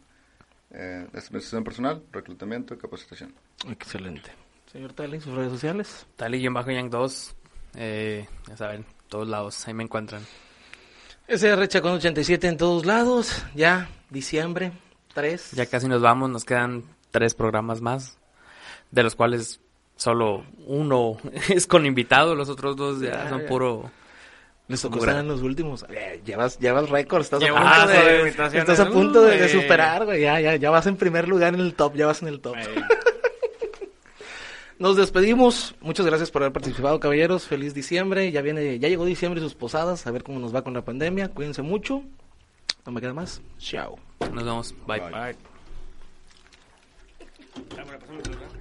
eh, 0.71 1.07
de 1.11 1.19
administración 1.19 1.63
personal, 1.63 2.03
reclutamiento, 2.11 2.77
capacitación. 2.77 3.33
Excelente. 3.69 4.31
Señor 4.71 4.93
Tali, 4.93 5.19
sus 5.21 5.33
redes 5.33 5.51
sociales. 5.51 6.05
Tali-Yang 6.15 6.89
2, 6.89 7.35
eh, 7.75 8.27
ya 8.47 8.57
saben, 8.57 8.85
todos 9.07 9.27
lados, 9.27 9.67
ahí 9.67 9.73
me 9.73 9.83
encuentran. 9.83 10.23
SR 11.27 11.67
Chacón 11.67 11.93
87 11.93 12.47
en 12.47 12.57
todos 12.57 12.85
lados. 12.85 13.45
Ya, 13.55 13.89
diciembre, 14.09 14.73
3. 15.13 15.51
Ya 15.51 15.65
casi 15.67 15.87
nos 15.87 16.01
vamos, 16.01 16.29
nos 16.29 16.43
quedan 16.43 16.83
tres 17.11 17.35
programas 17.35 17.81
más, 17.81 18.17
de 18.91 19.03
los 19.03 19.15
cuales 19.15 19.61
solo 19.95 20.43
uno 20.65 21.17
es 21.49 21.67
con 21.67 21.85
invitado, 21.85 22.35
los 22.35 22.49
otros 22.49 22.75
dos 22.75 23.01
ya, 23.01 23.11
Ya, 23.23 23.29
son 23.29 23.41
ya. 23.41 23.47
puro... 23.47 23.91
Les 24.67 24.81
tocó 24.81 24.99
estar 24.99 25.17
en 25.17 25.27
los 25.27 25.41
últimos. 25.41 25.85
Eh, 25.89 26.21
llevas, 26.25 26.57
llevas 26.57 26.89
récord, 26.89 27.21
estás 27.21 27.43
a 27.43 27.47
punto, 27.47 27.87
de 27.87 28.23
de, 28.23 28.59
estás 28.59 28.79
a 28.79 28.89
punto 28.89 29.21
de, 29.21 29.49
superar, 29.49 30.05
güey. 30.05 30.21
Ya, 30.21 30.39
ya, 30.39 30.55
ya 30.55 30.69
vas 30.69 30.87
en 30.87 30.95
primer 30.95 31.27
lugar 31.27 31.53
en 31.53 31.59
el 31.59 31.73
top, 31.73 31.95
ya 31.95 32.07
vas 32.07 32.21
en 32.21 32.29
el 32.29 32.39
top. 32.39 32.55
Eh, 32.55 32.63
Nos 34.79 34.95
despedimos. 34.95 35.75
Muchas 35.81 36.05
gracias 36.05 36.31
por 36.31 36.43
haber 36.43 36.53
participado, 36.53 36.99
caballeros. 36.99 37.45
Feliz 37.45 37.73
diciembre. 37.73 38.31
Ya 38.31 38.41
viene, 38.41 38.79
ya 38.79 38.89
llegó 38.89 39.05
diciembre 39.05 39.39
y 39.39 39.43
sus 39.43 39.55
posadas. 39.55 40.07
A 40.07 40.11
ver 40.11 40.23
cómo 40.23 40.39
nos 40.39 40.53
va 40.53 40.61
con 40.63 40.73
la 40.73 40.83
pandemia. 40.83 41.29
Cuídense 41.29 41.61
mucho. 41.61 42.03
No 42.85 42.91
me 42.91 42.99
queda 42.99 43.13
más. 43.13 43.41
Chao. 43.59 43.97
Nos 44.31 44.43
vemos, 44.43 44.75
bye. 44.87 44.99
Bye. 44.99 45.35
bye. 47.75 48.53